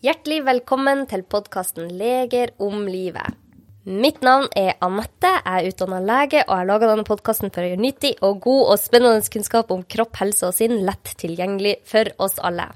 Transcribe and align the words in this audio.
Hjertelig 0.00 0.38
velkommen 0.46 1.02
til 1.10 1.20
podkasten 1.28 1.90
Leger 2.00 2.54
om 2.64 2.86
livet. 2.88 3.34
Mitt 3.84 4.22
navn 4.24 4.46
er 4.56 4.78
Anette, 4.80 5.28
jeg 5.28 5.44
er 5.44 5.66
utdanna 5.68 5.98
lege, 6.00 6.40
og 6.46 6.54
jeg 6.56 6.68
laga 6.70 6.88
denne 6.88 7.04
podkasten 7.04 7.52
for 7.52 7.60
å 7.60 7.68
gjøre 7.68 7.82
nyttig 7.84 8.14
og 8.24 8.38
god 8.46 8.62
og 8.72 8.80
spennende 8.80 9.34
kunnskap 9.34 9.74
om 9.76 9.82
kropp, 9.84 10.16
helse 10.22 10.48
og 10.48 10.56
sinn 10.56 10.78
lett 10.86 11.12
tilgjengelig 11.20 11.74
for 11.92 12.08
oss 12.16 12.40
alle. 12.40 12.70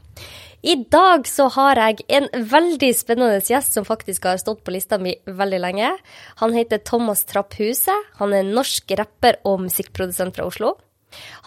I 0.61 0.77
dag 0.93 1.25
så 1.25 1.49
har 1.57 1.81
jeg 1.81 2.05
en 2.21 2.29
veldig 2.53 2.93
spennende 2.93 3.41
gjest 3.41 3.73
som 3.73 3.89
faktisk 3.89 4.29
har 4.29 4.45
stått 4.45 4.61
på 4.61 4.77
lista 4.77 5.01
mi 5.01 5.17
veldig 5.25 5.65
lenge. 5.65 5.95
Han 6.45 6.53
heter 6.53 6.85
Thomas 6.85 7.25
Trapp 7.25 7.57
Huse. 7.57 7.97
Han 8.21 8.37
er 8.37 8.45
norsk 8.53 8.99
rapper 9.01 9.41
og 9.49 9.63
musikkprodusent 9.65 10.37
fra 10.37 10.53
Oslo. 10.53 10.77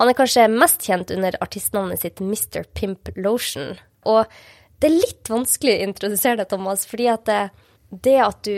Han 0.01 0.09
er 0.09 0.17
kanskje 0.17 0.49
mest 0.49 0.89
kjent 0.89 1.13
under 1.13 1.37
artistnavnet 1.37 2.01
sitt 2.01 2.17
Mr. 2.17 2.65
Pimp 2.73 3.13
Lotion. 3.13 3.75
Og 4.09 4.25
det 4.79 4.89
er 4.89 4.99
litt 4.99 5.31
vanskelig 5.31 5.73
å 5.73 5.87
introdusere 5.87 6.41
deg, 6.41 6.49
Thomas, 6.51 6.85
fordi 6.89 7.09
at 7.09 7.25
det, 7.29 7.41
det 8.05 8.17
at 8.21 8.41
du 8.45 8.55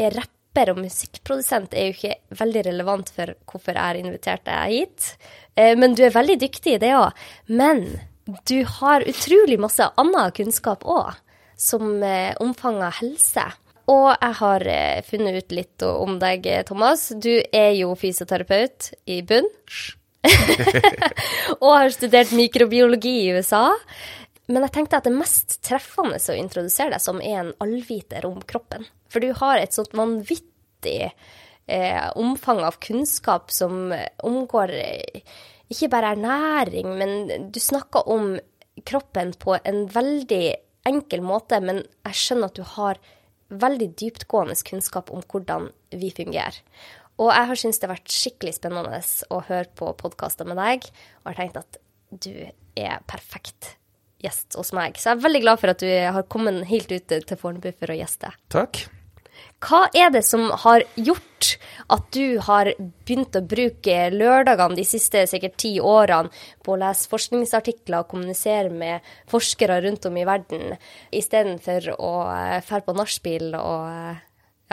er 0.00 0.16
rapper 0.16 0.72
og 0.74 0.82
musikkprodusent, 0.82 1.72
er 1.72 1.88
jo 1.88 1.96
ikke 1.96 2.38
veldig 2.42 2.64
relevant 2.68 3.12
for 3.14 3.34
hvorfor 3.48 3.76
jeg 3.76 3.82
har 3.82 4.00
invitert 4.00 4.44
deg 4.48 4.74
hit. 4.74 5.12
Eh, 5.56 5.72
men 5.78 5.96
du 5.96 6.04
er 6.04 6.14
veldig 6.14 6.38
dyktig 6.44 6.76
i 6.76 6.82
det 6.82 6.92
òg. 6.98 7.24
Men 7.48 7.86
du 8.48 8.58
har 8.78 9.06
utrolig 9.08 9.58
masse 9.60 9.88
annen 9.98 10.36
kunnskap 10.36 10.84
òg, 10.84 11.16
som 11.56 11.96
eh, 12.04 12.36
omfanger 12.42 13.00
helse. 13.00 13.48
Og 13.92 14.12
jeg 14.12 14.38
har 14.42 14.66
eh, 14.70 15.00
funnet 15.08 15.40
ut 15.40 15.56
litt 15.56 15.88
om 15.88 16.20
deg, 16.20 16.46
Thomas. 16.68 17.08
Du 17.16 17.32
er 17.32 17.72
jo 17.78 17.96
fysioterapeut 17.98 18.92
i 19.10 19.22
bunn. 19.26 19.48
og 21.62 21.70
har 21.72 21.88
studert 21.90 22.30
mikrobiologi 22.36 23.16
i 23.24 23.32
USA. 23.34 23.72
Men 24.50 24.66
jeg 24.66 24.74
tenkte 24.74 24.98
at 24.98 25.06
det 25.06 25.14
mest 25.14 25.60
treffende 25.64 26.18
å 26.18 26.34
introdusere 26.36 26.96
deg 26.96 27.02
som 27.04 27.20
er 27.22 27.38
en 27.42 27.52
allviter 27.62 28.26
om 28.26 28.40
kroppen. 28.42 28.84
For 29.12 29.22
du 29.22 29.30
har 29.38 29.60
et 29.60 29.74
sånt 29.76 29.94
vanvittig 29.94 31.12
eh, 31.66 32.06
omfang 32.18 32.62
av 32.66 32.80
kunnskap 32.82 33.52
som 33.54 33.92
omgår 34.26 34.74
eh, 34.74 35.20
ikke 35.72 35.90
bare 35.92 36.14
ernæring, 36.16 36.90
men 36.98 37.52
du 37.54 37.60
snakker 37.62 38.08
om 38.10 38.34
kroppen 38.88 39.32
på 39.40 39.56
en 39.62 39.84
veldig 39.92 40.46
enkel 40.90 41.22
måte. 41.24 41.60
Men 41.62 41.84
jeg 42.08 42.18
skjønner 42.18 42.50
at 42.50 42.58
du 42.58 42.66
har 42.74 43.00
veldig 43.52 43.92
dyptgående 44.00 44.56
kunnskap 44.66 45.12
om 45.12 45.22
hvordan 45.28 45.70
vi 45.94 46.10
fungerer. 46.16 46.58
Og 47.20 47.30
jeg 47.30 47.48
har 47.50 47.60
syntes 47.60 47.78
det 47.78 47.86
har 47.86 47.94
vært 47.94 48.16
skikkelig 48.16 48.56
spennende 48.56 49.00
å 49.30 49.42
høre 49.46 49.68
på 49.78 49.92
podkaster 50.00 50.48
med 50.48 50.58
deg, 50.58 50.88
og 51.22 51.30
har 51.30 51.38
tenkt 51.38 51.60
at 51.60 51.78
du 52.10 52.32
er 52.74 53.04
perfekt 53.06 53.76
gjest 54.22 54.58
hos 54.58 54.72
meg. 54.76 54.98
Så 54.98 55.10
jeg 55.10 55.18
er 55.18 55.26
veldig 55.26 55.44
glad 55.44 55.62
for 55.62 55.74
at 55.74 55.82
du 55.82 55.88
har 55.90 56.26
kommet 56.30 56.64
helt 56.70 56.92
ut 56.92 57.12
til 57.12 57.38
Fornebu 57.38 57.72
for 57.74 57.92
å 57.92 57.98
gjeste. 57.98 58.32
Takk. 58.52 58.84
Hva 59.62 59.86
er 59.94 60.10
det 60.10 60.24
som 60.26 60.48
har 60.64 60.82
gjort 60.98 61.52
at 61.92 62.08
du 62.14 62.38
har 62.42 62.72
begynt 62.78 63.36
å 63.38 63.44
bruke 63.46 63.94
lørdagene 64.14 64.78
de 64.78 64.84
siste 64.86 65.22
sikkert 65.30 65.56
ti 65.62 65.76
årene 65.78 66.32
på 66.64 66.74
å 66.74 66.80
lese 66.80 67.10
forskningsartikler 67.10 68.02
og 68.02 68.10
kommunisere 68.10 68.70
med 68.70 69.06
forskere 69.30 69.80
rundt 69.84 70.06
om 70.08 70.18
i 70.18 70.26
verden, 70.26 70.76
istedenfor 71.14 71.92
å 71.94 72.12
dra 72.66 72.82
på 72.82 72.96
nachspiel 72.98 73.54
og 73.58 74.18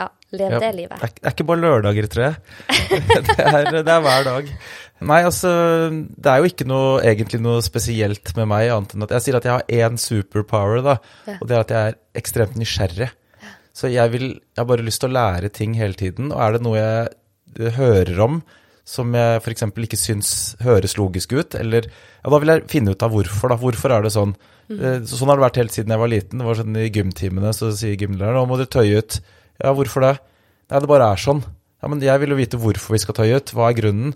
ja, 0.00 0.06
lev 0.34 0.54
ja, 0.56 0.60
det 0.62 0.70
livet? 0.78 1.02
Det 1.02 1.24
er, 1.24 1.34
ikke 1.34 1.46
bare 1.50 1.62
lørdager, 1.64 2.08
tror 2.12 2.26
jeg. 2.26 2.38
det, 3.28 3.36
er, 3.38 3.70
det 3.76 3.94
er 3.94 4.04
hver 4.04 4.26
dag. 4.26 4.52
Nei, 5.00 5.22
altså 5.24 5.50
Det 5.90 6.28
er 6.28 6.42
jo 6.42 6.50
ikke 6.50 6.66
noe, 6.68 7.00
egentlig 7.08 7.40
noe 7.40 7.64
spesielt 7.64 8.34
med 8.36 8.50
meg, 8.50 8.68
annet 8.74 8.94
enn 8.96 9.06
at 9.06 9.14
jeg 9.16 9.26
sier 9.26 9.40
at 9.40 9.48
jeg 9.48 9.56
har 9.56 9.90
én 9.90 10.00
superpower, 10.00 10.82
da. 10.84 10.96
Ja. 11.28 11.38
Og 11.40 11.48
det 11.48 11.56
er 11.56 11.64
at 11.64 11.74
jeg 11.74 11.92
er 11.92 11.98
ekstremt 12.20 12.58
nysgjerrig. 12.60 13.10
Ja. 13.40 13.52
Så 13.76 13.92
jeg, 13.92 14.12
vil, 14.12 14.26
jeg 14.34 14.60
har 14.60 14.68
bare 14.68 14.86
lyst 14.86 15.04
til 15.04 15.12
å 15.12 15.16
lære 15.16 15.52
ting 15.56 15.76
hele 15.78 15.96
tiden. 15.96 16.32
Og 16.34 16.42
er 16.44 16.56
det 16.56 16.64
noe 16.66 16.80
jeg 16.80 17.76
hører 17.78 18.24
om 18.26 18.42
som 18.90 19.12
jeg 19.14 19.40
f.eks. 19.40 19.66
ikke 19.84 19.98
syns 19.98 20.30
høres 20.64 20.96
logisk 20.98 21.34
ut, 21.36 21.54
eller 21.58 21.86
ja, 21.86 22.30
da 22.32 22.38
vil 22.42 22.52
jeg 22.52 22.64
finne 22.72 22.94
ut 22.94 23.04
av 23.06 23.12
hvorfor. 23.14 23.52
da, 23.52 23.58
Hvorfor 23.60 23.94
er 23.94 24.06
det 24.06 24.14
sånn? 24.14 24.32
Mm. 24.70 25.06
Sånn 25.06 25.30
har 25.30 25.38
det 25.38 25.46
vært 25.46 25.60
helt 25.60 25.74
siden 25.74 25.94
jeg 25.94 26.02
var 26.02 26.10
liten. 26.10 26.40
Det 26.40 26.48
var 26.48 26.58
sånn 26.58 26.78
I 26.78 26.88
gymtimene 26.94 27.52
så 27.56 27.70
sier 27.76 27.98
gymlæreren 28.00 28.40
nå 28.40 28.48
må 28.50 28.58
du 28.58 28.66
tøye 28.66 29.02
ut. 29.02 29.20
Ja, 29.60 29.72
hvorfor 29.76 30.04
det? 30.04 30.14
Nei, 30.70 30.80
det 30.82 30.90
bare 30.90 31.10
er 31.12 31.20
sånn. 31.20 31.42
Ja, 31.80 31.88
Men 31.88 32.02
jeg 32.04 32.20
vil 32.22 32.34
jo 32.34 32.38
vite 32.38 32.60
hvorfor 32.60 32.96
vi 32.96 33.02
skal 33.02 33.16
ta 33.16 33.26
ut. 33.28 33.52
Hva 33.56 33.70
er 33.70 33.78
grunnen? 33.78 34.14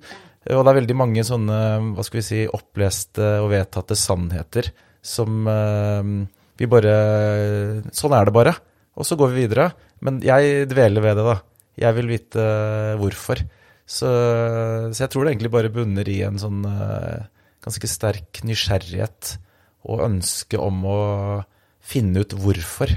Og 0.53 0.61
det 0.61 0.73
er 0.73 0.79
veldig 0.81 0.97
mange 0.97 1.25
sånne 1.25 1.59
hva 1.97 2.05
skal 2.05 2.21
vi 2.21 2.27
si, 2.27 2.41
oppleste 2.53 3.39
og 3.41 3.49
vedtatte 3.55 3.97
sannheter 3.97 4.69
som 5.05 5.49
uh, 5.49 6.05
vi 6.61 6.69
bare 6.71 6.95
Sånn 7.97 8.15
er 8.17 8.29
det 8.29 8.35
bare. 8.37 8.55
Og 8.95 9.09
så 9.09 9.17
går 9.19 9.33
vi 9.33 9.45
videre. 9.45 9.71
Men 10.05 10.21
jeg 10.25 10.69
dveler 10.71 11.05
ved 11.05 11.19
det, 11.19 11.25
da. 11.27 11.39
Jeg 11.81 11.97
vil 11.97 12.13
vite 12.13 12.45
hvorfor. 13.01 13.41
Så, 13.85 14.09
så, 14.09 15.01
jeg 15.03 15.11
tror 15.13 15.25
det 15.25 15.35
egentlig 15.35 15.53
bare 15.53 15.73
bunner 15.73 16.09
i 16.09 16.21
en 16.25 16.39
sånn 16.41 16.63
uh, 16.65 17.25
ganske 17.65 17.89
sterk 17.91 18.41
nysgjerrighet 18.47 19.35
og 19.91 20.05
ønske 20.07 20.61
om 20.61 20.85
å 20.89 21.01
finne 21.85 22.23
ut 22.25 22.37
hvorfor. 22.41 22.93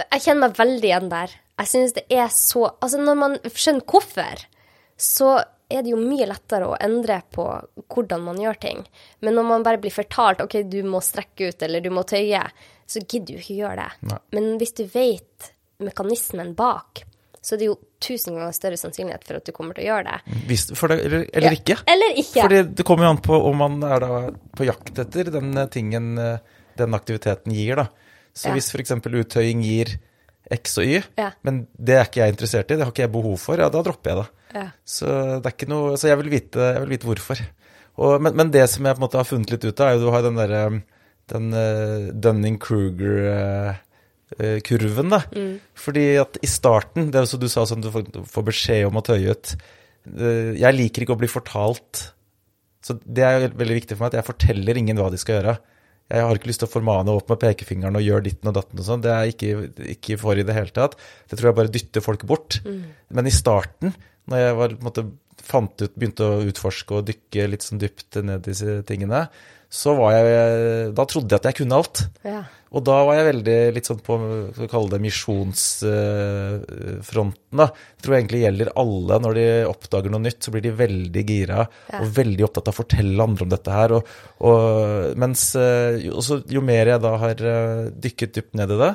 Jeg 0.00 0.22
kjenner 0.24 0.48
meg 0.48 0.58
veldig 0.58 0.88
igjen 0.90 1.10
der. 1.12 1.34
Jeg 1.60 1.70
synes 1.70 1.94
det 1.94 2.04
er 2.10 2.30
så 2.34 2.66
Altså, 2.82 2.98
når 2.98 3.18
man 3.18 3.36
skjønner 3.46 3.86
hvorfor, 3.86 4.44
så 4.98 5.30
er 5.70 5.82
det 5.82 5.94
jo 5.94 6.00
mye 6.00 6.26
lettere 6.28 6.68
å 6.68 6.76
endre 6.82 7.20
på 7.34 7.46
hvordan 7.90 8.26
man 8.26 8.40
gjør 8.42 8.60
ting. 8.62 8.84
Men 9.24 9.38
når 9.38 9.48
man 9.48 9.64
bare 9.66 9.80
blir 9.82 9.94
fortalt 9.94 10.42
OK, 10.44 10.60
du 10.70 10.82
må 10.86 11.00
strekke 11.02 11.50
ut 11.50 11.64
eller 11.66 11.82
du 11.82 11.90
må 11.94 12.04
tøye, 12.06 12.42
så 12.86 13.00
gidder 13.00 13.34
du 13.34 13.40
ikke 13.40 13.58
gjøre 13.62 13.80
det. 13.80 14.10
Nei. 14.10 14.20
Men 14.36 14.54
hvis 14.60 14.76
du 14.76 14.84
vet 14.92 15.50
mekanismen 15.82 16.52
bak, 16.58 17.04
så 17.44 17.56
er 17.56 17.60
det 17.60 17.68
jo 17.68 17.78
tusen 18.04 18.36
ganger 18.36 18.54
større 18.56 18.78
sannsynlighet 18.80 19.24
for 19.26 19.38
at 19.38 19.48
du 19.48 19.52
kommer 19.56 19.76
til 19.76 19.86
å 19.86 19.88
gjøre 19.94 20.12
det. 20.12 20.36
Hvis, 20.48 20.66
det 20.68 20.78
eller, 20.84 21.26
eller 21.32 21.50
ja. 21.50 21.58
ikke. 21.58 21.78
Eller 21.92 22.20
ikke. 22.20 22.44
Fordi 22.44 22.60
det 22.76 22.86
kommer 22.88 23.08
jo 23.08 23.14
an 23.14 23.24
på 23.24 23.40
om 23.48 23.60
man 23.64 23.80
er 23.88 24.06
på 24.56 24.68
jakt 24.68 25.00
etter 25.04 25.32
den 25.34 25.52
tingen 25.72 26.14
den 26.74 26.96
aktiviteten 26.96 27.54
gir, 27.54 27.82
da. 27.82 27.88
Så 28.34 28.50
ja. 28.50 28.56
hvis 28.56 28.72
f.eks. 28.74 28.96
uttøying 28.98 29.62
gir 29.64 29.88
X 30.52 30.78
og 30.82 30.86
Y, 30.90 31.02
ja. 31.16 31.30
men 31.46 31.54
det 31.78 31.94
er 31.96 32.04
ikke 32.08 32.20
jeg 32.20 32.32
interessert 32.34 32.70
i, 32.70 32.76
det 32.76 32.84
har 32.84 32.92
ikke 32.92 33.06
jeg 33.06 33.12
behov 33.14 33.36
for, 33.40 33.60
ja, 33.60 33.68
da 33.72 33.80
dropper 33.84 34.10
jeg 34.10 34.18
det. 34.20 34.28
Ja. 34.54 34.66
Så 34.86 35.06
det 35.42 35.48
er 35.48 35.54
ikke 35.56 35.72
noe 35.72 35.96
Så 35.98 36.06
jeg 36.06 36.18
vil 36.20 36.30
vite, 36.30 36.60
jeg 36.76 36.82
vil 36.84 36.92
vite 36.94 37.08
hvorfor. 37.08 37.38
Og, 37.94 38.22
men, 38.22 38.32
men, 38.38 38.48
det 38.54 38.66
som 38.70 38.86
jeg 38.86 38.94
på 38.94 39.00
en 39.00 39.06
måte 39.06 39.20
har 39.20 39.28
funnet 39.28 39.52
litt 39.54 39.66
ut 39.66 39.80
av, 39.80 39.86
er 39.88 39.94
jo 39.96 40.02
du 40.04 40.14
har 40.14 40.22
den 40.26 40.38
derre 40.38 40.60
den 41.32 41.46
uh, 41.56 42.12
Dunning-Kruger-kurven, 42.20 45.08
uh, 45.08 45.12
da. 45.14 45.20
Mm. 45.32 45.54
Fordi 45.86 46.04
at 46.20 46.32
i 46.44 46.48
starten, 46.50 47.02
det 47.12 47.18
er 47.20 47.26
så 47.30 47.38
du 47.40 47.48
sa 47.48 47.60
sånn 47.68 47.84
du 47.84 47.90
får, 47.94 48.02
får 48.28 48.44
beskjed 48.50 48.82
om 48.90 49.00
å 49.00 49.06
tøye 49.06 49.32
ut 49.32 49.46
uh, 49.56 50.50
Jeg 50.58 50.76
liker 50.76 51.00
ikke 51.04 51.16
å 51.16 51.22
bli 51.22 51.30
fortalt. 51.32 51.92
Så 52.84 52.92
det 53.00 53.24
er 53.24 53.56
veldig 53.56 53.78
viktig 53.80 53.94
for 53.96 54.02
meg 54.04 54.10
at 54.12 54.18
jeg 54.20 54.28
forteller 54.28 54.74
ingen 54.76 54.98
hva 55.00 55.08
de 55.12 55.18
skal 55.20 55.34
gjøre. 55.38 55.54
Jeg 56.12 56.20
har 56.20 56.36
ikke 56.36 56.50
lyst 56.50 56.60
til 56.60 56.68
å 56.68 56.74
formane 56.74 57.12
opp 57.16 57.30
med 57.32 57.40
pekefingeren 57.40 57.96
og 57.96 58.04
gjøre 58.04 58.26
ditten 58.26 58.50
og 58.50 58.56
datten 58.58 58.80
og 58.80 58.86
sånn. 58.86 59.04
Det 59.04 59.12
er 59.12 59.22
jeg 59.24 59.34
ikke, 59.34 59.84
ikke 59.94 60.18
for 60.20 60.36
i 60.36 60.44
det 60.44 60.56
hele 60.56 60.74
tatt. 60.74 60.98
Det 61.30 61.38
tror 61.38 61.50
jeg 61.50 61.58
bare 61.60 61.72
dytter 61.72 62.04
folk 62.04 62.26
bort. 62.28 62.58
Mm. 62.66 62.82
Men 63.16 63.30
i 63.30 63.32
starten, 63.34 63.94
når 64.28 64.42
jeg 64.42 64.58
var, 64.60 64.76
måte, 64.84 65.06
fant 65.44 65.80
ut, 65.80 65.96
begynte 65.96 66.28
å 66.28 66.42
utforske 66.48 66.98
og 66.98 67.08
dykke 67.08 67.48
litt 67.50 67.64
sånn 67.64 67.80
dypt 67.82 68.20
ned 68.20 68.44
i 68.44 68.52
disse 68.52 68.78
tingene, 68.88 69.24
så 69.74 69.90
var 69.98 70.14
jeg 70.14 70.92
Da 70.94 71.04
trodde 71.10 71.32
jeg 71.32 71.40
at 71.40 71.48
jeg 71.50 71.58
kunne 71.62 71.80
alt. 71.80 71.96
Ja. 72.26 72.42
Og 72.74 72.82
da 72.82 72.96
var 73.06 73.14
jeg 73.14 73.28
veldig 73.28 73.58
litt 73.76 73.86
sånn 73.86 74.00
på 74.02 74.16
skal 74.18 74.64
vi 74.64 74.66
kalle 74.72 74.90
det 74.90 74.98
misjonsfronten, 75.04 77.58
da. 77.60 77.66
Jeg 77.70 78.02
tror 78.02 78.14
egentlig 78.16 78.40
gjelder 78.42 78.72
alle 78.82 79.18
når 79.22 79.32
de 79.38 79.44
oppdager 79.70 80.10
noe 80.10 80.24
nytt, 80.24 80.40
så 80.42 80.50
blir 80.54 80.64
de 80.64 80.80
veldig 80.80 81.22
gira 81.28 81.60
ja. 81.62 81.98
og 82.00 82.06
veldig 82.16 82.44
opptatt 82.48 82.70
av 82.70 82.74
å 82.74 82.80
fortelle 82.80 83.26
andre 83.28 83.46
om 83.46 83.52
dette 83.52 83.76
her. 83.76 83.90
Og, 83.94 84.02
og 84.50 84.58
mens 85.22 85.42
eh, 85.60 86.02
jo 86.50 86.60
mer 86.66 86.90
jeg 86.90 86.98
da 87.04 87.12
har 87.22 87.36
eh, 87.54 87.84
dykket 87.94 88.34
dypt 88.40 88.54
ned 88.58 88.68
i 88.74 88.80
det, 88.82 88.92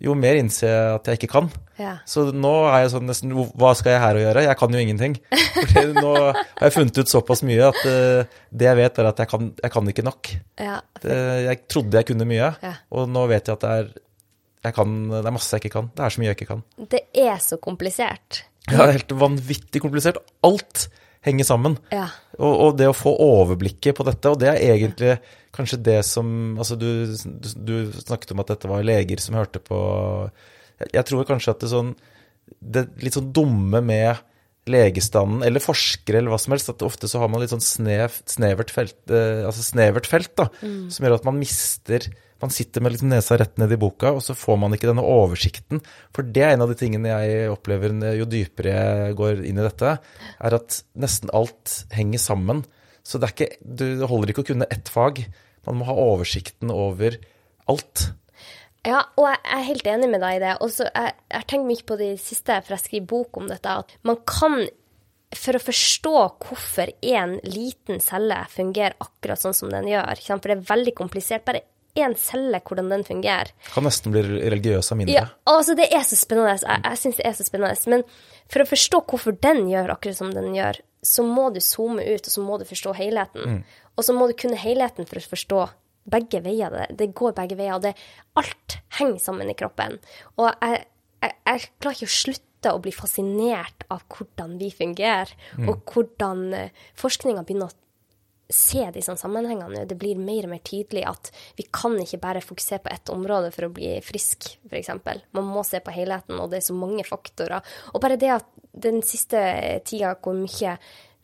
jo 0.00 0.14
mer 0.18 0.38
innser 0.40 0.70
jeg 0.70 0.94
at 0.96 1.08
jeg 1.10 1.20
ikke 1.20 1.30
kan. 1.34 1.48
Ja. 1.78 1.96
Så 2.08 2.24
nå 2.34 2.52
er 2.68 2.84
jeg 2.84 2.92
sånn 2.92 3.08
nesten 3.08 3.32
Hva 3.34 3.72
skal 3.78 3.94
jeg 3.94 4.02
her 4.02 4.18
å 4.18 4.22
gjøre? 4.22 4.44
Jeg 4.46 4.58
kan 4.60 4.74
jo 4.74 4.82
ingenting. 4.82 5.16
Fordi 5.72 5.84
nå 5.96 6.14
har 6.14 6.40
jeg 6.66 6.74
funnet 6.76 7.02
ut 7.02 7.12
såpass 7.12 7.44
mye 7.46 7.68
at 7.68 7.82
uh, 7.86 8.38
det 8.50 8.68
jeg 8.68 8.78
vet, 8.78 9.02
er 9.02 9.10
at 9.10 9.22
jeg 9.24 9.30
kan, 9.32 9.50
jeg 9.62 9.74
kan 9.74 9.92
ikke 9.92 10.06
nok. 10.06 10.32
Ja, 10.62 10.78
det, 11.02 11.18
jeg 11.48 11.60
trodde 11.70 12.00
jeg 12.00 12.10
kunne 12.12 12.28
mye, 12.28 12.54
ja. 12.62 12.72
og 12.94 13.12
nå 13.12 13.26
vet 13.30 13.50
jeg 13.50 13.58
at 13.58 13.66
det 13.66 13.74
er, 13.82 13.92
jeg 14.68 14.76
kan, 14.78 14.96
det 15.10 15.22
er 15.26 15.36
masse 15.36 15.52
jeg 15.52 15.64
ikke 15.64 15.76
kan. 15.76 15.92
Det 15.92 16.06
er 16.06 16.14
så 16.14 16.22
mye 16.22 16.30
jeg 16.30 16.38
ikke 16.38 16.50
kan. 16.54 16.64
Det 16.94 17.04
er 17.24 17.38
så 17.42 17.60
komplisert. 17.62 18.42
Ja, 18.70 18.86
helt 18.86 19.14
vanvittig 19.18 19.82
komplisert. 19.82 20.20
Alt 20.46 20.86
henger 21.26 21.46
sammen. 21.46 21.78
Ja. 21.94 22.08
Og, 22.38 22.52
og, 22.52 22.76
det 22.78 22.88
å 22.90 22.96
få 22.96 23.14
overblikket 23.22 23.96
på 23.98 24.06
dette, 24.06 24.30
og 24.30 24.40
det 24.42 24.52
er 24.52 24.62
egentlig 24.74 25.16
kanskje 25.56 25.80
det 25.84 26.00
som 26.08 26.56
Altså, 26.58 26.78
du, 26.80 26.88
du, 27.12 27.48
du, 27.68 27.76
snakket 28.00 28.34
om 28.34 28.42
at 28.42 28.52
dette 28.54 28.70
var 28.70 28.84
leger 28.86 29.22
som 29.22 29.38
hørte 29.38 29.62
på 29.62 29.78
Jeg, 30.88 31.04
tror 31.08 31.28
kanskje 31.28 31.54
at 31.54 31.64
det 31.64 31.72
sånn 31.72 31.94
Det 32.58 32.86
litt 33.04 33.18
sånn 33.18 33.32
dumme 33.34 33.82
med 33.84 34.28
legestanden, 34.70 35.40
eller 35.42 35.58
forskere, 35.58 36.20
eller 36.20 36.30
hva 36.30 36.38
som 36.38 36.52
helst, 36.54 36.68
at 36.70 36.84
ofte 36.86 37.08
så 37.10 37.18
har 37.18 37.30
man 37.32 37.42
litt 37.42 37.50
sånn 37.50 37.64
snev, 37.64 38.14
snevert 38.30 38.70
felt, 38.70 38.94
eh, 39.10 39.40
altså 39.42 39.64
snevert 39.66 40.06
felt 40.06 40.30
da, 40.38 40.44
mm. 40.60 40.84
som 40.94 41.02
gjør 41.02 41.16
at 41.16 41.26
man 41.26 41.40
mister 41.40 42.06
man 42.42 42.50
sitter 42.50 42.82
med 42.82 42.94
liksom 42.94 43.10
nesa 43.12 43.36
rett 43.38 43.58
ned 43.60 43.70
i 43.74 43.78
boka, 43.78 44.10
og 44.16 44.22
så 44.24 44.34
får 44.34 44.56
man 44.58 44.74
ikke 44.74 44.88
denne 44.90 45.04
oversikten. 45.06 45.78
For 46.14 46.26
det 46.26 46.42
er 46.42 46.56
en 46.56 46.64
av 46.64 46.72
de 46.72 46.78
tingene 46.78 47.12
jeg 47.12 47.52
opplever 47.52 47.94
jo 48.18 48.26
dypere 48.26 48.72
jeg 48.74 49.18
går 49.18 49.44
inn 49.46 49.60
i 49.60 49.66
dette, 49.66 49.92
er 50.42 50.56
at 50.58 50.80
nesten 50.98 51.30
alt 51.38 51.76
henger 51.94 52.22
sammen. 52.22 52.64
Så 53.02 53.18
det, 53.18 53.28
er 53.28 53.34
ikke, 53.36 53.62
det 53.62 54.10
holder 54.10 54.32
ikke 54.32 54.44
å 54.44 54.50
kunne 54.52 54.68
ett 54.70 54.90
fag. 54.92 55.24
Man 55.66 55.80
må 55.80 55.86
ha 55.88 55.96
oversikten 55.98 56.70
over 56.74 57.18
alt. 57.70 58.10
Ja, 58.86 59.04
og 59.14 59.28
jeg 59.28 59.40
er 59.54 59.66
helt 59.68 59.88
enig 59.90 60.08
med 60.10 60.22
deg 60.24 60.38
i 60.38 60.42
det. 60.42 60.54
Og 60.62 60.70
så 60.74 60.86
jeg, 60.88 61.16
jeg 61.30 61.38
har 61.38 61.48
tenkt 61.50 61.68
mye 61.68 61.86
på 61.86 61.98
det 62.00 62.12
siste, 62.22 62.60
for 62.62 62.76
jeg 62.76 62.86
skriver 62.86 63.10
bok 63.12 63.42
om 63.42 63.50
dette, 63.50 63.74
at 63.82 63.98
man 64.06 64.18
kan 64.26 64.64
for 65.32 65.56
å 65.56 65.62
forstå 65.62 66.14
hvorfor 66.44 66.90
en 66.92 67.38
liten 67.46 68.02
celle 68.04 68.42
fungerer 68.52 68.98
akkurat 69.00 69.40
sånn 69.40 69.56
som 69.56 69.70
den 69.72 69.88
gjør, 69.88 70.20
for 70.28 70.50
det 70.50 70.58
er 70.58 70.66
veldig 70.68 70.92
komplisert. 70.98 71.46
Bare 71.46 71.62
én 71.96 72.14
celle, 72.16 72.60
hvordan 72.64 72.90
den 72.92 73.04
fungerer. 73.04 73.52
Kan 73.72 73.86
nesten 73.86 74.14
bli 74.14 74.22
religiøs 74.24 74.92
av 74.92 75.00
mindre. 75.00 75.16
Ja, 75.16 75.26
altså 75.48 75.76
Det 75.78 75.88
er 75.92 76.04
så 76.08 76.16
spennende. 76.16 76.54
Jeg, 76.56 76.84
jeg 76.84 77.00
syns 77.00 77.20
det 77.20 77.26
er 77.28 77.36
så 77.36 77.46
spennende. 77.48 77.92
Men 77.92 78.04
for 78.52 78.64
å 78.64 78.68
forstå 78.68 79.02
hvorfor 79.08 79.36
den 79.44 79.66
gjør 79.72 79.94
akkurat 79.96 80.20
som 80.20 80.32
den 80.34 80.56
gjør, 80.56 80.80
så 81.02 81.24
må 81.26 81.48
du 81.50 81.60
zoome 81.60 82.04
ut, 82.06 82.26
og 82.26 82.32
så 82.32 82.44
må 82.44 82.58
du 82.60 82.66
forstå 82.68 82.94
helheten. 82.94 83.56
Mm. 83.56 83.80
Og 83.98 84.06
så 84.06 84.14
må 84.16 84.28
du 84.30 84.36
kunne 84.38 84.60
helheten 84.60 85.08
for 85.08 85.18
å 85.18 85.30
forstå 85.32 85.64
begge 86.12 86.42
veier. 86.44 86.72
Det, 86.72 86.86
det 86.98 87.10
går 87.18 87.34
begge 87.36 87.58
veier. 87.58 87.76
og 87.76 87.84
det, 87.84 87.94
Alt 88.38 88.78
henger 88.98 89.20
sammen 89.22 89.50
i 89.50 89.58
kroppen. 89.58 89.98
Og 90.38 90.48
jeg, 90.48 90.86
jeg, 91.22 91.36
jeg 91.48 91.68
klarer 91.82 91.98
ikke 91.98 92.10
å 92.10 92.16
slutte 92.16 92.72
å 92.72 92.82
bli 92.82 92.94
fascinert 92.94 93.86
av 93.90 94.04
hvordan 94.14 94.56
vi 94.60 94.70
fungerer, 94.74 95.34
mm. 95.58 95.70
og 95.70 95.82
hvordan 95.90 96.44
eh, 96.54 96.84
forskninga 96.98 97.42
begynner 97.46 97.70
å 97.70 97.82
se 98.52 98.84
disse 98.94 99.14
sammenhengene. 99.16 99.86
Det 99.88 99.96
blir 99.98 100.20
mer 100.20 100.46
og 100.46 100.52
mer 100.54 100.62
tydelig 100.66 101.04
at 101.08 101.30
vi 101.58 101.66
kan 101.72 101.96
ikke 101.98 102.20
bare 102.22 102.44
fokusere 102.44 102.84
på 102.84 102.92
ett 102.92 103.12
område 103.12 103.50
for 103.54 103.66
å 103.66 103.72
bli 103.74 103.94
frisk, 104.04 104.52
f.eks. 104.68 104.92
Man 105.32 105.48
må 105.48 105.64
se 105.66 105.80
på 105.82 105.94
helheten, 105.94 106.38
og 106.38 106.52
det 106.52 106.60
er 106.60 106.68
så 106.68 106.76
mange 106.76 107.06
faktorer. 107.08 107.64
Og 107.92 108.04
bare 108.04 108.20
det 108.20 108.32
at 108.36 108.51
den 108.72 109.02
siste 109.06 109.40
tida 109.86 110.14
hvor 110.20 110.36
mye 110.36 110.76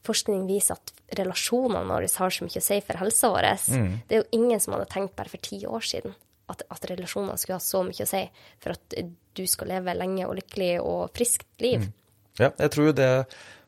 forskning 0.07 0.47
viser 0.49 0.79
at 0.79 0.95
relasjonene 1.19 1.89
våre 1.89 2.09
har 2.21 2.33
så 2.33 2.47
mye 2.47 2.61
å 2.61 2.65
si 2.65 2.79
for 2.85 3.01
helsa 3.01 3.31
vår, 3.33 3.49
mm. 3.73 3.93
det 4.09 4.17
er 4.17 4.23
jo 4.23 4.41
ingen 4.41 4.61
som 4.61 4.77
hadde 4.77 4.91
tenkt 4.93 5.17
bare 5.17 5.33
for 5.33 5.45
ti 5.45 5.61
år 5.67 5.85
siden 5.85 6.17
at, 6.49 6.65
at 6.73 6.89
relasjonene 6.91 7.37
skulle 7.41 7.59
ha 7.59 7.65
så 7.65 7.83
mye 7.85 8.05
å 8.05 8.09
si 8.09 8.25
for 8.63 8.77
at 8.77 8.99
du 9.37 9.45
skal 9.49 9.73
leve 9.75 9.97
lenge 9.97 10.27
og 10.27 10.37
lykkelig 10.39 10.73
og 10.81 11.09
friskt 11.17 11.49
liv. 11.65 11.85
Mm. 11.85 11.95
Ja, 12.39 12.53
jeg 12.53 12.73
tror 12.75 12.91
jo 12.91 12.97
det 12.97 13.13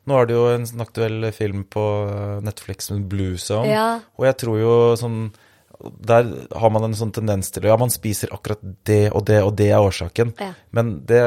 nå 0.09 0.17
er 0.17 0.27
det 0.27 0.33
jo 0.33 0.45
en 0.49 0.65
aktuell 0.81 1.27
film 1.35 1.65
på 1.69 1.83
Netflix 2.41 2.89
med 2.89 3.05
Blue 3.11 3.37
Zone, 3.37 3.69
ja. 3.69 3.87
og 4.17 4.25
jeg 4.25 4.37
tror 4.41 4.57
jo 4.57 4.73
sånn 4.97 5.19
der 5.81 6.27
har 6.57 6.73
man 6.73 6.85
en 6.87 6.97
sånn 6.97 7.13
tendens 7.15 7.51
til 7.53 7.65
Ja, 7.69 7.77
man 7.79 7.93
spiser 7.93 8.33
akkurat 8.35 8.61
det 8.87 9.11
og 9.11 9.25
det, 9.29 9.39
og 9.45 9.55
det 9.59 9.69
er 9.71 9.85
årsaken. 9.85 10.33
Ja. 10.41 10.51
Men 10.75 10.93
det, 11.09 11.21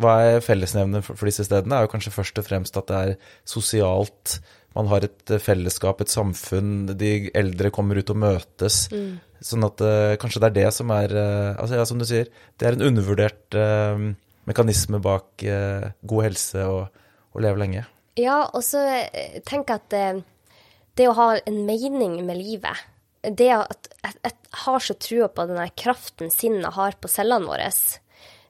hva 0.00 0.16
er 0.26 0.44
fellesnevnet 0.44 1.06
for, 1.06 1.18
for, 1.18 1.30
disse 1.30 1.46
stedene, 1.48 1.78
er 1.78 1.86
jo 1.86 1.92
kanskje 1.92 2.14
først 2.14 2.40
og 2.42 2.48
fremst 2.48 2.78
at 2.80 2.90
det 2.90 3.02
er 3.02 3.30
sosialt. 3.48 4.38
Man 4.76 4.88
har 4.88 5.04
et 5.06 5.34
fellesskap, 5.44 6.00
et 6.00 6.12
samfunn. 6.12 6.90
De 6.98 7.12
eldre 7.36 7.72
kommer 7.74 8.00
ut 8.00 8.14
og 8.14 8.20
møtes. 8.22 8.86
Mm. 8.92 9.20
Sånn 9.42 9.66
at 9.66 9.82
uh, 9.84 10.14
kanskje 10.22 10.42
det 10.42 10.52
er 10.52 10.58
det 10.60 10.68
som 10.70 10.90
er 10.94 11.12
uh, 11.18 11.58
Altså, 11.58 11.74
ja, 11.74 11.86
som 11.88 11.98
du 11.98 12.06
sier, 12.08 12.28
det 12.56 12.68
er 12.68 12.78
en 12.78 12.86
undervurdert 12.92 13.58
uh, 13.58 14.12
mekanisme 14.48 14.98
bak 15.02 15.42
god 15.42 16.24
helse 16.26 16.64
og 16.66 17.02
å 17.32 17.42
leve 17.42 17.60
lenge. 17.62 17.84
Ja, 18.18 18.44
og 18.52 18.60
så 18.64 18.82
eh, 18.84 19.40
tenk 19.48 19.72
at 19.72 19.88
det, 19.92 20.04
eh, 20.10 20.58
det 21.00 21.08
å 21.08 21.16
ha 21.16 21.28
en 21.40 21.62
mening 21.64 22.18
med 22.26 22.36
livet 22.36 22.88
Det 23.22 23.50
at 23.54 23.90
jeg 24.02 24.32
har 24.64 24.82
så 24.82 24.94
trua 24.98 25.28
på 25.30 25.46
den 25.46 25.60
kraften 25.78 26.32
sinnet 26.34 26.74
har 26.74 26.96
på 26.98 27.10
cellene 27.10 27.46
våre. 27.46 27.68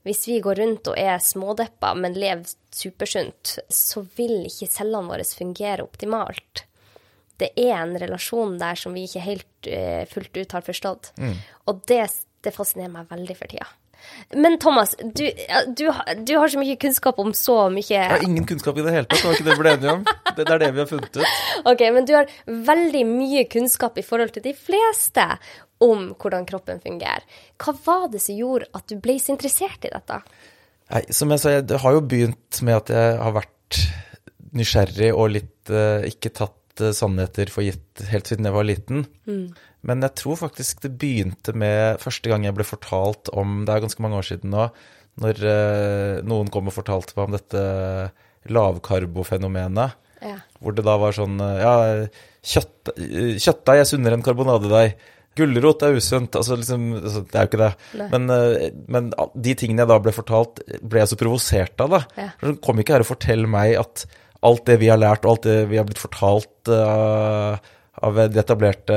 Hvis 0.03 0.25
vi 0.27 0.41
går 0.43 0.59
rundt 0.59 0.89
og 0.91 0.99
er 0.99 1.21
smådeppa, 1.23 1.93
men 1.95 2.17
lever 2.19 2.49
supersunt, 2.75 3.59
så 3.69 4.03
vil 4.17 4.49
ikke 4.49 4.71
cellene 4.73 5.13
våre 5.13 5.27
fungere 5.29 5.85
optimalt. 5.85 6.65
Det 7.39 7.53
er 7.59 7.77
en 7.77 7.95
relasjon 7.99 8.57
der 8.59 8.79
som 8.79 8.95
vi 8.97 9.05
ikke 9.07 9.23
helt 9.25 9.69
uh, 9.69 10.03
fullt 10.11 10.37
ut 10.41 10.57
har 10.57 10.67
forstått. 10.67 11.13
Mm. 11.19 11.37
Og 11.71 11.85
det, 11.91 12.03
det 12.43 12.55
fascinerer 12.55 12.93
meg 12.97 13.13
veldig 13.13 13.39
for 13.39 13.53
tida. 13.53 13.69
Men 14.35 14.59
Thomas, 14.63 14.95
du, 15.01 15.25
du, 15.77 15.85
du, 16.27 16.33
har 16.37 16.53
så 16.53 16.61
mye 16.61 16.77
kunnskap 16.81 17.19
om 17.23 17.33
så 17.37 17.57
mye 17.73 17.85
Jeg 17.91 18.11
har 18.11 18.25
ingen 18.25 18.47
kunnskap 18.49 18.79
i 18.79 18.85
det 18.87 18.95
hele 18.95 19.09
tatt, 19.09 19.21
det 19.21 19.29
var 19.29 19.37
ikke 19.37 19.49
det 19.49 19.57
vi 19.57 19.65
ble 19.65 19.75
enige 19.77 19.97
om. 19.99 20.07
Det, 20.07 20.39
det, 20.39 20.47
er 20.55 20.63
det 20.63 20.71
vi 20.73 20.83
har 20.83 20.89
funnet 20.91 21.19
ut. 21.19 21.35
Ok, 21.73 21.85
Men 21.97 22.09
du 22.09 22.15
har 22.17 22.33
veldig 22.73 23.03
mye 23.09 23.45
kunnskap 23.53 24.01
i 24.01 24.07
forhold 24.07 24.33
til 24.37 24.47
de 24.47 24.55
fleste 24.57 25.27
om 25.83 26.13
hvordan 26.15 26.47
kroppen 26.49 26.81
fungerer. 26.83 27.27
Hva 27.61 27.75
var 27.85 28.09
det 28.13 28.23
som 28.23 28.39
gjorde 28.39 28.71
at 28.77 28.89
du 28.89 28.97
ble 29.03 29.19
så 29.21 29.35
interessert 29.35 29.85
i 29.89 29.93
dette? 29.93 30.21
Nei, 30.93 31.03
som 31.15 31.33
jeg 31.33 31.43
sa, 31.43 31.55
det 31.65 31.81
har 31.83 31.97
jo 31.97 32.05
begynt 32.05 32.63
med 32.67 32.79
at 32.83 32.93
jeg 32.93 33.19
har 33.23 33.37
vært 33.37 33.83
nysgjerrig 34.53 35.13
og 35.17 35.33
litt 35.33 35.73
uh, 35.73 36.05
ikke 36.07 36.33
tatt 36.37 36.83
uh, 36.83 36.93
sannheter 36.97 37.53
for 37.53 37.65
gitt 37.65 38.05
helt 38.11 38.29
siden 38.29 38.49
jeg 38.49 38.57
var 38.57 38.69
liten. 38.69 39.07
Mm. 39.29 39.47
Men 39.89 40.05
jeg 40.07 40.15
tror 40.21 40.39
faktisk 40.39 40.85
det 40.85 40.93
begynte 41.01 41.55
med 41.59 41.99
første 42.03 42.31
gang 42.31 42.47
jeg 42.47 42.55
ble 42.55 42.67
fortalt 42.67 43.33
om 43.35 43.65
Det 43.67 43.75
er 43.75 43.83
ganske 43.83 44.05
mange 44.05 44.21
år 44.21 44.29
siden 44.29 44.53
nå, 44.55 44.69
når 45.23 45.41
eh, 45.49 46.21
noen 46.25 46.51
kom 46.55 46.71
og 46.71 46.77
fortalte 46.77 47.17
meg 47.17 47.27
om 47.27 47.35
dette 47.37 47.65
lavkarbofenomenet. 48.53 49.99
Ja. 50.23 50.37
Hvor 50.63 50.77
det 50.77 50.85
da 50.87 50.95
var 51.03 51.17
sånn 51.17 51.41
eh, 51.43 51.59
Ja, 51.63 51.75
kjøtt, 52.55 52.95
kjøttdeig 53.43 53.83
er 53.83 53.91
sunnere 53.91 54.19
enn 54.19 54.25
karbonadedeig. 54.25 54.95
Gulrot 55.39 55.83
er 55.87 55.97
usunt. 55.97 56.37
Altså, 56.37 56.59
liksom, 56.61 56.89
altså, 57.01 57.23
det 57.25 57.39
er 57.39 57.47
jo 57.47 57.51
ikke 57.51 57.63
det. 57.63 57.71
Men, 58.13 58.33
eh, 58.33 58.67
men, 58.93 59.13
de 59.35 59.55
tingene 59.59 59.85
jeg 59.85 59.93
da 59.93 60.01
ble 60.05 60.15
fortalt, 60.15 60.63
ble 60.81 61.03
jeg 61.03 61.13
så 61.13 61.21
provosert 61.21 61.85
av. 61.85 61.99
da. 61.99 62.03
Ja. 62.21 62.57
Kom 62.65 62.83
ikke 62.83 62.97
her 62.97 63.07
og 63.07 63.13
fortell 63.15 63.49
meg 63.51 63.77
at 63.81 64.07
alt 64.43 64.67
det 64.69 64.81
vi 64.83 64.91
har 64.93 65.01
lært, 65.01 65.25
og 65.25 65.37
alt 65.37 65.47
det 65.49 65.59
vi 65.71 65.79
har 65.79 65.87
blitt 65.87 66.03
fortalt 66.03 66.71
uh, 66.73 67.55
av 68.01 68.17
de 68.33 68.41
etablerte 68.41 68.97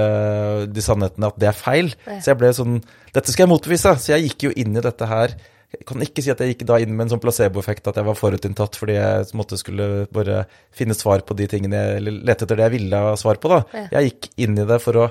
de 0.71 0.83
sannhetene 0.83 1.27
at 1.27 1.41
det 1.41 1.49
er 1.49 1.57
feil. 1.57 1.91
Så 2.05 2.31
jeg 2.31 2.39
ble 2.39 2.53
sånn 2.55 2.79
Dette 3.15 3.31
skal 3.31 3.45
jeg 3.45 3.51
motbevise! 3.51 3.91
Så 3.99 4.13
jeg 4.13 4.29
gikk 4.29 4.47
jo 4.47 4.53
inn 4.63 4.75
i 4.75 4.83
dette 4.83 5.07
her. 5.09 5.35
Jeg 5.75 5.87
kan 5.89 6.03
ikke 6.03 6.23
si 6.23 6.31
at 6.31 6.41
jeg 6.43 6.53
gikk 6.53 6.65
da 6.69 6.79
inn 6.79 6.93
med 6.95 7.05
en 7.05 7.15
sånn 7.15 7.23
placeboeffekt 7.23 7.89
at 7.91 7.99
jeg 7.99 8.07
var 8.07 8.17
forutinntatt 8.19 8.77
fordi 8.79 8.95
jeg 8.95 9.27
måtte 9.35 9.59
skulle 9.59 10.05
bare 10.13 10.45
finne 10.75 10.95
svar 10.95 11.25
på 11.27 11.35
de 11.35 11.47
tingene 11.51 11.81
jeg 11.81 11.99
Eller 11.99 12.19
lete 12.29 12.45
etter 12.45 12.59
det 12.59 12.67
jeg 12.67 12.75
ville 12.77 13.01
ha 13.07 13.15
svar 13.19 13.39
på, 13.41 13.51
da. 13.51 13.87
Jeg 13.91 14.11
gikk 14.11 14.29
inn 14.45 14.59
i 14.61 14.67
det 14.67 14.79
for 14.83 15.01
å 15.01 15.09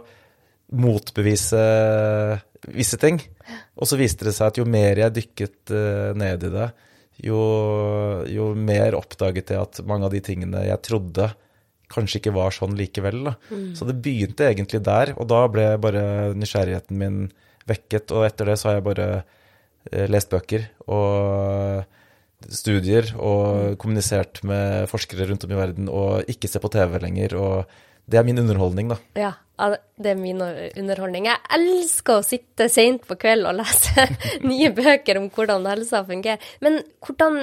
motbevise 0.80 1.60
visse 2.72 2.98
ting. 3.00 3.20
Og 3.76 3.88
så 3.88 3.98
viste 4.00 4.24
det 4.26 4.34
seg 4.36 4.48
at 4.48 4.60
jo 4.60 4.66
mer 4.68 5.00
jeg 5.02 5.16
dykket 5.18 5.74
uh, 5.74 6.10
ned 6.16 6.48
i 6.48 6.52
det, 6.54 6.68
jo, 7.28 7.40
jo 8.26 8.50
mer 8.58 8.96
oppdaget 8.98 9.52
jeg 9.54 9.60
at 9.60 9.82
mange 9.86 10.08
av 10.08 10.14
de 10.14 10.22
tingene 10.24 10.64
jeg 10.66 10.82
trodde 10.82 11.28
kanskje 11.94 12.20
ikke 12.20 12.34
var 12.36 12.54
sånn 12.54 12.76
likevel. 12.78 13.32
Mm. 13.50 13.72
Så 13.78 13.88
det 13.88 13.96
begynte 14.04 14.48
egentlig 14.50 14.82
der, 14.86 15.14
og 15.16 15.28
da 15.30 15.44
ble 15.50 15.68
bare 15.82 16.04
nysgjerrigheten 16.36 17.00
min 17.00 17.18
vekket. 17.70 18.12
Og 18.14 18.26
etter 18.28 18.50
det 18.50 18.58
så 18.60 18.70
har 18.70 18.78
jeg 18.78 18.88
bare 18.90 19.08
eh, 19.14 20.06
lest 20.10 20.32
bøker 20.32 20.68
og 20.84 21.84
studier 22.44 23.08
og 23.16 23.44
mm. 23.46 23.76
kommunisert 23.80 24.42
med 24.44 24.90
forskere 24.90 25.30
rundt 25.30 25.46
om 25.46 25.54
i 25.54 25.58
verden 25.58 25.88
og 25.88 26.28
ikke 26.28 26.50
se 26.50 26.60
på 26.60 26.72
TV 26.74 26.98
lenger. 27.00 27.36
og 27.40 27.80
det 28.04 28.18
er 28.20 28.26
min 28.26 28.38
underholdning, 28.38 28.90
da. 28.92 28.98
Ja, 29.16 29.30
det 29.54 30.10
er 30.10 30.18
min 30.18 30.40
underholdning. 30.42 31.28
Jeg 31.28 31.38
elsker 31.54 32.18
å 32.18 32.24
sitte 32.26 32.66
seint 32.72 33.04
på 33.06 33.16
kveld 33.20 33.46
og 33.46 33.54
lese 33.60 34.06
nye 34.48 34.70
bøker 34.74 35.20
om 35.20 35.28
hvordan 35.34 35.68
helsa 35.70 36.02
fungerer. 36.08 36.42
Men 36.64 36.80
hvordan 37.04 37.38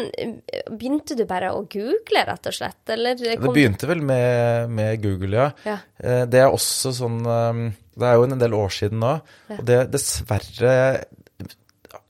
begynte 0.75 1.15
du 1.15 1.23
bare 1.29 1.53
å 1.55 1.63
google, 1.71 2.25
rett 2.27 2.51
og 2.51 2.57
slett? 2.57 2.81
Eller 2.91 3.15
det 3.19 3.37
begynte 3.45 3.89
vel 3.89 4.03
med, 4.03 4.71
med 4.75 4.99
Google, 5.03 5.31
ja. 5.37 5.49
ja. 5.67 5.79
Eh, 6.03 6.23
det 6.27 6.43
er 6.43 6.51
også 6.51 6.91
sånn 6.95 7.21
um, 7.23 7.65
Det 7.95 8.07
er 8.07 8.19
jo 8.19 8.27
en 8.27 8.39
del 8.43 8.55
år 8.59 8.73
siden 8.75 9.03
nå, 9.03 9.17
ja. 9.51 9.59
og 9.59 9.67
det 9.67 9.77
er 9.77 9.91
dessverre 9.91 10.73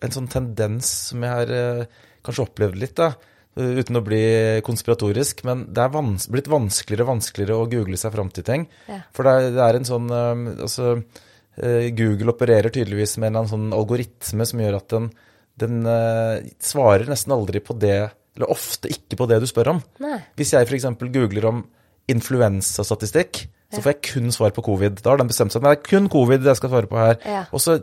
en 0.02 0.14
sånn 0.14 0.30
tendens 0.34 0.90
som 1.12 1.22
jeg 1.22 1.36
har 1.44 1.52
eh, 1.54 2.00
kanskje 2.26 2.48
opplevd 2.48 2.82
litt, 2.82 2.98
da 2.98 3.14
Eh, 3.14 3.31
uten 3.56 4.00
å 4.00 4.04
bli 4.06 4.22
konspiratorisk, 4.66 5.44
men 5.48 5.66
det 5.74 5.84
er 5.84 5.92
vans 5.92 6.28
blitt 6.32 6.48
vanskeligere 6.52 7.04
og 7.04 7.12
vanskeligere 7.16 7.58
å 7.58 7.68
google 7.72 8.00
seg 8.00 8.14
fram 8.14 8.32
til 8.32 8.48
ting. 8.48 8.64
Ja. 8.88 9.02
For 9.16 9.28
det 9.28 9.34
er, 9.34 9.50
det 9.58 9.66
er, 9.66 9.80
en 9.80 9.90
sånn 9.90 10.08
um, 10.08 10.46
altså, 10.68 10.94
uh, 11.60 11.86
Google 11.98 12.32
opererer 12.32 12.72
tydeligvis 12.72 13.18
med 13.22 13.36
en 13.36 13.52
sånn 13.52 13.70
algoritme 13.76 14.48
som 14.48 14.64
gjør 14.64 14.80
at 14.80 14.88
den, 14.96 15.10
den 15.60 15.82
uh, 15.88 16.40
svarer 16.64 17.12
nesten 17.12 17.36
aldri 17.36 17.64
på 17.64 17.76
det, 17.82 18.00
eller 18.38 18.54
ofte 18.54 18.92
ikke 18.92 19.20
på 19.20 19.28
det 19.32 19.42
du 19.44 19.50
spør 19.50 19.76
om. 19.76 19.82
Nei. 20.04 20.22
Hvis 20.40 20.56
jeg 20.56 20.70
f.eks. 20.70 20.88
googler 21.02 21.50
om 21.52 21.66
influensastatistikk, 22.12 23.46
så 23.72 23.80
får 23.80 23.94
jeg 23.94 24.02
kun 24.04 24.34
svar 24.36 24.52
på 24.52 24.64
covid. 24.66 24.98
Da 25.00 25.14
har 25.14 25.20
den 25.22 25.30
bestemt 25.32 25.54
seg. 25.54 25.64
Men 25.64 25.72
det 25.72 25.78
er 25.78 25.86
kun 25.88 26.10
covid 26.12 26.44
jeg 26.44 26.60
skal 26.60 26.72
svare 26.74 26.90
på 26.92 26.98
her. 27.00 27.14
Ja. 27.24 27.44
Og 27.56 27.62
så 27.64 27.78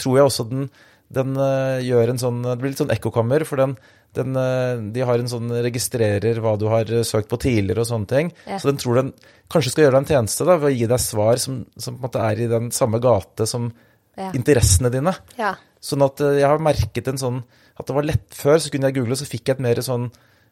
tror 0.00 0.16
jeg 0.18 0.26
også 0.26 0.46
den, 0.50 0.64
den 1.10 1.34
uh, 1.34 1.80
gjør 1.82 2.12
en 2.12 2.20
sånn 2.22 2.42
Det 2.46 2.58
blir 2.60 2.70
litt 2.70 2.80
sånn 2.80 2.92
ekkokammer, 2.94 3.42
for 3.48 3.58
den 3.58 3.74
den, 4.16 4.34
eh, 4.36 4.80
de 4.92 5.04
har 5.06 5.22
en 5.22 5.30
sånn 5.30 5.52
registrerer 5.62 6.40
hva 6.42 6.56
du 6.58 6.66
har 6.70 6.88
eh, 6.90 7.04
søkt 7.06 7.30
på 7.30 7.38
tidligere 7.40 7.84
og 7.84 7.90
sånne 7.90 8.10
ting. 8.10 8.32
Ja. 8.48 8.58
Så 8.58 8.70
den 8.70 8.80
tror 8.82 8.98
den 8.98 9.12
kanskje 9.50 9.74
skal 9.74 9.86
gjøre 9.86 9.98
deg 9.98 10.02
en 10.02 10.10
tjeneste 10.10 10.46
da, 10.48 10.56
ved 10.58 10.72
å 10.72 10.74
gi 10.74 10.88
deg 10.90 11.02
svar 11.02 11.42
som, 11.42 11.60
som, 11.76 11.94
på 11.94 12.02
en 12.02 12.08
måte 12.08 12.24
er 12.26 12.42
i 12.42 12.48
den 12.50 12.70
samme 12.74 13.02
gate 13.02 13.46
som 13.50 13.70
Ja. 14.18 14.32
interessene 14.34 14.90
dine. 14.90 15.14
Ja. 15.38 15.54
Sånn 15.80 16.02
at 16.04 16.20
eh, 16.20 16.40
jeg 16.42 16.50
har 16.50 16.58
merket 16.58 17.06
en 17.08 17.20
sånn 17.20 17.44
At 17.80 17.86
det 17.86 17.94
var 17.96 18.04
lett 18.04 18.34
før, 18.36 18.58
så 18.60 18.68
kunne 18.68 18.90
jeg 18.90 18.98
google, 18.98 19.14
og 19.14 19.20
så 19.22 19.24
fikk 19.30 19.46
jeg 19.48 19.56
et 19.56 19.62
mer 19.64 19.78
sånn 19.80 20.10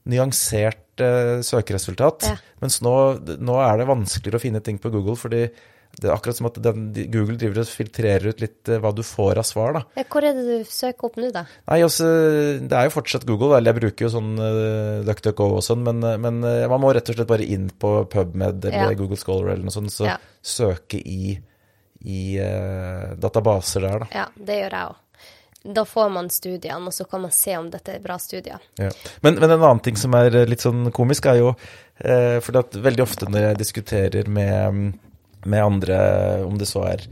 nyansert 0.08 1.02
uh, 1.04 1.42
søkeresultat. 1.44 2.24
Mens 2.62 2.78
nå, 2.80 2.92
nå 3.36 3.56
er 3.60 3.76
det 3.76 3.88
vanskeligere 3.90 4.38
å 4.38 4.40
finne 4.40 4.62
ting 4.64 4.78
på 4.80 4.88
Google, 4.94 5.12
fordi 5.20 5.42
det 5.98 6.08
er 6.08 6.14
akkurat 6.14 6.38
som 6.38 6.46
at 6.48 6.58
den, 6.62 6.84
Google 7.10 7.36
driver 7.40 7.62
og 7.62 7.70
filtrerer 7.72 8.30
ut 8.30 8.42
litt 8.42 8.70
eh, 8.70 8.78
hva 8.82 8.92
du 8.94 9.02
får 9.06 9.40
av 9.42 9.46
svar, 9.48 9.74
da. 9.78 9.82
Ja, 9.98 10.04
Hvor 10.12 10.26
er 10.26 10.36
det 10.36 10.44
du 10.46 10.70
søker 10.70 11.08
opp 11.08 11.18
nå, 11.18 11.30
da? 11.34 11.42
Nei, 11.70 11.80
også, 11.86 12.08
det 12.70 12.78
er 12.78 12.86
jo 12.88 12.94
fortsatt 12.94 13.26
Google, 13.28 13.56
eller 13.56 13.74
jeg 13.74 13.80
bruker 13.80 14.06
jo 14.06 14.12
sånn 14.14 14.30
uh, 14.38 15.02
DuckDuckGo 15.08 15.50
og 15.58 15.64
sånn, 15.66 15.82
men, 15.86 15.98
eh, 16.06 16.20
men 16.22 16.40
man 16.44 16.82
må 16.82 16.92
rett 16.94 17.10
og 17.10 17.18
slett 17.18 17.30
bare 17.30 17.46
inn 17.46 17.68
på 17.74 17.92
PubMed 18.12 18.70
eller 18.70 18.94
Ja. 18.94 18.98
Google 18.98 19.18
Scholar 19.20 19.52
eller 19.54 19.66
noe 19.66 19.74
sånt, 19.74 19.92
så 19.94 20.06
Ja. 20.12 20.16
søke 20.42 21.00
i, 21.02 21.34
i 22.06 22.22
uh, 22.38 23.14
databaser 23.18 23.84
der, 23.88 24.06
da. 24.06 24.10
Ja, 24.14 24.26
det 24.38 24.62
gjør 24.62 24.78
jeg 24.78 24.92
òg. 24.92 25.04
Da 25.74 25.82
får 25.84 26.12
man 26.14 26.28
studiene, 26.30 26.86
og 26.86 26.94
så 26.94 27.04
kan 27.10 27.20
man 27.26 27.32
se 27.34 27.56
om 27.58 27.66
dette 27.68 27.96
er 27.96 28.00
bra 28.00 28.14
studier. 28.22 28.62
Ja. 28.78 28.92
Men, 29.26 29.40
men 29.42 29.50
en 29.50 29.58
annen 29.58 29.82
ting 29.84 29.98
som 29.98 30.14
er 30.16 30.30
litt 30.48 30.62
sånn 30.62 30.86
komisk, 30.94 31.26
er 31.26 31.40
jo 31.42 31.50
uh, 31.50 32.38
For 32.46 32.62
veldig 32.78 33.02
ofte 33.04 33.26
når 33.28 33.48
jeg 33.50 33.58
diskuterer 33.64 34.30
med, 34.30 34.94
med 35.48 35.64
andre, 35.64 35.98
om 36.46 36.58
det 36.60 36.68
så 36.70 36.84
er 36.92 37.04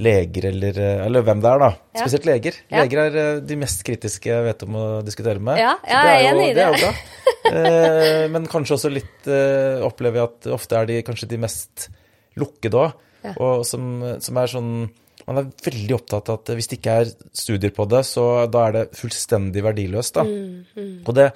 leger 0.00 0.46
eller, 0.52 0.76
eller 1.08 1.24
hvem 1.26 1.40
det 1.42 1.50
er, 1.50 1.58
da. 1.64 1.70
Ja. 1.96 2.00
Spesielt 2.04 2.26
leger. 2.28 2.58
Ja. 2.70 2.84
Leger 2.84 3.00
er 3.08 3.16
eh, 3.24 3.40
de 3.44 3.56
mest 3.58 3.82
kritiske 3.84 4.30
jeg 4.30 4.44
vet 4.46 4.62
om 4.68 4.76
å 4.78 4.84
diskutere 5.04 5.42
med. 5.42 5.58
Ja, 5.60 5.74
ja, 5.84 6.02
jeg 6.06 6.20
er 6.20 6.22
jo- 6.22 6.30
enig 6.30 6.46
i 6.46 6.54
Det 6.54 6.68
det. 6.70 6.80
bra. 6.80 6.92
Eh, 7.50 8.24
men 8.30 8.46
kanskje 8.46 8.76
også 8.76 8.90
litt 8.92 9.26
eh, 9.26 9.80
opplever 9.86 10.20
jeg 10.20 10.28
at 10.30 10.48
ofte 10.54 10.76
er 10.78 10.86
de 10.86 11.00
kanskje 11.06 11.28
de 11.32 11.38
mest 11.42 11.88
lukkede 12.38 12.78
òg. 12.84 12.92
Ja. 13.24 13.34
Og 13.42 13.64
som, 13.68 13.90
som 14.24 14.38
er 14.40 14.48
sånn 14.48 14.72
Man 15.28 15.36
er 15.42 15.50
veldig 15.62 15.92
opptatt 15.98 16.30
av 16.32 16.38
at 16.40 16.50
hvis 16.56 16.66
det 16.70 16.78
ikke 16.78 16.94
er 17.02 17.10
studier 17.36 17.70
på 17.76 17.84
det, 17.92 18.00
så 18.08 18.22
da 18.50 18.62
er 18.66 18.72
det 18.78 18.84
fullstendig 18.98 19.62
verdiløst, 19.62 20.14
da. 20.16 20.24
Mm, 20.24 21.04
Og 21.04 21.12
det, 21.14 21.26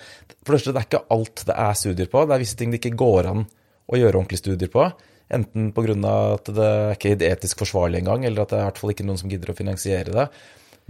for 0.42 0.54
det 0.54 0.56
første, 0.56 0.72
det 0.72 0.80
er 0.80 0.88
ikke 0.88 1.02
alt 1.14 1.42
det 1.50 1.56
er 1.66 1.76
studier 1.78 2.08
på. 2.10 2.22
Det 2.26 2.34
er 2.34 2.42
visse 2.42 2.56
ting 2.58 2.72
det 2.72 2.80
ikke 2.80 2.96
går 3.04 3.28
an 3.30 3.44
å 3.44 4.00
gjøre 4.00 4.18
ordentlige 4.22 4.40
studier 4.42 4.72
på. 4.72 4.86
Enten 5.34 5.70
pga. 5.74 5.94
at 6.34 6.50
det 6.56 6.66
er 6.66 6.96
ikke 6.96 7.14
etisk 7.28 7.64
forsvarlig 7.64 8.02
engang, 8.02 8.26
eller 8.26 8.44
at 8.44 8.52
det 8.52 8.58
er 8.58 8.66
i 8.66 8.68
hvert 8.70 8.82
fall 8.82 8.94
ikke 8.94 9.06
noen 9.08 9.20
som 9.20 9.32
gidder 9.32 9.52
å 9.52 9.58
finansiere 9.58 10.14
det. 10.14 10.26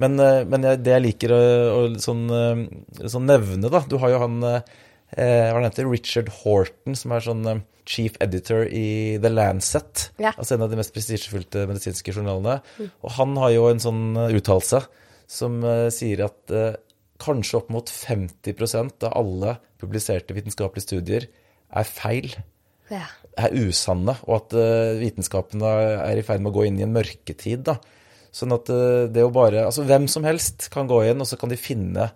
Men, 0.03 0.19
eh, 0.19 0.43
men 0.51 0.67
det 0.83 0.91
jeg 0.91 1.05
liker 1.05 1.35
å, 1.35 1.43
å 1.79 1.85
sånn, 2.03 2.25
eh, 2.35 3.07
sånn 3.07 3.29
nevne, 3.31 3.71
da 3.71 3.85
Du 3.87 3.95
har 4.03 4.11
jo 4.11 4.25
han 4.25 4.41
eh, 4.49 4.75
hva 5.15 5.63
heter, 5.63 5.87
Richard 5.87 6.33
Horton, 6.43 6.97
som 6.99 7.15
er 7.15 7.23
sånn 7.23 7.47
chief 7.87 8.17
editor 8.25 8.65
i 8.67 9.21
The 9.23 9.31
Lancet. 9.31 10.09
Ja. 10.19 10.33
Altså 10.33 10.57
en 10.57 10.65
av 10.67 10.73
de 10.73 10.79
mest 10.81 10.95
prestisjefylte 10.95 11.67
medisinske 11.71 12.15
journalene. 12.17 12.57
Og 13.05 13.13
han 13.21 13.37
har 13.39 13.53
jo 13.55 13.69
en 13.69 13.83
sånn 13.85 14.03
uttalelse 14.25 14.81
som 15.31 15.61
sier 15.95 16.25
at 16.27 16.51
eh, 16.55 16.75
kanskje 17.23 17.61
opp 17.61 17.71
mot 17.73 17.91
50% 17.93 19.07
av 19.07 19.15
alle 19.21 19.57
publiserte 19.81 20.35
vitenskapelige 20.37 20.89
studier 20.89 21.29
er 21.75 21.89
feil, 21.89 22.35
Ja. 22.93 23.07
Er 23.37 23.55
usanne, 23.67 24.17
og 24.29 24.37
at 24.39 24.57
eh, 24.59 24.97
vitenskapen 25.01 25.63
er 25.67 26.19
i 26.19 26.25
ferd 26.27 26.43
med 26.45 26.53
å 26.53 26.59
gå 26.59 26.69
inn 26.69 26.81
i 26.81 26.87
en 26.87 26.95
mørketid. 26.95 27.65
da. 27.67 27.79
Sånn 28.35 28.55
at 28.57 28.71
eh, 28.73 29.07
det 29.15 29.25
å 29.25 29.33
bare 29.35 29.67
Altså 29.69 29.87
hvem 29.87 30.09
som 30.11 30.27
helst 30.27 30.69
kan 30.75 30.91
gå 30.91 31.05
inn, 31.09 31.23
og 31.23 31.29
så 31.31 31.39
kan 31.41 31.53
de 31.53 31.61
finne 31.61 32.11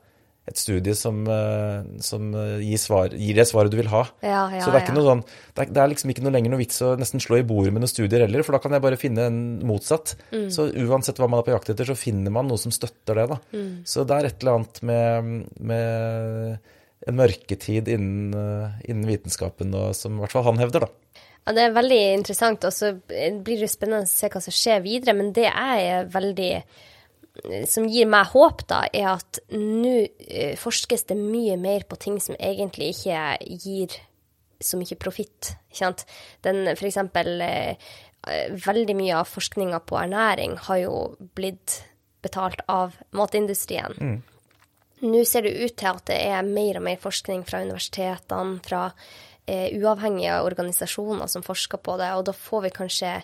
et 0.49 0.57
studie 0.57 0.95
som, 0.97 1.21
eh, 1.29 1.83
som 2.01 2.31
gir, 2.33 2.79
svar, 2.81 3.13
gir 3.13 3.37
det 3.37 3.45
svaret 3.51 3.73
du 3.73 3.77
vil 3.77 3.91
ha. 3.93 4.07
Ja, 4.25 4.47
ja, 4.49 4.63
så 4.65 4.71
det 4.73 4.79
er 4.79 4.87
ikke 4.87 4.97
ja. 4.97 5.05
sånn 5.11 5.21
det 5.27 5.61
er, 5.61 5.75
det 5.77 5.83
er 5.83 5.91
liksom 5.93 6.13
ikke 6.15 6.25
noe 6.25 6.33
lenger 6.33 6.55
noe 6.55 6.63
vits 6.63 6.81
å 6.87 6.95
nesten 6.97 7.21
slå 7.21 7.43
i 7.43 7.45
bordet 7.47 7.75
med 7.75 7.85
noen 7.85 7.93
studier 7.93 8.25
heller, 8.25 8.47
for 8.47 8.57
da 8.57 8.63
kan 8.65 8.73
jeg 8.73 8.85
bare 8.87 9.01
finne 9.01 9.29
en 9.29 9.43
motsatt. 9.69 10.15
Mm. 10.33 10.49
Så 10.55 10.71
uansett 10.87 11.21
hva 11.21 11.29
man 11.29 11.43
er 11.43 11.51
på 11.51 11.53
jakt 11.53 11.75
etter, 11.75 11.91
så 11.93 11.99
finner 11.99 12.33
man 12.33 12.49
noe 12.49 12.61
som 12.63 12.73
støtter 12.73 13.21
det, 13.21 13.29
da. 13.35 13.39
Mm. 13.53 13.71
Så 13.93 14.09
det 14.09 14.17
er 14.17 14.31
et 14.31 14.41
eller 14.41 14.57
annet 14.57 14.83
med, 14.89 15.31
med 15.69 16.73
en 17.09 17.19
mørketid 17.21 17.93
innen, 17.93 18.33
innen 18.89 19.07
vitenskapen, 19.09 19.77
og, 19.77 19.93
som 19.97 20.17
i 20.17 20.25
hvert 20.25 20.35
fall 20.35 20.49
han 20.49 20.65
hevder, 20.65 20.89
da. 20.89 21.08
Ja, 21.49 21.55
det 21.57 21.62
er 21.64 21.73
veldig 21.73 21.99
interessant, 22.12 22.64
og 22.69 22.75
så 22.76 22.90
blir 23.09 23.62
det 23.62 23.71
spennende 23.73 24.05
å 24.05 24.11
se 24.11 24.28
hva 24.28 24.40
som 24.45 24.52
skjer 24.52 24.83
videre. 24.85 25.14
Men 25.17 25.33
det 25.33 25.49
er 25.49 26.11
veldig 26.12 26.52
Som 27.71 27.87
gir 27.87 28.09
meg 28.11 28.33
håp, 28.35 28.64
da, 28.67 28.83
er 28.93 29.12
at 29.14 29.38
nå 29.55 29.93
eh, 30.26 30.57
forskes 30.59 31.07
det 31.07 31.17
mye 31.17 31.55
mer 31.57 31.87
på 31.88 31.97
ting 31.97 32.17
som 32.21 32.35
egentlig 32.35 32.88
ikke 32.97 33.21
gir 33.62 33.95
så 34.61 34.76
mye 34.76 34.99
profitt. 34.99 35.52
Den, 36.43 36.75
for 36.75 36.88
eksempel 36.88 37.40
eh, 37.40 37.76
Veldig 38.67 38.97
mye 38.99 39.21
av 39.21 39.31
forskninga 39.31 39.78
på 39.87 39.97
ernæring 39.97 40.59
har 40.67 40.81
jo 40.83 40.97
blitt 41.38 41.78
betalt 42.21 42.61
av 42.69 42.99
matindustrien. 43.14 43.95
Nå 45.00 45.23
ser 45.25 45.47
det 45.47 45.55
ut 45.62 45.76
til 45.78 45.88
at 45.95 46.05
det 46.11 46.19
er 46.26 46.43
mer 46.43 46.81
og 46.81 46.85
mer 46.90 46.99
forskning 47.00 47.47
fra 47.47 47.62
universitetene, 47.62 48.59
fra 48.67 48.88
eh, 49.49 49.69
uavhengige 49.81 50.40
organisasjoner 50.47 51.31
som 51.33 51.45
forsker 51.47 51.81
på 51.81 51.97
det, 52.00 52.11
og 52.19 52.26
da 52.28 52.37
får 52.37 52.67
vi 52.67 52.75
kanskje 52.76 53.14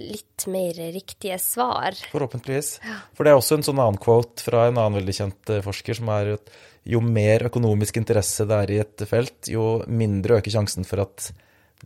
litt 0.00 0.46
mer 0.48 0.76
riktige 0.94 1.38
svar. 1.38 1.96
Forhåpentligvis. 2.12 2.78
For 3.16 3.24
det 3.24 3.32
er 3.32 3.38
også 3.38 3.58
en 3.58 3.66
sånn 3.66 3.80
annen 3.82 4.00
quote 4.00 4.44
fra 4.44 4.66
en 4.68 4.78
annen 4.80 4.98
veldig 5.00 5.16
kjent 5.18 5.52
eh, 5.52 5.64
forsker, 5.64 5.98
som 6.00 6.10
er 6.14 6.34
at 6.38 6.52
jo 6.88 6.98
mer 7.04 7.46
økonomisk 7.46 8.00
interesse 8.00 8.46
det 8.48 8.58
er 8.58 8.72
i 8.72 8.80
et 8.82 9.04
felt, 9.06 9.38
jo 9.52 9.82
mindre 9.86 10.40
øker 10.40 10.54
sjansen 10.54 10.86
for 10.88 11.04
at 11.04 11.30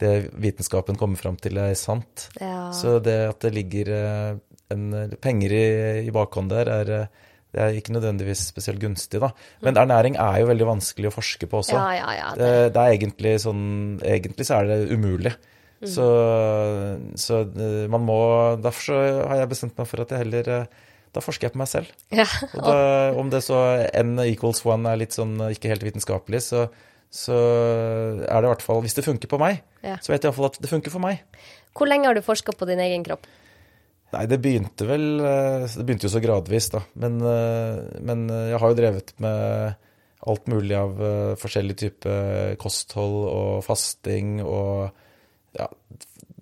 det 0.01 0.31
vitenskapen 0.37 0.99
kommer 1.01 1.21
fram 1.21 1.39
til, 1.41 1.57
er 1.61 1.77
sant. 1.79 2.29
Ja. 2.41 2.71
Så 2.77 2.99
det 3.05 3.17
at 3.31 3.41
det 3.45 3.55
ligger 3.57 3.93
eh, 3.97 4.33
en, 4.73 5.17
penger 5.23 5.57
i, 5.57 5.67
i 6.07 6.13
bakhånd 6.15 6.53
der, 6.53 6.71
er, 6.73 6.93
eh, 7.01 7.26
det 7.57 7.63
er 7.65 7.77
ikke 7.81 7.95
nødvendigvis 7.97 8.43
spesielt 8.53 8.79
gunstig, 8.83 9.19
da. 9.23 9.31
Men 9.65 9.79
ernæring 9.81 10.19
er 10.21 10.43
jo 10.43 10.49
veldig 10.53 10.67
vanskelig 10.69 11.09
å 11.09 11.15
forske 11.17 11.49
på 11.49 11.63
også. 11.65 11.73
Ja, 11.79 11.89
ja, 11.97 12.11
ja. 12.21 12.31
Det, 12.37 12.51
det 12.77 12.83
er 12.83 12.97
egentlig 12.99 13.33
sånn 13.41 13.63
Egentlig 14.05 14.45
så 14.45 14.59
er 14.61 14.69
det 14.69 14.77
umulig. 14.93 15.33
Så, 15.87 16.05
så 17.21 17.43
eh, 17.45 17.85
man 17.93 18.05
må 18.09 18.17
Derfor 18.65 18.87
så 18.89 18.99
har 19.29 19.43
jeg 19.43 19.51
bestemt 19.51 19.77
meg 19.77 19.89
for 19.91 20.01
at 20.05 20.13
jeg 20.15 20.23
heller 20.25 20.49
eh, 20.55 20.71
Da 21.13 21.21
forsker 21.25 21.49
jeg 21.49 21.53
på 21.57 21.61
meg 21.61 21.69
selv. 21.69 21.91
ja. 22.17 22.25
Og 22.57 22.63
da, 22.65 22.77
om 23.21 23.29
det 23.33 23.43
så 23.45 23.59
n 23.93 24.17
equals 24.25 24.63
one 24.69 24.89
er 24.93 25.01
litt 25.05 25.17
sånn 25.17 25.37
eh, 25.45 25.53
ikke 25.57 25.73
helt 25.73 25.85
vitenskapelig, 25.87 26.43
så, 26.49 26.67
så 27.13 27.37
er 28.25 28.37
det 28.41 28.49
i 28.49 28.53
hvert 28.55 28.65
fall 28.65 28.81
Hvis 28.85 28.97
det 28.99 29.05
funker 29.07 29.31
på 29.33 29.41
meg, 29.41 29.63
Ja. 29.85 29.97
så 30.01 30.13
vet 30.15 30.25
jeg 30.25 30.31
iallfall 30.33 30.49
at 30.53 30.61
det 30.65 30.73
funker 30.73 30.93
for 30.97 31.05
meg. 31.05 31.21
Hvor 31.77 31.89
lenge 31.93 32.09
har 32.09 32.17
du 32.17 32.25
forska 32.25 32.57
på 32.57 32.69
din 32.69 32.81
egen 32.85 33.05
kropp? 33.05 33.29
Nei, 34.15 34.23
det 34.31 34.39
begynte 34.43 34.87
vel 34.87 35.07
eh, 35.19 35.67
Det 35.67 35.85
begynte 35.85 36.07
jo 36.07 36.15
så 36.15 36.23
gradvis, 36.23 36.71
da. 36.75 36.83
Men, 37.01 37.19
eh, 37.27 37.81
men 38.07 38.29
eh, 38.31 38.53
jeg 38.53 38.63
har 38.63 38.73
jo 38.73 38.79
drevet 38.79 39.13
med 39.23 39.83
alt 40.27 40.49
mulig 40.51 40.75
av 40.75 40.97
forskjellig 41.39 41.75
type 41.79 42.13
kosthold 42.59 43.29
og 43.31 43.51
fasting 43.63 44.41
og 44.43 44.89
ja, 45.55 45.69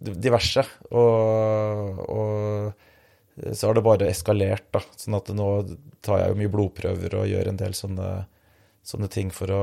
diverse. 0.01 0.63
Og, 0.89 1.99
og 2.15 3.51
så 3.53 3.69
har 3.69 3.77
det 3.77 3.83
bare 3.85 4.09
eskalert, 4.09 4.71
da. 4.73 4.81
Sånn 4.97 5.19
at 5.19 5.29
nå 5.37 5.49
tar 6.07 6.23
jeg 6.23 6.33
jo 6.33 6.39
mye 6.41 6.53
blodprøver 6.55 7.19
og 7.19 7.29
gjør 7.29 7.51
en 7.51 7.61
del 7.61 7.77
sånne, 7.77 8.09
sånne 8.87 9.11
ting 9.13 9.35
for 9.35 9.53
å 9.53 9.61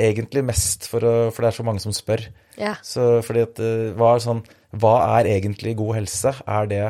Egentlig 0.00 0.44
mest 0.46 0.86
for, 0.86 1.02
å, 1.02 1.14
for 1.34 1.42
det 1.42 1.48
er 1.48 1.54
så 1.56 1.64
mange 1.66 1.82
som 1.82 1.92
spør. 1.92 2.22
Ja. 2.56 2.76
Så 2.86 3.18
fordi 3.26 3.42
at 3.42 3.58
hva 3.98 4.12
er, 4.14 4.22
sånn, 4.22 4.44
hva 4.80 4.92
er 5.18 5.28
egentlig 5.34 5.74
god 5.76 5.96
helse? 5.98 6.30
Er 6.46 6.68
det 6.70 6.84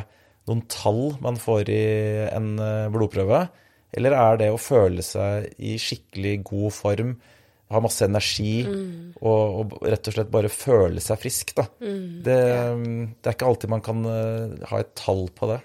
noen 0.49 0.63
tall 0.73 1.17
man 1.23 1.39
får 1.41 1.73
i 1.73 1.83
en 2.31 2.55
eh, 2.63 2.89
blodprøve? 2.93 3.45
Eller 3.97 4.15
er 4.15 4.39
det 4.39 4.49
å 4.55 4.61
føle 4.61 5.03
seg 5.03 5.51
i 5.59 5.75
skikkelig 5.81 6.37
god 6.47 6.75
form, 6.77 7.17
ha 7.71 7.81
masse 7.83 8.07
energi 8.07 8.65
og, 8.67 9.43
og 9.63 9.75
rett 9.87 10.09
og 10.11 10.15
slett 10.17 10.31
bare 10.31 10.51
føle 10.51 11.03
seg 11.03 11.21
frisk, 11.23 11.53
da? 11.59 11.67
Det, 12.27 12.39
det 13.19 13.31
er 13.31 13.37
ikke 13.37 13.51
alltid 13.51 13.71
man 13.71 13.83
kan 13.87 14.07
eh, 14.11 14.57
ha 14.71 14.81
et 14.83 14.95
tall 14.99 15.27
på 15.35 15.51
det. 15.51 15.61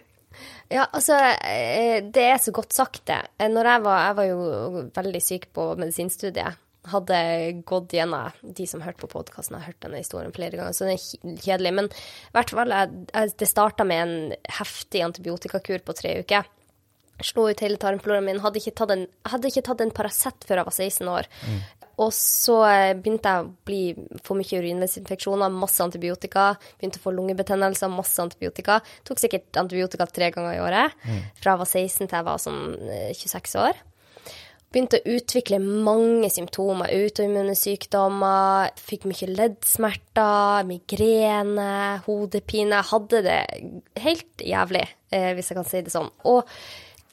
Ja, 0.74 0.88
altså, 0.90 1.18
eh, 1.46 2.02
det 2.14 2.28
er 2.32 2.38
så 2.42 2.54
godt 2.54 2.74
sagt, 2.74 3.06
det. 3.10 3.22
Når 3.40 3.72
jeg 3.72 3.84
var, 3.86 4.00
jeg 4.08 4.18
var 4.20 4.30
jo 4.30 4.86
veldig 4.96 5.22
syk 5.22 5.50
på 5.54 5.68
medisinstudiet. 5.82 6.62
Hadde 6.92 7.18
gått 7.68 7.96
gjennom 7.96 8.36
De 8.42 8.68
som 8.70 8.84
hørte 8.86 9.02
på 9.02 9.12
podkasten, 9.12 9.58
har 9.58 9.72
hørt 9.72 9.82
denne 9.86 10.02
historien 10.02 10.34
flere 10.36 10.58
ganger, 10.60 10.76
så 10.76 10.88
den 10.88 10.98
er 10.98 11.40
kjedelig. 11.42 11.74
Men 11.80 11.90
i 11.90 12.36
hvert 12.36 12.54
fall, 12.58 12.76
det 13.40 13.50
starta 13.50 13.88
med 13.88 14.04
en 14.04 14.52
heftig 14.60 15.02
antibiotikakur 15.06 15.86
på 15.86 15.98
tre 15.98 16.20
uker. 16.22 16.52
Slo 17.24 17.48
ut 17.48 17.62
hele 17.64 17.80
tarmfloraen 17.80 18.26
min. 18.28 18.42
Hadde 18.44 18.60
ikke 18.60 18.76
tatt 18.76 18.92
en, 18.92 19.06
hadde 19.32 19.86
en 19.86 19.94
Paracet 19.96 20.48
før 20.48 20.60
jeg 20.62 20.68
var 20.68 20.76
16 20.76 21.12
år. 21.14 21.30
Og 22.04 22.12
så 22.12 22.58
eh, 22.68 22.94
begynte 23.00 23.32
jeg 23.32 23.46
å 23.46 23.52
bli, 23.68 23.82
få 24.26 24.36
mye 24.36 24.60
urinveisinfeksjoner, 24.60 25.54
masse 25.56 25.84
antibiotika. 25.84 26.50
Begynte 26.80 27.00
å 27.00 27.06
få 27.06 27.14
lungebetennelser, 27.16 27.92
masse 27.94 28.20
antibiotika. 28.24 28.82
Tok 29.08 29.22
sikkert 29.24 29.62
antibiotika 29.62 30.08
tre 30.12 30.32
ganger 30.36 30.58
i 30.58 30.64
året. 30.64 30.98
Fra 31.40 31.56
jeg 31.56 31.64
var 31.64 31.72
16 31.72 32.10
til 32.10 32.18
jeg 32.20 32.28
var 32.28 32.42
sånn 32.44 32.64
eh, 32.90 33.12
26 33.16 33.60
år. 33.64 33.84
Begynte 34.76 35.00
å 35.00 35.14
utvikle 35.16 35.60
mange 35.64 36.28
symptomer. 36.34 36.92
Autoimmune 36.92 37.56
sykdommer, 37.56 38.74
fikk 38.76 39.08
mye 39.08 39.30
leddsmerter, 39.32 40.66
migrene, 40.68 41.70
hodepine. 42.08 42.82
Jeg 42.82 42.90
hadde 42.92 43.22
det 43.26 43.40
helt 44.04 44.44
jævlig, 44.44 44.84
eh, 45.16 45.32
hvis 45.38 45.52
jeg 45.52 45.60
kan 45.62 45.70
si 45.70 45.84
det 45.86 45.94
sånn. 45.96 46.12
Og 46.28 46.44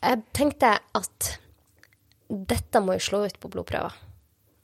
jeg 0.02 0.24
tenkte 0.34 0.74
at 0.98 1.36
dette 2.28 2.82
må 2.82 2.96
jo 2.96 3.06
slå 3.06 3.22
ut 3.28 3.38
på 3.38 3.52
blodprøver. 3.52 3.94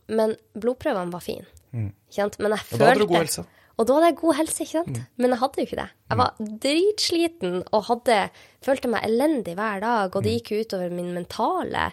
Men 0.09 0.35
blodprøvene 0.59 1.15
var 1.15 1.23
fine. 1.23 1.47
Mm. 1.71 1.93
Men 2.41 2.55
jeg 2.57 2.67
følte 2.67 2.75
Og 2.75 2.81
da 2.81 2.91
hadde 2.91 3.01
du 3.01 3.07
god 3.07 3.23
helse. 3.23 3.47
Og 3.79 3.87
da 3.87 3.95
hadde 3.95 4.07
jeg 4.09 4.19
god 4.19 4.37
helse, 4.41 4.63
ikke 4.65 4.75
sant? 4.75 4.97
Mm. 4.97 5.09
Men 5.23 5.31
jeg 5.31 5.39
hadde 5.45 5.61
jo 5.61 5.67
ikke 5.69 5.79
det. 5.79 5.91
Jeg 6.11 6.19
var 6.19 6.39
dritsliten 6.65 7.59
og 7.71 7.85
hadde, 7.93 8.17
følte 8.65 8.91
meg 8.91 9.05
elendig 9.07 9.55
hver 9.55 9.85
dag, 9.85 10.17
og 10.17 10.25
det 10.25 10.33
gikk 10.39 10.51
jo 10.51 10.63
utover 10.65 10.95
min 10.97 11.13
mentale 11.15 11.85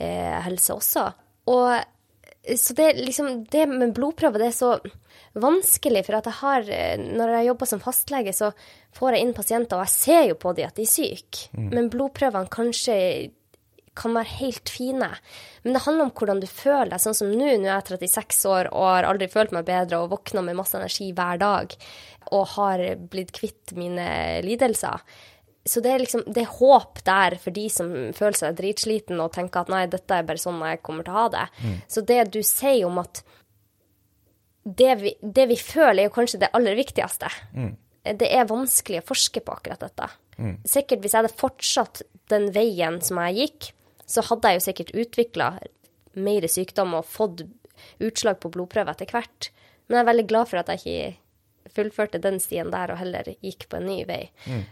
helse 0.00 0.76
også. 0.76 1.06
Og 1.50 1.72
så 2.56 2.72
det 2.72 2.94
liksom 2.96 3.44
Det 3.52 3.66
med 3.68 3.92
blodprøver, 3.94 4.40
det 4.40 4.46
er 4.48 4.56
så 4.56 4.70
vanskelig, 5.36 6.06
for 6.06 6.16
at 6.18 6.26
jeg 6.26 6.38
har 6.40 6.70
Når 6.98 7.34
jeg 7.36 7.48
jobber 7.50 7.68
som 7.68 7.82
fastlege, 7.82 8.32
så 8.32 8.52
får 8.96 9.14
jeg 9.14 9.26
inn 9.26 9.34
pasienter, 9.36 9.76
og 9.76 9.84
jeg 9.86 9.96
ser 9.96 10.24
jo 10.30 10.38
på 10.40 10.54
dem 10.56 10.66
at 10.66 10.78
de 10.78 10.86
er 10.86 10.90
syke. 10.90 11.50
Mm. 11.52 11.68
Men 11.74 11.90
blodprøvene 11.92 12.50
kanskje 12.50 12.96
kan 14.00 14.14
være 14.14 14.38
helt 14.38 14.70
fine. 14.70 15.08
Men 15.64 15.76
det 15.76 15.82
handler 15.84 16.06
om 16.06 16.12
hvordan 16.16 16.40
du 16.40 16.46
føler 16.46 16.92
deg. 16.92 17.02
Sånn 17.02 17.16
som 17.16 17.30
nå, 17.30 17.50
nå 17.60 17.68
er 17.68 17.82
jeg 17.82 17.98
36 18.08 18.46
år 18.48 18.70
og 18.70 18.86
har 18.86 19.08
aldri 19.08 19.28
følt 19.30 19.52
meg 19.54 19.66
bedre 19.68 20.00
og 20.00 20.12
våkna 20.14 20.44
med 20.46 20.58
masse 20.58 20.78
energi 20.78 21.10
hver 21.16 21.40
dag 21.42 21.74
og 22.30 22.46
har 22.54 22.84
blitt 23.10 23.32
kvitt 23.36 23.74
mine 23.76 24.06
lidelser. 24.46 25.02
Så 25.68 25.82
det 25.84 25.90
er 25.92 26.00
liksom 26.00 26.22
det 26.24 26.44
er 26.46 26.54
håp 26.56 27.02
der 27.04 27.36
for 27.40 27.52
de 27.52 27.66
som 27.72 27.90
føler 28.16 28.38
seg 28.38 28.56
dritsliten 28.56 29.20
og 29.20 29.34
tenker 29.34 29.64
at 29.64 29.72
nei, 29.72 29.82
dette 29.92 30.16
er 30.16 30.24
bare 30.26 30.40
sånn 30.40 30.62
jeg 30.64 30.80
kommer 30.86 31.04
til 31.04 31.12
å 31.12 31.18
ha 31.18 31.26
det. 31.34 31.44
Mm. 31.60 31.76
Så 31.92 32.04
det 32.08 32.20
du 32.32 32.40
sier 32.46 32.86
om 32.88 33.00
at 33.02 33.22
det 34.64 34.94
vi, 35.00 35.12
det 35.20 35.46
vi, 35.50 35.56
føler, 35.56 36.02
er 36.02 36.08
jo 36.08 36.16
kanskje 36.16 36.40
det 36.42 36.50
aller 36.56 36.76
viktigste. 36.78 37.30
Mm. 37.56 37.74
Det 38.20 38.28
er 38.28 38.48
vanskelig 38.48 39.02
å 39.02 39.08
forske 39.10 39.42
på 39.44 39.54
akkurat 39.56 39.84
dette. 39.84 40.08
Mm. 40.40 40.56
Sikkert 40.68 41.04
hvis 41.04 41.14
jeg 41.14 41.22
hadde 41.22 41.40
fortsatt 41.40 42.02
den 42.32 42.48
veien 42.54 43.00
som 43.04 43.20
jeg 43.24 43.38
gikk, 43.40 43.70
så 44.10 44.24
hadde 44.26 44.50
jeg 44.50 44.58
jo 44.58 44.66
sikkert 44.66 44.94
utvikla 45.04 45.48
mer 46.20 46.46
sykdom 46.50 46.96
og 46.98 47.08
fått 47.08 47.44
utslag 48.02 48.40
på 48.40 48.50
blodprøve 48.52 48.92
etter 48.94 49.12
hvert. 49.12 49.50
Men 49.86 50.00
jeg 50.00 50.04
er 50.04 50.10
veldig 50.10 50.28
glad 50.30 50.50
for 50.50 50.60
at 50.60 50.72
jeg 50.72 50.80
ikke 50.80 51.74
fullførte 51.76 52.20
den 52.22 52.40
stien 52.42 52.72
der 52.72 52.92
og 52.92 53.00
heller 53.00 53.28
gikk 53.40 53.68
på 53.70 53.78
en 53.78 53.88
ny 53.88 54.02
vei. 54.08 54.22
Mm. 54.46 54.64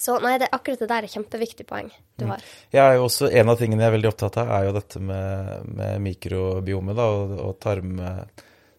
Så 0.00 0.16
nei, 0.24 0.36
det, 0.40 0.48
akkurat 0.56 0.80
det 0.80 0.88
der 0.88 1.06
er 1.06 1.12
kjempeviktig 1.12 1.66
poeng 1.68 1.90
du 2.16 2.24
mm. 2.24 2.30
har. 2.32 2.44
Jeg 2.72 2.80
er 2.82 2.94
jo 2.96 3.06
også, 3.08 3.28
En 3.36 3.52
av 3.52 3.58
tingene 3.60 3.84
jeg 3.84 3.92
er 3.92 3.96
veldig 3.98 4.10
opptatt 4.12 4.38
av, 4.40 4.52
er 4.56 4.68
jo 4.68 4.76
dette 4.78 5.02
med, 5.04 5.66
med 5.76 6.04
mikrobiomet 6.06 6.96
da, 6.96 7.08
og, 7.18 7.34
og 7.44 7.58
tarm, 7.60 8.00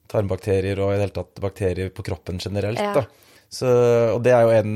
tarmbakterier 0.09 0.81
og 0.81 0.93
i 0.93 0.97
det 0.97 1.05
hele 1.05 1.17
tatt 1.19 1.43
bakterier 1.43 1.93
på 1.93 2.05
kroppen 2.09 2.41
generelt. 2.41 2.81
Ja. 2.81 2.95
da. 2.97 3.37
Så, 3.51 3.69
og 4.15 4.21
det 4.25 4.33
er 4.33 4.47
jo 4.47 4.57
en 4.61 4.75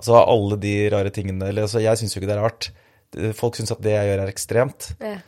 Altså 0.00 0.16
alle 0.16 0.56
de 0.56 0.74
rare 0.88 1.10
tingene 1.12 1.50
eller, 1.50 1.66
altså, 1.66 1.82
Jeg 1.84 2.00
syns 2.00 2.14
jo 2.14 2.22
ikke 2.22 2.30
det 2.30 2.36
er 2.38 2.40
rart. 2.40 2.70
Folk 3.36 3.58
syns 3.58 3.74
at 3.74 3.82
det 3.84 3.92
jeg 3.92 4.08
gjør, 4.08 4.22
er 4.22 4.30
ekstremt. 4.32 4.86
Ja. 5.02 5.18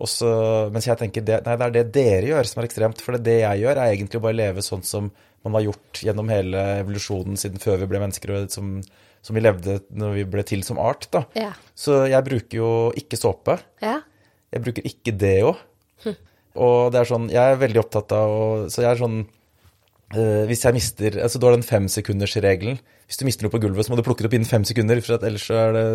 Også, 0.00 0.28
mens 0.70 0.86
jeg 0.86 1.00
tenker 1.00 1.24
det, 1.26 1.40
nei, 1.44 1.56
det 1.58 1.66
er 1.66 1.74
det 1.74 1.84
dere 1.96 2.28
gjør 2.28 2.48
som 2.48 2.60
er 2.62 2.68
ekstremt. 2.68 3.02
For 3.02 3.18
det 3.18 3.40
jeg 3.40 3.62
gjør, 3.64 3.74
er 3.74 3.90
egentlig 3.90 4.20
å 4.20 4.24
bare 4.24 4.38
leve 4.38 4.64
sånn 4.64 4.84
som 4.86 5.10
man 5.42 5.56
har 5.56 5.66
gjort 5.66 6.02
gjennom 6.04 6.30
hele 6.30 6.62
evolusjonen 6.82 7.40
siden 7.40 7.62
før 7.62 7.80
vi 7.82 7.88
ble 7.90 8.02
mennesker, 8.02 8.32
og 8.36 8.52
som, 8.52 8.74
som 9.24 9.36
vi 9.36 9.42
levde 9.44 9.80
når 9.92 10.14
vi 10.18 10.26
ble 10.32 10.44
til 10.48 10.62
som 10.66 10.80
art. 10.80 11.08
da. 11.12 11.24
Ja. 11.38 11.50
Så 11.76 12.04
jeg 12.10 12.26
bruker 12.26 12.60
jo 12.60 12.70
ikke 12.98 13.20
såpe. 13.20 13.58
Ja. 13.84 14.00
Jeg 14.50 14.64
bruker 14.64 14.86
ikke 14.86 15.14
deo. 15.14 15.54
Hm. 16.04 16.16
Og 16.64 16.78
det 16.92 17.02
er 17.02 17.10
sånn, 17.10 17.28
jeg 17.32 17.52
er 17.52 17.60
veldig 17.60 17.82
opptatt 17.84 18.12
av 18.16 18.32
å 18.34 18.46
Så 18.72 18.82
jeg 18.82 18.88
er 18.90 18.98
sånn 18.98 19.18
øh, 19.20 20.44
Hvis 20.48 20.64
jeg 20.64 20.74
mister 20.74 21.18
altså 21.22 21.38
Du 21.38 21.44
har 21.46 21.54
den 21.54 21.66
femsekundersregelen. 21.66 22.80
Hvis 23.06 23.20
du 23.20 23.26
mister 23.28 23.46
noe 23.46 23.54
på 23.54 23.60
gulvet, 23.62 23.86
så 23.86 23.92
må 23.92 24.00
du 24.00 24.02
plukke 24.06 24.24
det 24.24 24.30
opp 24.30 24.34
innen 24.38 24.48
fem 24.48 24.66
sekunder, 24.66 24.98
for 25.04 25.22
ellers 25.22 25.46
er 25.50 25.76
det 25.76 25.86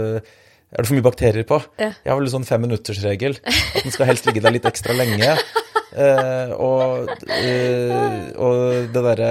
er 0.73 0.81
det 0.81 0.89
for 0.89 0.97
mye 0.97 1.05
bakterier 1.05 1.45
på. 1.47 1.59
Ja. 1.79 1.91
Jeg 2.03 2.11
har 2.11 2.17
vel 2.19 2.31
sånn 2.31 2.47
femminuttersregel. 2.47 3.37
At 3.45 3.85
den 3.85 3.93
skal 3.93 4.09
helst 4.09 4.25
ligge 4.27 4.41
der 4.43 4.55
litt 4.55 4.67
ekstra 4.67 4.95
lenge. 4.97 5.35
Eh, 5.95 6.49
og, 6.59 7.07
eh, 7.31 8.25
og, 8.35 8.89
det 8.91 9.03
derre 9.05 9.29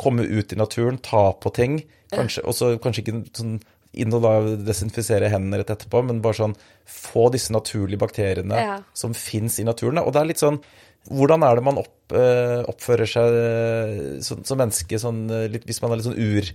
komme 0.00 0.24
ut 0.26 0.50
i 0.50 0.58
naturen, 0.58 0.98
ta 0.98 1.28
på 1.38 1.52
ting. 1.54 1.76
Kanskje, 2.10 2.42
også, 2.48 2.72
kanskje 2.82 3.04
ikke 3.04 3.20
sånn 3.36 3.60
inn 3.98 4.14
og 4.14 4.22
da 4.22 4.34
desinfisere 4.68 5.30
hendene 5.32 5.60
rett 5.60 5.72
etterpå, 5.74 6.02
men 6.06 6.22
bare 6.22 6.38
sånn 6.38 6.54
få 6.86 7.26
disse 7.34 7.54
naturlige 7.54 8.02
bakteriene 8.02 8.62
ja. 8.62 8.76
som 8.94 9.16
fins 9.18 9.58
i 9.58 9.66
naturen. 9.66 9.98
Og 10.02 10.14
det 10.14 10.22
er 10.22 10.32
litt 10.32 10.42
sånn 10.42 10.62
Hvordan 11.08 11.40
er 11.48 11.56
det 11.56 11.62
man 11.64 11.78
opp, 11.80 12.12
eh, 12.12 12.60
oppfører 12.68 13.08
seg 13.08 13.32
eh, 13.32 14.18
som, 14.20 14.42
som 14.44 14.58
menneske 14.60 14.98
sånn, 15.00 15.22
eh, 15.32 15.46
litt, 15.48 15.64
hvis 15.64 15.80
man 15.80 15.94
er 15.94 15.96
litt 15.96 16.04
sånn 16.10 16.18
ur 16.20 16.50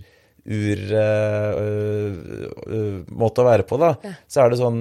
urmåte 0.46 1.02
uh, 2.70 3.42
å 3.42 3.46
være 3.48 3.64
på, 3.66 3.74
da, 3.82 3.88
ja. 4.06 4.12
så 4.30 4.44
er 4.44 4.52
det 4.52 4.60
sånn 4.60 4.78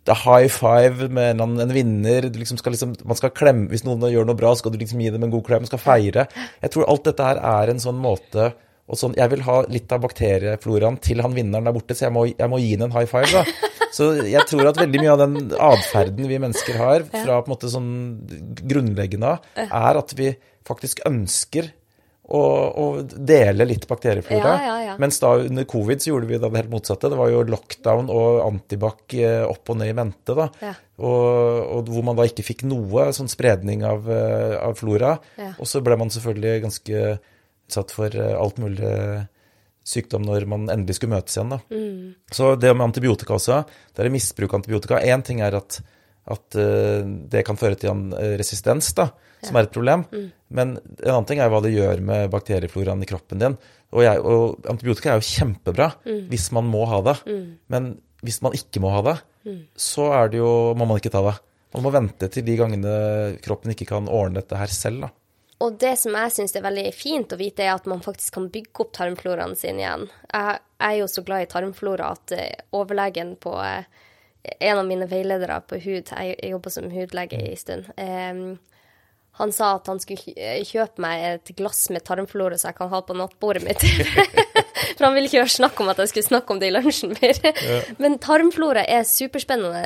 det 0.00 0.14
er 0.14 0.22
high 0.22 0.48
five 0.48 1.10
med 1.12 1.44
en, 1.44 1.60
en 1.60 1.74
vinner. 1.76 2.30
Liksom 2.32 2.56
skal 2.62 2.72
liksom, 2.72 2.96
man 3.04 3.20
skal 3.20 3.34
klemme, 3.36 3.68
Hvis 3.68 3.84
noen 3.84 4.08
gjør 4.08 4.24
noe 4.30 4.40
bra, 4.40 4.54
skal 4.56 4.72
du 4.72 4.80
liksom 4.80 5.04
gi 5.04 5.12
dem 5.12 5.28
en 5.28 5.34
god 5.34 5.44
klem. 5.50 5.68
Skal 5.68 5.84
feire. 5.84 6.24
Jeg 6.64 6.72
tror 6.72 6.88
alt 6.88 7.04
dette 7.10 7.28
her 7.28 7.42
er 7.52 7.74
en 7.74 7.84
sånn 7.84 8.00
måte 8.00 8.54
og 8.92 9.00
sånn, 9.00 9.16
Jeg 9.16 9.32
vil 9.32 9.44
ha 9.46 9.58
litt 9.72 9.92
av 9.94 10.02
bakteriefloraen 10.04 10.98
til 11.00 11.22
han 11.24 11.32
vinneren 11.36 11.64
der 11.68 11.74
borte, 11.74 11.96
så 11.96 12.06
jeg 12.08 12.14
må, 12.14 12.26
jeg 12.28 12.52
må 12.52 12.60
gi 12.60 12.74
ham 12.74 12.90
en 12.90 12.96
high 12.96 13.08
five. 13.08 13.30
da. 13.32 13.70
Så 13.92 14.06
jeg 14.24 14.48
tror 14.48 14.70
at 14.70 14.78
veldig 14.80 15.00
mye 15.02 15.12
av 15.12 15.18
den 15.20 15.50
atferden 15.60 16.24
vi 16.24 16.38
mennesker 16.40 16.78
har, 16.80 17.02
fra 17.12 17.42
på 17.42 17.44
en 17.44 17.52
måte 17.52 17.68
sånn 17.68 17.90
grunnleggende 18.64 19.34
av, 19.34 19.50
er 19.66 19.98
at 20.00 20.14
vi 20.16 20.30
faktisk 20.64 21.02
ønsker 21.04 21.68
å, 22.32 22.40
å 22.40 22.84
dele 23.02 23.66
litt 23.68 23.84
bakterieflora. 23.90 24.52
Ja, 24.54 24.68
ja, 24.70 24.76
ja. 24.86 24.94
Mens 25.02 25.18
da 25.20 25.34
under 25.42 25.66
covid 25.68 26.00
så 26.00 26.12
gjorde 26.12 26.30
vi 26.30 26.38
det 26.40 26.50
helt 26.54 26.72
motsatte. 26.72 27.10
Det 27.12 27.18
var 27.18 27.32
jo 27.32 27.42
lockdown 27.52 28.08
og 28.14 28.40
antibac 28.46 29.16
eh, 29.18 29.42
opp 29.44 29.74
og 29.74 29.80
ned 29.80 29.92
i 29.92 29.96
mente. 29.98 30.36
da. 30.38 30.48
Og, 31.02 31.26
og, 31.76 31.92
hvor 31.92 32.06
man 32.06 32.16
da 32.16 32.24
ikke 32.28 32.46
fikk 32.46 32.64
noe 32.70 33.10
sånn 33.16 33.28
spredning 33.28 33.84
av, 33.84 34.08
eh, 34.08 34.56
av 34.62 34.78
flora. 34.80 35.18
Og 35.58 35.68
så 35.68 35.84
ble 35.84 35.98
man 36.00 36.14
selvfølgelig 36.14 36.64
ganske 36.64 37.04
utsatt 37.72 37.94
for 37.96 38.12
eh, 38.12 38.36
alt 38.36 38.60
mulig 38.62 38.92
sykdom 39.82 40.22
når 40.22 40.46
man 40.46 40.68
endelig 40.70 41.00
skulle 41.00 41.16
møtes 41.16 41.34
igjen. 41.34 41.56
da. 41.56 41.58
Mm. 41.72 42.12
Så 42.30 42.52
det 42.60 42.70
med 42.76 42.86
antibiotika 42.86 43.34
også, 43.34 43.64
det 43.96 44.04
er 44.04 44.14
misbruk 44.14 44.52
av 44.52 44.60
antibiotika. 44.60 45.00
Én 45.02 45.24
ting 45.26 45.40
er 45.42 45.56
at, 45.58 45.80
at 46.30 46.58
det 47.32 47.42
kan 47.48 47.58
føre 47.58 47.74
til 47.80 47.90
en 47.90 48.04
resistens, 48.38 48.92
da 48.94 49.08
som 49.46 49.58
er 49.58 49.66
et 49.66 49.74
problem. 49.74 50.04
Mm. 50.12 50.26
Men 50.54 50.74
en 50.78 51.10
annen 51.10 51.28
ting 51.28 51.42
er 51.42 51.50
hva 51.52 51.60
det 51.64 51.74
gjør 51.74 52.02
med 52.06 52.30
bakteriefloraen 52.32 53.02
i 53.02 53.08
kroppen 53.10 53.42
din. 53.42 53.56
Og, 53.92 54.02
jeg, 54.04 54.20
og 54.22 54.68
antibiotika 54.70 55.12
er 55.12 55.20
jo 55.20 55.28
kjempebra 55.28 55.92
mm. 56.06 56.20
hvis 56.32 56.50
man 56.56 56.68
må 56.70 56.84
ha 56.90 57.00
det. 57.08 57.16
Mm. 57.26 57.46
Men 57.72 57.88
hvis 58.22 58.40
man 58.44 58.54
ikke 58.56 58.82
må 58.84 58.92
ha 58.94 59.02
det, 59.08 59.16
mm. 59.48 59.62
så 59.74 60.12
er 60.20 60.30
det 60.32 60.40
jo, 60.42 60.52
må 60.78 60.86
man 60.88 61.02
ikke 61.02 61.12
ta 61.12 61.24
det. 61.26 61.34
Man 61.72 61.86
må 61.86 61.92
vente 61.94 62.28
til 62.28 62.44
de 62.46 62.54
gangene 62.58 62.94
kroppen 63.42 63.72
ikke 63.72 63.88
kan 63.88 64.10
ordne 64.12 64.42
dette 64.42 64.58
her 64.60 64.72
selv. 64.72 65.06
da. 65.06 65.12
Og 65.62 65.76
det 65.78 65.94
som 66.00 66.16
jeg 66.18 66.34
syns 66.34 66.56
er 66.58 66.64
veldig 66.64 66.88
fint 66.96 67.32
å 67.34 67.38
vite, 67.38 67.62
er 67.62 67.76
at 67.76 67.86
man 67.90 68.02
faktisk 68.02 68.34
kan 68.34 68.48
bygge 68.50 68.82
opp 68.82 68.92
tarmfloraen 68.96 69.54
sin 69.58 69.78
igjen. 69.78 70.08
Jeg 70.32 70.58
er 70.82 70.96
jo 70.98 71.06
så 71.10 71.22
glad 71.26 71.44
i 71.44 71.50
tarmflora 71.52 72.10
at 72.16 72.34
eh, 72.34 72.64
overlegen 72.74 73.36
på 73.42 73.54
eh, 73.62 73.84
en 74.58 74.80
av 74.80 74.88
mine 74.88 75.06
veiledere 75.06 75.60
på 75.68 75.78
hud, 75.84 76.10
jeg 76.10 76.50
jobber 76.50 76.74
som 76.74 76.90
hudlege 76.90 77.38
en 77.38 77.56
stund, 77.56 77.92
um, 77.94 78.58
han 79.38 79.52
sa 79.54 79.76
at 79.78 79.86
han 79.88 80.00
skulle 80.02 80.58
kjøpe 80.68 81.00
meg 81.00 81.22
et 81.24 81.52
glass 81.56 81.86
med 81.94 82.04
tarmflora 82.04 82.58
så 82.58 82.68
jeg 82.68 82.80
kan 82.82 82.90
ha 82.92 83.00
på 83.06 83.16
nattbordet 83.16 83.62
mitt. 83.64 83.86
For 84.96 85.06
han 85.06 85.16
ville 85.16 85.28
ikke 85.28 85.42
høre 85.42 85.54
snakk 85.54 85.80
om 85.82 85.90
at 85.92 86.00
jeg 86.02 86.12
skulle 86.12 86.28
snakke 86.28 86.54
om 86.54 86.60
det 86.62 86.70
i 86.70 86.74
lunsjen 86.74 87.14
mer. 87.14 87.40
Ja. 87.42 87.80
Men 88.02 88.18
tarmflora 88.22 88.84
er 88.88 89.06
superspennende. 89.08 89.84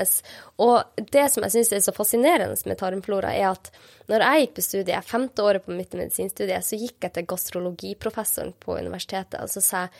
Og 0.62 1.02
det 1.12 1.26
som 1.32 1.46
jeg 1.46 1.54
syns 1.56 1.72
er 1.74 1.84
så 1.84 1.94
fascinerende 1.96 2.56
med 2.68 2.80
tarmflora, 2.80 3.34
er 3.34 3.50
at 3.52 3.70
når 4.10 4.22
jeg 4.22 4.44
gikk 4.44 4.54
på 4.58 4.66
studiet, 4.68 5.08
femte 5.08 5.44
året 5.44 5.66
på 5.66 5.74
mitt 5.74 5.96
medisinstudie, 5.98 6.60
så 6.62 6.78
gikk 6.78 7.08
jeg 7.08 7.16
til 7.16 7.26
gastrologiprofessoren 7.32 8.54
på 8.62 8.78
universitetet 8.78 9.40
og 9.42 9.50
så 9.50 9.62
sa 9.64 9.86
jeg 9.86 9.94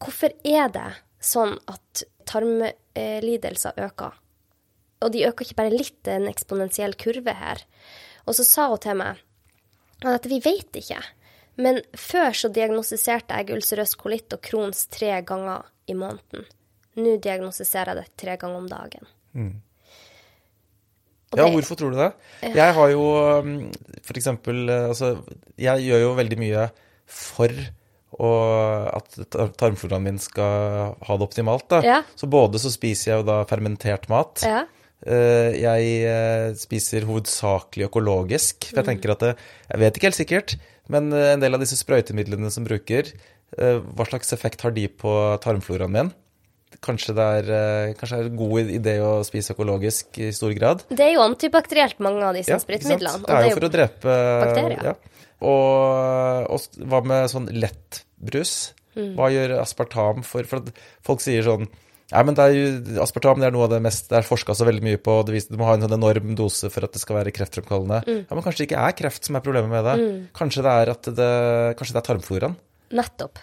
hvorfor 0.00 0.32
er 0.48 0.72
det 0.72 0.90
sånn 1.20 1.56
at 1.68 2.04
tarmlidelser 2.28 3.80
øker? 3.84 4.14
Og 5.00 5.12
de 5.12 5.24
øker 5.28 5.46
ikke 5.46 5.58
bare 5.62 5.72
litt, 5.72 5.96
det 6.04 6.14
er 6.14 6.22
en 6.22 6.30
eksponentiell 6.30 6.96
kurve 7.00 7.34
her. 7.36 7.62
Og 8.28 8.36
så 8.36 8.44
sa 8.44 8.68
hun 8.72 8.80
til 8.80 8.98
meg 9.00 9.20
at 10.08 10.28
vi 10.28 10.40
vet 10.44 10.76
ikke. 10.80 11.00
Men 11.60 11.80
før 11.98 12.36
så 12.36 12.50
diagnostiserte 12.52 13.36
jeg 13.36 13.56
ulcerøs 13.56 13.96
kolitt 14.00 14.32
og 14.36 14.42
Crohns 14.44 14.86
tre 14.92 15.18
ganger 15.26 15.66
i 15.90 15.96
måneden. 15.98 16.46
Nå 17.00 17.16
diagnostiserer 17.22 17.92
jeg 17.94 18.00
det 18.00 18.22
tre 18.22 18.36
ganger 18.40 18.62
om 18.62 18.70
dagen. 18.70 19.10
Mm. 19.34 19.58
Ja, 21.38 21.46
hvorfor 21.46 21.78
tror 21.78 21.92
du 21.94 22.00
det? 22.00 22.10
Jeg 22.42 22.74
har 22.74 22.88
jo 22.90 23.04
um, 23.38 23.50
eksempel 24.18 24.64
eh, 24.66 24.88
Altså, 24.90 25.12
jeg 25.54 25.84
gjør 25.86 26.00
jo 26.02 26.16
veldig 26.18 26.38
mye 26.40 26.64
for 27.10 27.54
at 28.20 29.14
tarmfloraen 29.56 30.02
min 30.04 30.18
skal 30.20 30.96
ha 31.06 31.16
det 31.16 31.24
optimalt. 31.24 31.68
da. 31.70 31.78
Ja. 31.86 32.00
Så 32.18 32.26
både 32.28 32.58
så 32.60 32.72
spiser 32.74 33.12
jeg 33.12 33.20
jo 33.22 33.26
da 33.28 33.38
fermentert 33.48 34.08
mat. 34.10 34.42
Ja. 34.44 34.64
Eh, 35.00 35.56
jeg 35.56 35.92
eh, 36.04 36.50
spiser 36.60 37.06
hovedsakelig 37.08 37.86
økologisk. 37.88 38.68
For 38.68 38.82
jeg 38.82 38.88
tenker 38.90 39.14
at 39.14 39.24
det, 39.24 39.30
Jeg 39.70 39.80
vet 39.84 39.96
ikke 39.96 40.10
helt 40.10 40.18
sikkert, 40.18 40.56
men 40.90 41.12
eh, 41.16 41.32
en 41.34 41.42
del 41.42 41.56
av 41.56 41.62
disse 41.62 41.78
sprøytemidlene 41.80 42.50
som 42.52 42.66
bruker, 42.66 43.12
eh, 43.56 43.78
hva 43.80 44.08
slags 44.08 44.34
effekt 44.36 44.64
har 44.66 44.74
de 44.76 44.88
på 44.90 45.14
tarmfloraen 45.44 45.94
min? 45.94 46.12
Kanskje 46.84 47.14
det 47.18 47.26
er, 47.40 47.50
eh, 47.56 47.94
kanskje 47.98 48.18
det 48.18 48.24
er 48.24 48.30
en 48.30 48.40
god 48.40 48.72
idé 48.76 48.96
å 49.04 49.12
spise 49.26 49.54
økologisk 49.56 50.20
i 50.22 50.30
stor 50.34 50.54
grad? 50.56 50.84
Det 50.88 51.06
er 51.06 51.14
jo 51.16 51.24
antibakterielt, 51.26 51.98
mange 52.02 52.24
av 52.26 52.36
disse 52.38 52.52
Ja, 52.52 52.58
ikke 52.58 52.68
sprøytemidlene. 52.68 53.26
Det 53.26 53.36
er 53.36 53.48
jo 53.48 53.56
for 53.58 53.68
å 53.68 53.72
drepe 53.74 54.18
bakterier. 54.44 54.90
Ja. 54.90 54.96
Og, 55.40 56.50
og 56.52 56.84
hva 56.90 57.00
med 57.06 57.30
sånn 57.32 57.48
lettbrus? 57.54 58.54
Mm. 58.98 59.14
Hva 59.16 59.30
gjør 59.32 59.54
aspartam 59.60 60.24
for 60.26 60.46
For 60.50 60.58
at 60.58 60.80
folk 61.06 61.22
sier 61.22 61.46
sånn 61.46 61.68
Nei, 62.10 62.22
men 62.26 62.36
det 62.38 62.46
er 62.46 62.56
jo, 62.56 62.70
Aspartam 63.04 63.42
det 63.42 63.50
er 63.50 63.54
noe 63.54 63.68
av 63.68 63.74
det 63.74 63.82
mest 63.84 64.08
Det 64.10 64.18
er 64.18 64.26
forska 64.26 64.56
så 64.58 64.66
veldig 64.66 64.82
mye 64.82 64.98
på. 65.02 65.14
Det 65.26 65.36
viser, 65.36 65.54
du 65.54 65.60
må 65.60 65.68
ha 65.68 65.76
en 65.76 65.84
sånn 65.84 65.94
enorm 65.94 66.32
dose 66.38 66.70
for 66.72 66.86
at 66.86 66.96
det 66.96 67.02
skal 67.02 67.20
være 67.20 67.34
kreftfremkallende. 67.36 68.02
Mm. 68.06 68.24
Ja, 68.24 68.34
Men 68.34 68.46
kanskje 68.46 68.64
det 68.64 68.70
ikke 68.70 68.88
er 68.88 68.98
kreft 68.98 69.28
som 69.28 69.38
er 69.38 69.44
problemet 69.46 69.70
med 69.70 69.86
det. 69.86 70.10
Kanskje 70.36 70.66
det 70.66 70.74
er 70.82 70.92
at 70.96 71.14
det, 71.20 71.30
kanskje 71.78 71.96
det 71.96 72.02
er 72.02 72.08
tarmfloraen. 72.10 72.58
Nettopp. 72.98 73.38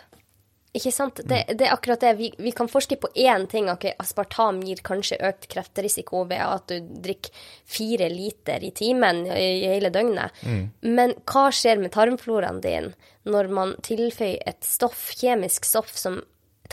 Ikke 0.78 0.92
sant? 0.94 1.22
Det, 1.26 1.40
det 1.58 1.66
er 1.66 1.74
akkurat 1.74 2.04
det. 2.04 2.14
Vi, 2.20 2.28
vi 2.44 2.52
kan 2.54 2.70
forske 2.70 3.00
på 3.02 3.10
én 3.18 3.48
ting. 3.50 3.70
Okay, 3.72 3.96
Aspartam 4.04 4.60
gir 4.68 4.84
kanskje 4.86 5.18
økt 5.26 5.48
kreftrisiko 5.50 6.26
ved 6.30 6.44
at 6.44 6.68
du 6.70 6.92
drikker 7.08 7.48
fire 7.66 8.10
liter 8.12 8.66
i 8.68 8.74
timen 8.76 9.24
i, 9.32 9.46
i 9.64 9.72
hele 9.72 9.90
døgnet. 9.94 10.44
Men 10.86 11.16
hva 11.24 11.48
skjer 11.56 11.80
med 11.82 11.96
tarmfloraen 11.96 12.62
din 12.66 12.92
når 13.28 13.50
man 13.52 13.74
tilføyer 13.84 14.44
et 14.48 14.64
stoff, 14.64 15.10
kjemisk 15.18 15.66
stoff 15.68 15.96
som 15.98 16.22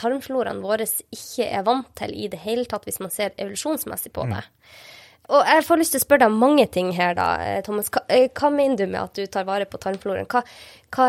tarmfloraen 0.00 0.62
vår 0.64 0.85
ikke 0.85 1.46
er 1.46 1.64
vant 1.66 1.88
til 1.98 2.12
i 2.16 2.28
det 2.33 2.40
hele 2.44 2.66
tatt, 2.70 2.85
hvis 2.88 3.00
man 3.02 3.12
ser 3.14 3.35
evolusjonsmessig 3.38 4.12
på 4.14 4.26
det? 4.30 4.42
Og 5.33 5.40
jeg 5.48 5.64
får 5.64 5.80
lyst 5.80 5.94
til 5.94 6.02
å 6.02 6.04
spørre 6.04 6.26
deg 6.26 6.35
om 6.35 6.42
mange 6.42 6.66
ting 6.68 6.90
her, 6.92 7.14
da, 7.16 7.28
eh, 7.40 7.61
Thomas. 7.64 7.88
Hva, 7.88 8.02
eh, 8.12 8.26
hva 8.28 8.50
mener 8.52 8.76
du 8.76 8.87
med 8.87 9.00
at 9.00 9.14
du 9.16 9.24
tar 9.26 9.46
vare 9.48 9.64
på 9.64 9.80
tarmfloraen? 9.80 10.28
Hva, 10.28 10.42
hva, 10.92 11.07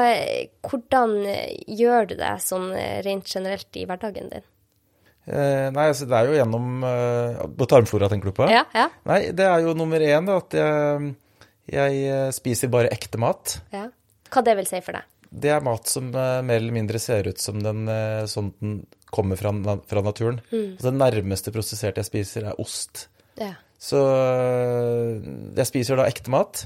hvordan 0.70 1.16
eh, 1.28 1.58
gjør 1.68 2.08
du 2.08 2.16
det 2.22 2.30
sånn 2.46 2.70
rent 3.04 3.28
generelt 3.28 3.76
i 3.76 3.84
hverdagen 3.90 4.32
din? 4.32 4.46
Eh, 5.26 5.68
nei, 5.74 5.88
altså 5.90 6.08
det 6.08 6.16
er 6.16 6.30
jo 6.30 6.36
gjennom 6.38 6.84
eh, 6.86 7.40
På 7.58 7.66
tarmflora, 7.66 8.08
tenker 8.12 8.30
du 8.30 8.36
på? 8.38 8.46
Ja, 8.54 8.62
ja, 8.78 8.88
Nei, 9.10 9.32
det 9.34 9.48
er 9.50 9.64
jo 9.66 9.74
nummer 9.74 10.00
én, 10.00 10.28
da, 10.30 10.38
at 10.38 10.54
jeg, 10.54 11.96
jeg 12.06 12.34
spiser 12.38 12.70
bare 12.72 12.94
ekte 12.94 13.20
mat. 13.20 13.60
ja. 13.74 13.88
Hva 14.34 14.42
det 14.44 14.56
vil 14.58 14.66
si 14.68 14.80
for 14.84 14.98
deg? 14.98 15.06
Det 15.36 15.52
er 15.52 15.64
mat 15.66 15.90
som 15.92 16.08
eh, 16.16 16.40
mer 16.46 16.62
eller 16.62 16.76
mindre 16.76 17.02
ser 17.02 17.28
ut 17.28 17.42
som 17.44 17.60
den, 17.64 17.86
eh, 17.92 18.24
sånn 18.32 18.54
den 18.62 18.78
kommer 19.16 19.40
fra, 19.40 19.52
fra 19.90 20.04
naturen. 20.06 20.40
Altså, 20.52 20.90
det 20.90 20.96
nærmeste 21.00 21.54
prosesserte 21.56 22.02
jeg 22.04 22.10
spiser, 22.10 22.48
er 22.52 22.62
ost. 22.62 23.08
Ja. 23.40 23.54
Så 23.82 24.00
eh, 24.00 25.28
jeg 25.60 25.70
spiser 25.70 26.00
da 26.00 26.08
ekte 26.10 26.32
mat, 26.34 26.66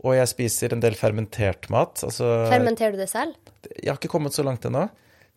og 0.00 0.16
jeg 0.16 0.30
spiser 0.30 0.74
en 0.74 0.82
del 0.82 0.96
fermentert 0.98 1.68
mat. 1.72 2.02
Altså, 2.06 2.28
Fermenterer 2.50 2.96
du 2.96 3.02
det 3.02 3.10
selv? 3.12 3.36
jeg 3.68 3.90
har 3.90 3.98
ikke 3.98 4.12
kommet 4.12 4.32
så 4.32 4.44
langt 4.46 4.64
ennå, 4.64 4.86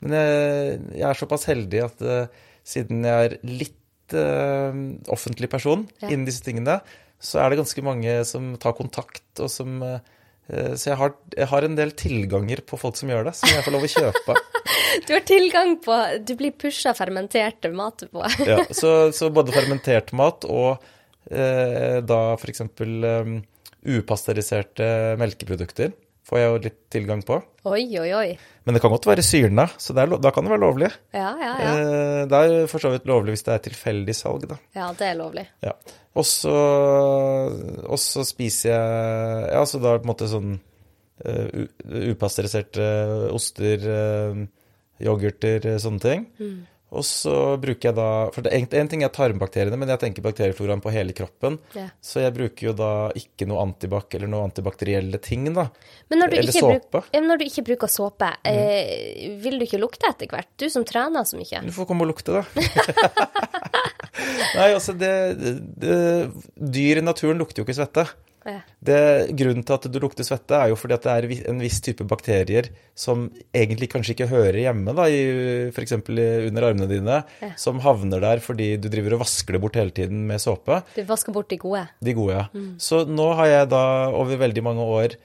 men 0.03 0.13
jeg, 0.15 0.77
jeg 0.95 1.07
er 1.09 1.19
såpass 1.19 1.43
heldig 1.49 1.81
at 1.83 2.03
uh, 2.07 2.43
siden 2.67 3.03
jeg 3.03 3.27
er 3.27 3.35
litt 3.43 4.15
uh, 4.15 4.71
offentlig 5.11 5.49
person 5.51 5.83
Ja. 5.99 6.07
innen 6.09 6.23
disse 6.27 6.43
tingene, 6.45 6.77
så 7.23 7.39
er 7.43 7.51
det 7.51 7.59
ganske 7.61 7.83
mange 7.83 8.15
som 8.27 8.53
tar 8.59 8.75
kontakt, 8.75 9.23
og 9.39 9.47
som 9.51 9.77
eh, 9.83 9.99
Så 10.43 10.89
jeg 10.89 10.97
har, 10.99 11.13
jeg 11.37 11.47
har 11.47 11.65
en 11.65 11.75
del 11.77 11.93
tilganger 11.95 12.59
på 12.67 12.75
folk 12.75 12.97
som 12.99 13.07
gjør 13.07 13.29
det, 13.29 13.31
som 13.39 13.47
jeg 13.47 13.63
får 13.63 13.73
lov 13.77 13.85
å 13.87 13.91
kjøpe. 13.93 14.35
Du 15.07 15.13
har 15.15 15.23
tilgang 15.25 15.77
på 15.81 15.95
Du 16.27 16.35
blir 16.37 16.53
pusha 16.59 16.93
fermenterte 16.97 17.71
mat 17.73 18.03
på. 18.11 18.25
Ja, 18.49 18.59
så, 18.69 19.11
så 19.15 19.31
både 19.33 19.55
fermentert 19.55 20.11
mat 20.15 20.45
og 20.45 20.83
eh, 21.31 21.97
da 22.05 22.19
f.eks. 22.35 22.65
Um, 22.83 23.39
upasteuriserte 23.83 24.85
melkeprodukter 25.19 25.91
får 26.23 26.39
jeg 26.39 26.49
jo 26.53 26.59
litt 26.63 26.77
tilgang 26.93 27.21
på. 27.27 27.37
Oi, 27.67 27.83
oi, 27.99 28.09
oi. 28.15 28.37
Men 28.63 28.75
det 28.75 28.81
kan 28.83 28.91
godt 28.93 29.05
være 29.09 29.23
syrende, 29.25 29.65
så 29.81 29.91
er, 29.99 30.13
da 30.23 30.31
kan 30.31 30.45
det 30.47 30.53
være 30.53 30.63
lovlig. 30.63 30.89
Ja, 31.15 31.29
ja, 31.39 31.51
ja. 31.59 31.73
Eh, 31.73 32.21
Det 32.31 32.39
er 32.39 32.67
for 32.71 32.79
så 32.83 32.91
vidt 32.93 33.05
lovlig 33.09 33.35
hvis 33.35 33.43
det 33.47 33.53
er 33.57 33.63
tilfeldig 33.69 34.15
salg, 34.15 34.47
da. 34.47 34.57
Ja, 34.75 34.89
det 34.95 35.07
er 35.09 35.17
lovlig. 35.19 35.45
Ja. 35.63 35.73
Og 36.15 36.25
så 37.99 38.23
spiser 38.27 38.69
jeg 38.71 39.49
Ja, 39.55 39.63
så 39.67 39.79
da 39.81 39.95
på 39.97 40.05
en 40.05 40.11
måte 40.11 40.27
sånn 40.31 40.51
uh, 41.25 41.47
u- 41.53 42.11
upasteuriserte 42.13 42.85
oster, 43.33 43.83
uh, 43.87 44.43
yoghurter, 45.03 45.65
eh, 45.73 45.79
sånne 45.81 45.99
ting. 46.03 46.27
Og 46.93 47.05
så 47.07 47.33
bruker 47.61 47.89
jeg 47.89 47.97
da 47.97 48.07
For 48.33 48.45
det 48.45 48.53
en 48.53 48.89
ting 48.91 49.03
er 49.05 49.11
tarmbakteriene, 49.13 49.77
men 49.79 49.89
jeg 49.89 50.01
tenker 50.03 50.25
bakteriefloraen 50.25 50.83
på 50.83 50.93
hele 50.93 51.15
kroppen. 51.17 51.57
Ja. 51.77 51.87
Så 52.03 52.21
jeg 52.21 52.35
bruker 52.35 52.69
jo 52.69 52.73
da 52.77 52.91
ikke 53.17 53.47
noe 53.49 53.63
antibac 53.65 54.13
eller 54.13 54.29
noe 54.29 54.45
antibakterielle 54.49 55.19
ting, 55.23 55.47
da. 55.55 55.67
Men 56.11 56.23
når 56.23 56.33
du, 56.33 56.37
Eller 56.41 56.57
såpe. 56.57 56.91
bruk, 56.93 57.09
men 57.15 57.29
når 57.31 57.41
du 57.41 57.45
ikke 57.47 57.65
bruker 57.71 57.91
såpe, 57.91 58.29
eh, 58.49 59.31
vil 59.41 59.57
du 59.57 59.65
ikke 59.65 59.81
lukte 59.81 60.09
etter 60.11 60.29
hvert? 60.29 60.51
Du 60.61 60.67
som 60.69 60.85
trener 60.87 61.25
så 61.25 61.39
mye. 61.39 61.63
Du 61.65 61.73
får 61.73 61.89
komme 61.89 62.05
og 62.05 62.13
lukte, 62.13 62.41
da. 62.41 62.43
Nei, 64.59 64.69
altså 64.69 64.93
det, 64.93 65.13
det 65.81 65.97
Dyr 66.53 67.01
i 67.01 67.05
naturen 67.05 67.41
lukter 67.41 67.63
jo 67.63 67.67
ikke 67.67 67.79
svette. 67.79 68.05
Ja. 68.47 68.59
Det, 68.83 68.99
grunnen 69.39 69.63
til 69.63 69.75
at 69.77 69.87
du 69.87 69.99
lukter 70.03 70.27
svette, 70.27 70.57
er 70.57 70.71
jo 70.71 70.77
fordi 70.79 70.97
at 70.97 71.05
det 71.05 71.13
er 71.13 71.49
en 71.51 71.61
viss 71.63 71.79
type 71.83 72.05
bakterier 72.09 72.69
som 72.97 73.29
egentlig 73.55 73.89
kanskje 73.93 74.15
ikke 74.17 74.29
hører 74.31 74.59
hjemme, 74.65 74.95
da, 74.95 75.07
i, 75.07 75.69
f.eks. 75.71 75.95
under 75.99 76.67
armene 76.69 76.89
dine, 76.91 77.19
som 77.59 77.81
havner 77.83 78.23
der 78.23 78.43
fordi 78.43 78.73
du 78.81 78.89
driver 78.91 79.17
og 79.17 79.23
vasker 79.25 79.55
det 79.55 79.63
bort 79.63 79.79
hele 79.79 79.95
tiden 79.95 80.25
med 80.29 80.43
såpe. 80.43 80.81
Du 80.97 81.03
vasker 81.07 81.35
bort 81.35 81.51
de 81.53 81.59
gode. 81.61 81.85
De 82.03 82.15
gode, 82.17 82.41
ja. 82.41 82.65
Så 82.81 83.03
nå 83.09 83.29
har 83.39 83.51
jeg 83.51 83.71
da 83.73 83.83
over 84.11 84.41
veldig 84.43 84.65
mange 84.65 84.89
år 84.99 85.15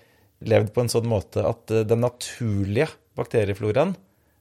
levd 0.47 0.71
på 0.75 0.85
en 0.85 0.93
sånn 0.93 1.09
måte 1.11 1.43
at 1.47 1.73
eh, 1.75 1.87
den 1.89 2.05
naturlige 2.05 2.91
bakteriefloraen, 3.19 3.97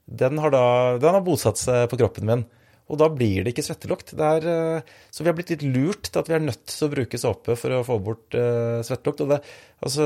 den 0.08 0.40
har 0.40 0.54
da 0.54 0.66
den 1.02 1.18
har 1.18 1.24
bosatt 1.26 1.60
seg 1.60 1.88
på 1.92 2.00
kroppen 2.00 2.30
min. 2.30 2.46
Og 2.88 3.00
da 3.02 3.10
blir 3.12 3.44
det 3.44 3.52
ikke 3.52 3.66
svettelukt. 3.66 4.14
Det 4.16 4.28
er, 4.38 4.46
eh, 4.48 4.92
så 5.12 5.24
vi 5.24 5.30
har 5.30 5.36
blitt 5.36 5.52
litt 5.52 5.66
lurt 5.66 6.08
til 6.08 6.22
at 6.22 6.30
vi 6.30 6.38
er 6.38 6.46
nødt 6.46 6.64
til 6.72 6.88
å 6.88 6.94
bruke 6.94 7.20
såpe 7.20 7.58
for 7.60 7.76
å 7.76 7.84
få 7.88 7.98
bort 8.04 8.38
uh, 8.38 8.80
svettelukt. 8.86 9.26
Og 9.26 9.34
det, 9.34 9.40
altså, 9.84 10.06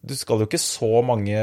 du 0.00 0.14
skal 0.16 0.40
jo 0.40 0.48
ikke 0.48 0.62
så 0.62 1.02
mange, 1.04 1.42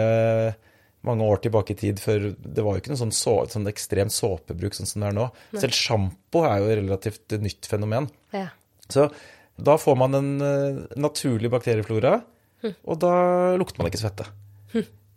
mange 1.06 1.30
år 1.30 1.44
tilbake 1.46 1.76
i 1.76 1.80
tid 1.84 2.02
før 2.02 2.32
Det 2.34 2.66
var 2.66 2.76
jo 2.76 2.82
ikke 2.82 2.94
noe 2.94 3.04
sånn, 3.04 3.14
så, 3.14 3.36
sånn 3.54 3.70
ekstremt 3.70 4.16
såpebruk 4.16 4.78
sånn 4.78 4.90
som 4.90 5.06
det 5.06 5.12
er 5.12 5.20
nå. 5.20 5.30
Selv 5.54 5.78
sjampo 5.78 6.46
er 6.50 6.64
jo 6.64 6.72
et 6.72 6.82
relativt 6.82 7.38
nytt 7.44 7.70
fenomen. 7.70 8.10
Ja. 8.34 8.50
Så 8.90 9.12
da 9.58 9.78
får 9.82 10.02
man 10.02 10.18
en 10.18 10.34
uh, 10.42 10.84
naturlig 10.98 11.54
bakterieflora, 11.54 12.18
og 12.66 12.98
da 13.00 13.14
lukter 13.62 13.84
man 13.84 13.92
ikke 13.92 14.02
svette. 14.02 14.26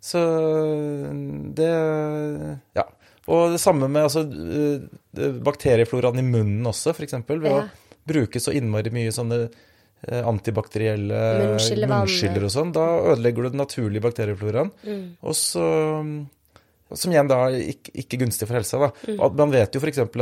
Så 0.00 0.20
det 1.57 1.72
Ja. 2.76 2.85
Og 3.28 3.52
det 3.52 3.61
samme 3.61 3.88
med 3.92 4.06
altså, 4.09 4.24
eh, 4.24 5.35
bakteriefloraen 5.44 6.18
i 6.22 6.26
munnen 6.26 6.66
også, 6.70 6.94
f.eks. 6.94 7.18
Ved 7.28 7.44
Ja. 7.50 7.61
å 7.64 8.06
bruke 8.09 8.40
så 8.40 8.54
innmari 8.56 8.90
mye 8.94 9.12
sånne 9.12 9.42
eh, 9.44 10.22
antibakterielle 10.24 11.20
munnskyller 11.92 12.46
og 12.48 12.54
sånn. 12.54 12.72
Da 12.72 12.87
ødelegger 13.12 13.44
du 13.44 13.50
den 13.50 13.61
naturlige 13.61 14.06
bakteriefloraen. 14.09 14.72
Mm. 14.87 15.04
Og 15.20 15.37
så 15.37 15.66
som 16.90 17.12
igjen 17.12 17.28
da 17.30 17.44
ikke, 17.54 17.92
ikke 18.02 18.18
gunstig 18.24 18.48
for 18.48 18.59
helsa. 18.59 18.80
Da. 18.83 18.88
Mm. 19.06 19.20
Man 19.38 19.52
vet 19.54 19.76
jo 19.76 19.83
f.eks. 19.83 20.00
at 20.02 20.16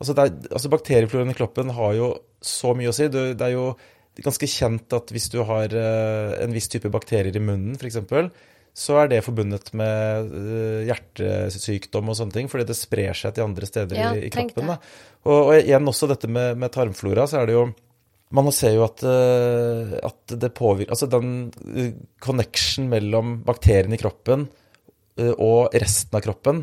altså 0.00 0.16
er, 0.18 0.32
altså 0.50 0.72
bakteriefloraen 0.72 1.30
i 1.30 1.36
kroppen 1.38 1.70
har 1.76 1.94
jo 1.94 2.08
så 2.42 2.72
mye 2.74 2.90
å 2.90 2.96
si. 2.96 3.06
Det, 3.12 3.36
det 3.38 3.46
er 3.46 3.54
jo 3.54 3.68
ganske 4.24 4.48
kjent 4.50 4.96
at 4.98 5.12
hvis 5.14 5.28
du 5.30 5.38
har 5.46 5.70
eh, 5.78 6.32
en 6.42 6.54
viss 6.56 6.66
type 6.72 6.90
bakterier 6.90 7.36
i 7.38 7.42
munnen, 7.42 7.76
f.eks., 7.78 8.00
så 8.78 9.00
er 9.02 9.10
det 9.10 9.24
forbundet 9.26 9.72
med 9.76 10.30
eh, 10.38 10.86
hjertesykdom 10.86 12.12
og 12.12 12.18
sånne 12.18 12.36
ting, 12.36 12.50
fordi 12.50 12.68
det 12.68 12.78
sprer 12.78 13.16
seg 13.18 13.34
til 13.34 13.48
andre 13.48 13.68
steder 13.68 13.98
Ja, 13.98 14.12
i, 14.14 14.30
kroppen. 14.34 14.70
Da. 14.70 14.78
Og, 15.26 15.36
og 15.38 15.52
igjen 15.58 15.90
også 15.90 16.08
dette 16.10 16.30
med, 16.30 16.60
med 16.62 16.72
tarmflora, 16.74 17.26
så 17.30 17.42
er 17.42 17.50
det 17.50 17.58
jo 17.58 17.68
man 18.36 18.50
ser 18.52 18.74
jo 18.76 18.82
at, 18.84 19.00
eh, 19.08 19.94
at 20.04 20.34
det 20.36 20.50
påvirker 20.52 20.92
Altså 20.92 21.06
den 21.08 21.30
eh, 21.72 21.94
connection 22.20 22.90
mellom 22.92 23.38
bakteriene 23.46 23.96
i 23.96 24.00
kroppen 24.00 24.50
og 25.18 25.72
resten 25.74 26.14
av 26.14 26.20
kroppen 26.22 26.60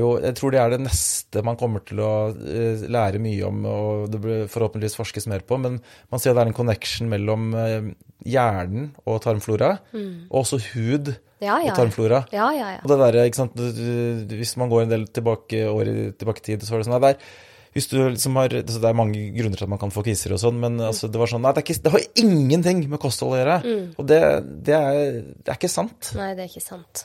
jo 0.00 0.14
Jeg 0.22 0.34
tror 0.38 0.54
det 0.54 0.60
er 0.62 0.70
det 0.72 0.80
neste 0.86 1.42
man 1.44 1.58
kommer 1.60 1.82
til 1.84 2.00
å 2.00 2.12
eh, 2.32 2.84
lære 2.88 3.20
mye 3.20 3.44
om, 3.48 3.64
og 3.68 4.06
det 4.12 4.20
blir 4.24 4.46
forhåpentligvis 4.48 4.96
forskes 4.96 5.28
mer 5.28 5.44
på. 5.44 5.58
Men 5.60 5.80
man 6.12 6.22
ser 6.22 6.32
det 6.36 6.44
er 6.44 6.50
en 6.52 6.56
connection 6.56 7.10
mellom 7.12 7.50
eh, 7.60 7.90
hjernen 8.26 8.90
og 9.04 9.20
tarmflora, 9.26 9.74
og 9.94 10.38
også 10.40 10.58
hud 10.72 11.12
Ja, 11.44 11.58
ja. 11.60 11.68
og 11.68 11.76
tarmflora. 11.76 12.22
Ja, 12.32 12.48
ja, 12.56 12.70
ja. 12.78 12.80
Og 12.82 12.88
det 12.88 12.96
der, 13.02 13.18
ikke 13.28 13.42
sant, 13.42 13.60
Hvis 14.32 14.56
man 14.56 14.72
går 14.72 14.86
en 14.86 14.94
del 14.94 15.04
tilbake, 15.12 15.66
år 15.68 15.90
tilbake 16.16 16.40
i 16.40 16.46
tid, 16.48 16.64
så 16.64 16.72
var 16.72 16.80
det 16.80 16.88
sånn 16.88 16.96
at 16.96 17.04
der, 17.04 17.28
hvis 17.76 17.90
du 17.90 17.98
liksom 18.00 18.38
har, 18.40 18.54
altså 18.56 18.80
Det 18.80 18.88
er 18.88 18.96
mange 18.96 19.20
grunner 19.36 19.60
til 19.60 19.66
at 19.66 19.72
man 19.74 19.78
kan 19.82 19.92
få 19.92 20.00
kviser 20.06 20.32
og 20.32 20.40
sånn, 20.40 20.56
men 20.62 20.80
altså, 20.80 21.10
det 21.12 21.20
var 21.20 21.28
sånn 21.28 21.44
Nei, 21.44 21.52
det, 21.52 21.66
ikke, 21.66 21.82
det 21.84 21.92
har 21.92 22.06
ingenting 22.24 22.80
med 22.88 23.02
kosthold 23.02 23.36
å 23.36 23.42
gjøre. 23.42 23.58
Og 24.00 24.08
det, 24.08 24.22
det, 24.64 24.78
er, 24.80 25.20
det 25.44 25.52
er 25.52 25.60
ikke 25.60 25.68
sant. 25.68 26.14
Nei, 26.16 26.30
det 26.38 26.46
er 26.46 26.50
ikke 26.54 26.64
sant. 26.64 27.04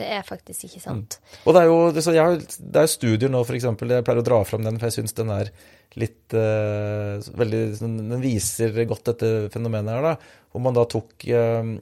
Det 0.00 0.06
er 0.16 0.24
faktisk 0.26 0.66
ikke 0.66 0.82
sant. 0.82 1.18
Og 1.44 1.54
det 1.54 1.62
er 1.62 1.68
jo 1.68 2.14
jeg, 2.16 2.40
det 2.72 2.82
er 2.82 2.90
studier 2.90 3.32
nå, 3.32 3.42
f.eks. 3.44 3.66
Jeg 3.68 4.06
pleier 4.06 4.22
å 4.22 4.26
dra 4.26 4.40
fram 4.48 4.64
den, 4.64 4.80
for 4.80 4.88
jeg 4.88 4.96
syns 5.00 5.16
den 5.18 5.32
er 5.34 5.52
litt 5.98 6.36
uh, 6.38 7.18
veldig, 7.40 7.62
Den 7.82 8.22
viser 8.22 8.74
godt 8.88 9.12
dette 9.12 9.50
fenomenet 9.52 9.92
her, 9.96 10.08
da. 10.12 10.40
Hvor 10.50 10.64
man 10.64 10.76
da 10.76 10.86
tok 10.90 11.26
uh, 11.28 11.74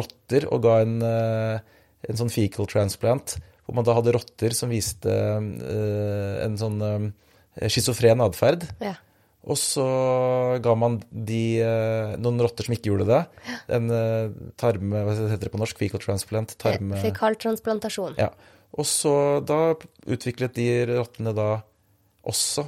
rotter 0.00 0.48
og 0.50 0.64
ga 0.64 0.80
en, 0.86 0.96
uh, 1.04 1.84
en 2.08 2.20
sånn 2.20 2.32
fecal 2.32 2.70
transplant. 2.70 3.36
Hvor 3.66 3.76
man 3.78 3.86
da 3.86 3.94
hadde 3.98 4.16
rotter 4.16 4.56
som 4.56 4.72
viste 4.72 5.12
en 5.12 6.56
sånn 6.58 6.80
schizofren 7.70 8.22
atferd. 8.24 8.64
Ja. 8.82 8.96
Og 9.48 9.56
så 9.56 9.84
ga 10.60 10.74
man 10.76 10.98
de 11.10 11.44
eh, 11.64 12.16
noen 12.20 12.42
rotter 12.44 12.66
som 12.66 12.74
ikke 12.76 12.90
gjorde 12.90 13.08
det. 13.08 13.20
En 13.72 13.88
eh, 13.94 14.34
tarme... 14.60 15.04
Hva 15.06 15.14
heter 15.16 15.46
det 15.46 15.54
på 15.54 15.60
norsk? 15.62 15.80
Fecal 15.80 16.02
transplant? 16.02 16.52
Tarme... 16.60 17.00
Fekaltransplantasjon. 17.00 18.18
Ja. 18.20 18.28
Og 18.76 18.86
så 18.86 19.14
da 19.42 19.72
utviklet 20.04 20.54
de 20.58 20.68
rottene 20.92 21.32
da 21.34 21.48
også 22.28 22.66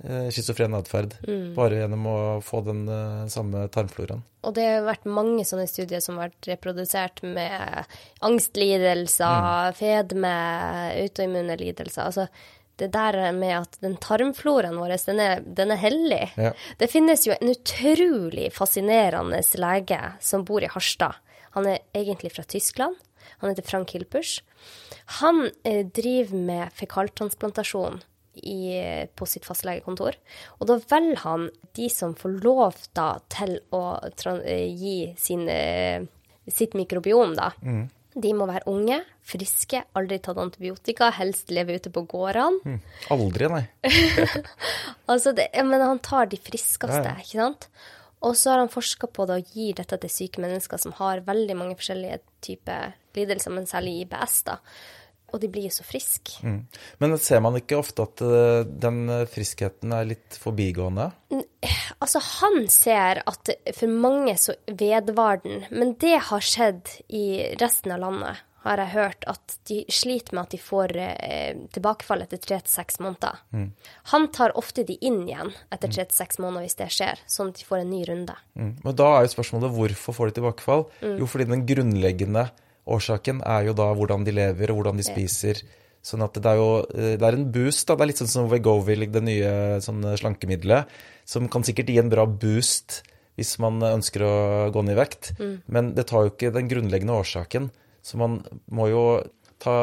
eh, 0.00 0.32
schizofren 0.32 0.78
atferd. 0.80 1.18
Mm. 1.28 1.52
Bare 1.58 1.84
gjennom 1.84 2.08
å 2.08 2.18
få 2.42 2.64
den 2.64 2.86
samme 3.28 3.68
tarmfloraen. 3.74 4.24
Og 4.48 4.54
det 4.56 4.64
har 4.64 4.84
vært 4.86 5.04
mange 5.04 5.44
sånne 5.44 5.68
studier 5.68 6.00
som 6.00 6.16
har 6.16 6.30
vært 6.30 6.54
reprodusert 6.54 7.20
med 7.26 7.84
angstlidelser, 8.24 9.74
fedme, 9.76 10.36
autoimmune 11.04 11.58
lidelser. 11.60 12.08
Altså 12.08 12.30
det 12.78 12.90
der 12.94 13.18
med 13.36 13.54
at 13.56 13.78
den 13.84 13.96
tarmfloraen 14.00 14.78
vår, 14.78 14.94
den 15.06 15.22
er, 15.22 15.42
den 15.42 15.74
er 15.74 15.80
hellig. 15.82 16.22
Ja. 16.38 16.52
Det 16.78 16.90
finnes 16.92 17.26
jo 17.26 17.34
en 17.34 17.52
utrolig 17.52 18.50
fascinerende 18.54 19.42
lege 19.58 20.00
som 20.24 20.46
bor 20.48 20.64
i 20.64 20.70
Harstad. 20.72 21.18
Han 21.56 21.66
er 21.66 21.82
egentlig 21.96 22.32
fra 22.36 22.44
Tyskland. 22.46 22.98
Han 23.40 23.50
heter 23.50 23.66
Frank 23.66 23.92
Hilpers. 23.94 24.38
Han 25.20 25.50
eh, 25.64 25.84
driver 25.86 26.36
med 26.36 26.72
fekaltransplantasjon 26.78 28.00
i, 28.42 28.78
på 29.14 29.26
sitt 29.26 29.46
fastlegekontor. 29.48 30.16
Og 30.58 30.70
da 30.70 30.78
velger 30.90 31.22
han 31.24 31.48
de 31.76 31.88
som 31.92 32.14
får 32.18 32.38
lov 32.44 32.78
da 32.96 33.10
til 33.32 33.58
å 33.74 33.82
eh, 34.38 34.66
gi 34.70 34.98
sin, 35.18 35.46
eh, 35.50 36.04
sitt 36.46 36.76
mikrobiom, 36.78 37.34
da. 37.38 37.52
De 38.16 38.30
må 38.34 38.46
være 38.48 38.64
unge, 38.70 39.02
friske, 39.28 39.82
aldri 39.98 40.16
tatt 40.24 40.38
antibiotika, 40.40 41.10
helst 41.18 41.52
leve 41.54 41.76
ute 41.76 41.90
på 41.92 42.02
gårdene. 42.08 42.78
Aldri, 43.12 43.50
nei. 43.52 43.64
Altså, 45.08 45.32
det, 45.36 45.50
men 45.64 45.80
han 45.84 46.00
tar 46.04 46.28
de 46.28 46.36
friskeste, 46.40 47.02
Ja, 47.04 47.14
ja. 47.14 47.22
ikke 47.22 47.38
sant? 47.40 47.68
Og 48.24 48.34
så 48.36 48.50
har 48.50 48.58
han 48.64 48.72
forska 48.72 49.06
på 49.14 49.28
det 49.30 49.36
og 49.38 49.52
gir 49.54 49.76
dette 49.78 49.96
til 50.02 50.10
syke 50.10 50.42
mennesker 50.42 50.80
som 50.82 50.92
har 50.98 51.22
veldig 51.26 51.54
mange 51.56 51.76
forskjellige 51.78 52.18
typer 52.42 52.96
lidelser, 53.14 53.54
men 53.54 53.68
særlig 53.70 54.00
IBS, 54.02 54.40
da. 54.48 54.58
Og 55.32 55.42
de 55.42 55.50
blir 55.52 55.68
så 55.72 55.84
friske. 55.84 56.40
Mm. 56.40 56.60
Men 57.02 57.18
ser 57.20 57.42
man 57.44 57.58
ikke 57.58 57.78
ofte 57.80 58.06
at 58.06 58.22
eh, 58.24 58.62
den 58.64 59.02
friskheten 59.28 59.92
er 59.92 60.08
litt 60.08 60.38
forbigående? 60.40 61.10
Altså, 61.98 62.22
han 62.40 62.68
ser 62.72 63.22
at 63.28 63.52
for 63.76 63.90
mange 63.90 64.36
så 64.40 64.54
vedvarer 64.66 65.42
den, 65.44 65.64
men 65.74 65.96
det 66.00 66.16
har 66.30 66.44
skjedd 66.44 66.92
i 67.12 67.56
resten 67.60 67.92
av 67.96 68.04
landet, 68.06 68.44
har 68.68 68.80
jeg 68.82 68.92
hørt, 68.92 69.24
at 69.30 69.54
de 69.70 69.78
sliter 69.92 70.34
med 70.34 70.48
at 70.48 70.54
de 70.54 70.60
får 70.60 70.94
eh, 71.00 71.60
tilbakefall 71.74 72.24
etter 72.24 72.40
tre 72.42 72.58
til 72.60 72.72
seks 72.72 72.98
måneder. 73.00 73.38
Han 74.12 74.28
tar 74.34 74.56
ofte 74.58 74.84
de 74.88 74.98
inn 74.98 75.22
igjen 75.28 75.52
etter 75.74 75.92
tre 75.92 76.06
til 76.08 76.18
seks 76.18 76.40
måneder 76.42 76.66
hvis 76.66 76.78
det 76.80 76.88
skjer, 76.94 77.22
sånn 77.30 77.52
at 77.52 77.60
de 77.60 77.68
får 77.68 77.82
en 77.84 77.92
ny 77.92 78.02
runde. 78.08 78.34
Mm. 78.58 78.72
Men 78.84 78.98
da 78.98 79.10
er 79.14 79.26
jo 79.26 79.34
spørsmålet 79.36 79.76
hvorfor 79.76 80.18
får 80.18 80.30
de 80.30 80.40
tilbakefall? 80.40 80.88
Jo, 81.20 81.30
fordi 81.30 81.48
den 81.52 81.64
grunnleggende 81.68 82.48
årsaken 82.96 83.42
er 83.46 83.68
jo 83.68 83.76
da 83.76 83.90
hvordan 83.96 84.24
de 84.26 84.34
lever 84.36 84.72
og 84.72 84.80
hvordan 84.80 84.98
de 85.00 85.06
spiser. 85.06 85.62
Sånn 86.04 86.22
at 86.24 86.36
det 86.38 86.48
er 86.48 86.60
jo 86.60 86.70
eh, 86.94 87.14
det 87.20 87.26
er 87.26 87.36
en 87.36 87.48
boost. 87.52 87.86
da, 87.88 87.96
Det 87.96 88.06
er 88.06 88.10
litt 88.12 88.22
sånn 88.22 88.32
som 88.32 88.50
Wegovy, 88.50 88.96
det 89.06 89.24
nye 89.24 89.52
sånn 89.84 90.02
slankemiddelet, 90.20 90.90
som 91.28 91.48
kan 91.52 91.66
sikkert 91.66 91.92
gi 91.92 91.98
en 92.00 92.12
bra 92.12 92.26
boost 92.26 93.02
hvis 93.38 93.54
man 93.62 93.78
ønsker 93.86 94.24
å 94.26 94.34
gå 94.74 94.82
ned 94.82 94.96
i 94.96 94.98
vekt. 94.98 95.32
Men 95.70 95.92
det 95.94 96.08
tar 96.10 96.26
jo 96.26 96.32
ikke 96.32 96.50
den 96.54 96.66
grunnleggende 96.70 97.14
årsaken. 97.20 97.68
Så 98.02 98.18
man 98.18 98.40
må 98.66 98.88
jo 98.90 99.02
ta 99.62 99.76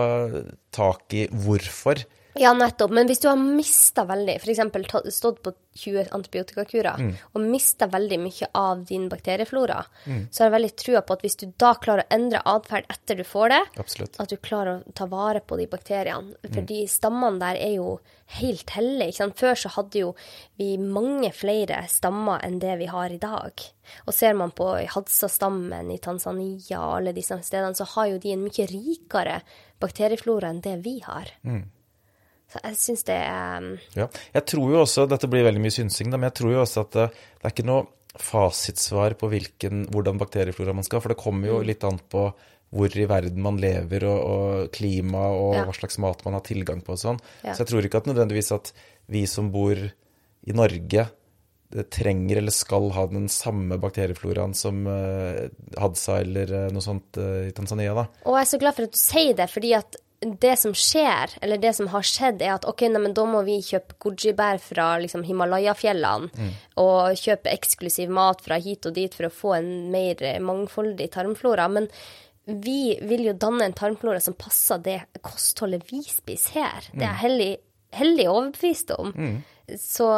tak 0.75 1.15
i 1.15 1.25
hvorfor. 1.31 2.01
Ja, 2.37 2.51
nettopp. 2.53 2.91
Men 2.91 3.07
hvis 3.07 3.21
du 3.23 3.29
har 3.29 3.39
mista 3.39 4.03
veldig, 4.05 4.35
f.eks. 4.41 5.15
stått 5.15 5.37
på 5.43 5.53
20 5.75 6.09
antibiotikakurer 6.15 7.03
og 7.31 7.43
mista 7.43 7.87
veldig 7.91 8.17
mye 8.19 8.47
av 8.55 8.83
din 8.87 9.09
bakterieflora, 9.11 9.77
så 10.31 10.43
har 10.43 10.49
jeg 10.49 10.53
veldig 10.55 10.71
trua 10.79 11.01
på 11.01 11.15
at 11.15 11.23
hvis 11.23 11.39
du 11.39 11.45
da 11.59 11.73
klarer 11.79 12.03
å 12.03 12.15
endre 12.15 12.41
atferd 12.43 12.87
etter 12.91 13.19
du 13.19 13.23
får 13.27 13.49
det, 13.53 13.61
Absolutt. 13.83 14.19
at 14.19 14.29
du 14.31 14.37
klarer 14.37 14.81
å 14.81 14.95
ta 14.95 15.07
vare 15.11 15.39
på 15.39 15.57
de 15.59 15.67
bakteriene. 15.71 16.35
For 16.43 16.67
de 16.67 16.81
stammene 16.91 17.39
der 17.39 17.59
er 17.59 17.73
jo 17.77 17.99
helt 18.39 18.69
hellige. 18.75 19.29
Før 19.35 19.55
så 19.55 19.71
hadde 19.77 20.01
jo 20.01 20.11
vi 20.59 20.75
mange 20.81 21.31
flere 21.35 21.83
stammer 21.91 22.43
enn 22.43 22.59
det 22.59 22.75
vi 22.81 22.89
har 22.91 23.11
i 23.15 23.21
dag. 23.21 23.63
Og 24.07 24.13
ser 24.15 24.35
man 24.35 24.51
på 24.55 24.71
Hadsa-stammen 24.95 25.91
i 25.93 25.99
Tanzania 26.03 26.81
og 26.81 26.97
alle 26.99 27.15
disse 27.15 27.37
stedene, 27.43 27.75
så 27.75 27.87
har 27.95 28.11
jo 28.11 28.19
de 28.19 28.33
en 28.33 28.43
mye 28.43 28.67
rikere 28.71 29.39
bakterieflora 29.79 30.51
enn 30.51 30.63
det 30.65 30.77
vi 30.83 30.99
har. 31.05 31.31
Så 32.55 32.61
jeg 32.63 32.79
syns 32.79 33.03
det 33.07 33.17
er 33.19 33.59
um, 33.59 33.73
Ja. 33.97 34.07
Jeg 34.37 34.45
tror 34.47 34.71
jo 34.71 34.81
også, 34.85 35.05
dette 35.11 35.27
blir 35.27 35.43
veldig 35.43 35.59
mye 35.63 35.75
synsing, 35.75 36.09
men 36.13 36.29
jeg 36.29 36.37
tror 36.39 36.53
jo 36.55 36.61
også 36.63 36.85
at 36.85 36.95
det, 36.95 37.07
det 37.41 37.49
er 37.49 37.55
ikke 37.55 37.67
noe 37.67 37.85
fasitsvar 38.15 39.17
på 39.19 39.27
hvilken, 39.27 39.87
hvordan 39.91 40.19
bakterieflora 40.21 40.75
man 40.77 40.85
skal, 40.87 41.01
for 41.03 41.11
det 41.11 41.19
kommer 41.19 41.51
jo 41.51 41.57
litt 41.67 41.83
an 41.83 41.99
på 41.99 42.29
hvor 42.75 42.95
i 42.97 43.05
verden 43.07 43.43
man 43.43 43.59
lever, 43.61 44.03
og, 44.07 44.21
og 44.23 44.71
klima, 44.75 45.27
og 45.35 45.53
Ja. 45.55 45.65
hva 45.67 45.75
slags 45.75 45.99
mat 46.01 46.23
man 46.25 46.35
har 46.35 46.43
tilgang 46.47 46.81
på 46.83 46.95
og 46.95 46.99
sånn. 46.99 47.19
Ja. 47.43 47.53
Så 47.53 47.63
jeg 47.63 47.71
tror 47.71 47.87
ikke 47.87 48.01
at 48.01 48.09
nødvendigvis 48.09 48.51
at 48.55 48.71
vi 49.11 49.25
som 49.29 49.51
bor 49.53 49.75
i 49.75 50.55
Norge 50.55 51.05
eh, 51.05 51.85
trenger 51.91 52.39
eller 52.41 52.55
skal 52.55 52.89
ha 52.95 53.05
den 53.11 53.27
samme 53.31 53.77
bakteriefloraen 53.81 54.55
som 54.57 54.83
uh, 54.87 55.45
Hadsa 55.79 56.19
eller 56.23 56.51
uh, 56.55 56.65
noe 56.73 56.83
sånt 56.83 57.19
uh, 57.21 57.45
i 57.47 57.53
Tanzania, 57.55 57.95
da. 57.97 58.07
Og 58.25 58.39
jeg 58.39 58.47
er 58.47 58.51
så 58.55 58.61
glad 58.63 58.77
for 58.79 58.87
at 58.87 58.95
du 58.95 59.01
sier 59.01 59.37
det, 59.37 59.47
fordi 59.53 59.75
at 59.77 59.99
det 60.41 60.55
som 60.57 60.73
skjer, 60.73 61.35
eller 61.41 61.59
det 61.61 61.71
som 61.77 61.87
har 61.93 62.05
skjedd, 62.05 62.41
er 62.41 62.55
at 62.55 62.65
ok, 62.65 62.85
nei, 62.89 63.01
men 63.03 63.13
da 63.13 63.25
må 63.29 63.43
vi 63.45 63.59
kjøpe 63.61 63.97
goji-bær 64.01 64.61
fra 64.63 64.87
liksom, 65.03 65.25
Himalaya-fjellene, 65.27 66.51
og 66.81 67.17
kjøpe 67.21 67.53
eksklusiv 67.53 68.09
mat 68.09 68.41
fra 68.45 68.57
hit 68.61 68.85
og 68.89 68.95
dit 68.97 69.13
for 69.13 69.29
å 69.29 69.33
få 69.33 69.55
en 69.59 69.69
mer 69.93 70.23
mangfoldig 70.41 71.09
tarmflora. 71.13 71.67
Men 71.71 71.89
vi 72.45 72.95
vil 73.01 73.27
jo 73.29 73.35
danne 73.41 73.65
en 73.65 73.77
tarmflora 73.77 74.21
som 74.21 74.37
passer 74.37 74.81
det 74.85 74.99
kostholdet 75.25 75.85
vi 75.91 76.01
spiser 76.05 76.61
her. 76.61 76.89
Det 76.93 77.03
er 77.03 77.11
jeg 77.11 77.23
hellig, 77.23 77.51
hellig 77.97 78.27
overbevist 78.29 78.95
om. 78.97 79.13
Så 79.81 80.09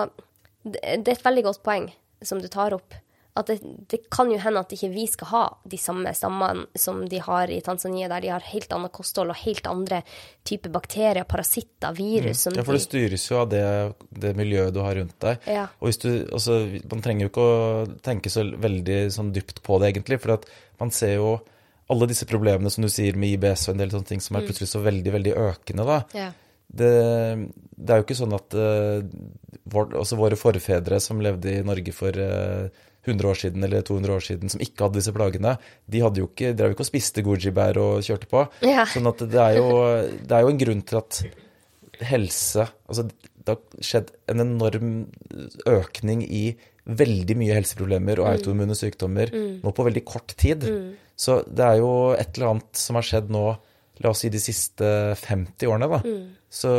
det 0.63 1.03
det 1.03 1.13
er 1.13 1.15
et 1.15 1.25
veldig 1.25 1.43
godt 1.47 1.63
poeng 1.63 1.85
som 2.25 2.41
du 2.43 2.49
tar 2.51 2.75
opp. 2.75 2.95
At 3.37 3.51
det, 3.51 3.59
det 3.91 3.99
kan 4.13 4.31
jo 4.31 4.39
hende 4.41 4.63
at 4.63 4.73
ikke 4.73 4.89
vi 4.93 5.05
skal 5.09 5.29
ha 5.31 5.43
de 5.69 5.79
samme 5.79 6.13
stammene 6.17 6.65
som 6.77 7.03
de 7.09 7.19
har 7.23 7.51
i 7.53 7.59
Tanzania, 7.65 8.09
der 8.11 8.25
de 8.25 8.31
har 8.33 8.45
helt 8.51 8.73
annet 8.73 8.93
kosthold 8.95 9.33
og 9.33 9.41
helt 9.43 9.67
andre 9.69 10.01
typer 10.47 10.73
bakterier, 10.73 11.27
parasitter, 11.27 11.93
virus 11.97 12.47
Mm. 12.47 12.57
Ja, 12.57 12.63
for 12.63 12.77
det 12.77 12.83
styres 12.83 13.25
jo 13.29 13.39
av 13.41 13.49
det, 13.51 13.63
det 14.09 14.33
miljøet 14.37 14.73
du 14.75 14.79
har 14.83 14.95
rundt 14.97 15.15
deg. 15.23 15.43
Ja. 15.49 15.67
Og 15.81 15.93
du, 16.01 16.09
altså, 16.33 16.59
man 16.91 17.03
trenger 17.03 17.25
jo 17.25 17.31
ikke 17.31 17.45
å 17.45 17.85
tenke 18.05 18.31
så 18.31 18.45
veldig 18.45 18.99
sånn 19.13 19.31
dypt 19.35 19.61
på 19.65 19.79
det, 19.81 19.91
egentlig. 19.91 20.19
For 20.23 20.43
man 20.81 20.93
ser 20.95 21.17
jo 21.17 21.37
alle 21.91 22.09
disse 22.09 22.27
problemene 22.27 22.71
som 22.73 22.83
du 22.85 22.89
sier 22.91 23.17
med 23.19 23.37
IBS 23.37 23.67
og 23.67 23.75
en 23.75 23.83
del 23.83 23.93
sånne 23.93 24.11
ting 24.11 24.23
som 24.23 24.37
er 24.37 24.47
plutselig 24.47 24.69
så 24.73 24.83
veldig, 24.83 25.13
veldig 25.15 25.35
økende, 25.47 25.87
da. 25.87 25.99
Ja. 26.17 26.29
Det, 26.67 26.91
det 27.79 27.93
er 27.93 28.01
jo 28.01 28.05
ikke 28.05 28.17
sånn 28.19 28.35
at 28.35 28.55
uh, 28.59 28.99
vår, 29.71 29.93
altså 30.01 30.17
våre 30.19 30.39
forfedre 30.39 30.99
som 31.03 31.23
levde 31.23 31.53
i 31.53 31.63
Norge 31.65 31.93
for 31.95 32.15
eh, 32.19 32.67
100 33.07 33.29
år 33.31 33.39
siden 33.41 33.65
eller 33.67 33.83
200 33.87 34.15
år 34.17 34.25
siden, 34.27 34.51
som 34.53 34.61
ikke 34.63 34.85
hadde 34.85 34.99
disse 34.99 35.13
plagene, 35.15 35.55
de 35.87 36.03
hadde 36.03 36.21
jo 36.21 36.29
ikke, 36.29 36.53
drev 36.57 36.71
jo 36.71 36.77
ikke 36.77 36.85
og 36.85 36.89
spiste 36.91 37.23
goji-bær 37.25 37.79
og 37.81 38.05
kjørte 38.05 38.29
på. 38.31 38.45
Ja. 38.67 38.85
Sånn 38.91 39.09
at 39.09 39.23
det 39.23 39.43
er, 39.43 39.59
jo, 39.59 39.67
det 40.27 40.37
er 40.37 40.45
jo 40.45 40.53
en 40.53 40.61
grunn 40.63 40.85
til 40.87 41.01
at 41.01 41.21
helse 42.07 42.67
Altså, 42.85 43.07
det 43.07 43.53
har 43.53 43.85
skjedd 43.89 44.11
en 44.29 44.43
enorm 44.43 44.91
økning 45.65 46.21
i 46.27 46.43
veldig 46.87 47.35
mye 47.39 47.55
helseproblemer 47.57 48.21
og 48.21 48.29
autoimmune 48.29 48.75
sykdommer 48.77 49.31
nå 49.33 49.71
på 49.75 49.85
veldig 49.87 50.03
kort 50.07 50.35
tid. 50.39 50.67
Så 51.17 51.41
det 51.47 51.65
er 51.65 51.79
jo 51.81 51.91
et 52.15 52.37
eller 52.37 52.53
annet 52.53 52.79
som 52.79 52.99
har 52.99 53.07
skjedd 53.07 53.31
nå, 53.33 53.43
la 54.03 54.11
oss 54.13 54.21
si 54.23 54.29
de 54.31 54.39
siste 54.41 54.91
50 55.23 55.67
årene, 55.71 55.89
da, 55.89 55.99
så, 56.53 56.71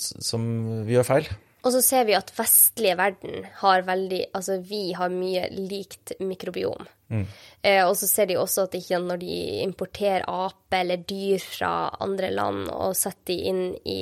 som 0.00 0.48
vi 0.88 0.96
gjør 0.96 1.06
feil. 1.06 1.30
Og 1.62 1.70
så 1.70 1.82
ser 1.84 2.06
vi 2.08 2.16
at 2.18 2.32
vestlige 2.34 2.96
verden 2.98 3.46
har 3.60 3.84
veldig 3.86 4.24
Altså, 4.34 4.58
vi 4.66 4.90
har 4.98 5.12
mye 5.14 5.46
likt 5.54 6.16
mikrobiom. 6.20 6.88
Eh, 7.62 7.82
og 7.84 7.94
så 7.96 8.08
ser 8.08 8.30
de 8.30 8.38
også 8.40 8.66
at 8.66 8.74
ikke 8.78 8.98
når 9.04 9.20
de 9.20 9.38
importerer 9.62 10.24
ape 10.26 10.78
eller 10.80 11.02
dyr 11.06 11.42
fra 11.44 11.72
andre 12.02 12.32
land 12.32 12.70
og 12.72 12.96
setter 12.96 13.34
de 13.34 13.36
inn 13.50 13.62
i, 13.84 14.00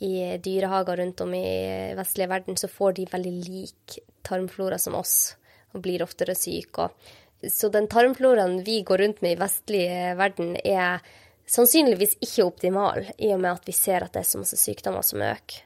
i 0.00 0.14
dyrehager 0.42 1.02
rundt 1.02 1.20
om 1.20 1.34
i 1.36 1.44
vestlige 1.98 2.30
verden, 2.32 2.56
så 2.56 2.70
får 2.72 2.96
de 2.98 3.10
veldig 3.12 3.34
lik 3.44 3.98
tarmflora 4.24 4.80
som 4.80 4.96
oss 4.98 5.34
og 5.74 5.82
blir 5.84 6.02
oftere 6.02 6.36
syke. 6.38 6.88
Så 7.50 7.68
den 7.68 7.90
tarmfloraen 7.92 8.62
vi 8.64 8.80
går 8.86 9.04
rundt 9.04 9.20
med 9.22 9.36
i 9.36 9.40
vestlige 9.40 10.14
verden, 10.16 10.54
er 10.64 11.04
sannsynligvis 11.50 12.16
ikke 12.24 12.46
optimal, 12.46 13.04
i 13.18 13.34
og 13.34 13.42
med 13.42 13.52
at 13.52 13.68
vi 13.68 13.74
ser 13.76 14.06
at 14.06 14.14
det 14.14 14.22
er 14.22 14.30
så 14.30 14.40
masse 14.40 14.56
sykdommer 14.56 15.04
som 15.04 15.22
øker. 15.22 15.60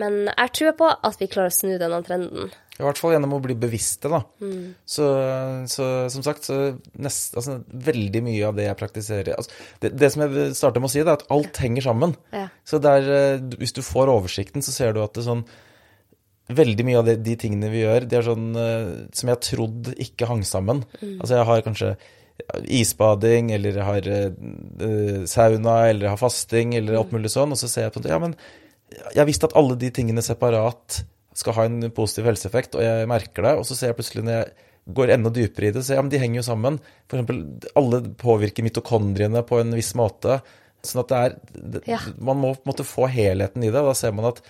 Men 0.00 0.24
jeg 0.26 0.52
tror 0.58 0.76
på 0.78 0.90
at 0.90 1.20
vi 1.20 1.28
klarer 1.30 1.52
å 1.52 1.54
snu 1.54 1.74
denne 1.78 2.00
trenden. 2.06 2.52
I 2.74 2.82
hvert 2.82 2.98
fall 2.98 3.12
gjennom 3.14 3.36
å 3.36 3.42
bli 3.42 3.54
bevisste, 3.58 4.10
da. 4.10 4.18
Så, 4.90 5.04
så 5.70 5.84
som 6.10 6.24
sagt, 6.26 6.48
så 6.48 6.56
nest, 6.98 7.36
altså, 7.38 7.60
veldig 7.70 8.22
mye 8.26 8.48
av 8.48 8.56
det 8.58 8.66
jeg 8.66 8.78
praktiserer 8.80 9.36
altså, 9.36 9.52
det, 9.84 9.92
det 9.94 10.10
som 10.10 10.24
jeg 10.24 10.48
starter 10.58 10.82
med 10.82 10.90
å 10.90 10.94
si, 10.96 11.04
det 11.04 11.12
er 11.12 11.20
at 11.20 11.30
alt 11.36 11.60
henger 11.62 11.86
sammen. 11.86 12.16
Ja. 12.34 12.48
Så 12.66 12.80
der, 12.82 13.06
eh, 13.14 13.44
hvis 13.60 13.76
du 13.76 13.78
får 13.86 14.10
oversikten, 14.10 14.64
så 14.66 14.74
ser 14.74 14.96
du 14.96 15.04
at 15.04 15.14
det 15.16 15.26
sånn 15.28 15.46
Veldig 16.44 16.84
mye 16.84 16.98
av 16.98 17.06
det, 17.08 17.14
de 17.24 17.38
tingene 17.40 17.70
vi 17.72 17.86
gjør, 17.86 18.04
de 18.04 18.16
er 18.18 18.26
sånn 18.26 18.50
eh, 18.60 18.88
som 19.16 19.30
jeg 19.30 19.40
trodde 19.46 19.94
ikke 20.04 20.26
hang 20.28 20.42
sammen. 20.44 20.82
Altså 21.00 21.38
jeg 21.38 21.46
har 21.48 21.62
kanskje 21.64 21.94
isbading, 22.68 23.48
eller 23.54 23.78
jeg 23.78 23.86
har 23.88 24.10
eh, 24.12 25.22
sauna, 25.30 25.78
eller 25.88 26.04
jeg 26.04 26.12
har 26.12 26.20
fasting, 26.20 26.74
eller 26.76 26.98
alt 26.98 27.14
mulig 27.16 27.32
sånn, 27.32 27.54
og 27.56 27.62
så 27.62 27.70
ser 27.70 27.86
jeg 27.86 27.94
på 27.94 28.04
det, 28.04 28.12
ja, 28.12 28.20
men 28.20 28.36
jeg 28.92 29.28
visste 29.28 29.48
at 29.48 29.56
alle 29.58 29.76
de 29.80 29.90
tingene 29.94 30.22
separat 30.24 31.02
skal 31.34 31.56
ha 31.56 31.64
en 31.66 31.88
positiv 31.94 32.28
helseeffekt, 32.30 32.76
og 32.78 32.84
jeg 32.84 33.08
merker 33.10 33.46
det, 33.46 33.54
og 33.58 33.66
så 33.66 33.76
ser 33.76 33.90
jeg 33.90 33.98
plutselig 33.98 34.24
når 34.26 34.36
jeg 34.36 34.52
går 34.94 35.14
enda 35.14 35.32
dypere 35.34 35.70
i 35.70 35.74
det, 35.74 35.82
så 35.86 35.96
ja, 35.96 36.02
men 36.04 36.12
de 36.12 36.20
henger 36.20 36.42
jo 36.42 36.46
sammen. 36.46 36.76
Eksempel, 37.08 37.40
alle 37.78 38.02
påvirker 38.20 38.66
mitokondriene 38.66 39.42
på 39.48 39.58
en 39.62 39.72
viss 39.74 39.94
måte, 39.98 40.38
sånn 40.84 41.02
at 41.02 41.10
det 41.10 41.22
er, 41.22 41.34
det, 41.54 41.82
Ja. 41.88 41.98
man 42.18 42.38
må 42.42 42.52
på 42.54 42.66
en 42.66 42.72
måte 42.74 42.86
få 42.86 43.08
helheten 43.10 43.64
i 43.64 43.72
det, 43.72 43.80
og 43.80 43.90
da 43.90 43.96
ser 43.98 44.14
man 44.14 44.28
at, 44.30 44.42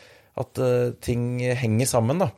at 0.42 0.58
eh, 0.58 0.90
ting 1.00 1.38
henger 1.38 1.86
sammen, 1.86 2.26
da. 2.26 2.32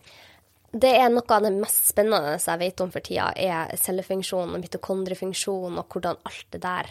Det 0.77 0.93
er 0.93 1.09
noe 1.09 1.25
av 1.33 1.47
det 1.47 1.55
mest 1.57 1.89
spennende 1.95 2.37
jeg 2.37 2.61
vet 2.61 2.83
om 2.85 2.91
for 2.93 3.05
tida, 3.05 3.31
er 3.33 3.73
cellefunksjon 3.81 4.53
og 4.53 4.61
mitokondriefunksjon 4.61 5.79
og 5.81 5.87
hvordan 5.89 6.19
alt 6.29 6.47
det 6.53 6.61
der 6.67 6.91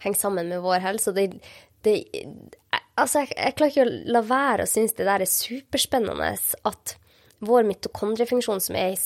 henger 0.00 0.18
sammen 0.22 0.48
med 0.48 0.62
vår 0.64 0.80
helse. 0.80 1.12
Det, 1.12 1.26
det, 1.84 1.98
altså, 3.02 3.24
jeg, 3.24 3.34
jeg 3.36 3.56
klarer 3.58 3.74
ikke 3.74 3.86
å 3.86 4.14
la 4.16 4.22
være 4.26 4.64
å 4.64 4.70
synes 4.70 4.96
det 4.98 5.06
der 5.08 5.24
er 5.24 5.30
superspennende 5.30 6.32
at 6.68 6.96
vår 7.38 7.66
mitokondriefunksjon, 7.68 8.60
som 8.62 8.76
er 8.78 8.96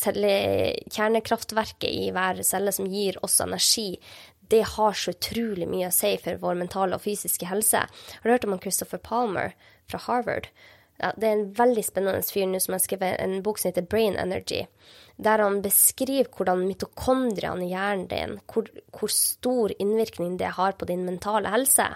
kjernekraftverket 0.93 1.89
i 1.91 2.11
hver 2.15 2.41
celle 2.47 2.73
som 2.73 2.89
gir 2.89 3.19
oss 3.25 3.41
energi, 3.45 3.99
det 4.53 4.63
har 4.75 4.97
så 4.97 5.13
utrolig 5.15 5.69
mye 5.69 5.89
å 5.89 5.95
si 5.95 6.15
for 6.21 6.41
vår 6.41 6.59
mentale 6.61 6.97
og 6.97 7.05
fysiske 7.05 7.49
helse. 7.49 7.85
Har 7.87 8.25
du 8.25 8.35
hørt 8.35 8.49
om 8.49 8.59
Christopher 8.61 9.01
Palmer 9.01 9.55
fra 9.89 10.01
Harvard? 10.07 10.49
Ja, 11.03 11.11
det 11.19 11.27
er 11.27 11.33
en 11.35 11.49
veldig 11.59 11.83
spennende 11.83 12.23
fyr 12.23 12.47
nå 12.47 12.61
som 12.63 12.77
har 12.77 12.83
skrevet 12.85 13.17
en 13.19 13.41
bok 13.43 13.59
som 13.59 13.73
heter 13.73 13.87
Brain 13.91 14.15
Energy, 14.23 14.61
der 15.19 15.43
han 15.43 15.59
beskriver 15.65 16.31
hvordan 16.31 16.63
mitokondriene 16.63 17.67
i 17.67 17.73
hjernen 17.73 18.05
din, 18.11 18.37
hvor, 18.47 18.69
hvor 18.95 19.11
stor 19.11 19.75
innvirkning 19.83 20.37
det 20.39 20.53
har 20.61 20.77
på 20.79 20.87
din 20.87 21.03
mentale 21.09 21.51
helse, 21.51 21.89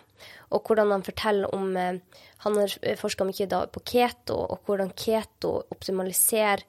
og 0.51 0.67
hvordan 0.67 0.91
han 0.97 1.07
forteller 1.07 1.55
om 1.55 1.77
eh, 1.77 2.01
Han 2.47 2.59
har 2.61 2.75
forska 3.01 3.25
mye 3.25 3.47
da 3.49 3.65
på 3.67 3.81
keto, 3.81 4.37
og 4.37 4.67
hvordan 4.67 4.93
keto 4.95 5.55
optimaliserer, 5.75 6.63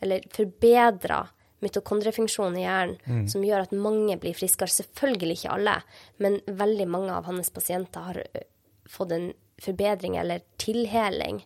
eller 0.00 0.26
forbedrer, 0.30 1.32
mitokondriefunksjonen 1.64 2.58
i 2.60 2.66
hjernen, 2.66 3.28
som 3.32 3.44
gjør 3.44 3.64
at 3.64 3.72
mange 3.72 4.18
blir 4.20 4.36
friskere. 4.36 4.68
Selvfølgelig 4.68 5.38
ikke 5.38 5.54
alle, 5.54 5.78
men 6.20 6.36
veldig 6.46 6.86
mange 6.92 7.14
av 7.16 7.24
hans 7.30 7.48
pasienter 7.50 8.10
har 8.10 8.20
fått 8.86 9.14
en 9.16 9.30
forbedring 9.62 10.18
eller 10.20 10.44
tilheling 10.60 11.40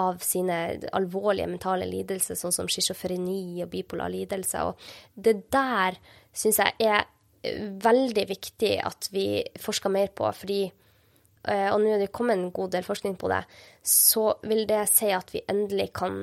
av 0.00 0.20
sine 0.24 0.58
alvorlige 0.96 1.48
mentale 1.50 1.88
lidelser, 1.88 2.38
sånn 2.38 2.54
som 2.54 2.68
schizofreni 2.70 3.62
og 3.64 3.70
bipolar 3.72 4.12
lidelse. 4.12 4.64
Og 4.66 4.80
det 5.14 5.36
der 5.52 5.98
syns 6.32 6.60
jeg 6.62 6.90
er 6.90 7.08
veldig 7.80 8.26
viktig 8.28 8.74
at 8.84 9.08
vi 9.14 9.40
forsker 9.60 9.92
mer 9.92 10.12
på, 10.16 10.28
fordi 10.36 10.60
eh, 10.66 11.68
og 11.72 11.80
nå 11.80 11.94
er 11.94 12.04
det 12.04 12.12
kommet 12.16 12.36
en 12.36 12.52
god 12.54 12.74
del 12.76 12.84
forskning 12.86 13.16
på 13.20 13.30
det, 13.32 13.42
så 13.86 14.34
vil 14.44 14.66
det 14.68 14.84
si 14.92 15.08
at 15.16 15.32
vi 15.34 15.44
endelig 15.48 15.90
kan 15.96 16.20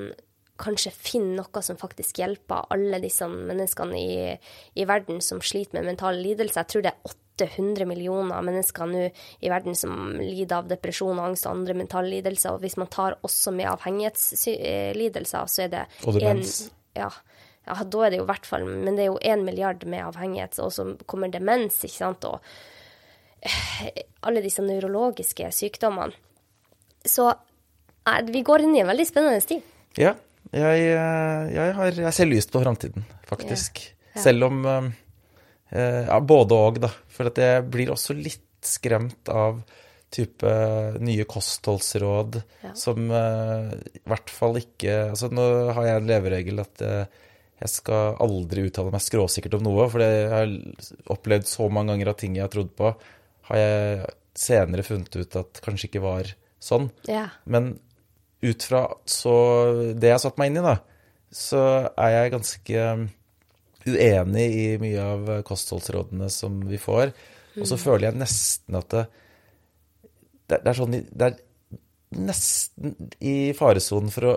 kanskje 0.57 0.93
finne 0.93 1.37
noe 1.37 1.61
som 1.61 1.77
faktisk 1.77 2.21
hjelper 2.21 2.69
alle 2.73 2.99
disse 3.03 3.27
menneskene 3.29 3.97
i, 3.97 4.17
i 4.77 4.85
verden 4.89 5.21
som 5.21 5.41
sliter 5.41 5.77
med 5.77 5.91
mentale 5.91 6.21
lidelser. 6.23 6.63
Jeg 6.63 6.73
tror 6.73 6.85
det 6.85 6.93
er 6.93 7.17
800 7.37 7.85
millioner 7.85 8.41
mennesker 8.45 8.89
nå 8.89 9.03
i 9.07 9.51
verden 9.51 9.75
som 9.77 10.15
lider 10.19 10.59
av 10.59 10.69
depresjon, 10.71 11.19
angst 11.21 11.47
og 11.47 11.59
andre 11.59 11.75
mentale 11.77 12.11
lidelser. 12.11 12.55
Og 12.55 12.63
hvis 12.65 12.77
man 12.81 12.89
tar 12.93 13.17
også 13.25 13.53
med 13.55 13.69
avhengighetslidelser, 13.71 15.51
så 15.53 15.65
er 15.67 15.73
det 15.73 15.85
Og 16.03 16.17
demens. 16.17 16.71
ja, 16.97 17.11
ja, 17.67 17.75
da 17.83 18.05
er 18.05 18.13
det 18.13 18.21
jo 18.21 18.25
i 18.25 18.29
hvert 18.29 18.47
fall 18.47 18.63
Men 18.65 18.95
det 18.95 19.03
er 19.03 19.09
jo 19.11 19.19
én 19.19 19.43
milliard 19.43 19.83
med 19.85 20.05
avhengighet, 20.05 20.57
og 20.63 20.71
så 20.73 20.87
kommer 21.05 21.31
demens, 21.31 21.81
ikke 21.83 21.97
sant, 21.97 22.25
og 22.25 22.39
eh, 23.41 24.05
alle 24.27 24.43
disse 24.45 24.63
nevrologiske 24.63 25.51
sykdommene. 25.51 26.15
Så 27.07 27.27
eh, 27.31 28.21
vi 28.31 28.43
går 28.45 28.65
inn 28.65 28.77
i 28.77 28.85
en 28.85 28.89
veldig 28.91 29.07
spennende 29.09 29.43
tid. 29.43 29.75
Ja, 29.99 30.15
jeg, 30.55 30.87
eh, 30.93 31.43
jeg, 31.53 31.75
har, 31.75 31.99
jeg 32.07 32.15
ser 32.15 32.31
lyst 32.31 32.53
på 32.53 32.63
framtiden, 32.63 33.05
faktisk. 33.27 33.83
Ja. 34.15 34.23
Selv 34.29 34.47
om 34.47 34.63
Ja, 35.71 36.19
både 36.23 36.55
og, 36.55 36.77
da. 36.79 36.89
For 37.11 37.27
jeg 37.27 37.65
blir 37.73 37.91
også 37.91 38.15
litt 38.15 38.43
skremt 38.63 39.27
av 39.31 39.59
type 40.13 40.51
nye 41.03 41.25
kostholdsråd 41.27 42.37
Ja. 42.63 42.73
som 42.79 43.09
uh, 43.11 43.73
i 43.91 44.01
hvert 44.07 44.31
fall 44.31 44.55
ikke 44.61 45.09
Altså, 45.09 45.27
nå 45.33 45.43
har 45.75 45.89
jeg 45.89 46.01
en 46.01 46.07
leveregel 46.07 46.61
at 46.63 46.83
eh, 46.85 47.23
jeg 47.57 47.73
skal 47.73 48.15
aldri 48.23 48.67
uttale 48.69 48.93
meg 48.93 49.01
skråsikkert 49.03 49.57
om 49.57 49.65
noe, 49.65 49.87
for 49.89 50.03
jeg 50.03 50.29
har 50.29 50.51
opplevd 51.11 51.47
så 51.49 51.67
mange 51.73 51.91
ganger 51.95 52.11
at 52.11 52.19
ting 52.21 52.35
jeg 52.37 52.45
har 52.45 52.53
trodd 52.53 52.69
på, 52.77 52.91
har 53.49 53.57
jeg 53.57 54.11
senere 54.37 54.85
funnet 54.85 55.15
ut 55.17 55.37
at 55.41 55.61
kanskje 55.65 55.89
ikke 55.89 56.03
var 56.03 56.29
sånn. 56.61 56.91
Ja. 57.09 57.25
Men 57.49 57.71
ut 58.45 58.61
fra 58.67 58.83
så 59.09 59.33
det 59.97 60.11
jeg 60.11 60.15
har 60.19 60.21
satt 60.21 60.37
meg 60.37 60.51
inn 60.51 60.61
i, 60.61 60.65
da, 60.67 60.75
så 61.33 61.63
er 61.97 62.13
jeg 62.13 62.35
ganske 62.37 62.85
uenig 63.95 64.47
i 64.47 64.67
mye 64.81 65.03
av 65.03 65.31
kostholdsrådene 65.47 66.29
som 66.33 66.59
vi 66.67 66.79
får. 66.81 67.13
Og 67.57 67.65
så 67.69 67.79
føler 67.81 68.09
jeg 68.09 68.19
nesten 68.21 68.77
at 68.77 68.93
det, 68.93 69.07
det, 70.51 70.61
er 70.61 70.77
sånn 70.77 70.93
Det 70.93 71.25
er 71.25 71.39
nesten 72.17 72.93
i 73.19 73.51
faresonen 73.57 74.13
for 74.13 74.29
å 74.29 74.35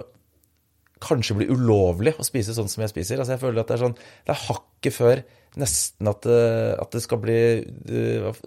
kanskje 1.01 1.37
bli 1.39 1.49
ulovlig 1.49 2.13
å 2.21 2.27
spise 2.27 2.55
sånn 2.57 2.69
som 2.69 2.83
jeg 2.85 2.93
spiser. 2.93 3.21
Altså 3.21 3.37
jeg 3.37 3.43
føler 3.43 3.63
at 3.63 3.71
det 3.71 3.77
er 3.79 3.85
sånn 3.87 3.99
Det 3.99 4.35
er 4.35 4.43
hakket 4.49 4.97
før 4.97 5.23
nesten 5.61 6.11
at 6.11 6.27
det, 6.27 6.43
at 6.79 6.93
det 6.95 7.03
skal 7.03 7.21
bli 7.23 7.39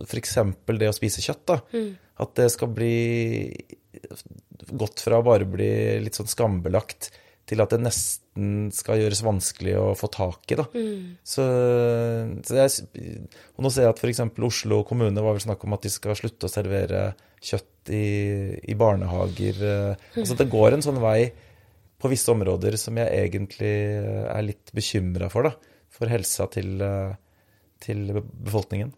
f.eks. 0.08 0.38
det 0.80 0.88
å 0.88 0.96
spise 0.96 1.24
kjøtt, 1.24 1.44
da. 1.50 1.58
At 2.24 2.36
det 2.40 2.46
skal 2.54 2.70
bli 2.72 2.94
gått 4.72 5.04
fra 5.04 5.20
å 5.20 5.26
bare 5.26 5.48
bli 5.50 5.72
litt 6.04 6.16
sånn 6.16 6.30
skambelagt 6.32 7.12
til 7.50 7.60
at 7.60 7.74
det 7.76 7.82
nesten 7.84 8.70
skal 8.72 9.02
gjøres 9.02 9.20
vanskelig 9.26 9.74
å 9.76 9.90
få 10.00 10.08
tak 10.14 10.54
i, 10.54 10.58
da. 10.60 10.64
Så, 11.28 11.44
så 12.48 12.56
jeg, 12.56 12.88
og 13.58 13.66
nå 13.66 13.72
ser 13.74 13.88
jeg 13.88 13.94
at 13.94 14.00
f.eks. 14.00 14.22
Oslo 14.48 14.80
kommune 14.88 15.24
var 15.26 15.36
vel 15.36 15.44
snakk 15.44 15.66
om 15.68 15.76
at 15.76 15.84
de 15.84 15.92
skal 15.92 16.16
slutte 16.16 16.48
å 16.48 16.54
servere 16.54 17.10
kjøtt 17.44 17.92
i, 17.92 18.06
i 18.72 18.78
barnehager. 18.80 19.60
eh. 19.60 20.06
Altså 20.16 20.38
det 20.40 20.48
går 20.54 20.78
en 20.78 20.86
sånn 20.86 21.02
vei 21.04 21.34
på 22.00 22.12
visse 22.12 22.32
områder 22.32 22.76
som 22.80 22.98
jeg 23.00 23.12
egentlig 23.28 23.76
er 24.32 24.48
litt 24.48 24.72
bekymra 24.76 25.30
for, 25.32 25.52
da. 25.52 25.78
For 25.94 26.10
helsa 26.12 26.48
til, 26.52 26.80
eh, 26.82 27.14
til 27.84 28.08
befolkningen. 28.16 28.96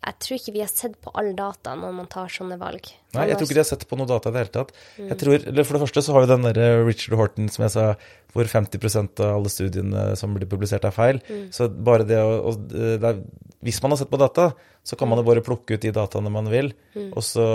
Jeg 0.00 0.16
tror 0.24 0.38
ikke 0.38 0.52
vi 0.54 0.62
har 0.62 0.70
sett 0.72 0.94
på 1.04 1.12
all 1.20 1.28
data 1.36 1.74
når 1.76 1.92
man 1.92 2.06
tar 2.08 2.30
sånne 2.32 2.56
valg. 2.60 2.86
Nei, 3.12 3.26
jeg 3.28 3.36
tror 3.36 3.46
ikke 3.46 3.56
de 3.58 3.60
har 3.60 3.68
sett 3.68 3.84
på 3.90 3.98
noe 4.00 4.08
data 4.08 4.30
i 4.30 4.32
det 4.32 4.40
hele 4.40 4.54
tatt. 4.54 4.72
Jeg 4.96 5.18
tror, 5.20 5.36
eller 5.50 5.66
For 5.68 5.76
det 5.76 5.82
første 5.82 6.02
så 6.06 6.14
har 6.16 6.24
vi 6.24 6.30
den 6.30 6.46
der 6.46 6.60
eh, 6.62 6.80
Richard 6.86 7.18
Horton 7.20 7.50
som 7.52 7.66
jeg 7.66 7.74
sa, 7.74 7.84
hvor 8.32 8.48
50% 8.48 9.20
av 9.26 9.34
alle 9.36 9.52
studiene 9.52 10.06
som 10.16 10.32
blir 10.36 10.48
publisert, 10.48 10.86
er 10.88 10.96
feil. 10.96 11.20
Så 11.52 11.68
bare 11.68 12.08
det 12.08 12.20
å 12.22 12.32
og 12.48 12.64
det 12.72 13.04
er, 13.04 13.22
Hvis 13.66 13.82
man 13.84 13.92
har 13.92 14.00
sett 14.00 14.12
på 14.12 14.20
data, 14.20 14.50
så 14.86 14.96
kan 14.96 15.10
man 15.10 15.20
jo 15.20 15.26
bare 15.28 15.44
plukke 15.44 15.76
ut 15.76 15.84
de 15.84 15.92
dataene 15.92 16.32
man 16.32 16.48
vil, 16.48 16.72
og 17.10 17.20
så, 17.20 17.46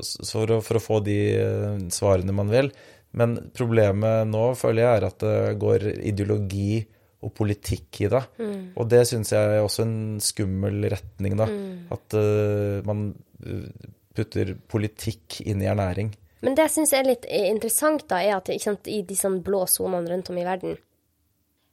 så 0.00 0.24
for, 0.32 0.56
å, 0.56 0.62
for 0.64 0.80
å 0.80 0.84
få 0.86 1.00
de 1.04 1.18
eh, 1.36 1.80
svarene 1.92 2.32
man 2.32 2.48
vil. 2.48 2.72
Men 3.16 3.36
problemet 3.56 4.28
nå 4.28 4.48
føler 4.56 4.86
jeg 4.86 4.96
er 4.96 5.10
at 5.10 5.20
det 5.24 5.56
går 5.60 5.90
ideologi 6.08 6.86
og 7.26 7.34
politikk 7.34 8.02
i 8.04 8.10
det. 8.12 8.22
Og 8.78 8.88
det 8.90 9.02
syns 9.10 9.32
jeg 9.34 9.56
er 9.56 9.64
også 9.64 9.84
en 9.86 9.98
skummel 10.22 10.86
retning, 10.92 11.36
da. 11.38 11.48
At 11.96 12.16
uh, 12.16 12.84
man 12.86 13.08
eh, 13.42 13.90
putter 14.16 14.54
politikk 14.70 15.40
inn 15.44 15.64
i 15.64 15.68
ernæring. 15.70 16.12
Men 16.44 16.56
det 16.56 16.68
jeg 16.68 16.74
syns 16.76 16.94
er 16.94 17.08
litt 17.08 17.26
interessant, 17.26 18.06
da, 18.10 18.20
er 18.22 18.38
at 18.38 18.50
sant, 18.62 18.86
i 18.86 19.02
disse 19.08 19.30
blå 19.42 19.64
sonene 19.70 20.12
rundt 20.12 20.30
om 20.30 20.38
i 20.38 20.46
verden, 20.46 20.76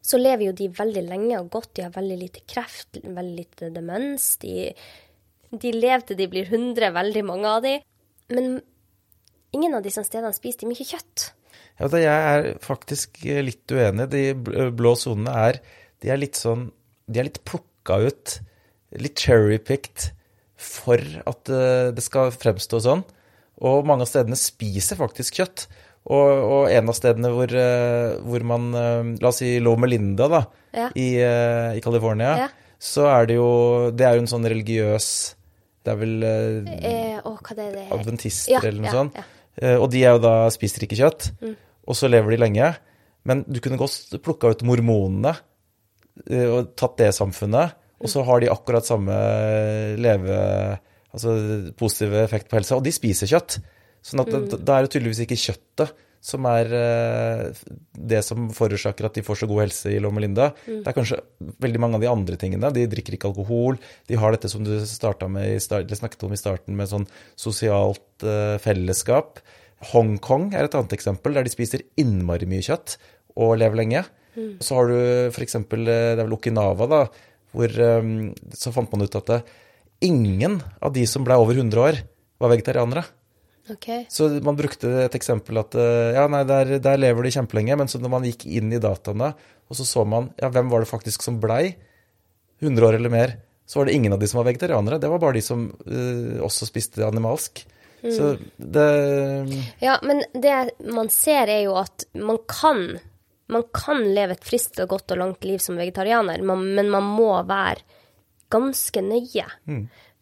så 0.04 0.20
lever 0.20 0.49
jo 0.49 0.56
de 0.58 0.68
veldig 0.76 1.06
lenge 1.08 1.39
og 1.39 1.49
godt. 1.54 1.76
De 1.78 1.86
har 1.86 1.93
veldig 1.95 2.18
lite 2.20 2.43
kreft, 2.49 2.99
veldig 3.04 3.38
lite 3.38 3.70
demens. 3.72 4.34
De, 4.41 4.68
de 5.51 5.72
lever 5.78 6.04
til 6.10 6.20
de 6.20 6.28
blir 6.32 6.49
100, 6.49 6.89
veldig 6.95 7.24
mange 7.28 7.54
av 7.54 7.64
de. 7.64 7.78
Men 8.36 8.58
ingen 9.56 9.78
av 9.78 9.86
disse 9.86 10.04
stedene 10.04 10.36
spiser 10.36 10.66
de 10.66 10.74
mye 10.74 10.89
kjøtt. 10.89 11.30
Ja, 11.80 11.88
da, 11.89 11.97
jeg 11.97 12.09
er 12.38 12.59
faktisk 12.61 13.24
litt 13.26 13.71
uenig. 13.74 14.09
De 14.13 14.24
blå 14.78 14.93
sonene 14.99 15.34
er 15.49 15.57
De 16.03 16.11
er 16.13 16.19
litt 16.21 16.38
sånn 16.38 16.67
De 17.09 17.19
er 17.19 17.28
litt 17.30 17.41
plukka 17.47 17.97
ut 18.05 18.39
litt 19.01 19.17
cherry-picked 19.17 20.11
for 20.55 21.01
at 21.26 21.49
eh, 21.49 21.88
det 21.97 22.03
skal 22.05 22.30
fremstå 22.32 22.78
sånn. 22.86 23.01
Og 23.65 23.88
mange 23.89 24.05
av 24.05 24.09
stedene 24.11 24.38
spiser 24.38 24.99
faktisk 24.99 25.39
kjøtt. 25.39 25.63
Og, 26.05 26.30
og 26.45 26.67
en 26.69 26.91
av 26.91 26.95
stedene 26.97 27.32
hvor, 27.34 27.49
eh, 27.57 28.19
hvor 28.21 28.45
man 28.45 28.69
eh, 28.78 29.09
La 29.24 29.32
oss 29.32 29.39
si 29.41 29.55
Loma 29.63 29.89
Linda, 29.89 30.28
da, 30.30 30.43
Ja. 30.78 30.88
i, 30.93 31.07
eh, 31.26 31.74
i 31.78 31.82
California, 31.82 32.36
Ja. 32.38 32.47
så 32.78 33.07
er 33.09 33.26
det 33.30 33.36
jo 33.39 33.91
Det 33.91 34.05
er 34.05 34.15
jo 34.17 34.24
en 34.28 34.30
sånn 34.32 34.45
religiøs 34.49 35.07
Det 35.86 35.91
er 35.93 35.97
vel 35.99 36.24
eh, 36.24 36.74
Eh, 36.86 37.19
å, 37.26 37.34
det 37.49 37.65
er 37.65 37.71
det? 37.80 37.88
adventister 37.97 38.51
Ja, 38.51 38.61
eller 38.63 38.82
noe 38.86 38.91
sånt. 38.91 39.17
Eh, 39.62 39.76
Og 39.78 39.89
de 39.91 40.04
er 40.04 40.16
jo 40.16 40.22
da 40.24 40.49
spiser 40.54 40.86
ikke 40.86 40.97
kjøtt. 40.99 41.32
Mm. 41.41 41.56
Og 41.88 41.95
så 41.99 42.10
lever 42.10 42.32
de 42.32 42.38
lenge. 42.41 42.72
Men 43.26 43.43
du 43.47 43.60
kunne 43.64 43.78
godt 43.80 44.18
plukka 44.24 44.51
ut 44.51 44.64
mormonene 44.68 45.36
eh, 46.30 46.47
og 46.47 46.74
tatt 46.80 46.97
det 46.97 47.14
samfunnet, 47.16 47.74
og 48.04 48.10
så 48.12 48.24
har 48.28 48.41
de 48.43 48.49
akkurat 48.51 48.86
samme 48.86 49.14
leve... 49.97 50.80
Altså 51.14 51.30
positive 51.78 52.24
effekt 52.26 52.47
på 52.49 52.58
helsa. 52.58 52.74
Og 52.80 52.84
de 52.88 52.89
spiser 52.91 53.30
kjøtt. 53.30 53.60
Sånn 54.01 54.24
at 54.24 54.32
Mm. 54.34 54.47
da 54.66 54.80
er 54.80 54.82
det 54.88 54.91
tydeligvis 54.95 55.20
ikke 55.28 55.38
kjøttet 55.38 55.91
som 56.24 56.45
er 56.47 56.69
eh, 56.78 57.63
det 57.91 58.21
som 58.24 58.45
forårsaker 58.55 59.09
at 59.09 59.17
de 59.17 59.24
får 59.28 59.41
så 59.41 59.47
god 59.49 59.65
helse 59.65 59.91
i 59.91 59.99
Loma 60.03 60.21
Linda. 60.24 60.51
Mm. 60.63 60.78
Det 60.86 60.88
er 60.89 60.95
kanskje 60.95 61.19
veldig 61.65 61.82
mange 61.84 61.99
av 61.99 62.05
de 62.05 62.11
andre 62.11 62.38
tingene. 62.39 62.71
De 62.71 62.86
drikker 62.88 63.17
ikke 63.17 63.34
alkohol. 63.34 63.80
De 64.07 64.19
har 64.19 64.32
dette 64.32 64.51
som 64.51 64.63
du 64.63 64.71
med 64.71 65.59
snakket 65.59 66.24
om 66.24 66.36
i 66.36 66.39
starten, 66.39 66.78
med 66.80 66.88
sånn 66.91 67.07
sosialt 67.36 68.24
eh, 68.24 68.55
fellesskap. 68.63 69.41
Hongkong 69.91 70.53
er 70.55 70.69
et 70.69 70.78
annet 70.80 70.95
eksempel, 70.95 71.36
der 71.36 71.43
de 71.43 71.51
spiser 71.51 71.84
innmari 71.99 72.47
mye 72.47 72.63
kjøtt 72.63 72.95
og 73.36 73.57
lever 73.59 73.82
lenge. 73.82 74.05
Så 74.63 74.80
har 74.80 74.89
du 74.89 74.97
f.eks. 75.28 75.59
Det 75.76 75.97
er 75.97 76.24
vel 76.24 76.38
Okinawa, 76.38 76.88
da, 76.89 77.01
hvor 77.51 77.84
eh, 77.89 78.13
så 78.55 78.71
fant 78.71 78.95
man 78.95 79.03
ut 79.03 79.19
at 79.19 79.36
ingen 80.03 80.61
av 80.80 80.95
de 80.95 81.03
som 81.07 81.28
ble 81.28 81.36
over 81.39 81.59
100 81.59 81.84
år, 81.84 81.99
var 82.39 82.55
vegetarianere. 82.55 83.03
Ok. 83.72 83.88
Så 84.11 84.28
man 84.43 84.57
brukte 84.59 84.89
et 85.05 85.16
eksempel 85.16 85.61
at 85.61 85.76
eh, 85.80 86.11
ja, 86.18 86.26
nei, 86.32 86.43
der, 86.47 86.76
der 86.84 86.99
lever 86.99 87.24
de 87.24 87.32
kjempelenge, 87.38 87.78
men 87.80 87.91
så 87.91 88.01
når 88.01 88.11
man 88.11 88.28
gikk 88.28 88.43
inn 88.51 88.74
i 88.76 88.82
dataene, 88.84 89.32
og 89.70 89.80
så 89.80 89.88
så 89.88 90.03
man 90.07 90.34
ja, 90.41 90.49
hvem 90.51 90.72
var 90.72 90.84
det 90.84 90.91
faktisk 90.91 91.24
som 91.24 91.39
blei 91.43 91.76
100 92.64 92.89
år 92.89 92.97
eller 92.99 93.14
mer, 93.14 93.38
så 93.66 93.80
var 93.80 93.88
det 93.88 93.95
ingen 93.95 94.14
av 94.14 94.20
de 94.20 94.28
som 94.28 94.41
var 94.41 94.49
vegetarianere. 94.49 94.99
Det 94.99 95.09
var 95.11 95.22
bare 95.24 95.38
de 95.38 95.43
som 95.43 95.64
uh, 95.72 96.43
også 96.43 96.68
spiste 96.68 97.03
animalsk. 97.05 97.64
Så 98.03 98.34
det 98.57 98.88
Ja, 99.80 99.95
men 100.03 100.20
det 100.36 100.76
man 100.91 101.07
ser 101.07 101.47
er 101.47 101.61
jo 101.64 101.78
at 101.80 102.03
man 102.20 102.41
kan 102.51 102.99
man 103.47 103.64
kan 103.76 104.03
leve 104.16 104.36
et 104.36 104.43
friskt 104.43 104.80
og 104.84 104.89
godt 104.91 105.14
og 105.16 105.20
langt 105.22 105.45
liv 105.47 105.61
som 105.64 105.80
vegetarianer, 105.80 106.41
men 106.43 106.89
man 106.91 107.03
må 107.16 107.32
være 107.47 107.84
ganske 108.51 109.01
nøye. 109.03 109.45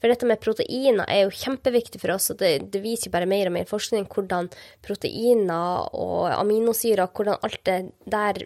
For 0.02 0.10
dette 0.10 0.26
med 0.26 0.42
proteiner 0.42 1.06
er 1.06 1.24
jo 1.24 1.36
kjempeviktig 1.44 2.02
for 2.02 2.16
oss, 2.16 2.32
og 2.34 2.40
det, 2.42 2.56
det 2.74 2.82
viser 2.82 3.10
jo 3.10 3.14
bare 3.14 3.30
mer 3.30 3.52
og 3.52 3.56
mer 3.60 3.70
forskning 3.70 4.08
hvordan 4.10 4.50
proteiner 4.82 5.92
og 5.94 6.32
aminosyrer, 6.34 7.06
hvordan 7.14 7.38
alt 7.46 7.62
det 7.70 7.80
der 8.10 8.42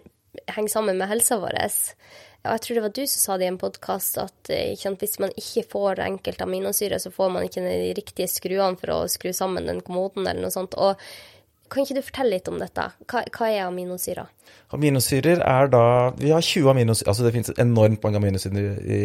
henger 0.52 0.74
sammen 0.74 1.00
med 1.00 1.08
helsa 1.08 1.38
vår. 1.40 1.56
Og 2.46 2.52
jeg 2.52 2.62
tror 2.62 2.76
det 2.76 2.82
var 2.84 2.92
du 2.94 3.00
som 3.08 3.22
sa 3.22 3.36
det 3.38 3.46
i 3.46 3.50
en 3.50 3.58
podkast 3.58 4.18
at 4.22 4.50
eh, 4.54 4.76
sant, 4.78 5.00
hvis 5.02 5.18
man 5.22 5.32
ikke 5.34 5.64
får 5.72 6.02
enkelte 6.04 6.46
aminosyrer, 6.46 7.00
så 7.02 7.10
får 7.10 7.32
man 7.34 7.46
ikke 7.48 7.64
de 7.64 7.94
riktige 7.96 8.30
skruene 8.30 8.78
for 8.78 8.92
å 8.94 8.98
skru 9.10 9.32
sammen 9.34 9.66
den 9.66 9.82
kommoden 9.86 10.28
eller 10.28 10.44
noe 10.44 10.54
sånt. 10.54 10.76
Og 10.78 11.00
kan 11.70 11.84
ikke 11.84 11.98
du 11.98 12.04
fortelle 12.04 12.36
litt 12.36 12.48
om 12.50 12.58
dette? 12.60 12.88
Hva, 13.10 13.22
hva 13.34 13.48
er 13.50 13.64
aminosyrer? 13.66 14.28
Aminosyrer 14.74 15.40
er 15.46 15.68
da 15.70 15.82
Vi 16.18 16.32
har 16.34 16.42
20 16.42 16.70
aminosyrer 16.72 17.10
Altså 17.12 17.26
det 17.26 17.32
finnes 17.34 17.52
enormt 17.62 18.02
mange 18.02 18.18
aminosyrer 18.18 18.78
i, 18.82 19.00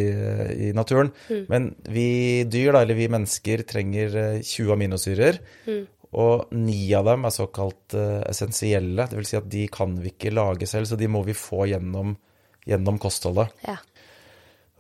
i, 0.68 0.70
naturen. 0.78 1.12
naturen. 1.12 1.46
Men 1.50 1.72
vi 1.90 2.44
dyr, 2.50 2.74
da, 2.76 2.84
eller 2.84 2.98
vi 2.98 3.10
mennesker, 3.12 3.66
trenger 3.70 4.18
eh, 4.18 4.42
20 4.42 4.76
aminosyrer. 4.76 5.42
Og 6.12 6.52
ni 6.58 6.90
av 6.98 7.08
dem 7.08 7.24
er 7.24 7.32
såkalt 7.32 7.96
uh, 7.96 8.20
essensielle. 8.28 9.08
Det 9.08 9.16
vil 9.16 9.28
si 9.30 9.40
at 9.40 9.48
de 9.52 9.64
kan 9.72 9.94
vi 10.02 10.12
ikke 10.12 10.34
lage 10.36 10.68
selv, 10.68 10.90
så 10.90 11.00
de 11.00 11.08
må 11.08 11.24
vi 11.24 11.38
få 11.38 11.70
gjennom, 11.72 12.18
gjennom 12.68 13.00
kostholdet. 13.00 13.54
Ja. 13.64 13.78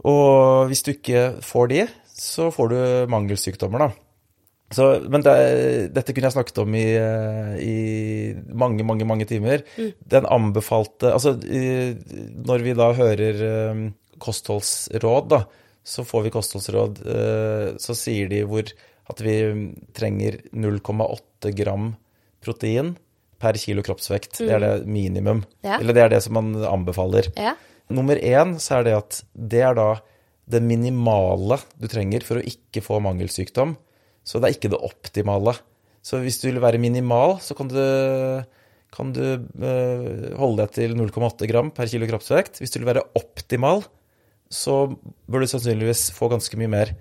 Og 0.07 0.67
hvis 0.67 0.83
du 0.83 0.91
ikke 0.91 1.23
får 1.45 1.71
de, 1.71 1.85
så 2.11 2.49
får 2.51 2.73
du 2.73 2.79
mangelsykdommer, 3.13 3.85
da. 3.85 4.10
Så, 4.71 4.85
men 5.11 5.23
det, 5.25 5.33
dette 5.95 6.13
kunne 6.15 6.29
jeg 6.29 6.35
snakket 6.37 6.61
om 6.63 6.75
i, 6.79 6.85
eh, 6.95 7.55
i 7.59 7.77
mange, 8.55 8.85
mange 8.87 9.07
mange 9.07 9.27
timer. 9.27 9.65
Den 9.75 10.27
anbefalte 10.31 11.11
Altså, 11.11 11.35
i, 11.43 11.91
når 12.47 12.63
vi 12.63 12.75
da 12.79 12.91
hører 12.95 13.41
um, 13.73 13.83
kostholdsråd, 14.21 15.27
da, 15.33 15.41
så 15.83 16.05
får 16.07 16.27
vi 16.27 16.35
kostholdsråd, 16.37 17.03
Uh, 17.03 17.75
så 17.81 17.95
sier 17.97 18.31
de 18.31 18.43
hvor 18.47 18.69
at 19.11 19.21
vi 19.23 19.35
trenger 19.97 20.37
0,8 20.55 21.51
gram 21.57 21.91
protein 22.43 22.93
per 23.41 23.57
kilo 23.59 23.83
kroppsvekt. 23.83 24.39
Det 24.39 24.53
er 24.53 24.61
det 24.63 24.73
minimum. 24.87 25.43
Ja. 25.65 25.79
Eller 25.79 25.97
det 25.97 26.03
er 26.05 26.13
det 26.15 26.21
som 26.23 26.37
man 26.37 26.53
anbefaler. 26.63 27.31
Ja. 27.35 27.55
Nummer 27.91 28.15
én 28.15 28.55
så 28.61 28.79
er 28.79 28.87
det 28.87 28.95
at 28.95 29.21
det 29.33 29.63
er 29.67 29.75
da 29.75 29.89
det 30.51 30.61
minimale 30.63 31.59
du 31.79 31.87
trenger 31.91 32.23
for 32.27 32.39
å 32.39 32.45
ikke 32.45 32.83
få 32.85 32.99
mangelsykdom. 33.03 33.75
Så 34.23 34.39
det 34.39 34.49
er 34.49 34.57
ikke 34.57 34.71
det 34.73 34.81
optimale. 34.85 35.55
Så 36.05 36.21
hvis 36.21 36.39
du 36.41 36.49
vil 36.49 36.61
være 36.61 36.81
minimal, 36.81 37.37
så 37.43 37.55
kan 37.57 37.69
du, 37.69 37.81
kan 38.93 39.13
du 39.15 39.23
eh, 39.25 40.29
holde 40.37 40.63
deg 40.63 40.75
til 40.77 40.95
0,8 40.97 41.49
gram 41.49 41.71
per 41.75 41.89
kilo 41.91 42.09
kroppsvekt. 42.09 42.61
Hvis 42.61 42.73
du 42.73 42.81
vil 42.81 42.89
være 42.93 43.05
optimal, 43.17 43.83
så 44.51 44.83
bør 45.31 45.43
du 45.43 45.51
sannsynligvis 45.51 46.09
få 46.15 46.31
ganske 46.31 46.57
mye 46.59 46.71
mer. 46.71 46.95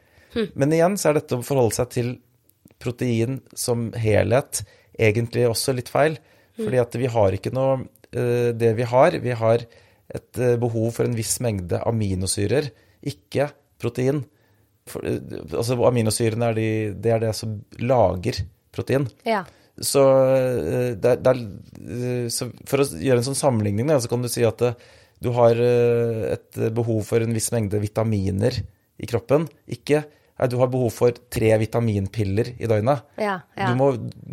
Men 0.55 0.75
igjen 0.75 0.99
så 1.01 1.11
er 1.11 1.19
dette 1.19 1.41
å 1.41 1.45
forholde 1.47 1.75
seg 1.75 1.95
til 1.97 2.11
protein 2.81 3.41
som 3.59 3.91
helhet 3.99 4.63
egentlig 5.01 5.49
også 5.49 5.75
litt 5.77 5.91
feil. 5.93 6.19
Fordi 6.61 6.81
at 6.83 6.97
vi 6.99 7.09
har 7.09 7.35
ikke 7.35 7.53
noe 7.57 7.87
eh, 8.13 8.51
Det 8.53 8.75
vi 8.77 8.85
har, 8.85 9.15
vi 9.23 9.33
har 9.39 9.65
et 10.11 10.41
eh, 10.43 10.59
behov 10.61 10.91
for 10.97 11.07
en 11.07 11.17
viss 11.17 11.39
mengde 11.43 11.81
aminosyrer, 11.87 12.69
ikke 13.07 13.49
protein. 13.81 14.25
For, 14.91 15.07
altså 15.07 15.79
Aminosyrene 15.89 16.51
er, 16.51 16.59
de, 16.59 16.69
det 17.01 17.13
er 17.15 17.23
det 17.25 17.33
som 17.39 17.57
lager 17.81 18.43
protein. 18.75 19.07
Ja. 19.27 19.45
Så, 19.81 20.03
eh, 20.37 20.91
det, 21.01 21.15
er- 21.15 21.21
det 21.25 21.33
er, 21.33 21.43
eh, 21.81 22.27
så 22.33 22.51
for 22.69 22.83
å 22.83 22.89
gjøre 22.91 23.23
en 23.23 23.29
sånn 23.31 23.39
sammenligning, 23.39 23.89
da, 23.89 23.97
så 24.03 24.11
kan 24.13 24.23
du 24.23 24.29
si 24.29 24.45
at 24.45 24.61
eh, 24.67 24.75
du 25.21 25.31
har 25.37 25.53
et 25.61 26.57
behov 26.73 27.03
for 27.05 27.21
en 27.21 27.35
viss 27.37 27.51
mengde 27.53 27.77
vitaminer 27.83 28.55
i 29.01 29.09
kroppen. 29.09 29.45
Ikke 29.69 30.05
du 30.49 30.55
har 30.57 30.71
behov 30.73 30.89
for 30.97 31.13
tre 31.29 31.51
vitaminpiller 31.61 32.55
i 32.57 32.69
døgnet. 32.71 33.03
Ja. 33.21 33.35
ja. 33.59 33.67
Du, 33.69 33.75
må, 33.77 33.91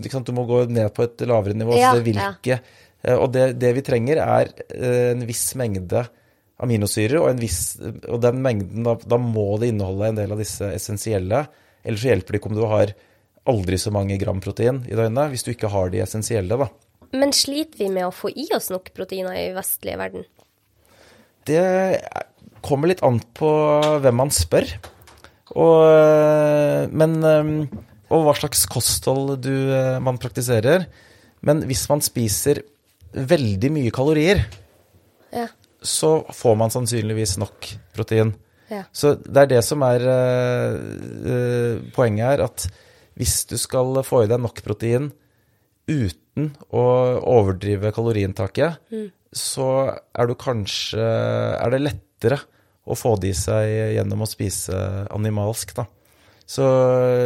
sant, 0.08 0.30
du 0.30 0.32
må 0.38 0.46
gå 0.48 0.62
ned 0.72 0.94
på 0.96 1.04
et 1.04 1.24
lavere 1.28 1.58
nivå. 1.60 1.76
Ja, 1.76 1.90
så 1.92 2.00
det 2.00 2.06
hvilke, 2.08 2.60
eh, 3.04 3.18
Og 3.20 3.34
det, 3.36 3.50
det 3.60 3.74
vi 3.76 3.84
trenger, 3.84 4.22
er 4.24 4.54
en 5.12 5.26
viss 5.28 5.50
mengde 5.60 6.06
aminosyrer, 6.64 7.20
og, 7.22 7.30
en 7.32 7.42
viss, 7.42 7.78
og 8.10 8.22
den 8.24 8.42
mengden, 8.42 8.86
da, 8.88 8.96
da 8.98 9.20
må 9.22 9.60
det 9.62 9.72
inneholde 9.74 10.10
en 10.10 10.18
del 10.18 10.34
av 10.34 10.42
disse 10.42 10.72
essensielle. 10.74 11.44
Ellers 11.86 12.02
så 12.02 12.12
hjelper 12.12 12.34
det 12.34 12.42
ikke 12.42 12.52
om 12.52 12.58
du 12.58 12.66
har 12.66 12.94
aldri 13.48 13.78
så 13.80 13.94
mange 13.96 14.18
gram 14.20 14.42
protein 14.44 14.82
i 14.90 14.98
døgnet, 14.98 15.32
hvis 15.32 15.46
du 15.46 15.54
ikke 15.54 15.70
har 15.72 15.94
de 15.94 16.02
essensielle, 16.04 16.58
da. 16.60 16.68
Men 17.16 17.32
sliter 17.36 17.86
vi 17.86 17.92
med 17.94 18.10
å 18.10 18.16
få 18.16 18.32
i 18.34 18.50
oss 18.58 18.68
nok 18.74 18.90
proteiner 18.98 19.38
i 19.40 19.54
vestlige 19.56 20.00
verden? 20.02 20.26
Det 21.48 21.62
kommer 22.66 22.92
litt 22.92 23.04
an 23.06 23.22
på 23.38 23.50
hvem 24.04 24.18
man 24.20 24.34
spør. 24.36 24.68
Og, 25.56 26.92
men, 26.92 27.14
og 28.12 28.26
hva 28.26 28.34
slags 28.36 28.66
kosthold 28.68 29.38
du, 29.46 29.54
man 30.04 30.20
praktiserer. 30.20 30.90
Men 31.48 31.64
hvis 31.70 31.86
man 31.88 32.04
spiser 32.04 32.66
veldig 33.16 33.72
mye 33.78 33.94
kalorier, 33.96 34.44
Ja. 35.32 35.48
Så 35.82 36.22
får 36.34 36.58
man 36.60 36.74
sannsynligvis 36.74 37.38
nok 37.42 37.70
protein. 37.96 38.34
Ja. 38.72 38.84
Så 38.92 39.16
det 39.22 39.46
er 39.46 39.52
det 39.54 39.62
som 39.66 39.84
er 39.88 40.04
uh, 40.04 41.80
poenget 41.96 42.26
her, 42.26 42.44
at 42.48 42.68
hvis 43.18 43.40
du 43.50 43.56
skal 43.60 44.04
få 44.06 44.26
i 44.26 44.30
deg 44.30 44.42
nok 44.44 44.60
protein 44.66 45.12
uten 45.88 46.52
å 46.76 46.84
overdrive 47.24 47.94
kaloriinntaket, 47.96 48.84
så 49.34 49.70
er 50.14 50.28
du 50.28 50.36
kanskje 50.40 51.02
Er 51.02 51.72
det 51.74 51.80
lettere 51.82 52.38
å 52.88 52.96
få 52.96 53.16
det 53.20 53.32
i 53.32 53.38
seg 53.38 53.96
gjennom 53.96 54.24
å 54.24 54.30
spise 54.30 54.76
animalsk, 55.16 55.74
da. 55.76 55.88
Så 56.48 56.68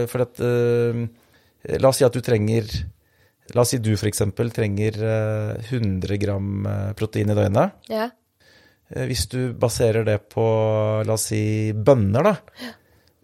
for 0.09 0.25
at 0.25 0.39
uh, 0.41 1.03
La 1.77 1.91
oss 1.91 1.99
si 1.99 2.05
at 2.07 2.15
du 2.15 2.23
trenger 2.25 2.65
La 3.53 3.61
oss 3.61 3.73
si 3.73 3.81
du 3.83 3.91
f.eks. 3.93 4.23
trenger 4.55 4.95
eh, 5.03 5.73
100 5.75 6.17
gram 6.21 6.67
protein 6.97 7.33
i 7.33 7.35
døgnet. 7.35 7.73
Ja. 7.91 8.05
Eh, 8.95 9.07
Hvis 9.09 9.27
du 9.31 9.53
baserer 9.57 10.05
det 10.07 10.17
på, 10.31 10.45
la 11.07 11.15
oss 11.15 11.29
si, 11.31 11.71
bønner, 11.73 12.27
da, 12.31 12.67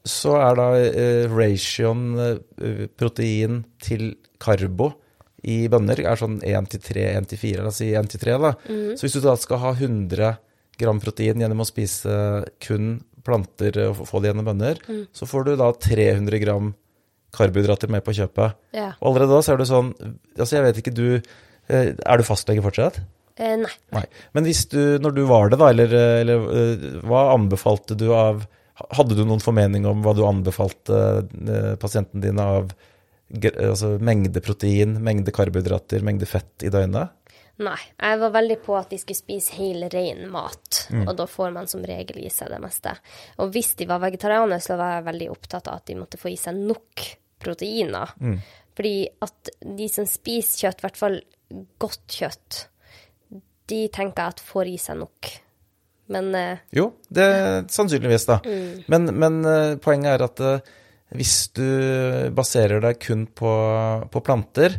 så 0.07 0.38
er 0.39 0.55
da 0.59 0.68
eh, 0.80 1.26
ratioen 1.32 2.05
eh, 2.24 2.86
protein 2.97 3.61
til 3.84 4.13
karbo 4.39 4.93
i 5.47 5.68
bønner 5.72 5.99
er 6.01 6.20
sånn 6.20 6.39
1 6.43 6.72
til 6.74 6.82
3, 6.84 7.03
1 7.20 7.28
til 7.32 7.39
4, 7.43 7.61
la 7.63 7.72
oss 7.72 7.80
si 7.84 7.91
1 7.95 8.09
til 8.11 8.24
3, 8.24 8.38
da. 8.41 8.51
Så 8.97 9.05
hvis 9.05 9.15
du 9.15 9.22
da 9.24 9.36
skal 9.39 9.61
ha 9.61 9.72
100 9.76 10.32
gram 10.82 10.99
protein 11.01 11.39
gjennom 11.43 11.61
å 11.63 11.68
spise 11.68 12.15
kun 12.63 12.97
planter 13.28 13.78
og 13.86 14.01
få 14.09 14.22
det 14.24 14.32
gjennom 14.32 14.47
bønner, 14.49 14.82
så 15.15 15.28
får 15.30 15.45
du 15.47 15.51
da 15.59 15.70
300 15.74 16.41
gram 16.43 16.72
karbohydrater 17.38 17.91
med 17.91 18.03
på 18.05 18.15
kjøpet. 18.18 18.57
Ja. 18.76 18.89
Og 18.99 19.11
allerede 19.11 19.36
da 19.38 19.43
så 19.45 19.53
er 19.53 19.61
du 19.61 19.68
sånn 19.70 19.91
Altså, 20.39 20.55
jeg 20.55 20.63
vet 20.65 20.78
ikke, 20.82 20.93
du 20.95 21.07
eh, 21.18 21.89
Er 21.93 22.18
du 22.18 22.24
fastlege 22.26 22.63
fortsatt? 22.63 23.01
Eh, 23.38 23.55
nei. 23.61 23.73
Nei. 23.93 24.03
Men 24.33 24.47
hvis 24.49 24.65
du, 24.71 24.79
når 25.01 25.13
du 25.15 25.23
var 25.29 25.49
det, 25.53 25.59
da, 25.61 25.69
eller, 25.73 25.93
eller 26.23 26.47
eh, 26.57 26.85
hva 27.07 27.27
anbefalte 27.35 27.97
du 27.99 28.09
av 28.15 28.45
Hadde 28.93 29.15
du 29.17 29.23
noen 29.25 29.41
formening 29.41 29.88
om 29.89 30.03
hva 30.05 30.11
du 30.13 30.19
anbefalte 30.21 30.93
pasientene 31.25 31.77
pasienten 31.81 32.21
din 32.21 32.38
av 32.38 32.67
altså, 33.33 33.95
mengde 33.97 34.41
protein, 34.45 34.91
mengde 35.01 35.33
karbohydrater, 35.33 36.03
mengde 36.05 36.27
fett 36.29 36.61
i 36.61 36.69
døgnet? 36.69 37.09
Nei. 37.57 37.79
Jeg 37.97 38.19
var 38.21 38.35
veldig 38.35 38.59
på 38.61 38.75
at 38.77 38.91
de 38.93 38.99
skulle 39.01 39.17
spise 39.17 39.57
hel, 39.57 39.88
ren 39.89 40.27
mat, 40.29 40.83
Mm. 40.93 41.07
og 41.09 41.17
da 41.17 41.25
får 41.25 41.51
man 41.55 41.67
som 41.67 41.81
regel 41.81 42.21
i 42.21 42.29
seg 42.29 42.53
det 42.53 42.61
meste. 42.61 42.93
Og 43.41 43.49
hvis 43.51 43.73
de 43.81 43.88
var 43.89 43.99
vegetarianere, 43.99 44.61
så 44.61 44.77
var 44.77 44.93
jeg 44.93 45.07
veldig 45.09 45.31
opptatt 45.33 45.67
av 45.67 45.81
at 45.81 45.89
de 45.89 45.97
måtte 45.97 46.21
få 46.21 46.29
i 46.31 46.38
seg 46.38 46.55
nok 46.55 47.07
proteiner. 47.41 48.13
Mm. 48.21 48.38
Fordi 48.77 48.95
at 49.25 49.49
de 49.81 49.89
som 49.89 50.05
spiser 50.05 50.67
kjøtt, 50.67 50.79
i 50.79 50.85
hvert 50.85 51.01
fall 51.01 51.17
godt 51.81 52.19
kjøtt, 52.21 52.67
de 53.68 53.82
tenker 53.93 54.32
at 54.32 54.41
får 54.43 54.70
i 54.72 54.78
seg 54.82 54.99
nok. 55.01 55.30
Men 56.13 56.30
eh, 56.39 56.59
Jo, 56.76 56.89
det 57.11 57.24
er 57.24 57.65
sannsynligvis, 57.72 58.28
da. 58.30 58.39
Men, 58.91 59.09
men 59.20 59.39
eh, 59.47 59.74
poenget 59.84 60.13
er 60.13 60.24
at 60.28 60.43
eh, 60.43 60.70
hvis 61.18 61.36
du 61.55 61.68
baserer 62.36 62.82
deg 62.84 62.99
kun 63.03 63.26
på, 63.32 63.51
på 64.11 64.22
planter, 64.28 64.76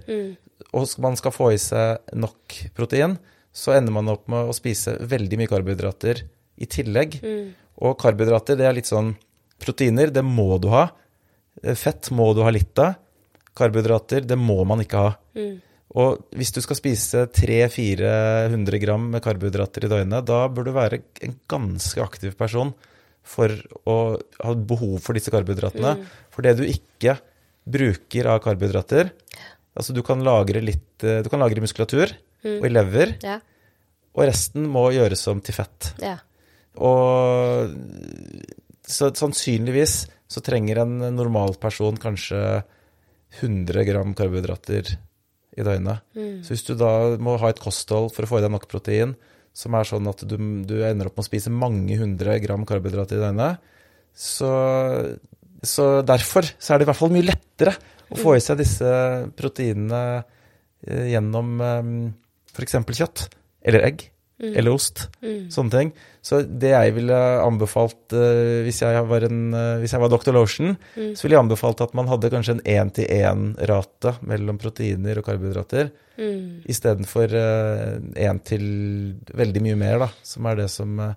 og 0.77 0.91
man 1.01 1.17
skal 1.17 1.33
få 1.33 1.51
i 1.55 1.61
seg 1.61 2.11
nok 2.21 2.57
protein, 2.77 3.15
så 3.57 3.73
ender 3.79 3.95
man 3.97 4.11
opp 4.13 4.27
med 4.29 4.51
å 4.51 4.57
spise 4.57 4.99
veldig 5.09 5.39
mye 5.41 5.49
karbohydrater 5.49 6.21
i 6.61 6.69
tillegg. 6.69 7.17
Og 7.81 7.97
karbohydrater, 8.01 8.59
det 8.61 8.67
er 8.69 8.77
litt 8.77 8.91
sånn 8.91 9.15
Proteiner, 9.59 10.13
det 10.15 10.23
må 10.23 10.59
du 10.63 10.69
ha. 10.71 10.85
Fett 11.75 12.13
må 12.15 12.29
du 12.37 12.45
ha 12.47 12.53
litt 12.55 12.79
av. 12.79 12.93
Karbohydrater, 13.59 14.23
det 14.29 14.37
må 14.39 14.61
man 14.69 14.85
ikke 14.85 15.01
ha. 15.03 15.17
Og 15.97 16.21
hvis 16.37 16.53
du 16.53 16.61
skal 16.61 16.77
spise 16.77 17.25
300-400 17.33 18.81
gram 18.83 19.07
med 19.15 19.25
karbohydrater 19.25 19.87
i 19.87 19.91
døgnet, 19.93 20.27
da 20.29 20.43
bør 20.53 20.69
du 20.69 20.75
være 20.77 21.01
en 21.25 21.37
ganske 21.49 22.03
aktiv 22.05 22.37
person 22.37 22.75
for 23.29 23.53
å 23.89 23.97
ha 24.45 24.55
behov 24.57 24.99
for 25.05 25.17
disse 25.17 25.33
karbohydratene. 25.33 25.95
For 26.35 26.45
det 26.45 26.59
du 26.61 26.67
ikke 26.69 27.17
bruker 27.69 28.33
av 28.33 28.43
karbohydrater 28.45 29.13
Altså, 29.79 29.93
du 29.95 30.01
kan 30.03 30.25
lagre 30.27 30.59
litt 30.65 31.05
eh, 31.07 31.21
Du 31.23 31.29
kan 31.31 31.39
lagre 31.39 31.63
muskulatur 31.63 32.09
muskulatur 32.09 32.17
og 32.59 32.65
i 32.67 32.71
lever, 32.71 33.17
ja. 33.23 33.41
og 34.15 34.29
resten 34.29 34.67
må 34.71 34.85
gjøres 34.95 35.25
om 35.31 35.41
til 35.43 35.57
fett. 35.57 35.89
Ja. 35.99 36.15
Og 36.79 37.73
så 38.87 39.09
sannsynligvis 39.19 39.95
så 40.31 40.43
trenger 40.47 40.85
en 40.85 41.01
normal 41.17 41.57
person 41.59 41.99
kanskje 41.99 42.39
100 43.41 43.85
gram 43.89 44.15
karbohydrater 44.17 44.95
i 45.59 45.67
døgnet. 45.67 46.05
Så 46.47 46.55
hvis 46.55 46.65
du 46.67 46.75
da 46.79 46.93
må 47.23 47.37
ha 47.41 47.51
et 47.53 47.63
kosthold 47.63 48.13
for 48.15 48.25
å 48.25 48.31
få 48.31 48.41
i 48.41 48.45
deg 48.45 48.53
nok 48.55 48.69
protein, 48.71 49.17
som 49.57 49.75
er 49.75 49.89
sånn 49.89 50.07
at 50.11 50.23
du, 50.29 50.37
du 50.69 50.77
ender 50.87 51.09
opp 51.09 51.19
med 51.19 51.25
å 51.25 51.29
spise 51.29 51.53
mange 51.53 51.99
hundre 51.99 52.39
gram 52.43 52.67
karbohydrater 52.69 53.19
i 53.19 53.25
døgnet, 53.25 53.65
så, 54.19 54.53
så 55.63 55.89
derfor 56.07 56.47
så 56.57 56.75
er 56.75 56.79
det 56.79 56.87
i 56.87 56.91
hvert 56.91 57.01
fall 57.01 57.15
mye 57.15 57.27
lettere 57.27 57.75
å 58.09 58.19
få 58.19 58.37
i 58.37 58.43
seg 58.43 58.61
disse 58.61 58.93
proteinene 59.39 60.03
eh, 60.87 61.11
gjennom 61.13 61.59
eh, 61.65 61.91
f.eks. 62.55 62.79
kjøtt 62.87 63.27
eller 63.69 63.91
egg 63.91 64.07
eller 64.39 64.71
ost. 64.71 65.09
Sånne 65.51 65.73
ting. 65.73 65.93
Så 66.23 66.43
det 66.47 66.71
jeg 66.71 66.95
ville 66.95 67.17
anbefalt 67.43 68.15
uh, 68.15 68.63
hvis, 68.67 68.83
jeg 68.85 69.07
var 69.09 69.25
en, 69.27 69.41
uh, 69.55 69.79
hvis 69.83 69.95
jeg 69.97 70.03
var 70.03 70.13
Dr. 70.13 70.31
Lotion, 70.37 70.77
så 70.95 71.25
ville 71.25 71.35
jeg 71.37 71.45
anbefalt 71.45 71.81
at 71.83 71.95
man 71.99 72.11
hadde 72.11 72.31
kanskje 72.31 72.59
en 72.59 72.63
én-til-én-rate 72.63 74.19
mellom 74.29 74.61
proteiner 74.63 75.19
og 75.19 75.27
karbohydrater, 75.31 75.91
Mm. 76.19 76.65
istedenfor 76.67 77.31
én 78.19 78.39
til 78.43 78.63
veldig 79.39 79.61
mye 79.63 79.77
mer, 79.79 80.01
da, 80.03 80.09
som 80.27 80.49
er 80.51 80.57
det 80.59 80.65
som, 80.75 80.97
eh, 80.99 81.13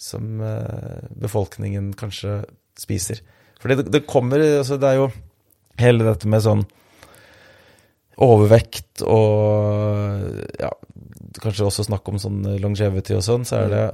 som 0.00 0.40
eh, 0.40 1.02
befolkningen 1.12 1.90
kanskje 1.92 2.38
spiser. 2.80 3.20
For 3.60 3.68
det, 3.68 3.90
det 3.92 4.06
kommer 4.08 4.40
altså 4.40 4.78
Det 4.80 4.88
er 4.88 4.96
jo 5.02 5.10
hele 5.76 6.08
dette 6.08 6.24
med 6.28 6.40
sånn 6.40 6.64
overvekt 8.16 9.02
og 9.04 10.40
ja, 10.56 10.70
kanskje 11.42 11.68
også 11.68 11.86
snakk 11.88 12.08
om 12.10 12.18
sånn 12.20 12.42
longevity 12.62 13.16
og 13.16 13.24
sånn, 13.26 13.46
så 13.48 13.64
er 13.64 13.72
det 13.72 13.86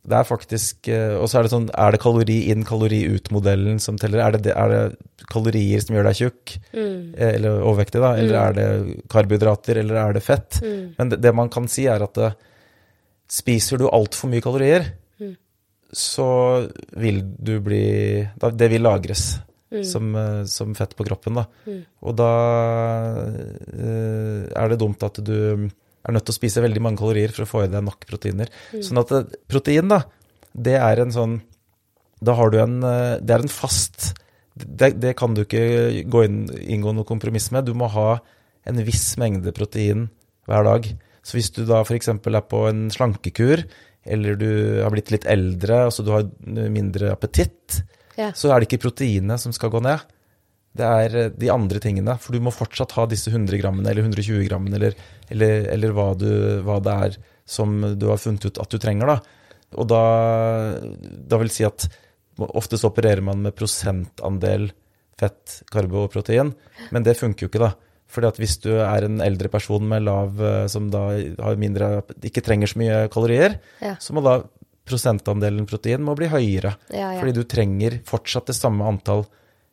det 0.00 0.16
er 0.16 0.24
faktisk 0.24 0.88
eh, 0.88 1.12
Og 1.20 1.26
så 1.28 1.38
er 1.38 1.44
det 1.44 1.52
sånn 1.52 1.66
Er 1.76 1.92
det 1.92 1.98
kalori 2.00 2.38
inn, 2.48 2.62
kalori 2.64 3.02
ut-modellen 3.12 3.76
som 3.84 3.98
teller? 4.00 4.22
Er 4.24 4.38
det, 4.38 4.54
er 4.56 4.72
det 4.72 5.26
kalorier 5.28 5.82
som 5.84 5.92
gjør 5.92 6.08
deg 6.08 6.16
tjukk? 6.22 6.54
mm. 6.72 7.02
Eller 7.26 7.58
overvektig, 7.58 8.00
da? 8.00 8.14
Eller 8.16 8.38
er 8.40 8.56
det 8.56 9.02
karbohydrater, 9.12 9.82
eller 9.82 10.00
er 10.00 10.16
det 10.16 10.24
fett? 10.24 10.62
Men 10.96 11.12
det, 11.12 11.20
det 11.20 11.34
man 11.36 11.52
kan 11.52 11.68
si, 11.68 11.84
er 11.84 12.00
at 12.06 12.16
det, 12.16 12.32
spiser 13.30 13.78
du 13.78 13.90
altfor 13.92 14.32
mye 14.32 14.42
kalorier, 14.42 14.88
så 15.92 16.30
vil 17.02 17.20
du 17.36 17.56
bli 17.62 17.84
Det 18.40 18.68
vil 18.70 18.84
lagres 18.86 19.24
som, 19.86 20.14
eh, 20.16 20.44
som 20.50 20.74
fett 20.74 20.96
på 20.96 21.04
kroppen, 21.06 21.38
da. 21.38 21.44
Og 22.02 22.16
da 22.18 22.30
uh, 23.30 24.42
er 24.50 24.72
det 24.72 24.78
dumt 24.80 25.02
at 25.06 25.20
du 25.22 25.68
er 26.06 26.14
nødt 26.16 26.24
til 26.28 26.32
å 26.34 26.38
spise 26.38 26.62
veldig 26.64 26.80
mange 26.82 27.00
kalorier 27.02 27.32
for 27.34 27.44
å 27.44 27.50
få 27.50 27.62
i 27.66 27.70
deg 27.72 27.84
nok 27.84 28.06
proteiner. 28.08 28.48
Sånn 28.80 29.00
at 29.02 29.12
protein, 29.50 29.90
da, 29.92 30.02
det 30.54 30.76
er 30.80 31.02
en 31.04 31.12
sånn 31.14 31.36
Da 32.24 32.34
har 32.34 32.50
du 32.50 32.56
en 32.58 32.80
eh, 32.82 33.18
Det 33.22 33.30
er 33.36 33.44
en 33.44 33.52
fast 33.52 34.10
Det, 34.58 34.88
det 35.00 35.12
kan 35.16 35.32
du 35.36 35.44
ikke 35.44 36.02
gå 36.10 36.24
inn, 36.26 36.40
inngå 36.50 36.92
noe 36.96 37.06
kompromiss 37.08 37.50
med. 37.54 37.68
Du 37.68 37.72
må 37.78 37.86
ha 37.94 38.18
en 38.68 38.80
viss 38.84 39.14
mengde 39.16 39.52
protein 39.56 40.08
hver 40.50 40.66
dag. 40.66 40.88
Så 41.24 41.36
hvis 41.38 41.48
du 41.54 41.62
da 41.68 41.78
f.eks. 41.84 42.08
er 42.10 42.42
på 42.50 42.60
en 42.68 42.88
slankekur, 42.92 43.62
eller 44.04 44.36
du 44.40 44.50
har 44.82 44.90
blitt 44.92 45.12
litt 45.14 45.24
eldre, 45.30 45.84
altså 45.86 46.04
du 46.04 46.10
har 46.12 46.26
mindre 46.72 47.12
appetitt, 47.14 47.82
Ja. 48.18 48.32
så 48.36 48.50
er 48.50 48.60
det 48.60 48.68
ikke 48.68 48.82
proteinet 48.90 49.40
som 49.40 49.52
skal 49.56 49.70
gå 49.72 49.80
ned. 49.84 50.02
Det 50.76 50.86
er 50.86 51.16
eh, 51.24 51.30
de 51.34 51.50
andre 51.50 51.80
tingene. 51.82 52.14
For 52.22 52.36
du 52.36 52.40
må 52.44 52.52
fortsatt 52.54 52.94
ha 52.98 53.06
disse 53.10 53.32
100 53.32 53.58
grammene 53.60 53.90
eller 53.90 54.06
120 54.06 54.44
grammene 54.48 54.78
eller, 54.78 54.94
eller, 55.32 55.66
eller 55.74 55.96
hva, 55.96 56.10
du, 56.18 56.28
hva 56.66 56.78
det 56.84 56.96
er 57.08 57.18
som 57.50 57.80
du 57.98 58.06
har 58.10 58.20
funnet 58.22 58.46
ut 58.46 58.60
at 58.62 58.70
du 58.70 58.78
trenger. 58.78 59.10
Da. 59.10 59.18
Og 59.80 59.88
da, 59.90 60.02
da 61.30 61.38
vil 61.42 61.50
si 61.52 61.66
at 61.66 61.88
oftest 62.40 62.86
opererer 62.88 63.22
man 63.26 63.42
med 63.44 63.56
prosentandel 63.58 64.70
fett, 65.20 65.58
karbo 65.68 66.06
og 66.06 66.12
protein, 66.14 66.54
men 66.94 67.04
det 67.04 67.18
funker 67.18 67.44
jo 67.44 67.50
ikke, 67.50 67.60
da. 67.60 67.74
Fordi 68.10 68.26
at 68.30 68.38
hvis 68.40 68.54
du 68.64 68.70
er 68.80 69.04
en 69.06 69.20
eldre 69.22 69.50
person 69.52 69.84
med 69.86 70.06
lav, 70.06 70.38
eh, 70.42 70.64
som 70.72 70.88
da 70.90 71.02
har 71.42 71.58
mindre, 71.60 71.90
ikke 72.26 72.42
trenger 72.46 72.70
så 72.72 72.80
mye 72.80 73.02
kalorier, 73.12 73.58
Ja. 73.82 73.96
så 74.02 74.14
må 74.16 74.22
da 74.24 74.38
prosentandelen 74.90 75.68
protein 75.70 76.02
må 76.02 76.16
bli 76.18 76.26
høyere. 76.32 76.72
Ja, 76.90 77.12
ja. 77.14 77.20
Fordi 77.20 77.34
du 77.36 77.44
trenger 77.44 78.00
fortsatt 78.08 78.48
det 78.50 78.56
samme 78.58 78.86
antall 78.88 79.26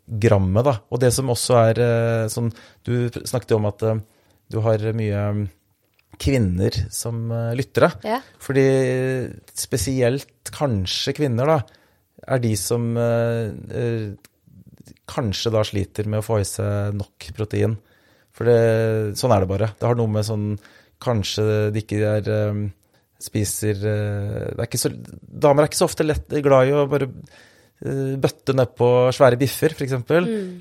grammet, 0.07 0.65
da. 0.67 0.77
Og 0.91 1.01
det 1.03 1.11
som 1.15 1.31
også 1.33 1.59
er 1.59 1.81
eh, 1.83 2.27
sånn 2.31 2.49
Du 2.85 3.09
snakket 3.11 3.53
jo 3.53 3.59
om 3.59 3.67
at 3.69 3.83
eh, 3.83 4.03
du 4.47 4.61
har 4.63 4.83
mye 4.95 5.23
mm, 5.35 5.41
kvinner 6.21 6.77
som 6.93 7.27
eh, 7.35 7.51
lyttere. 7.59 7.91
Ja. 8.07 8.21
Fordi 8.43 8.67
spesielt 9.57 10.53
kanskje 10.55 11.17
kvinner, 11.17 11.51
da, 11.51 11.59
er 12.27 12.41
de 12.43 12.53
som 12.59 12.89
eh, 12.97 14.15
kanskje 15.07 15.53
da 15.53 15.65
sliter 15.67 16.07
med 16.09 16.23
å 16.23 16.25
få 16.25 16.41
i 16.41 16.47
seg 16.47 16.95
nok 16.97 17.29
protein. 17.37 17.77
For 18.35 18.47
det, 18.47 18.57
sånn 19.19 19.33
er 19.33 19.43
det 19.43 19.49
bare. 19.49 19.71
Det 19.77 19.87
har 19.87 19.97
noe 19.97 20.17
med 20.17 20.27
sånn 20.27 20.51
Kanskje 20.97 21.43
de 21.69 21.81
ikke 21.83 21.99
er 22.09 22.27
eh, 22.33 22.61
spiser 23.21 23.83
eh, 23.85 24.45
det 24.57 24.63
er 24.65 24.79
så, 24.81 24.89
Damer 25.21 25.61
er 25.61 25.69
ikke 25.69 25.77
så 25.77 25.85
ofte 25.85 26.05
lett, 26.05 26.33
glad 26.41 26.69
i 26.69 26.73
å 26.73 26.87
bare 26.89 27.09
bøtte 27.77 28.55
nedpå 28.57 28.87
svære 29.13 29.37
biffer, 29.37 29.75
f.eks. 29.75 29.93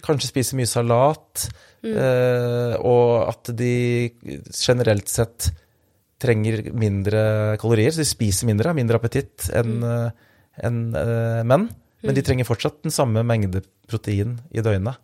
Kanskje 0.05 0.29
spise 0.29 0.59
mye 0.59 0.69
salat. 0.69 1.47
eh, 1.87 2.75
og 2.83 3.29
at 3.31 3.53
de 3.57 4.11
generelt 4.53 5.09
sett 5.09 5.51
trenger 6.21 6.73
mindre 6.77 7.57
kalorier, 7.61 7.93
så 7.93 8.03
de 8.03 8.09
spiser 8.09 8.49
mindre, 8.49 8.73
har 8.73 8.79
mindre 8.79 8.99
appetitt 9.01 9.49
enn 9.57 9.79
eh, 9.85 10.11
en, 10.67 10.81
eh, 10.97 11.43
menn. 11.45 11.69
Men 12.07 12.17
de 12.17 12.23
trenger 12.25 12.47
fortsatt 12.49 12.83
den 12.85 12.95
samme 12.95 13.25
mengde 13.27 13.63
protein 13.89 14.37
i 14.55 14.63
døgnet. 14.65 15.01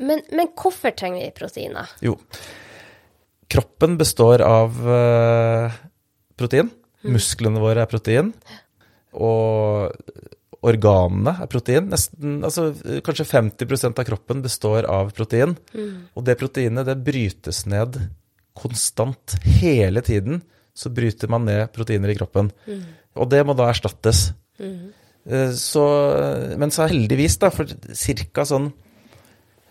Men, 0.00 0.22
men 0.32 0.50
hvorfor 0.56 0.92
trenger 0.96 1.22
vi 1.26 1.30
proteiner? 1.36 1.90
Jo. 2.04 2.16
Kroppen 3.50 3.96
består 4.00 4.44
av 4.44 4.76
eh, 4.96 5.78
protein. 6.38 6.70
Musklene 7.08 7.62
våre 7.62 7.84
er 7.84 7.90
protein. 7.90 8.34
Og 9.16 9.90
organene 10.66 11.34
er 11.40 11.48
protein. 11.50 11.88
Nesten, 11.92 12.40
altså, 12.44 12.70
eh, 12.84 13.00
kanskje 13.04 13.28
50% 13.28 14.00
av 14.00 14.08
kroppen 14.08 14.42
består 14.44 14.88
av 14.88 15.12
protein. 15.16 15.56
Og 16.14 16.24
det 16.26 16.38
proteinet 16.40 16.88
det 16.88 16.98
brytes 17.04 17.64
ned 17.66 17.96
konstant. 18.54 19.38
Hele 19.60 20.02
tiden 20.04 20.42
så 20.76 20.92
bryter 20.92 21.28
man 21.32 21.46
ned 21.48 21.72
proteiner 21.72 22.12
i 22.12 22.18
kroppen. 22.18 22.52
Og 23.16 23.30
det 23.30 23.44
må 23.46 23.56
da 23.56 23.70
erstattes. 23.70 24.30
Mm. 24.60 24.92
Så, 25.54 25.82
men 26.58 26.72
så 26.72 26.86
heldigvis, 26.88 27.36
da, 27.40 27.50
for 27.52 27.68
ca. 27.68 28.44
sånn 28.48 28.70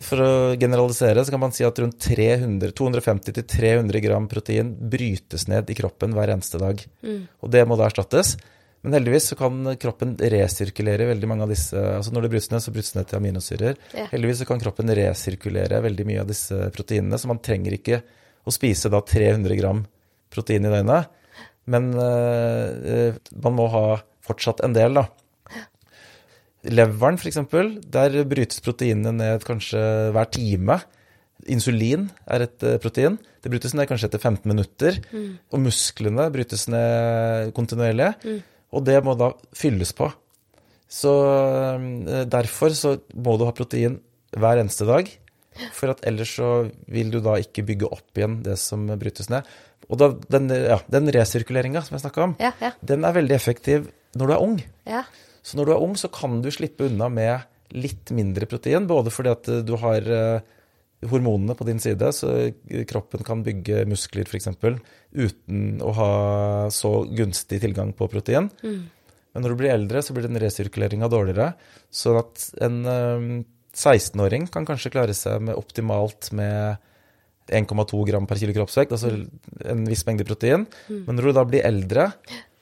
For 0.05 0.21
å 0.21 0.33
generalisere, 0.59 1.23
så 1.25 1.33
kan 1.33 1.41
man 1.41 1.51
si 1.51 1.65
at 1.65 1.79
rundt 1.81 2.05
250-300 2.05 4.03
gram 4.05 4.29
protein 4.31 4.71
brytes 4.91 5.47
ned 5.51 5.69
i 5.69 5.75
kroppen 5.75 6.13
hver 6.15 6.31
eneste 6.35 6.61
dag. 6.61 6.79
Og 7.41 7.51
det 7.51 7.65
må 7.67 7.75
da 7.75 7.89
erstattes. 7.89 8.37
Men 8.85 8.95
heldigvis 8.95 9.27
så 9.31 9.35
kan 9.35 9.73
kroppen 9.79 10.13
resirkulere 10.31 11.09
veldig 11.09 11.27
mange 11.27 11.43
av 11.43 11.51
disse 11.51 11.75
altså 11.75 12.13
Når 12.15 12.25
det 12.25 12.31
brytes 12.31 12.51
ned, 12.53 12.63
så 12.63 12.71
brytes 12.71 12.93
det 12.93 13.01
ned 13.01 13.09
til 13.09 13.19
aminosyrer. 13.19 13.79
Ja. 13.97 14.05
Heldigvis 14.13 14.41
så 14.43 14.47
kan 14.47 14.61
kroppen 14.61 14.93
resirkulere 14.95 15.81
veldig 15.83 16.05
mye 16.07 16.21
av 16.23 16.29
disse 16.31 16.69
proteinene, 16.75 17.19
så 17.19 17.31
man 17.31 17.41
trenger 17.43 17.75
ikke 17.75 18.01
å 18.47 18.53
spise 18.55 18.91
da 18.91 19.01
300 19.03 19.57
gram 19.59 19.83
protein 20.31 20.67
i 20.67 20.71
døgnet. 20.71 21.09
Men 21.69 21.89
eh, 22.01 23.17
man 23.43 23.57
må 23.57 23.67
ha 23.73 23.85
fortsatt 24.25 24.63
en 24.65 24.75
del, 24.77 24.95
da. 24.95 25.07
Leveren, 26.69 27.19
f.eks., 27.19 27.39
der 27.87 28.15
brytes 28.27 28.63
proteinene 28.63 29.13
ned 29.15 29.43
kanskje 29.47 29.81
hver 30.15 30.31
time. 30.33 30.79
Insulin 31.51 32.07
er 32.27 32.47
et 32.47 32.65
eh, 32.67 32.79
protein. 32.81 33.19
Det 33.43 33.51
brytes 33.51 33.75
ned 33.75 33.87
kanskje 33.91 34.09
etter 34.09 34.23
15 34.23 34.47
minutter. 34.49 35.01
Og 35.51 35.61
musklene 35.67 36.29
brytes 36.33 36.67
ned 36.71 37.53
kontinuerlig. 37.57 38.13
Og 38.75 38.83
det 38.85 38.99
må 39.05 39.15
da 39.17 39.31
fylles 39.57 39.93
på. 39.97 40.09
Så 40.89 41.11
eh, 41.13 42.23
derfor 42.29 42.73
så 42.77 42.95
må 43.17 43.37
du 43.39 43.45
ha 43.47 43.53
protein 43.55 43.99
hver 44.37 44.61
eneste 44.61 44.87
dag. 44.89 45.09
For 45.75 45.91
at 45.91 46.03
ellers 46.07 46.31
så 46.37 46.49
vil 46.87 47.09
du 47.11 47.19
da 47.25 47.33
ikke 47.41 47.65
bygge 47.67 47.89
opp 47.91 48.15
igjen 48.19 48.39
det 48.45 48.55
som 48.61 48.85
brytes 49.01 49.27
ned. 49.33 49.47
Og 49.89 49.97
da, 49.99 50.11
den, 50.31 50.47
ja, 50.53 50.77
den 50.91 51.09
resirkuleringa 51.11 51.81
som 51.83 51.97
jeg 51.97 52.03
snakka 52.05 52.27
om, 52.27 52.35
Ja, 52.39 52.53
ja. 52.61 52.69
den 52.85 53.03
er 53.07 53.15
veldig 53.17 53.35
effektiv 53.35 53.89
når 54.17 54.29
du 54.29 54.33
er 54.35 54.43
ung. 54.45 54.55
Ja. 54.87 55.01
Så 55.43 55.57
når 55.57 55.65
du 55.69 55.73
er 55.73 55.83
ung, 55.83 55.95
så 55.97 56.09
kan 56.13 56.39
du 56.45 56.49
slippe 56.53 56.87
unna 56.87 57.09
med 57.11 57.47
litt 57.75 58.13
mindre 58.15 58.47
protein, 58.49 58.87
både 58.89 59.11
fordi 59.13 59.33
at 59.33 59.49
du 59.65 59.73
har 59.81 60.05
eh, 60.13 60.55
hormonene 61.07 61.55
på 61.55 61.67
din 61.67 61.79
side, 61.79 62.11
så 62.15 62.31
kroppen 62.89 63.23
kan 63.27 63.43
bygge 63.45 63.85
muskler 63.87 64.27
f.eks. 64.27 64.49
uten 65.15 65.79
å 65.79 65.93
ha 65.95 66.13
så 66.73 66.91
gunstig 67.07 67.61
tilgang 67.63 67.93
på 67.95 68.09
protein. 68.11 68.49
Men 69.29 69.45
når 69.45 69.53
du 69.53 69.59
blir 69.61 69.71
eldre, 69.71 70.01
så 70.03 70.15
blir 70.15 70.27
den 70.27 70.39
resirkuleringa 70.41 71.07
dårligere. 71.11 71.53
Sånn 71.93 72.19
at 72.19 72.49
en 72.65 72.77
eh, 72.89 73.25
16-åring 73.77 74.49
kan 74.51 74.67
kanskje 74.67 74.91
klare 74.91 75.15
seg 75.15 75.43
med 75.45 75.57
optimalt 75.59 76.31
med 76.35 76.81
1,2 77.49 78.03
gram 78.09 78.27
per 78.29 78.37
kilo 78.41 78.53
kroppsvekt, 78.53 78.93
altså 78.93 79.13
en 79.65 79.87
viss 79.89 80.05
mengde 80.05 80.27
protein. 80.27 80.67
Men 80.89 81.17
når 81.17 81.29
du 81.29 81.37
da 81.37 81.45
blir 81.47 81.65
eldre, 81.65 82.09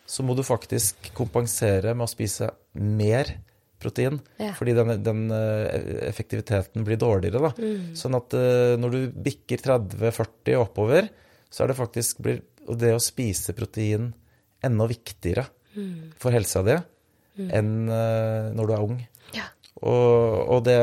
så 0.08 0.24
må 0.24 0.36
du 0.38 0.46
faktisk 0.48 1.10
kompensere 1.18 1.96
med 1.96 2.06
å 2.06 2.12
spise 2.12 2.52
mer 2.78 3.34
protein. 3.82 4.20
Ja. 4.42 4.52
Fordi 4.58 4.76
den, 4.78 4.94
den 5.06 5.24
eh, 5.34 6.08
effektiviteten 6.10 6.86
blir 6.88 7.00
dårligere. 7.02 7.50
Da. 7.50 7.72
Sånn 7.98 8.18
at 8.18 8.36
eh, 8.38 8.76
når 8.80 8.96
du 8.96 9.00
bikker 9.28 9.62
30-40 9.64 10.58
oppover, 10.60 11.10
så 11.50 11.64
er 11.64 11.72
det 11.72 11.80
faktisk 11.80 12.24
blir 12.26 12.44
og 12.68 12.76
det 12.82 12.90
å 12.92 13.00
spise 13.00 13.54
protein 13.56 14.10
enda 14.66 14.88
viktigere 14.90 15.46
for 16.20 16.36
helsa 16.36 16.60
di 16.68 16.74
enn 17.38 17.88
eh, 17.94 18.50
når 18.58 18.68
du 18.68 18.74
er 18.74 18.84
ung. 18.84 18.98
Ja. 19.38 19.46
Og, 19.78 20.42
og, 20.42 20.60
det, 20.66 20.76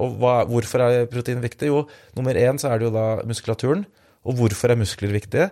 og 0.00 0.16
hva, 0.18 0.32
hvorfor 0.48 0.82
er 0.82 1.06
protein 1.12 1.44
viktig? 1.44 1.68
Jo, 1.70 1.84
nummer 2.16 2.34
én 2.40 2.58
så 2.58 2.72
er 2.72 2.80
det 2.80 2.88
jo 2.88 2.94
da 2.96 3.06
muskulaturen. 3.28 3.84
Og 4.26 4.40
hvorfor 4.40 4.72
er 4.72 4.80
muskler 4.80 5.12
viktige? 5.14 5.50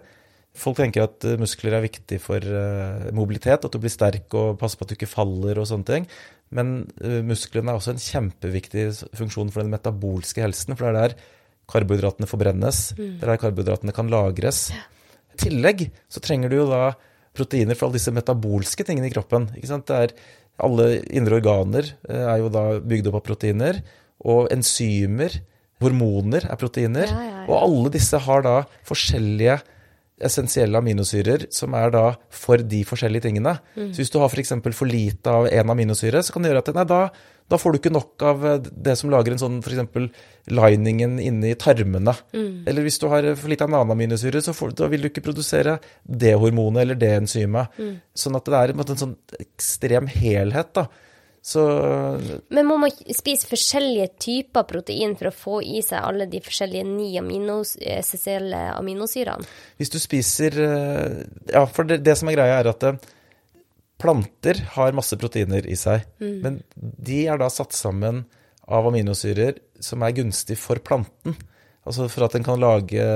Folk 0.57 0.80
tenker 0.80 1.05
at 1.05 1.28
muskler 1.38 1.76
er 1.76 1.84
viktig 1.84 2.18
for 2.24 2.42
mobilitet, 3.14 3.68
at 3.68 3.76
du 3.76 3.78
blir 3.78 3.92
sterk 3.92 4.32
og 4.34 4.57
passer 4.59 4.80
på 4.80 4.88
at 4.88 4.94
du 4.94 4.97
ikke 4.97 5.12
faller 5.12 5.61
og 5.61 5.68
sånne 5.68 5.90
ting. 5.92 6.09
Men 6.55 6.76
eh, 7.03 7.22
musklene 7.26 7.72
er 7.72 7.80
også 7.80 7.94
en 7.94 8.03
kjempeviktig 8.03 8.86
funksjon 9.18 9.51
for 9.55 9.64
den 9.64 9.72
metabolske 9.74 10.44
helsen, 10.44 10.76
for 10.76 10.86
det 10.86 10.92
er 10.92 10.99
der 11.01 11.32
karbohydratene 11.66 12.28
forbrennes, 12.30 12.92
det 12.94 13.24
er 13.24 13.32
der 13.32 13.40
karbohydratene 13.42 13.94
kan 13.94 14.11
lagres. 14.12 14.68
I 15.34 15.40
tillegg 15.42 15.88
så 16.07 16.22
trenger 16.22 16.53
du 16.53 16.61
jo 16.61 16.68
da 16.70 16.92
proteiner 17.36 17.76
for 17.76 17.88
alle 17.88 17.99
disse 17.99 18.14
metabolske 18.14 18.86
tingene 18.86 19.11
i 19.11 19.14
kroppen. 19.14 19.51
Ikke 19.59 19.72
sant? 19.72 19.90
Det 19.90 19.99
er, 20.07 20.14
alle 20.62 21.03
indre 21.12 21.36
organer 21.36 21.90
eh, 22.09 22.22
er 22.22 22.40
jo 22.40 22.53
da 22.53 22.78
bygd 22.80 23.11
opp 23.11 23.18
av 23.20 23.26
proteiner, 23.26 23.82
og 24.26 24.47
enzymer, 24.55 25.34
hormoner 25.82 26.47
er 26.49 26.57
proteiner. 26.57 27.11
Ja, 27.11 27.24
ja, 27.26 27.32
ja. 27.42 27.49
Og 27.51 27.59
alle 27.59 27.92
disse 27.92 28.20
har 28.24 28.47
da 28.47 28.55
forskjellige 28.88 29.59
essensielle 30.17 30.81
aminosyrer 30.81 31.47
som 31.53 31.75
er 31.77 31.91
da 31.93 32.05
for 32.33 32.62
de 32.64 32.81
forskjellige 32.89 33.27
tingene. 33.29 33.57
Mm. 33.77 33.91
Så 33.93 34.01
hvis 34.01 34.12
du 34.12 34.19
har 34.23 34.33
f.eks. 34.33 34.55
For, 34.64 34.77
for 34.77 34.91
lite 34.91 35.33
av 35.33 35.49
en 35.51 35.73
aminosyre, 35.75 36.23
så 36.25 36.33
kan 36.33 36.45
det 36.45 36.53
gjøre 36.53 36.62
at 36.64 36.71
nei, 36.79 36.87
da, 36.89 37.01
da 37.53 37.59
får 37.61 37.75
du 37.75 37.81
ikke 37.81 37.93
nok 37.95 38.25
av 38.31 38.47
eh, 38.49 38.71
det 38.89 38.97
som 38.97 39.12
lager 39.12 39.35
en 39.35 39.43
sånn 39.43 39.59
f.eks. 39.61 40.09
liningen 40.57 41.19
inni 41.21 41.53
tarmene. 41.61 42.17
Mm. 42.33 42.64
Eller 42.64 42.87
hvis 42.87 43.01
du 43.03 43.09
har 43.12 43.29
for 43.35 43.53
lite 43.53 43.67
av 43.67 43.73
en 43.73 43.81
annen 43.83 43.97
aminosyre, 43.97 44.41
så 44.45 44.57
får, 44.57 44.77
vil 44.93 45.05
du 45.05 45.11
ikke 45.11 45.27
produsere 45.29 45.79
det 46.03 46.37
hormonet 46.41 46.87
eller 46.87 47.01
det 47.01 47.12
enzymet. 47.21 47.77
Mm. 47.77 47.99
Sånn 48.17 48.41
at 48.41 48.49
det 48.49 48.62
er 48.62 48.73
en 48.73 48.81
måte 48.81 48.97
en 48.97 49.05
sånn 49.05 49.19
ekstrem 49.43 50.09
helhet, 50.17 50.73
da. 50.81 50.89
Så 51.47 51.62
Men 52.51 52.66
må 52.66 52.74
man 52.82 52.90
spise 53.14 53.47
forskjellige 53.47 54.09
typer 54.18 54.64
protein 54.66 55.12
for 55.14 55.30
å 55.30 55.34
få 55.34 55.59
i 55.62 55.78
seg 55.84 56.03
alle 56.03 56.26
de 56.30 56.40
forskjellige 56.42 56.86
ni 56.88 57.12
aminos, 57.20 57.76
essensielle 57.78 58.64
aminosyrene? 58.72 59.47
Hvis 59.78 59.94
du 59.94 60.01
spiser 60.03 60.59
eh, 60.64 61.20
Ja, 61.53 61.62
for 61.70 61.86
det, 61.86 62.01
det 62.03 62.16
som 62.18 62.32
er 62.32 62.38
greia, 62.40 62.59
er 62.59 62.72
at 62.72 62.88
eh, 62.90 62.99
planter 64.03 64.64
har 64.74 64.99
masse 64.99 65.14
proteiner 65.20 65.70
i 65.70 65.78
seg. 65.78 66.03
Men 66.18 66.59
de 66.74 67.22
er 67.30 67.38
da 67.38 67.47
satt 67.53 67.78
sammen 67.78 68.24
av 68.66 68.90
aminosyrer 68.90 69.62
som 69.78 70.03
er 70.03 70.18
gunstig 70.18 70.59
for 70.59 70.82
planten. 70.82 71.38
Altså 71.86 72.11
for 72.11 72.26
at 72.26 72.34
den 72.34 72.44
kan 72.44 72.59
lage 72.59 73.07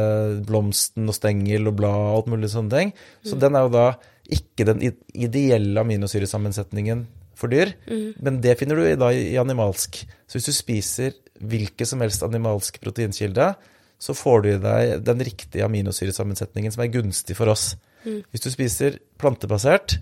blomsten 0.46 1.10
og 1.10 1.18
stengel 1.18 1.66
og 1.66 1.80
blad 1.82 1.98
og 1.98 2.12
alt 2.14 2.30
mulig 2.30 2.54
sånne 2.54 2.76
ting. 2.76 2.98
Så 3.26 3.34
den 3.42 3.58
er 3.58 3.66
jo 3.66 3.74
da 3.74 3.86
ikke 4.30 4.70
den 4.70 4.86
ideelle 4.86 5.82
aminosyresammensetningen 5.82 7.08
for 7.41 7.49
dyr, 7.53 7.72
men 8.20 8.41
det 8.45 8.59
finner 8.61 8.76
du 8.76 8.84
i- 8.84 8.97
da 9.01 9.09
i 9.16 9.34
animalsk. 9.41 10.03
Så 10.28 10.38
hvis 10.38 10.49
du 10.51 10.53
spiser 10.53 11.14
hvilken 11.41 11.86
som 11.88 12.01
helst 12.05 12.22
animalsk 12.22 12.78
proteinkilde, 12.82 13.55
så 14.01 14.14
får 14.16 14.43
du 14.45 14.49
i 14.53 14.59
deg 14.61 15.05
den 15.05 15.18
riktige 15.24 15.64
aminosyresammensetningen 15.64 16.72
som 16.72 16.84
er 16.84 16.93
gunstig 16.93 17.36
for 17.36 17.49
oss. 17.53 17.74
Hvis 18.05 18.45
du 18.45 18.51
spiser 18.53 18.99
plantebasert, 19.18 19.99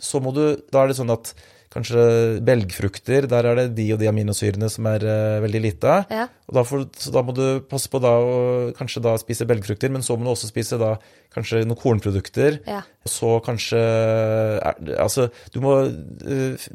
så 0.00 0.20
må 0.20 0.32
du 0.34 0.56
Da 0.72 0.82
er 0.82 0.88
det 0.88 0.96
sånn 0.96 1.12
at 1.12 1.34
kanskje 1.70 2.02
belgfrukter, 2.42 3.28
der 3.30 3.46
er 3.46 3.58
det 3.60 3.66
de 3.76 3.86
og 3.94 4.00
de 4.00 4.08
aminosyrene 4.10 4.66
som 4.72 4.88
er 4.90 5.04
uh, 5.06 5.38
veldig 5.44 5.60
lite 5.62 5.90
av. 5.90 6.10
Ja. 6.10 6.26
Så 6.98 7.12
da 7.14 7.22
må 7.22 7.34
du 7.36 7.44
passe 7.70 7.86
på 7.90 8.00
da 8.02 8.10
å 8.18 8.38
kanskje 8.74 9.02
da 9.04 9.12
spise 9.22 9.46
belgfrukter, 9.46 9.92
men 9.94 10.02
så 10.02 10.16
må 10.18 10.26
du 10.26 10.32
også 10.32 10.50
spise 10.50 10.80
da 10.80 10.96
kanskje 11.30 11.62
noen 11.62 11.78
kornprodukter. 11.78 12.58
Ja. 12.66 12.80
Så 13.06 13.36
kanskje 13.46 13.78
er, 13.78 14.80
Altså, 14.98 15.28
du 15.54 15.60
må 15.62 15.76
uh, 15.86 16.66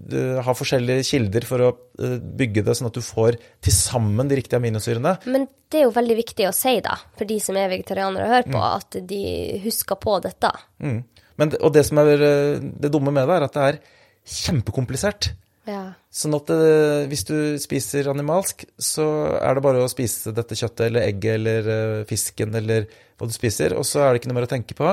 ha 0.48 0.56
forskjellige 0.56 1.04
kilder 1.10 1.50
for 1.50 1.66
å 1.66 1.74
uh, 1.76 2.16
bygge 2.40 2.64
det 2.64 2.78
sånn 2.80 2.88
at 2.88 2.96
du 2.96 3.04
får 3.04 3.36
til 3.68 3.76
sammen 3.76 4.32
de 4.32 4.40
riktige 4.40 4.62
aminosyrene. 4.64 5.18
Men 5.28 5.50
det 5.68 5.82
er 5.82 5.90
jo 5.90 5.98
veldig 5.98 6.18
viktig 6.22 6.48
å 6.48 6.56
si, 6.56 6.78
da, 6.86 6.96
for 7.20 7.28
de 7.28 7.42
som 7.44 7.60
er 7.60 7.68
vegetarianere 7.74 8.30
og 8.30 8.34
hører 8.38 8.48
på, 8.56 8.64
at 8.64 9.00
de 9.12 9.22
husker 9.66 10.00
på 10.00 10.16
dette. 10.24 10.56
Mm. 10.80 11.04
Men, 11.36 11.52
og 11.60 11.76
det 11.76 11.84
som 11.84 12.00
er 12.00 12.16
det 12.16 12.94
dumme 12.94 13.12
med 13.12 13.28
det, 13.28 13.42
er 13.42 13.50
at 13.50 13.60
det 13.60 13.68
er 13.68 13.84
kjempekomplisert. 14.26 15.32
Ja. 15.66 15.96
Sånn 16.14 16.36
at 16.38 16.50
det, 16.52 17.08
hvis 17.10 17.26
du 17.26 17.36
spiser 17.62 18.12
animalsk, 18.12 18.68
så 18.78 19.06
er 19.40 19.58
det 19.58 19.64
bare 19.66 19.82
å 19.82 19.90
spise 19.90 20.34
dette 20.36 20.58
kjøttet 20.58 20.88
eller 20.88 21.08
egget 21.08 21.40
eller 21.40 21.70
eh, 21.74 22.02
fisken 22.10 22.54
eller 22.60 22.86
hva 23.18 23.30
du 23.30 23.34
spiser, 23.34 23.74
og 23.78 23.88
så 23.88 24.04
er 24.04 24.14
det 24.14 24.22
ikke 24.22 24.32
noe 24.32 24.40
mer 24.40 24.48
å 24.48 24.52
tenke 24.52 24.78
på. 24.78 24.92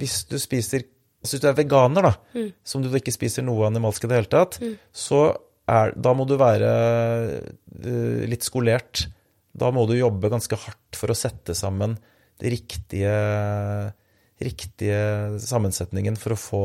Hvis 0.00 0.24
du 0.30 0.36
spiser 0.42 0.84
altså 1.20 1.36
Hvis 1.36 1.42
du 1.42 1.48
er 1.50 1.56
veganer, 1.58 2.06
da, 2.06 2.44
som 2.64 2.80
du 2.80 2.88
ikke 2.96 3.12
spiser 3.12 3.44
noe 3.44 3.66
animalsk 3.66 4.06
i 4.06 4.08
det 4.08 4.16
hele 4.16 4.30
tatt, 4.32 4.54
så 4.88 5.18
er, 5.68 5.92
da 5.92 6.14
må 6.16 6.24
du 6.24 6.38
være 6.40 6.70
uh, 7.44 8.22
litt 8.24 8.46
skolert. 8.46 9.02
Da 9.52 9.68
må 9.74 9.84
du 9.84 9.98
jobbe 9.98 10.30
ganske 10.32 10.56
hardt 10.56 10.96
for 10.96 11.12
å 11.12 11.18
sette 11.18 11.52
sammen 11.58 11.98
den 12.40 12.54
riktige, 12.54 13.12
riktige 14.40 15.02
sammensetningen 15.44 16.16
for 16.16 16.32
å 16.32 16.40
få 16.40 16.62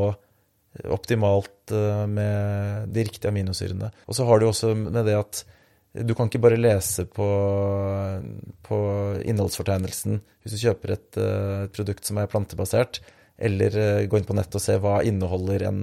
optimalt 0.91 1.71
eh, 1.71 2.05
med 2.11 2.89
de 2.93 3.05
riktige 3.07 3.31
aminosyrene. 3.31 3.91
Og 4.07 4.17
så 4.17 4.25
har 4.27 4.41
du 4.41 4.49
også 4.49 4.73
med 4.77 5.05
det 5.07 5.15
at 5.19 5.45
du 5.95 6.11
kan 6.15 6.27
ikke 6.27 6.41
bare 6.43 6.59
lese 6.59 7.05
på, 7.07 7.27
på 8.67 8.79
innholdsfortegnelsen 9.23 10.17
hvis 10.43 10.55
du 10.55 10.63
kjøper 10.65 10.95
et, 10.97 11.19
eh, 11.21 11.61
et 11.65 11.75
produkt 11.75 12.07
som 12.07 12.19
er 12.19 12.31
plantebasert, 12.31 12.99
eller 13.37 13.77
eh, 13.79 14.07
gå 14.09 14.19
inn 14.19 14.27
på 14.27 14.35
nettet 14.35 14.59
og 14.59 14.65
se 14.65 14.75
hva 14.81 14.99
inneholder 15.07 15.65
en 15.69 15.79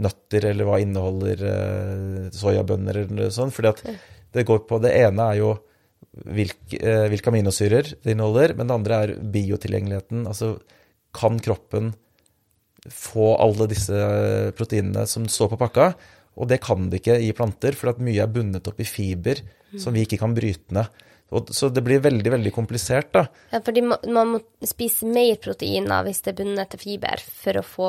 nøtter, 0.00 0.48
eller 0.50 0.66
hva 0.66 0.80
inneholder 0.82 1.46
eh, 1.50 2.26
soyabønner, 2.34 3.04
eller 3.04 3.30
sånt. 3.34 3.54
Fordi 3.54 3.70
at 3.70 3.84
det 4.34 4.46
går 4.48 4.64
på 4.66 4.80
Det 4.82 4.90
ene 4.98 5.30
er 5.30 5.40
jo 5.42 5.52
hvilke, 6.34 6.78
hvilke 7.10 7.30
aminosyrer 7.30 7.94
det 7.94 8.14
inneholder, 8.14 8.56
men 8.58 8.66
det 8.66 8.74
andre 8.74 8.98
er 9.04 9.12
biotilgjengeligheten. 9.34 10.26
Altså 10.30 10.56
kan 11.14 11.38
kroppen 11.42 11.92
få 12.90 13.34
alle 13.40 13.68
disse 13.70 13.96
proteinene 14.56 15.06
som 15.08 15.28
står 15.30 15.54
på 15.54 15.60
pakka. 15.62 15.88
Og 16.34 16.50
det 16.50 16.58
kan 16.64 16.88
det 16.90 17.00
ikke 17.00 17.20
i 17.22 17.32
planter, 17.36 17.76
for 17.78 17.92
at 17.92 18.02
mye 18.02 18.22
er 18.24 18.30
bundet 18.30 18.66
opp 18.68 18.80
i 18.82 18.88
fiber 18.88 19.40
som 19.80 19.94
vi 19.94 20.04
ikke 20.06 20.18
kan 20.20 20.34
bryte 20.36 20.74
ned. 20.74 21.02
Og, 21.34 21.48
så 21.56 21.70
det 21.72 21.82
blir 21.82 22.02
veldig, 22.04 22.30
veldig 22.36 22.52
komplisert, 22.54 23.08
da. 23.14 23.24
Ja, 23.50 23.60
fordi 23.64 23.82
man 23.86 24.34
må 24.34 24.40
spise 24.66 25.08
mer 25.08 25.38
proteiner 25.42 26.04
hvis 26.06 26.20
det 26.22 26.34
er 26.34 26.38
bundet 26.42 26.70
til 26.74 26.82
fiber, 26.82 27.24
for 27.42 27.58
å 27.58 27.64
få 27.66 27.88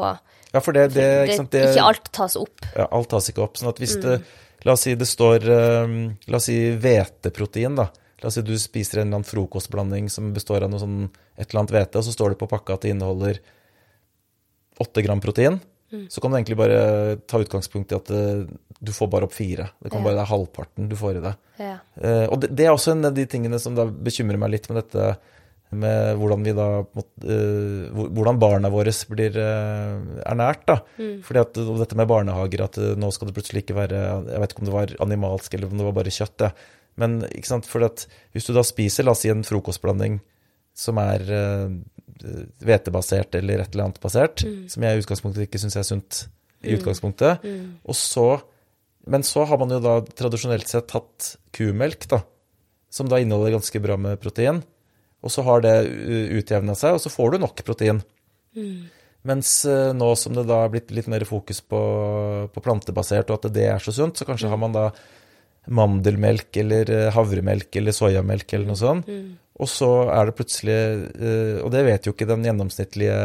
Ja, 0.56 0.62
for 0.64 0.78
det, 0.78 0.88
det, 0.96 1.06
ikke 1.28 1.38
sant, 1.42 1.52
det 1.54 1.66
Ikke 1.74 1.90
alt 1.92 2.10
tas 2.16 2.38
opp. 2.40 2.66
Ja, 2.72 2.88
alt 2.96 3.12
tas 3.12 3.30
ikke 3.30 3.44
opp. 3.46 3.60
Sånn 3.60 3.74
at 3.74 3.82
hvis 3.82 4.00
det 4.02 4.20
La 4.66 4.74
oss 4.74 4.82
si 4.88 4.96
det 4.98 5.06
står 5.06 5.44
eh, 5.52 5.92
La 6.32 6.40
oss 6.40 6.48
si 6.50 6.56
hveteprotein, 6.82 7.76
da. 7.78 7.90
La 8.24 8.32
oss 8.32 8.40
si 8.40 8.46
du 8.46 8.56
spiser 8.58 9.02
en 9.02 9.10
eller 9.10 9.20
annen 9.20 9.28
frokostblanding 9.30 10.08
som 10.10 10.32
består 10.34 10.66
av 10.66 10.72
noe 10.72 10.82
sånn, 10.82 11.04
et 11.36 11.50
eller 11.50 11.62
annet 11.62 11.76
hvete, 11.76 12.02
og 12.02 12.08
så 12.08 12.16
står 12.16 12.34
det 12.34 12.40
på 12.40 12.50
pakka 12.50 12.80
at 12.80 12.88
det 12.88 12.96
inneholder 12.96 13.44
8 14.84 15.02
gram 15.06 15.22
protein. 15.24 15.60
Så 16.10 16.20
kan 16.20 16.32
du 16.34 16.36
egentlig 16.38 16.58
bare 16.60 16.80
ta 17.30 17.40
utgangspunkt 17.40 17.94
i 17.94 17.96
at 17.96 18.10
eh, 18.12 18.42
du 18.84 18.92
får 18.92 19.08
bare 19.14 19.28
opp 19.30 19.36
fire. 19.38 19.70
Det 19.80 19.92
kan 19.94 20.02
Ja. 20.02 20.08
bare 20.10 20.18
være 20.20 20.32
halvparten 20.34 20.90
du 20.92 20.96
får 21.00 21.20
i 21.22 21.24
det. 21.24 21.36
Ja. 21.62 21.78
Eh, 22.02 22.26
og 22.28 22.42
det, 22.42 22.50
det 22.58 22.66
er 22.66 22.74
også 22.74 22.92
en 22.96 23.06
av 23.08 23.14
de 23.16 23.24
tingene 23.32 23.60
som 23.62 23.78
da 23.78 23.86
bekymrer 23.86 24.38
meg 24.42 24.52
litt 24.52 24.68
med 24.70 24.82
dette 24.82 25.16
med 25.76 26.18
hvordan 26.20 26.44
vi 26.46 26.52
da 26.56 26.66
eh, 26.82 27.88
Hvordan 27.96 28.38
barna 28.42 28.70
våre 28.74 28.92
blir 29.12 29.38
eh, 29.40 29.96
ernært, 30.26 30.66
da. 30.68 30.80
Fordi 31.26 31.42
at 31.42 31.54
dette 31.56 31.98
med 31.98 32.10
barnehager, 32.12 32.66
at 32.68 32.78
eh, 32.82 32.94
nå 33.00 33.12
skal 33.14 33.30
det 33.30 33.36
plutselig 33.38 33.64
ikke 33.64 33.78
være 33.78 34.04
Jeg 34.34 34.42
vet 34.44 34.54
ikke 34.54 34.64
om 34.66 34.70
det 34.70 34.76
var 34.76 34.96
animalsk 35.08 35.54
eller 35.58 35.72
om 35.72 35.80
det 35.80 35.88
var 35.88 35.98
bare 36.02 36.14
kjøtt, 36.14 36.48
ja. 36.50 36.52
Men 37.02 37.22
ikke 37.28 37.50
sant, 37.50 37.66
fordi 37.68 37.86
at 37.92 38.06
hvis 38.36 38.46
du 38.48 38.54
da 38.56 38.64
spiser, 38.64 39.04
la 39.04 39.12
oss 39.16 39.24
si 39.26 39.32
en 39.32 39.44
frokostblanding 39.44 40.20
som 40.76 41.00
er 41.02 41.24
eh, 41.32 41.76
hvetebasert 42.66 43.38
eller 43.40 43.64
et 43.64 43.72
eller 43.74 43.88
annet 43.88 44.02
basert, 44.04 44.44
som 44.72 44.84
jeg 44.86 44.98
i 44.98 45.04
utgangspunktet 45.04 45.48
ikke 45.48 45.62
syns 45.62 45.78
er 45.80 45.88
sunt 45.88 46.26
i 46.66 46.76
utgangspunktet, 46.78 47.44
og 47.86 47.98
så 47.98 48.28
men 49.06 49.24
så 49.26 49.44
har 49.46 49.60
man 49.62 49.70
jo 49.70 49.82
da 49.84 50.00
tradisjonelt 50.18 50.70
sett 50.70 50.88
tatt 50.90 51.36
kumelk, 51.54 52.08
da, 52.10 52.24
som 52.90 53.10
da 53.10 53.20
inneholder 53.22 53.54
ganske 53.54 53.82
bra 53.84 53.98
med 54.02 54.18
protein. 54.22 54.64
Og 55.26 55.34
så 55.34 55.44
har 55.46 55.62
det 55.62 55.76
utjevna 56.40 56.76
seg, 56.78 56.98
og 56.98 57.04
så 57.04 57.12
får 57.14 57.36
du 57.36 57.44
nok 57.44 57.62
protein. 57.66 58.02
Mens 59.26 59.52
eh, 59.70 59.92
nå 59.98 60.12
som 60.22 60.36
det 60.38 60.46
da 60.50 60.64
er 60.64 60.74
blitt 60.74 60.92
litt 60.94 61.10
mer 61.10 61.26
fokus 61.26 61.62
på, 61.66 61.80
på 62.54 62.66
plantebasert, 62.66 63.30
og 63.30 63.40
at 63.40 63.54
det 63.56 63.70
er 63.72 63.82
så 63.82 63.94
sunt, 63.96 64.18
så 64.18 64.28
kanskje 64.28 64.52
har 64.52 64.62
man 64.62 64.76
da 64.76 64.90
mandelmelk 65.74 66.58
eller 66.62 66.92
eh, 66.94 67.08
havremelk 67.14 67.78
eller 67.82 67.96
soyamelk 67.96 68.54
eller 68.54 68.70
noe 68.70 68.82
sånt. 68.82 69.10
Og 69.62 69.70
så 69.72 69.88
er 70.12 70.28
det 70.28 70.36
plutselig 70.36 70.76
eh, 70.76 71.60
Og 71.64 71.70
det 71.72 71.86
vet 71.88 72.08
jo 72.08 72.12
ikke 72.12 72.28
den 72.28 72.44
gjennomsnittlige 72.44 73.20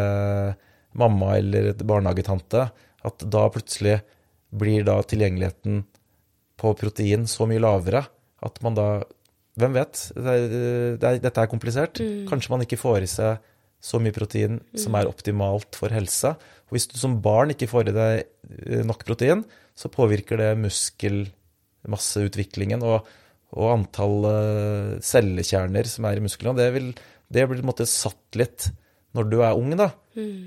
mamma 1.01 1.33
eller 1.39 1.73
barnehagetante, 1.87 2.69
at 3.07 3.25
da 3.31 3.43
plutselig 3.51 3.97
blir 4.51 4.85
da 4.87 4.99
tilgjengeligheten 5.07 5.85
på 6.61 6.73
protein 6.79 7.27
så 7.31 7.47
mye 7.49 7.63
lavere 7.63 8.05
at 8.47 8.63
man 8.65 8.79
da 8.79 8.91
Hvem 9.61 9.75
vet? 9.75 9.99
Det 10.15 10.31
er, 10.31 10.45
det 10.97 11.05
er, 11.05 11.17
dette 11.21 11.41
er 11.43 11.49
komplisert. 11.51 11.99
Kanskje 12.31 12.53
man 12.53 12.63
ikke 12.65 12.79
får 12.81 13.05
i 13.05 13.09
seg 13.11 13.43
så 13.83 13.99
mye 14.01 14.15
protein 14.15 14.61
som 14.79 14.95
er 14.97 15.11
optimalt 15.11 15.77
for 15.77 15.91
helse. 15.93 16.31
Og 16.71 16.77
hvis 16.77 16.87
du 16.89 16.95
som 17.01 17.21
barn 17.21 17.51
ikke 17.53 17.69
får 17.69 17.89
i 17.91 17.95
deg 17.97 18.23
eh, 18.23 18.85
nok 18.87 19.05
protein, 19.09 19.45
så 19.77 19.89
påvirker 19.93 20.37
det 20.41 20.59
muskelmasseutviklingen 20.63 22.83
og, 22.87 23.07
og 23.59 23.73
antall 23.73 24.27
eh, 24.31 24.99
cellekjerner 25.03 25.89
som 25.91 26.07
er 26.07 26.21
i 26.21 26.25
musklene. 26.25 26.59
Det, 26.59 26.69
vil, 26.77 26.91
det 27.29 27.47
blir 27.47 27.61
på 27.61 27.65
en 27.65 27.73
måte 27.73 27.89
satt 27.91 28.39
litt 28.39 28.71
når 29.17 29.27
du 29.27 29.41
er 29.43 29.59
ung, 29.59 29.73
da. 29.75 29.91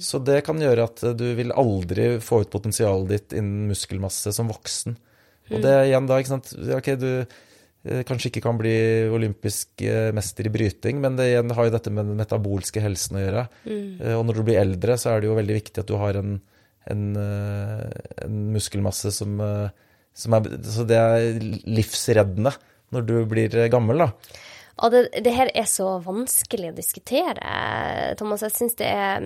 Så 0.03 0.19
det 0.23 0.41
kan 0.47 0.59
gjøre 0.59 0.85
at 0.87 1.01
du 1.19 1.25
vil 1.37 1.51
aldri 1.55 2.13
få 2.23 2.43
ut 2.43 2.51
potensialet 2.51 3.09
ditt 3.11 3.35
innen 3.35 3.67
muskelmasse 3.71 4.31
som 4.35 4.51
voksen. 4.51 4.95
Og 5.51 5.63
det 5.63 5.71
er 5.71 5.89
igjen 5.89 6.07
da, 6.07 6.19
ikke 6.21 6.31
sant 6.31 6.51
Ok, 6.77 6.87
du 6.99 7.09
eh, 7.19 8.03
kanskje 8.07 8.29
ikke 8.29 8.43
kan 8.45 8.59
bli 8.59 8.75
olympisk 9.11 9.83
eh, 9.83 10.11
mester 10.15 10.47
i 10.47 10.53
bryting, 10.53 11.01
men 11.03 11.19
det 11.19 11.29
igjen 11.33 11.51
har 11.55 11.67
jo 11.67 11.73
dette 11.75 11.91
med 11.91 12.07
den 12.07 12.19
metabolske 12.19 12.83
helsen 12.83 13.19
å 13.19 13.23
gjøre. 13.25 13.45
Mm. 13.67 13.87
Og 14.19 14.25
når 14.29 14.39
du 14.39 14.43
blir 14.47 14.61
eldre, 14.61 14.95
så 14.99 15.11
er 15.11 15.21
det 15.23 15.31
jo 15.31 15.39
veldig 15.39 15.57
viktig 15.59 15.83
at 15.83 15.91
du 15.91 15.97
har 15.99 16.19
en, 16.19 16.37
en, 16.95 17.03
eh, 17.19 17.87
en 18.23 18.39
muskelmasse 18.55 19.11
som, 19.15 19.35
eh, 19.43 19.89
som 20.15 20.37
er 20.37 20.47
Så 20.63 20.87
det 20.87 20.99
er 20.99 21.43
livsreddende 21.67 22.53
når 22.93 23.07
du 23.09 23.15
blir 23.29 23.55
eh, 23.57 23.71
gammel, 23.73 24.05
da. 24.05 24.41
Og 24.83 24.89
det, 24.89 25.03
det 25.21 25.33
her 25.35 25.51
er 25.53 25.67
så 25.69 25.99
vanskelig 26.01 26.71
å 26.71 26.77
diskutere, 26.77 27.55
Thomas. 28.17 28.41
Jeg 28.41 28.55
syns 28.57 28.77
det 28.79 28.89
er 28.89 29.21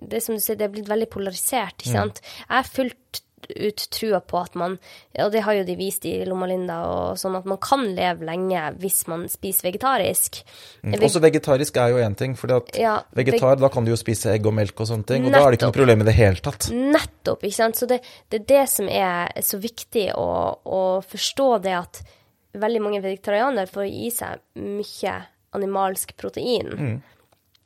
Det 0.00 0.18
er 0.18 0.24
som 0.24 0.36
du 0.36 0.42
sier, 0.44 0.58
det 0.60 0.68
er 0.68 0.74
blitt 0.74 0.90
veldig 0.90 1.08
polarisert, 1.12 1.78
ikke 1.80 1.94
sant. 1.94 2.20
Jeg 2.44 2.52
har 2.58 2.68
fullt 2.68 3.22
ut 3.50 3.84
trua 3.90 4.20
på 4.20 4.38
at 4.38 4.54
man, 4.58 4.76
og 5.18 5.32
det 5.34 5.42
har 5.44 5.56
jo 5.58 5.64
de 5.66 5.74
vist 5.76 6.04
i 6.08 6.12
Lomma 6.28 6.46
Linda, 6.50 6.78
og 6.88 7.18
sånn 7.20 7.36
at 7.38 7.48
man 7.48 7.58
kan 7.62 7.84
leve 7.96 8.26
lenge 8.28 8.62
hvis 8.80 9.02
man 9.10 9.26
spiser 9.32 9.68
vegetarisk. 9.70 10.42
Mm. 10.86 10.96
Også 11.02 11.22
vegetarisk 11.22 11.80
er 11.82 11.92
jo 11.92 12.00
én 12.04 12.16
ting, 12.18 12.36
for 12.38 12.54
Ja, 12.78 13.00
vegetar, 13.16 13.58
da 13.60 13.70
kan 13.72 13.84
du 13.86 13.92
jo 13.92 13.98
spise 14.00 14.32
egg 14.34 14.46
og 14.48 14.56
melk 14.56 14.78
og 14.78 14.90
sånne 14.92 15.08
ting, 15.08 15.26
og 15.26 15.34
da 15.34 15.42
er 15.42 15.50
det 15.50 15.60
ikke 15.60 15.72
noe 15.72 15.78
problem 15.80 16.04
i 16.04 16.08
det 16.08 16.16
hele 16.16 16.44
tatt. 16.44 16.70
Nettopp, 16.72 17.44
ikke 17.44 17.58
sant. 17.58 17.80
Så 17.82 17.90
det, 17.90 18.02
det 18.30 18.42
er 18.42 18.48
det 18.54 18.64
som 18.72 18.88
er 18.88 19.32
så 19.44 19.60
viktig 19.62 20.10
å, 20.18 20.28
å 20.62 20.82
forstå 21.06 21.50
det 21.66 21.78
at 21.82 22.04
veldig 22.52 22.82
mange 22.84 23.02
vegetarianere 23.04 23.70
får 23.70 23.88
i 23.88 24.10
seg 24.12 24.42
mye 24.60 25.16
animalsk 25.56 26.16
protein. 26.16 27.00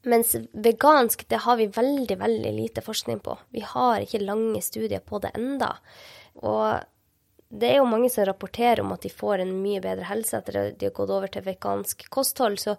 Mens 0.07 0.37
vegansk, 0.55 1.25
det 1.31 1.43
har 1.43 1.57
vi 1.59 1.67
veldig, 1.75 2.17
veldig 2.19 2.53
lite 2.55 2.83
forskning 2.83 3.19
på. 3.25 3.35
Vi 3.55 3.63
har 3.67 4.05
ikke 4.05 4.23
lange 4.23 4.63
studier 4.63 5.03
på 5.03 5.19
det 5.23 5.33
enda. 5.35 5.73
Og 6.47 6.85
det 7.49 7.73
er 7.73 7.81
jo 7.81 7.89
mange 7.91 8.11
som 8.11 8.27
rapporterer 8.27 8.83
om 8.83 8.93
at 8.95 9.07
de 9.07 9.11
får 9.11 9.43
en 9.43 9.55
mye 9.63 9.83
bedre 9.83 10.07
helse 10.09 10.39
etter 10.39 10.61
at 10.61 10.79
de 10.79 10.89
har 10.89 10.95
gått 10.95 11.13
over 11.15 11.31
til 11.31 11.47
vegansk 11.47 12.07
kosthold, 12.13 12.59
så 12.63 12.77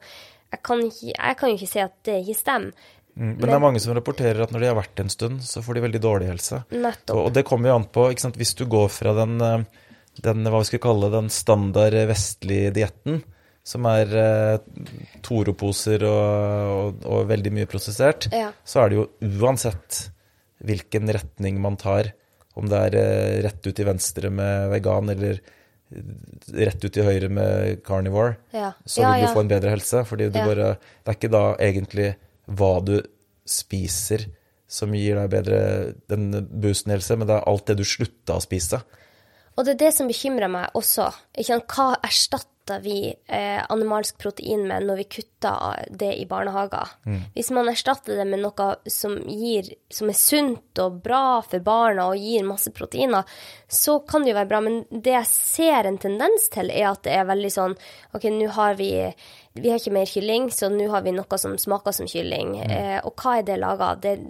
jeg 0.47 0.61
kan, 0.63 0.83
ikke, 0.83 1.11
jeg 1.11 1.37
kan 1.39 1.51
jo 1.51 1.57
ikke 1.57 1.71
si 1.73 1.83
at 1.83 1.95
det 2.07 2.21
ikke 2.23 2.37
stemmer. 2.39 2.87
Mm, 3.17 3.31
Men 3.33 3.49
det 3.49 3.53
er 3.55 3.63
mange 3.63 3.79
som 3.81 3.95
rapporterer 3.97 4.43
at 4.43 4.51
når 4.53 4.61
de 4.61 4.69
har 4.69 4.77
vært 4.77 4.99
en 5.01 5.09
stund, 5.09 5.41
så 5.43 5.63
får 5.65 5.75
de 5.75 5.83
veldig 5.87 6.01
dårlig 6.03 6.27
helse. 6.29 6.61
Nettopp. 6.69 7.15
Og, 7.15 7.23
og 7.25 7.31
det 7.33 7.43
kommer 7.49 7.71
jo 7.71 7.77
an 7.79 7.87
på, 7.89 8.05
ikke 8.13 8.27
sant, 8.27 8.37
hvis 8.37 8.53
du 8.59 8.67
går 8.69 8.91
fra 8.93 9.15
den, 9.17 9.39
eh, 9.41 9.86
den 10.23 10.43
hva 10.47 10.59
vi 10.63 10.69
skal 10.71 10.79
kalle 10.83 11.09
den 11.13 11.29
standard 11.33 11.93
vestlige 12.09 12.71
dietten, 12.75 13.23
som 13.67 13.85
er 13.89 14.07
eh, 14.15 14.57
Toro-poser 15.25 16.03
og, 16.07 16.77
og, 16.77 17.01
og 17.05 17.25
veldig 17.31 17.51
mye 17.57 17.67
prosessert, 17.69 18.29
Ja. 18.31 18.51
så 18.63 18.85
er 18.85 18.89
det 18.93 18.99
jo 19.01 19.07
uansett 19.43 20.07
hvilken 20.63 21.11
retning 21.13 21.59
man 21.61 21.75
tar, 21.77 22.13
om 22.57 22.65
det 22.71 22.79
er 22.87 22.95
eh, 22.97 23.41
rett 23.45 23.61
ut 23.67 23.75
til 23.77 23.85
venstre 23.85 24.31
med 24.33 24.71
vegan, 24.73 25.09
eller 25.13 25.41
rett 26.57 26.83
ut 26.83 26.91
til 26.91 27.05
høyre 27.07 27.29
med 27.31 27.83
carnivore, 27.87 28.37
Ja. 28.53 28.73
så 28.85 29.01
Ja, 29.03 29.11
vil 29.13 29.27
du 29.27 29.33
få 29.33 29.39
en 29.45 29.51
bedre 29.51 29.69
helse. 29.75 30.03
fordi 30.05 30.31
Ja. 30.33 30.45
bare, 30.45 30.77
det 31.05 31.07
er 31.07 31.15
ikke 31.15 31.31
da 31.31 31.55
egentlig 31.59 32.15
hva 32.49 32.83
du 32.83 33.01
spiser 33.45 34.25
som 34.67 34.91
gir 34.93 35.15
deg 35.15 35.29
bedre 35.31 35.93
den 36.09 36.31
boosten 36.51 36.91
i 36.91 36.95
helse, 36.97 37.15
men 37.17 37.27
det 37.27 37.37
er 37.37 37.47
alt 37.47 37.65
det 37.67 37.77
du 37.77 37.83
slutta 37.83 38.35
å 38.35 38.41
spise. 38.43 38.81
Og 39.57 39.65
det 39.65 39.73
er 39.73 39.87
det 39.87 39.95
som 39.95 40.09
bekymrer 40.09 40.51
meg 40.51 40.75
også. 40.77 41.09
Hva 41.33 41.87
erstatter 42.05 42.81
vi 42.83 42.99
eh, 43.09 43.61
animalsk 43.71 44.17
protein 44.21 44.65
med 44.69 44.85
når 44.85 44.99
vi 44.99 45.05
kutter 45.17 45.87
det 45.89 46.11
i 46.19 46.27
barnehager? 46.29 46.91
Hvis 47.33 47.49
man 47.55 47.71
erstatter 47.71 48.19
det 48.19 48.27
med 48.29 48.43
noe 48.43 48.67
som, 48.91 49.15
gir, 49.25 49.71
som 49.89 50.11
er 50.11 50.19
sunt 50.19 50.81
og 50.83 50.99
bra 51.01 51.41
for 51.41 51.63
barna 51.65 52.09
og 52.11 52.21
gir 52.21 52.45
masse 52.45 52.69
proteiner, 52.75 53.25
så 53.67 53.97
kan 54.05 54.21
det 54.21 54.35
jo 54.35 54.37
være 54.37 54.51
bra. 54.51 54.61
Men 54.61 54.83
det 54.91 55.15
jeg 55.15 55.31
ser 55.31 55.89
en 55.89 55.97
tendens 56.05 56.49
til, 56.53 56.69
er 56.69 56.91
at 56.91 57.05
det 57.07 57.17
er 57.17 57.29
veldig 57.31 57.53
sånn 57.57 57.77
OK, 58.13 58.29
nå 58.37 58.53
har 58.59 58.77
vi 58.77 58.91
Vi 59.57 59.71
har 59.71 59.79
ikke 59.81 59.95
mer 59.95 60.05
kylling, 60.05 60.51
så 60.53 60.69
nå 60.69 60.85
har 60.93 61.01
vi 61.01 61.15
noe 61.17 61.37
som 61.41 61.57
smaker 61.57 61.95
som 61.97 62.05
kylling. 62.05 62.59
Eh, 62.61 62.99
og 63.01 63.17
hva 63.17 63.39
er 63.39 63.47
det 63.47 63.57
laga 63.57 63.95
av? 63.95 64.03
Det 64.03 64.11
er 64.11 64.27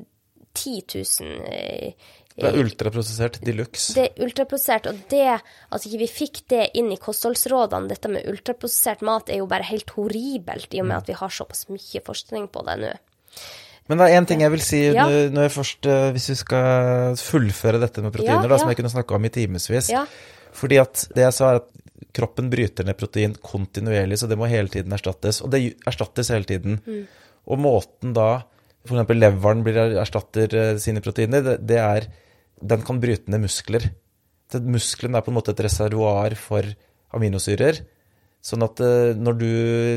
10 0.58 0.82
000 1.20 1.44
eh, 1.52 1.94
Det 2.38 2.52
er 2.54 2.60
ultraprosessert 2.62 3.40
de 3.42 3.54
luxe. 3.58 3.94
det 3.98 4.04
er 4.12 4.24
ultraprosessert, 4.28 4.86
og 4.92 5.00
det 5.10 5.24
at 5.72 5.86
ikke 5.88 6.00
vi 6.04 6.08
fikk 6.08 6.42
det 6.54 6.70
inn 6.78 6.92
i 6.94 6.98
kostholdsrådene, 7.02 7.90
dette 7.90 8.10
med 8.14 8.28
ultraprosessert 8.30 9.02
mat, 9.02 9.30
er 9.34 9.42
jo 9.42 9.48
bare 9.50 9.66
helt 9.66 9.90
horribelt, 9.96 10.70
i 10.74 10.80
og 10.80 10.86
Mm. 10.86 10.88
med 10.88 10.98
at 10.98 11.08
vi 11.08 11.14
har 11.14 11.30
såpass 11.30 11.66
mye 11.70 12.02
forskning 12.06 12.48
på 12.54 12.66
det 12.66 12.78
nå. 12.80 12.94
Men 13.90 13.98
det 13.98 14.06
er 14.12 14.22
én 14.22 14.28
ting 14.28 14.42
jeg 14.42 14.52
vil 14.52 14.60
si 14.62 14.82
Ja. 14.94 15.08
når 15.08 15.48
jeg 15.48 15.52
først, 15.52 15.86
eh, 15.88 16.12
hvis 16.12 16.30
vi 16.30 16.36
skal 16.36 17.16
fullføre 17.16 17.80
dette 17.80 18.02
med 18.04 18.12
proteiner, 18.14 18.44
Ja, 18.44 18.48
da, 18.48 18.58
som 18.58 18.68
jeg 18.70 18.78
kunne 18.78 18.92
snakka 18.92 19.16
om 19.16 19.26
i 19.26 19.30
timevis. 19.30 19.90
Ja. 19.90 20.06
Fordi 20.54 20.78
at 20.82 21.08
det 21.16 21.24
jeg 21.24 21.34
sa, 21.34 21.52
er 21.52 21.56
at 21.56 21.68
kroppen 22.14 22.50
bryter 22.50 22.84
ned 22.86 22.98
protein 22.98 23.34
kontinuerlig, 23.34 24.18
så 24.20 24.28
det 24.28 24.38
må 24.38 24.48
hele 24.48 24.68
tiden 24.68 24.92
erstattes. 24.92 25.42
Og 25.42 25.50
det 25.52 25.76
erstattes 25.88 26.30
hele 26.30 26.44
tiden. 26.46 26.82
Mm. 26.86 27.08
Og 27.48 27.58
måten 27.60 28.14
da 28.14 28.44
f.eks. 28.86 29.08
leveren 29.10 29.64
blir 29.64 29.98
erstatter 30.00 30.54
eh, 30.54 30.78
sine 30.78 31.02
proteiner, 31.02 31.42
det, 31.44 31.66
det 31.68 31.78
er 31.78 32.08
Den 32.62 32.84
kan 32.86 33.02
bryte 33.02 33.32
ned 33.32 33.44
muskler. 33.46 33.92
Muskelen 34.64 35.18
er 35.18 35.26
på 35.26 35.32
en 35.32 35.38
måte 35.38 35.54
et 35.54 35.64
reservoar 35.66 36.38
for 36.40 36.68
aminosyrer. 37.16 37.84
Sånn 38.48 38.64
at 38.64 38.80
eh, 38.84 39.18
når 39.18 39.38
du 39.40 39.52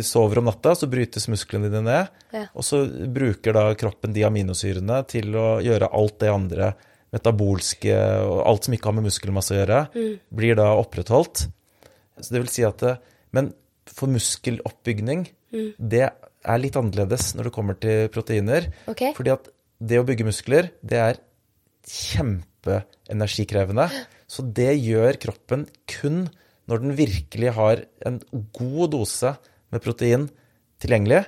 sover 0.07 0.41
om 0.41 0.49
natta, 0.49 0.73
så 0.75 0.89
brytes 0.91 1.29
musklene 1.31 1.69
dine 1.71 1.85
ned. 1.87 2.21
Ja. 2.35 2.47
Og 2.59 2.67
så 2.67 2.83
bruker 2.89 3.55
da 3.55 3.67
kroppen 3.79 4.15
de 4.17 4.25
aminosyrene 4.27 5.03
til 5.11 5.37
å 5.39 5.61
gjøre 5.63 5.91
alt 5.97 6.19
det 6.23 6.33
andre 6.33 6.73
metabolske 7.15 7.95
og 8.23 8.43
alt 8.47 8.67
som 8.67 8.75
ikke 8.77 8.91
har 8.91 8.97
med 8.97 9.09
muskelmasse 9.09 9.55
å 9.55 9.59
gjøre, 9.59 9.79
blir 10.35 10.59
da 10.59 10.69
opprettholdt. 10.79 11.49
Så 12.21 12.35
det 12.35 12.43
vil 12.45 12.53
si 12.53 12.67
at 12.67 12.83
det, 12.85 12.99
Men 13.35 13.53
for 13.87 14.11
muskeloppbygning, 14.11 15.25
det 15.79 16.05
er 16.07 16.63
litt 16.63 16.79
annerledes 16.79 17.33
når 17.35 17.49
det 17.49 17.55
kommer 17.55 17.79
til 17.79 18.07
proteiner. 18.15 18.69
Okay. 18.91 19.15
Fordi 19.17 19.35
at 19.35 19.51
det 19.81 19.99
å 20.01 20.07
bygge 20.07 20.27
muskler, 20.29 20.71
det 20.83 21.01
er 21.03 21.21
kjempeenergikrevende. 22.61 23.89
Så 24.31 24.45
det 24.45 24.75
gjør 24.79 25.19
kroppen 25.21 25.67
kun 25.89 26.29
når 26.71 26.85
den 26.85 26.97
virkelig 26.97 27.55
har 27.57 27.85
en 28.07 28.21
god 28.55 28.91
dose 28.93 29.35
med 29.73 29.83
protein 29.83 30.29
tilgjengelig. 30.81 31.25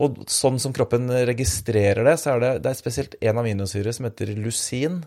Og 0.00 0.22
sånn 0.30 0.58
som 0.58 0.72
kroppen 0.72 1.10
registrerer 1.28 2.04
det, 2.06 2.16
så 2.18 2.34
er 2.34 2.40
det, 2.40 2.52
det 2.64 2.70
er 2.70 2.78
spesielt 2.78 3.16
en 3.20 3.38
aminosyre 3.42 3.92
som 3.92 4.08
heter 4.08 4.32
lusin, 4.38 5.02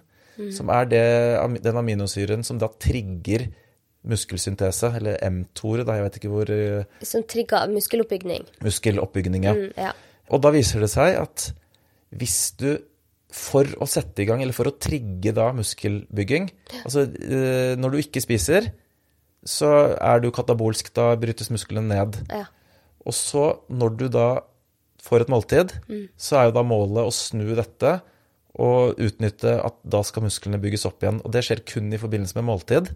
som 0.54 0.70
er 0.74 0.86
det, 0.90 1.04
den 1.64 1.78
aminosyren 1.78 2.46
som 2.46 2.60
da 2.62 2.70
trigger 2.82 3.48
muskelsyntese, 4.04 4.92
eller 5.00 5.18
mTOR, 5.32 5.86
da 5.88 5.96
jeg 5.96 6.06
vet 6.06 6.18
ikke 6.20 6.32
hvor 6.32 6.50
eh, 6.52 7.04
Som 7.08 7.24
trigger 7.24 7.70
muskeloppbygning. 7.72 8.44
muskeloppbygning 8.62 9.46
ja. 9.48 9.54
Mm, 9.56 9.70
ja. 9.80 9.94
Og 10.34 10.42
da 10.44 10.52
viser 10.52 10.84
det 10.84 10.90
seg 10.92 11.16
at 11.22 11.54
hvis 12.14 12.52
du 12.60 12.76
for 13.34 13.66
å 13.82 13.88
sette 13.90 14.22
i 14.22 14.28
gang, 14.30 14.44
eller 14.46 14.54
for 14.56 14.70
å 14.70 14.76
trigge 14.78 15.32
da 15.34 15.48
muskelbygging 15.58 16.52
Altså 16.84 17.08
eh, 17.10 17.74
når 17.82 17.96
du 17.96 17.98
ikke 18.04 18.22
spiser, 18.22 18.68
så 19.44 19.70
er 19.98 20.22
du 20.24 20.30
katabolsk, 20.32 20.94
da 20.96 21.16
brytes 21.20 21.50
musklene 21.52 21.90
ned. 21.90 22.20
ja. 22.32 22.46
Og 23.04 23.12
så, 23.18 23.48
når 23.68 23.96
du 24.00 24.06
da 24.14 24.28
får 25.04 25.26
et 25.26 25.32
måltid, 25.34 25.74
så 26.16 26.38
er 26.40 26.46
jo 26.48 26.54
da 26.56 26.62
målet 26.64 27.04
å 27.04 27.12
snu 27.12 27.50
dette 27.58 27.98
og 28.56 28.96
utnytte 29.04 29.58
at 29.60 29.76
da 29.84 30.00
skal 30.08 30.24
musklene 30.24 30.62
bygges 30.64 30.86
opp 30.88 31.04
igjen. 31.04 31.18
Og 31.26 31.34
det 31.36 31.42
skjer 31.44 31.66
kun 31.68 31.90
i 31.92 32.00
forbindelse 32.00 32.38
med 32.40 32.48
måltid. 32.48 32.94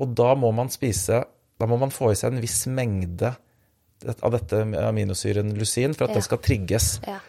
Og 0.00 0.16
da 0.18 0.32
må 0.34 0.50
man 0.56 0.72
spise 0.74 1.20
Da 1.60 1.68
må 1.70 1.76
man 1.78 1.92
få 1.94 2.08
i 2.10 2.16
seg 2.18 2.32
en 2.34 2.40
viss 2.42 2.64
mengde 2.66 3.30
av 4.18 4.34
dette 4.34 4.64
aminosyren 4.82 5.54
lusin 5.54 5.94
for 5.94 6.08
at 6.08 6.10
Ja. 6.10 6.14
den 6.18 6.26
skal 6.26 6.38
trigges. 6.42 6.88
ja. 7.06 7.20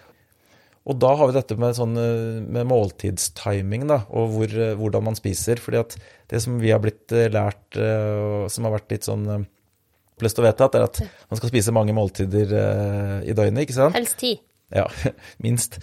Og 0.85 0.99
da 1.01 1.15
har 1.17 1.27
vi 1.31 1.33
dette 1.33 1.55
med, 1.57 1.73
sånn, 1.73 1.95
eh, 1.97 2.41
med 2.45 2.67
måltidstiming, 2.69 3.87
da, 3.89 4.03
og 4.13 4.29
hvor, 4.35 4.51
eh, 4.53 4.75
hvordan 4.77 5.03
man 5.07 5.15
spiser. 5.17 5.57
fordi 5.57 5.79
at 5.79 5.95
det 6.29 6.41
som 6.43 6.59
vi 6.61 6.69
har 6.69 6.79
blitt 6.83 7.11
eh, 7.11 7.29
lært, 7.33 7.73
som 8.53 8.63
har 8.67 8.75
vært 8.77 8.91
litt 8.91 9.07
sånn 9.07 9.25
pløst 9.25 9.51
Flest 10.15 10.37
å 10.39 10.43
vite 10.45 10.63
er 10.77 10.83
at 10.85 10.99
man 11.29 11.35
skal 11.41 11.49
spise 11.49 11.73
mange 11.75 11.91
måltider 11.91 12.53
i 13.27 13.33
døgnet, 13.35 13.65
ikke 13.65 13.75
sant? 13.75 13.95
Helst 13.97 14.15
ti. 14.21 14.29
Ja, 14.71 14.85
minst. 15.43 15.75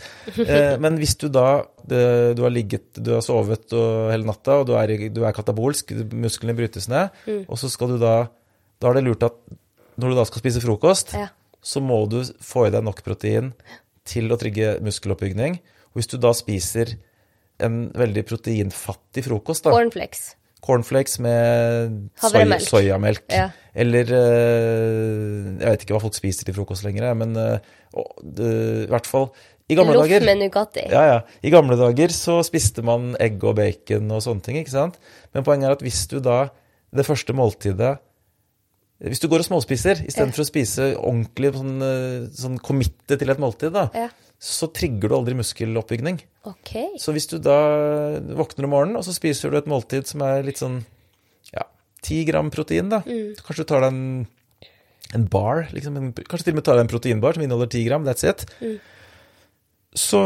Men 0.80 0.96
hvis 0.98 1.18
du 1.20 1.28
da 1.28 1.64
Du 1.86 2.40
har 2.42 2.50
ligget, 2.50 2.94
du 2.96 3.10
har 3.12 3.20
sovet 3.20 3.68
hele 3.74 4.24
natta, 4.24 4.60
og 4.62 4.66
du 4.70 4.72
er, 4.78 4.94
du 5.12 5.20
er 5.26 5.32
katabolsk, 5.36 5.92
musklene 6.16 6.56
brytes 6.56 6.88
ned, 6.88 7.10
Mm. 7.26 7.44
og 7.48 7.58
så 7.60 7.68
skal 7.68 7.88
du 7.92 7.98
da 8.00 8.28
Da 8.80 8.88
er 8.88 8.94
det 8.94 9.04
lurt 9.04 9.22
at 9.28 9.36
når 10.00 10.08
du 10.08 10.16
da 10.16 10.24
skal 10.24 10.40
spise 10.40 10.62
frokost, 10.64 11.12
Ja. 11.12 11.28
så 11.62 11.82
må 11.84 12.08
du 12.08 12.22
få 12.40 12.66
i 12.68 12.70
deg 12.70 12.82
nok 12.82 13.02
protein 13.04 13.52
til 14.04 14.28
å 14.32 14.38
trigge 14.40 14.76
muskeloppbygning. 14.82 15.58
Og 15.92 16.00
hvis 16.00 16.08
du 16.10 16.16
da 16.18 16.32
spiser 16.36 16.96
en 17.62 17.90
veldig 17.94 18.24
proteinfattig 18.26 19.24
frokost, 19.28 19.64
da, 19.64 19.70
Cornflakes. 19.74 20.34
cornflakes 20.62 21.18
med 21.20 22.10
soy, 22.22 22.46
soyamelk, 22.66 23.24
Ja. 23.30 23.50
eller 23.74 24.02
eh, 24.02 25.58
Jeg 25.60 25.68
vet 25.68 25.84
ikke 25.84 25.94
hva 25.96 26.02
folk 26.04 26.14
spiser 26.16 26.44
til 26.48 26.54
frokost 26.56 26.84
lenger, 26.86 27.14
men 27.18 27.34
å, 27.36 27.60
og, 27.94 28.12
det- 28.22 28.86
i 28.86 28.90
hvert 28.90 29.06
fall 29.06 29.30
i 29.70 29.74
gamle 29.78 29.94
Loff 29.94 30.08
dager 30.08 30.24
med 30.26 30.38
Nugatti. 30.42 30.90
ja, 30.90 31.02
ja. 31.06 31.20
I 31.42 31.50
gamle 31.50 31.76
dager 31.78 32.08
så 32.08 32.40
spiste 32.44 32.82
man 32.84 33.14
egg 33.20 33.42
og 33.44 33.56
bacon 33.56 34.10
og 34.10 34.20
sånne 34.22 34.42
ting, 34.42 34.56
ikke 34.56 34.70
sant? 34.74 34.98
Men 35.34 35.44
poenget 35.44 35.68
er 35.68 35.72
at 35.72 35.80
hvis 35.86 36.06
du 36.08 36.20
da, 36.20 36.48
det 36.92 37.06
første 37.06 37.32
måltidet 37.32 37.98
Hvis 39.02 39.18
du 39.22 39.26
går 39.26 39.42
og 39.42 39.48
småspiser 39.48 40.04
istedenfor 40.06 40.44
å 40.44 40.46
spise 40.46 40.92
ordentlig 40.94 41.52
sånn, 41.56 41.78
eh, 41.82 42.26
sånn 42.38 42.58
committe 42.62 43.18
til 43.18 43.32
et 43.32 43.40
måltid, 43.42 43.72
da, 43.74 43.88
Ja. 43.98 44.08
så 44.38 44.68
trigger 44.72 45.08
du 45.10 45.14
aldri 45.16 45.34
muskeloppbygning. 45.34 46.20
Okay. 46.46 46.92
Så 46.98 47.12
hvis 47.12 47.26
du 47.26 47.38
da 47.38 47.56
våkner 48.20 48.64
om 48.64 48.70
morgenen, 48.70 48.96
og 48.96 49.02
så 49.04 49.14
spiser 49.14 49.50
du 49.50 49.56
et 49.58 49.66
måltid 49.66 50.06
som 50.06 50.22
er 50.22 50.42
litt 50.46 50.58
sånn 50.62 50.84
ja, 51.52 51.64
10 52.02 52.24
gram 52.30 52.50
protein, 52.50 52.88
da. 52.88 53.00
Mm. 53.00 53.34
Så 53.36 53.42
kanskje 53.42 53.66
du 53.66 53.70
tar 53.72 53.80
deg 53.80 53.92
en, 53.92 54.26
en 55.14 55.26
bar, 55.26 55.66
liksom, 55.72 55.96
en, 55.96 56.12
kanskje 56.12 56.44
til 56.44 56.54
og 56.54 56.60
med 56.60 56.64
tar 56.64 56.78
deg 56.78 56.86
en 56.86 56.94
proteinbar 56.94 57.34
som 57.34 57.42
inneholder 57.42 57.70
10 57.74 57.84
gram, 57.88 58.04
that's 58.06 58.22
it. 58.28 58.46
Mm. 58.62 58.78
Så 59.98 60.22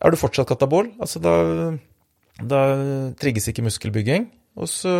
er 0.00 0.10
du 0.12 0.16
fortsatt 0.20 0.48
katabol. 0.48 0.92
Altså 1.00 1.20
da, 1.22 1.34
da 2.44 2.60
trigges 3.18 3.48
ikke 3.48 3.64
muskelbygging. 3.66 4.28
Og 4.56 4.68
så 4.72 4.92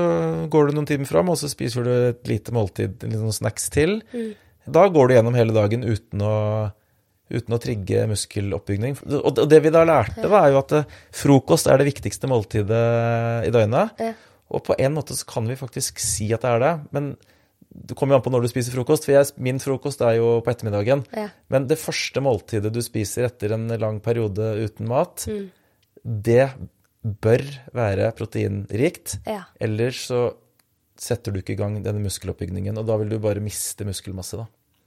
går 0.53 0.69
du 0.69 0.75
noen 0.77 0.87
timer 0.89 1.09
fram, 1.09 1.31
og 1.33 1.39
så 1.41 1.49
spiser 1.49 1.87
du 1.87 1.93
et 2.11 2.27
lite 2.29 2.53
måltid, 2.53 2.99
litt 3.07 3.17
noen 3.21 3.33
snacks 3.33 3.71
til. 3.73 4.03
Mm. 4.13 4.35
Da 4.69 4.83
går 4.93 5.09
du 5.09 5.15
gjennom 5.17 5.37
hele 5.39 5.55
dagen 5.57 5.85
uten 5.87 6.21
å, 6.27 6.35
uten 7.33 7.55
å 7.57 7.61
trigge 7.63 8.03
muskeloppbygning. 8.11 8.99
Og 9.23 9.41
det- 9.49 9.63
vi 9.63 9.71
da 9.73 9.85
lærte, 9.89 10.27
da, 10.29 10.43
er 10.45 10.53
jo 10.53 10.59
at 10.59 10.73
eh, 10.73 10.85
frokost 11.11 11.67
er 11.73 11.79
det 11.79 11.87
viktigste 11.95 12.29
måltidet 12.29 13.47
i 13.49 13.51
døgnet. 13.55 13.97
Ja. 13.99 14.13
Og 14.51 14.63
på 14.65 14.77
en 14.79 14.95
måte 14.95 15.17
så 15.17 15.25
kan 15.27 15.47
vi 15.49 15.57
faktisk 15.57 15.99
si 15.99 16.29
at 16.35 16.43
det 16.43 16.51
er 16.51 16.59
det, 16.61 16.75
men 16.93 17.17
det 17.75 17.97
kommer 17.97 18.15
jo 18.15 18.21
an 18.21 18.23
på 18.25 18.31
når 18.33 18.43
du 18.43 18.49
spiser 18.49 18.73
frokost. 18.77 19.05
For 19.05 19.13
jeg, 19.13 19.33
min 19.43 19.59
frokost 19.59 20.01
er 20.03 20.17
jo 20.21 20.41
på 20.45 20.53
ettermiddagen. 20.53 21.05
Ja. 21.17 21.29
Men 21.49 21.67
det 21.67 21.79
første 21.79 22.21
måltidet 22.23 22.73
du 22.73 22.81
spiser 22.85 23.27
etter 23.27 23.53
en 23.57 23.69
lang 23.69 24.01
periode 24.01 24.53
uten 24.69 24.87
mat, 24.89 25.25
Mm. 25.29 25.49
det 26.05 26.51
bør 27.07 27.43
være 27.77 28.11
proteinrikt. 28.19 29.19
Ja. 29.29 29.45
Ellers 29.63 30.03
så 30.11 30.27
setter 30.99 31.33
du 31.35 31.41
ikke 31.43 31.55
i 31.55 31.61
gang 31.61 31.79
denne 31.85 32.01
muskeloppbygningen, 32.05 32.79
og 32.81 32.87
da 32.89 32.97
vil 33.01 33.11
du 33.13 33.19
bare 33.23 33.43
miste 33.45 33.85
muskelmasse, 33.87 34.39
da. 34.41 34.47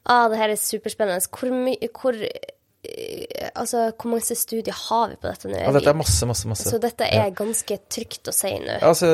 Ah, 0.09 0.25
det 0.31 0.39
her 0.41 0.49
er 0.55 0.57
superspennende. 0.57 1.21
Hvor 1.29 1.51
mye 1.53 1.89
hvor, 1.93 2.15
eh, 2.17 2.55
Altså, 3.59 3.91
hvor 3.91 4.07
mange 4.13 4.35
studier 4.39 4.71
har 4.73 5.09
vi 5.11 5.17
på 5.19 5.27
dette 5.27 5.49
nå? 5.51 5.57
Ja, 5.59 5.71
dette 5.75 5.89
er 5.91 5.97
masse, 5.99 6.25
masse, 6.25 6.47
masse. 6.47 6.69
Så 6.71 6.79
dette 6.79 7.03
er 7.11 7.29
ganske 7.35 7.75
trygt 7.91 8.29
å 8.31 8.33
si 8.33 8.53
nå. 8.63 8.77
Altså, 8.87 9.09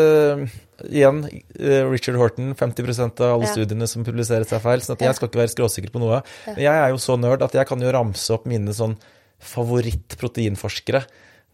igjen, 0.85 1.23
eh, 1.59 1.81
Richard 1.89 2.15
Horton, 2.21 2.53
50% 2.53 3.19
av 3.25 3.33
alle 3.33 3.47
Ja. 3.49 3.53
studiene 3.55 3.87
som 3.89 4.05
publiseres 4.05 4.53
er 4.53 4.59
feil, 4.61 4.79
så 4.85 4.93
at 4.93 4.99
jeg 5.01 5.15
skal 5.15 5.27
ikke 5.29 5.41
være 5.41 5.55
skråsikker 5.55 5.89
på 5.91 5.99
noe. 5.99 6.21
Men 6.45 6.61
jeg 6.61 6.77
er 6.77 6.89
jo 6.93 6.97
så 7.01 7.17
nerd 7.19 7.41
at 7.41 7.53
jeg 7.53 7.65
kan 7.67 7.81
jo 7.81 7.91
ramse 7.91 8.29
opp 8.31 8.45
mine 8.45 8.69
sånn 8.69 8.95
favoritt-proteinforskere. 9.41 11.05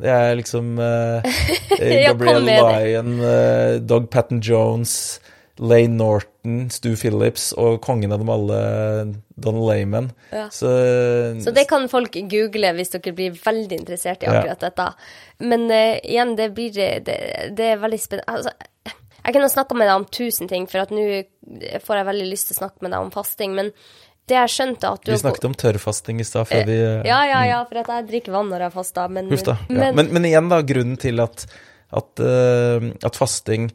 Det 0.02 0.10
er 0.12 0.38
liksom 0.40 0.78
uh, 0.82 1.34
Gabrielle. 1.80 2.56
Lyon, 2.58 3.14
uh, 3.22 3.80
Doug 3.86 4.10
Patton 4.14 4.42
Jones, 4.44 5.20
Lane 5.62 5.98
Norton, 6.00 6.64
Stu 6.74 6.96
Phillips 6.98 7.52
og 7.54 7.80
kongen 7.86 8.14
av 8.16 8.22
dem 8.24 8.32
alle, 8.34 8.62
Donald 9.36 9.68
Layman. 9.70 10.12
Ja. 10.34 10.48
Så, 10.54 10.72
Så 11.44 11.54
det 11.54 11.68
kan 11.70 11.86
folk 11.92 12.18
google 12.32 12.74
hvis 12.78 12.94
dere 12.96 13.14
blir 13.18 13.38
veldig 13.38 13.78
interessert 13.84 14.24
i 14.24 14.30
Ja. 14.30 14.40
akkurat 14.40 14.66
dette. 14.66 14.90
Men 15.46 15.70
uh, 15.70 16.00
igjen, 16.02 16.36
det 16.40 16.52
blir 16.58 16.74
det, 16.74 16.92
det 17.58 17.72
er 17.76 17.82
veldig 17.84 18.02
spennende. 18.02 18.38
Altså, 18.40 18.56
jeg 19.22 19.36
kunne 19.36 19.52
snakka 19.54 19.78
med 19.78 19.86
deg 19.86 20.00
om 20.00 20.06
tusen 20.10 20.50
ting, 20.50 20.64
for 20.70 20.82
at 20.82 20.94
nå 20.94 21.04
får 21.86 22.00
jeg 22.00 22.08
veldig 22.08 22.30
lyst 22.32 22.50
til 22.50 22.58
å 22.58 22.62
snakke 22.64 22.82
med 22.82 22.96
deg 22.96 23.04
om 23.06 23.12
fasting. 23.14 23.54
Men 23.54 23.70
det 24.30 24.38
jeg 24.38 24.52
skjønte 24.54 24.90
at 24.96 25.04
du 25.04 25.12
vi 25.12 25.20
snakket 25.20 25.46
om 25.50 25.56
tørrfasting 25.58 26.22
i 26.22 26.26
stad 26.28 26.48
før 26.50 26.66
vi 26.68 26.78
eh, 26.78 27.06
Ja, 27.10 27.22
ja, 27.28 27.40
ja, 27.50 27.62
for 27.68 27.82
at 27.82 27.90
jeg 27.92 28.08
drikker 28.12 28.36
vann 28.36 28.52
når 28.54 28.68
jeg 28.68 28.76
faster. 28.76 29.12
Men, 29.12 29.30
Huff 29.34 29.46
da. 29.48 29.58
Ja. 29.66 29.78
men, 29.80 29.96
Men, 29.98 30.12
men 30.16 30.28
igjen, 30.30 30.52
da, 30.52 30.62
grunnen 30.68 31.00
til 31.02 31.24
at, 31.24 31.46
at, 32.02 32.26
eh, 32.26 32.92
at 33.02 33.18
fasting 33.20 33.72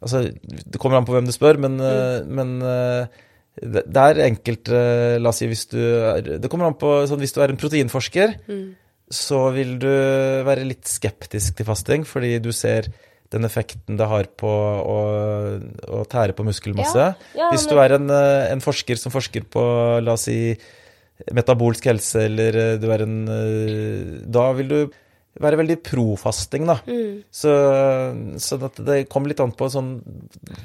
Altså, 0.00 0.30
det 0.32 0.80
kommer 0.80 0.96
an 0.96 1.04
på 1.04 1.12
hvem 1.12 1.26
du 1.28 1.32
spør, 1.34 1.58
men, 1.60 1.74
eh, 1.84 2.22
men 2.24 2.54
eh, 2.64 3.18
det, 3.60 3.84
er 4.00 4.22
enkelt 4.24 4.70
eh, 4.72 5.18
La 5.20 5.28
oss 5.28 5.42
si 5.42 5.48
hvis 5.50 5.66
du 5.68 5.76
er 5.82 6.38
Det 6.40 6.48
kommer 6.48 6.70
an 6.70 6.78
på 6.80 6.94
sånn, 7.10 7.20
Hvis 7.20 7.36
du 7.36 7.42
er 7.44 7.52
en 7.52 7.60
proteinforsker, 7.60 8.32
så 9.10 9.42
vil 9.52 9.74
du 9.82 9.90
være 10.46 10.64
litt 10.64 10.88
skeptisk 10.88 11.58
til 11.58 11.66
fasting, 11.66 12.06
fordi 12.06 12.36
du 12.40 12.52
ser 12.54 12.88
den 13.30 13.46
effekten 13.46 13.98
det 13.98 14.08
har 14.10 14.28
på 14.40 14.50
å, 14.50 14.98
å 16.00 16.02
tære 16.10 16.34
på 16.36 16.46
muskelmasse. 16.46 17.10
Ja, 17.12 17.28
ja, 17.38 17.50
Hvis 17.54 17.68
du 17.70 17.76
er 17.78 17.94
en, 17.98 18.10
eh, 18.10 18.50
en 18.50 18.62
forsker 18.64 18.98
som 18.98 19.14
forsker 19.14 19.46
på, 19.46 19.62
la 20.02 20.16
oss 20.18 20.26
si, 20.26 20.56
metabolsk 21.36 21.86
helse, 21.92 22.26
eller 22.26 22.58
eh, 22.58 22.74
du 22.80 22.88
er 22.90 23.06
en 23.06 23.20
eh, 23.30 24.18
Da 24.26 24.50
vil 24.58 24.72
du 24.72 24.80
være 25.40 25.60
veldig 25.60 25.76
pro-fasting, 25.86 26.66
da. 26.66 26.80
Mm. 26.90 27.22
Så, 27.30 27.52
så 28.42 28.58
at 28.66 28.80
det 28.84 29.04
kommer 29.12 29.30
litt 29.30 29.40
an 29.40 29.54
på 29.56 29.68
sånn 29.72 29.92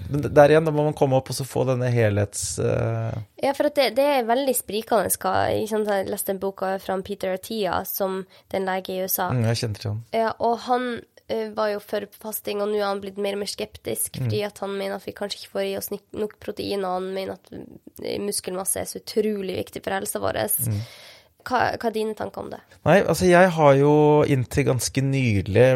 Men 0.10 0.26
der 0.26 0.52
igjen, 0.52 0.66
da 0.66 0.74
må 0.74 0.88
man 0.88 0.98
komme 0.98 1.20
opp 1.20 1.30
og 1.32 1.38
så 1.38 1.46
få 1.48 1.68
denne 1.70 1.92
helhets... 1.94 2.58
Uh... 2.58 3.14
Ja, 3.40 3.54
for 3.54 3.70
at 3.70 3.78
det, 3.78 3.92
det 4.00 4.08
er 4.18 4.28
veldig 4.28 4.56
sprikende. 4.58 5.14
Skal. 5.14 5.62
Jeg 5.70 6.10
leste 6.10 6.34
en 6.34 6.42
bok 6.42 6.66
fra 6.82 6.98
Peter 7.06 7.38
Attia, 7.38 7.84
som 7.88 8.24
er 8.50 8.66
lege 8.66 8.96
i 8.96 9.04
USA. 9.06 9.30
mm, 9.30 9.46
jeg 9.52 9.62
kjenner 9.62 9.84
til 9.84 9.92
han. 9.94 10.02
Ja, 10.18 10.34
og 10.42 10.58
han 10.66 10.96
var 11.56 11.72
jo 11.72 11.80
for 11.82 12.06
fasting, 12.22 12.60
og 12.62 12.70
nå 12.70 12.78
er 12.78 12.86
han 12.86 13.00
blitt 13.02 13.18
mer 13.18 13.34
og 13.34 13.42
mer 13.42 13.50
skeptisk, 13.50 14.20
fordi 14.22 14.44
at 14.46 14.60
han 14.62 14.76
mener 14.78 15.00
at 15.00 15.08
vi 15.08 15.14
kanskje 15.18 15.40
ikke 15.42 15.54
får 15.56 15.64
i 15.66 15.76
oss 15.80 15.90
nok 15.94 16.36
protein, 16.44 16.84
og 16.86 17.00
han 17.00 17.08
mener 17.16 17.40
at 17.40 17.52
eh, 18.04 18.20
muskelmasse 18.22 18.84
er 18.84 18.90
så 18.90 19.02
utrolig 19.02 19.56
viktig 19.58 19.82
for 19.86 19.98
helsa 19.98 20.22
vår. 20.22 20.42
Hva, 21.46 21.62
hva 21.78 21.90
er 21.90 21.94
dine 21.96 22.14
tanker 22.18 22.44
om 22.46 22.52
det? 22.54 22.62
Nei, 22.86 23.00
altså 23.04 23.26
jeg 23.30 23.50
har 23.58 23.74
jo 23.80 23.94
inntil 24.34 24.68
ganske 24.70 25.02
nylig 25.06 25.68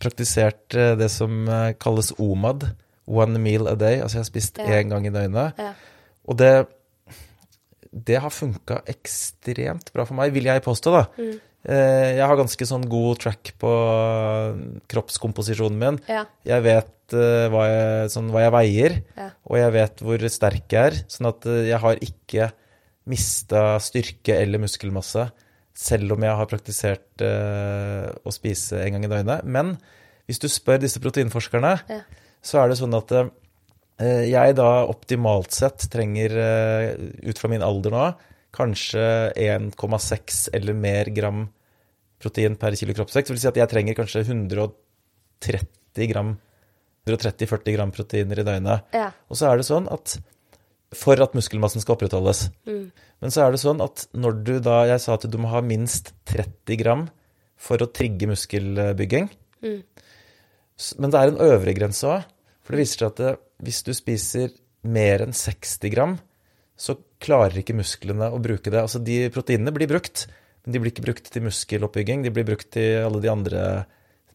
praktisert 0.00 0.74
eh, 0.76 0.94
det 1.00 1.10
som 1.12 1.44
eh, 1.48 1.72
kalles 1.80 2.12
OMAD, 2.20 2.70
one 3.04 3.38
meal 3.40 3.68
a 3.68 3.74
day. 3.76 4.00
Altså 4.00 4.18
jeg 4.18 4.24
har 4.24 4.30
spist 4.32 4.58
Ja. 4.64 4.80
én 4.80 4.88
gang 4.92 5.06
i 5.06 5.12
døgnet. 5.12 5.60
Ja. 5.60 5.74
Og 6.24 6.38
det, 6.40 6.52
det 7.92 8.20
har 8.24 8.32
funka 8.32 8.80
ekstremt 8.88 9.92
bra 9.92 10.06
for 10.08 10.16
meg, 10.16 10.32
vil 10.32 10.48
jeg 10.48 10.64
påstå, 10.64 10.94
da. 10.96 11.04
Mm. 11.20 11.34
Eh, 11.64 12.16
Jeg 12.18 12.26
har 12.28 12.36
ganske 12.36 12.66
sånn 12.68 12.84
god 12.92 13.18
track 13.24 13.54
på 13.58 13.70
kroppskomposisjonen 14.90 15.78
min. 15.80 15.98
Ja. 16.10 16.24
Jeg 16.46 16.64
vet 16.66 17.14
eh, 17.16 17.46
hva, 17.52 17.64
jeg, 17.70 18.10
sånn, 18.14 18.30
hva 18.34 18.42
jeg 18.46 18.54
veier, 18.54 18.96
Ja. 19.16 19.30
og 19.48 19.56
jeg 19.60 19.72
vet 19.76 20.02
hvor 20.04 20.26
sterk 20.32 20.66
jeg 20.76 20.90
er. 20.92 20.98
Sånn 21.08 21.30
at 21.30 21.46
eh, 21.50 21.62
jeg 21.70 21.80
har 21.84 22.00
ikke 22.04 22.50
mista 23.10 23.64
styrke 23.84 24.36
eller 24.40 24.62
muskelmasse, 24.62 25.26
selv 25.74 26.14
om 26.14 26.22
jeg 26.24 26.36
har 26.38 26.46
praktisert 26.48 27.24
eh, 27.24 28.10
å 28.24 28.32
spise 28.32 28.78
en 28.84 28.96
gang 28.96 29.04
i 29.08 29.12
døgnet. 29.12 29.44
Men 29.44 29.74
hvis 30.28 30.40
du 30.40 30.48
spør 30.48 30.80
disse 30.84 31.00
proteinforskerne, 31.02 31.74
Ja. 31.90 32.00
så 32.44 32.60
er 32.62 32.68
det 32.70 32.78
sånn 32.80 32.94
at 32.96 33.12
eh, 33.16 34.24
jeg 34.30 34.54
da 34.56 34.84
optimalt 34.88 35.52
sett 35.52 35.88
trenger, 35.92 36.32
eh, 36.36 37.28
ut 37.28 37.38
fra 37.40 37.48
min 37.52 37.62
alder 37.64 37.90
nå, 37.92 38.06
kanskje 38.54 39.04
1,6 39.34 40.48
eller 40.54 40.74
mer 40.78 41.10
gram 41.14 41.44
protein 42.22 42.56
per 42.60 42.76
kilo 42.78 42.94
kroppsvekt. 42.96 43.28
Så 43.28 43.34
vil 43.34 43.42
si 43.42 43.50
at 43.50 43.60
jeg 43.60 43.70
trenger 43.70 43.98
kanskje 43.98 44.24
130 44.28 46.10
gram 46.12 46.36
130-40 47.04 47.74
gram 47.76 47.90
proteiner 47.92 48.40
i 48.40 48.46
døgnet. 48.46 48.94
Ja. 48.96 49.10
Og 49.28 49.36
så 49.38 49.50
er 49.50 49.60
det 49.60 49.66
sånn 49.68 49.90
at 49.92 50.16
for 50.94 51.18
at 51.20 51.34
muskelmassen 51.36 51.82
skal 51.82 51.96
opprettholdes. 51.96 52.46
Men 52.64 53.34
så 53.34 53.44
er 53.44 53.54
det 53.54 53.60
sånn 53.62 53.82
at 53.84 54.06
når 54.14 54.36
du 54.46 54.54
da 54.62 54.84
Jeg 54.92 55.02
sa 55.02 55.16
at 55.16 55.26
du 55.30 55.38
må 55.42 55.50
ha 55.50 55.62
minst 55.64 56.12
30 56.30 56.78
gram 56.80 57.08
for 57.60 57.82
å 57.82 57.90
trigge 57.90 58.28
muskelbygging. 58.30 59.28
Mm. 59.64 59.80
Men 61.00 61.12
det 61.12 61.20
er 61.20 61.32
en 61.32 61.42
øvre 61.44 61.74
grense 61.76 62.06
òg. 62.08 62.30
For 62.64 62.74
det 62.74 62.84
viser 62.84 63.02
seg 63.02 63.10
at 63.10 63.20
det, 63.20 63.32
hvis 63.66 63.82
du 63.84 63.92
spiser 63.96 64.54
mer 64.84 65.24
enn 65.24 65.36
60 65.36 65.92
gram, 65.92 66.16
så 66.76 66.96
klarer 67.24 67.60
ikke 67.60 67.76
musklene 67.76 68.30
å 68.32 68.40
bruke 68.42 68.70
det. 68.70 68.80
Altså 68.82 69.00
de 69.02 69.24
proteinene 69.34 69.74
blir 69.74 69.90
brukt, 69.90 70.26
men 70.64 70.74
de 70.74 70.82
blir 70.82 70.92
ikke 70.94 71.06
brukt 71.06 71.28
til 71.32 71.44
muskeloppbygging. 71.46 72.24
De 72.24 72.32
blir 72.34 72.46
brukt 72.48 72.70
til 72.76 73.04
alle 73.04 73.20
de 73.24 73.32
andre 73.32 73.64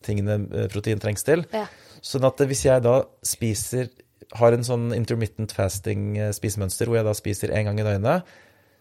tingene 0.05 0.41
eh, 0.49 0.69
protein 0.71 1.01
trengs 1.01 1.25
til. 1.27 1.45
Ja. 1.55 1.65
Sånn 2.05 2.27
at 2.27 2.41
hvis 2.47 2.65
jeg 2.67 2.85
da 2.85 3.01
spiser 3.25 3.89
har 4.37 4.53
en 4.53 4.65
sånn 4.65 4.91
intermittent 4.93 5.53
fasting 5.55 6.13
eh, 6.19 6.33
spisemønster 6.35 6.89
hvor 6.89 6.99
jeg 6.99 7.07
da 7.07 7.15
spiser 7.17 7.53
én 7.55 7.69
gang 7.69 7.81
i 7.81 7.85
døgnet, 7.87 8.27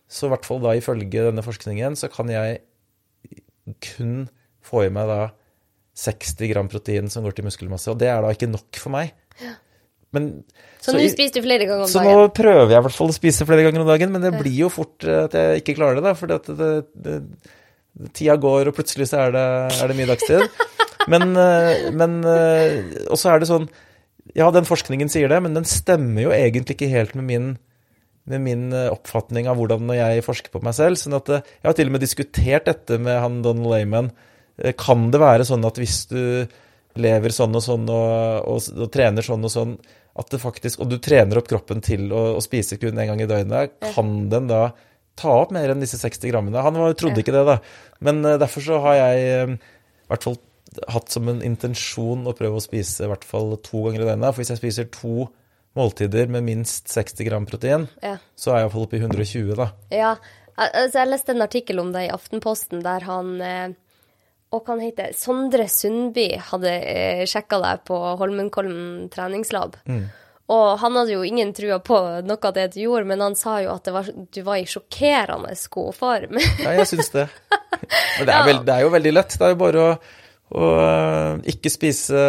så 0.08 0.28
i 0.28 0.32
hvert 0.32 0.48
fall 0.48 0.60
da 0.64 0.74
ifølge 0.76 1.28
denne 1.28 1.44
forskningen 1.44 1.96
så 2.00 2.10
kan 2.12 2.30
jeg 2.32 2.62
kun 3.84 4.28
få 4.64 4.86
i 4.86 4.92
meg 4.92 5.08
da 5.10 5.20
60 5.98 6.52
gram 6.52 6.68
protein 6.70 7.10
som 7.12 7.24
går 7.26 7.36
til 7.36 7.48
muskelmasse, 7.48 7.90
og 7.90 7.98
det 8.00 8.08
er 8.12 8.22
da 8.22 8.30
ikke 8.32 8.50
nok 8.50 8.78
for 8.80 8.94
meg. 8.94 9.12
Men 10.16 10.28
Så, 10.80 10.94
nå 10.94 11.04
spiser 11.12 11.36
du 11.36 11.44
flere 11.44 11.66
ganger 11.68 11.84
om 11.84 11.90
dagen? 11.90 11.92
så 11.92 12.04
nå 12.04 12.28
prøver 12.36 12.72
jeg 12.72 12.80
i 12.80 12.86
hvert 12.86 12.96
fall 12.96 13.12
å 13.12 13.16
spise 13.16 13.46
flere 13.48 13.66
ganger 13.66 13.84
om 13.84 13.90
dagen, 13.90 14.12
men 14.14 14.24
det 14.24 14.32
blir 14.38 14.56
jo 14.64 14.70
fort 14.72 15.04
eh, 15.04 15.24
at 15.26 15.36
jeg 15.36 15.62
ikke 15.62 15.76
klarer 15.80 15.98
det, 15.98 16.04
da. 16.06 16.14
Fordi 16.16 16.38
at 16.38 16.48
det, 16.60 16.70
det, 17.04 17.18
tida 18.16 18.38
går, 18.40 18.70
og 18.70 18.76
plutselig 18.78 19.10
så 19.10 19.26
er 19.26 19.36
det, 19.36 19.46
er 19.76 19.92
det 19.92 19.98
middagstid. 19.98 20.60
Men, 21.08 21.30
eh, 21.40 21.86
men 21.94 22.18
eh, 22.28 22.72
Og 23.08 23.16
så 23.16 23.30
er 23.30 23.40
det 23.40 23.46
sånn 23.48 23.64
Ja, 24.36 24.50
den 24.52 24.66
forskningen 24.68 25.08
sier 25.08 25.30
det, 25.30 25.38
men 25.40 25.54
den 25.56 25.64
stemmer 25.64 26.26
jo 26.26 26.34
egentlig 26.34 26.74
ikke 26.74 26.90
helt 26.92 27.14
med 27.16 27.24
min 27.30 27.46
med 28.28 28.42
min 28.44 28.64
oppfatning 28.76 29.46
av 29.48 29.56
hvordan 29.56 29.88
jeg 29.94 30.20
forsker 30.26 30.52
på 30.52 30.60
meg 30.60 30.74
selv. 30.76 30.98
sånn 31.00 31.16
at 31.16 31.30
Jeg 31.32 31.64
har 31.64 31.76
til 31.78 31.88
og 31.88 31.94
med 31.94 32.02
diskutert 32.04 32.66
dette 32.68 32.98
med 33.00 33.16
han 33.22 33.38
Donald 33.40 33.70
Layman. 33.72 34.10
Kan 34.76 35.06
det 35.14 35.22
være 35.22 35.46
sånn 35.48 35.64
at 35.64 35.80
hvis 35.80 36.02
du 36.10 36.20
lever 37.00 37.32
sånn 37.34 37.54
og 37.58 37.62
sånn 37.64 37.86
og, 37.88 38.48
og, 38.50 38.68
og 38.84 38.90
trener 38.94 39.24
sånn 39.26 39.44
og 39.46 39.52
sånn, 39.54 39.72
at 40.18 40.30
det 40.34 40.40
faktisk, 40.42 40.80
og 40.82 40.90
du 40.90 40.96
trener 41.02 41.38
opp 41.38 41.46
kroppen 41.50 41.80
til 41.84 42.08
å, 42.12 42.22
å 42.38 42.42
spise 42.42 42.78
kun 42.82 42.98
en 42.98 43.10
gang 43.12 43.20
i 43.22 43.28
døgnet, 43.30 43.76
kan 43.94 44.12
den 44.32 44.48
da 44.50 44.64
ta 45.18 45.32
opp 45.44 45.52
mer 45.54 45.70
enn 45.72 45.80
disse 45.82 45.98
60 45.98 46.30
grammene? 46.32 46.62
Han 46.62 46.76
trodde 46.98 47.22
ikke 47.22 47.34
det, 47.34 47.44
da. 47.46 47.56
Men 48.06 48.20
eh, 48.26 48.36
derfor 48.42 48.62
så 48.66 48.80
har 48.84 48.98
jeg 48.98 49.24
eh, 49.30 49.54
i 49.58 50.10
hvert 50.12 50.26
fall 50.26 50.38
hatt 50.92 51.10
som 51.10 51.26
en 51.30 51.40
intensjon 51.46 52.26
å 52.28 52.34
prøve 52.38 52.58
å 52.60 52.62
spise 52.62 53.06
i 53.06 53.10
hvert 53.10 53.24
fall 53.26 53.54
to 53.66 53.80
ganger 53.86 54.04
i 54.04 54.08
døgnet. 54.10 54.34
For 54.34 54.42
hvis 54.42 54.52
jeg 54.54 54.60
spiser 54.60 54.90
to 54.94 55.28
måltider 55.78 56.30
med 56.30 56.46
minst 56.46 56.90
60 56.92 57.26
gram 57.28 57.46
protein, 57.48 57.86
Ja. 58.02 58.16
så 58.38 58.52
er 58.52 58.60
jeg 58.60 58.66
iallfall 58.68 58.86
oppe 58.88 58.98
i 58.98 59.02
120, 59.04 59.54
da. 59.58 59.68
Ja, 59.94 60.12
al- 60.58 60.72
altså 60.84 60.98
jeg 61.04 61.10
leste 61.12 61.34
en 61.34 61.42
artikkel 61.46 61.78
om 61.82 61.92
det 61.94 62.06
i 62.08 62.12
Aftenposten, 62.14 62.82
der 62.86 63.06
han 63.06 63.34
eh, 63.40 63.68
og 64.48 64.62
hva 64.62 64.74
han 64.74 64.84
heter, 64.86 65.12
Sondre 65.16 65.66
Sundby 65.68 66.30
hadde 66.50 66.70
eh, 66.72 67.26
sjekka 67.28 67.58
deg 67.60 67.82
på 67.88 67.98
Holmenkollen 68.20 69.10
treningslab. 69.12 69.76
Og 70.48 70.68
han 70.80 70.94
hadde 70.96 71.12
jo 71.12 71.24
ingen 71.28 71.50
trua 71.52 71.76
på 71.84 71.98
noe 72.24 72.48
av 72.48 72.54
det 72.56 72.70
du 72.72 72.78
gjorde, 72.86 73.04
men 73.10 73.20
han 73.20 73.36
sa 73.36 73.58
jo 73.60 73.74
at 73.74 73.84
det 73.84 73.92
var, 73.92 74.06
du 74.08 74.38
var 74.46 74.56
i 74.56 74.68
sjokkerende 74.68 75.52
god 75.74 75.90
form. 75.96 76.38
Ja, 76.64 76.72
jeg 76.78 76.88
syns 76.94 77.12
det. 77.12 77.26
Men 77.68 78.30
det 78.30 78.38
er, 78.38 78.62
det 78.64 78.76
er 78.78 78.86
jo 78.86 78.94
veldig 78.94 79.12
lett. 79.12 79.36
Det 79.36 79.44
er 79.44 79.52
jo 79.52 79.58
bare 79.60 79.82
å, 79.84 79.90
å 80.56 80.70
øh, 80.80 81.42
ikke 81.52 81.72
spise 81.72 82.22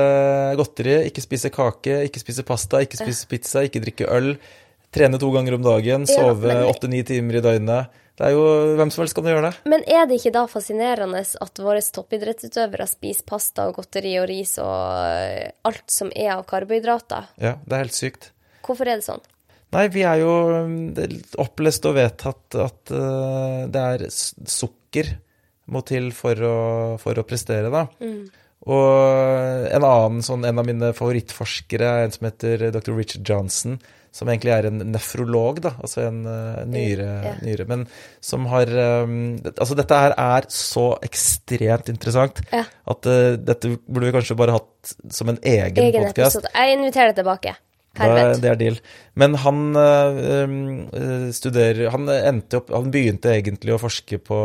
godteri, 0.59 0.97
ikke 1.07 1.23
spise 1.23 1.53
kake, 1.55 2.01
ikke 2.09 2.23
spise 2.25 2.43
pasta, 2.47 2.83
ikke 2.83 2.99
spise 2.99 3.31
pizza, 3.31 3.63
ikke 3.63 3.85
drikke 3.87 4.11
øl. 4.11 4.33
Trene 4.91 5.21
to 5.21 5.31
ganger 5.31 5.55
om 5.55 5.63
dagen, 5.63 6.07
sove 6.09 6.59
åtte-ni 6.67 7.05
timer 7.07 7.39
i 7.39 7.45
døgnet. 7.45 7.95
Det 8.19 8.27
er 8.27 8.35
jo 8.35 8.75
Hvem 8.75 8.89
som 8.91 9.03
helst 9.05 9.15
kan 9.15 9.27
gjøre 9.29 9.45
det. 9.47 9.53
Men 9.71 9.85
er 9.87 10.03
det 10.09 10.17
ikke 10.19 10.33
da 10.35 10.43
fascinerende 10.51 11.21
at 11.23 11.61
våre 11.63 11.79
toppidrettsutøvere 11.79 12.87
spiser 12.89 13.27
pasta 13.29 13.69
og 13.69 13.79
godteri 13.79 14.17
og 14.19 14.27
ris 14.27 14.57
og 14.59 14.75
eh, 15.07 15.53
alt 15.67 15.87
som 15.93 16.11
er 16.11 16.33
av 16.35 16.43
karbohydrater? 16.49 17.31
Ja, 17.39 17.55
det 17.63 17.77
er 17.77 17.85
helt 17.85 17.95
sykt. 17.95 18.31
Hvorfor 18.67 18.91
er 18.91 18.99
det 18.99 19.07
sånn? 19.07 19.23
Nei, 19.71 19.85
vi 19.93 20.03
er 20.03 20.19
jo 20.19 20.33
er 20.99 21.15
opplest 21.39 21.85
og 21.85 21.95
vedtatt 21.95 22.57
at 22.57 22.91
uh, 22.91 23.65
det 23.69 23.83
er 23.95 24.05
sukker 24.09 25.11
må 25.69 25.83
til 25.85 26.09
for 26.17 26.41
å, 26.41 26.59
for 27.01 27.19
å 27.21 27.25
prestere, 27.27 27.69
da. 27.69 27.85
Og 28.69 29.69
en 29.69 29.85
annen 29.85 30.23
sånn, 30.25 30.43
en 30.49 30.61
av 30.61 30.67
mine 30.67 30.91
favorittforskere 30.97 31.87
er 31.87 32.07
en 32.07 32.15
som 32.15 32.27
heter 32.27 32.65
dr. 32.73 32.91
Richard 32.97 33.29
Johnson, 33.29 33.77
som 34.11 34.27
egentlig 34.31 34.51
er 34.55 34.67
en 34.69 34.79
nefrolog, 34.91 35.61
da, 35.61 35.71
altså 35.79 36.07
en 36.07 36.23
uh, 36.25 36.63
nyre, 36.65 37.07
Ja. 37.27 37.33
nyre, 37.45 37.67
men 37.69 37.85
som 38.21 38.45
har 38.49 38.67
um, 39.05 39.37
Altså, 39.53 39.75
dette 39.77 39.99
her 40.01 40.15
er 40.17 40.47
så 40.49 40.89
ekstremt 41.05 41.89
interessant 41.93 42.41
Ja. 42.51 42.63
at 42.89 43.05
uh, 43.09 43.35
dette 43.37 43.75
burde 43.87 44.09
vi 44.09 44.15
kanskje 44.17 44.37
bare 44.39 44.57
hatt 44.57 44.93
som 45.13 45.29
en 45.29 45.37
egen, 45.43 45.77
Egen 45.85 46.07
podkast. 46.09 46.47
Jeg 46.53 46.77
inviterer 46.79 47.11
deg 47.13 47.19
tilbake. 47.23 47.55
Da, 47.99 48.35
det 48.37 48.45
er 48.47 48.55
deal. 48.55 48.75
Men 49.17 49.33
han 49.41 49.75
øh, 49.75 51.31
studerer 51.35 51.89
Han 51.91 52.05
endte 52.07 52.59
opp 52.61 52.69
Han 52.71 52.91
begynte 52.93 53.31
egentlig 53.33 53.73
å 53.73 53.79
forske 53.81 54.19
på 54.23 54.37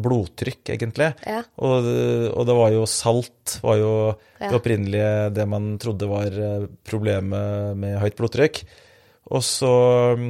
blodtrykk, 0.00 0.62
egentlig. 0.76 1.10
Ja. 1.26 1.42
Og, 1.58 1.88
og 2.32 2.46
det 2.48 2.56
var 2.56 2.72
jo 2.72 2.86
salt 2.88 3.58
var 3.66 3.80
jo 3.82 3.92
Ja. 4.38 4.46
det 4.52 4.54
opprinnelige 4.60 5.12
det 5.34 5.48
man 5.50 5.72
trodde 5.82 6.06
var 6.08 6.30
problemet 6.86 7.74
med 7.76 7.98
høyt 7.98 8.14
blodtrykk. 8.16 8.62
Og 9.34 9.42
så 9.44 9.72
øh, 10.16 10.28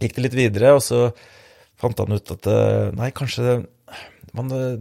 gikk 0.00 0.16
det 0.18 0.24
litt 0.26 0.36
videre, 0.38 0.74
og 0.76 0.82
så 0.84 1.08
fant 1.80 1.98
han 2.02 2.12
ut 2.16 2.34
at 2.34 2.48
øh, 2.52 2.90
Nei, 2.98 3.10
kanskje 3.16 3.46
det, 3.46 3.60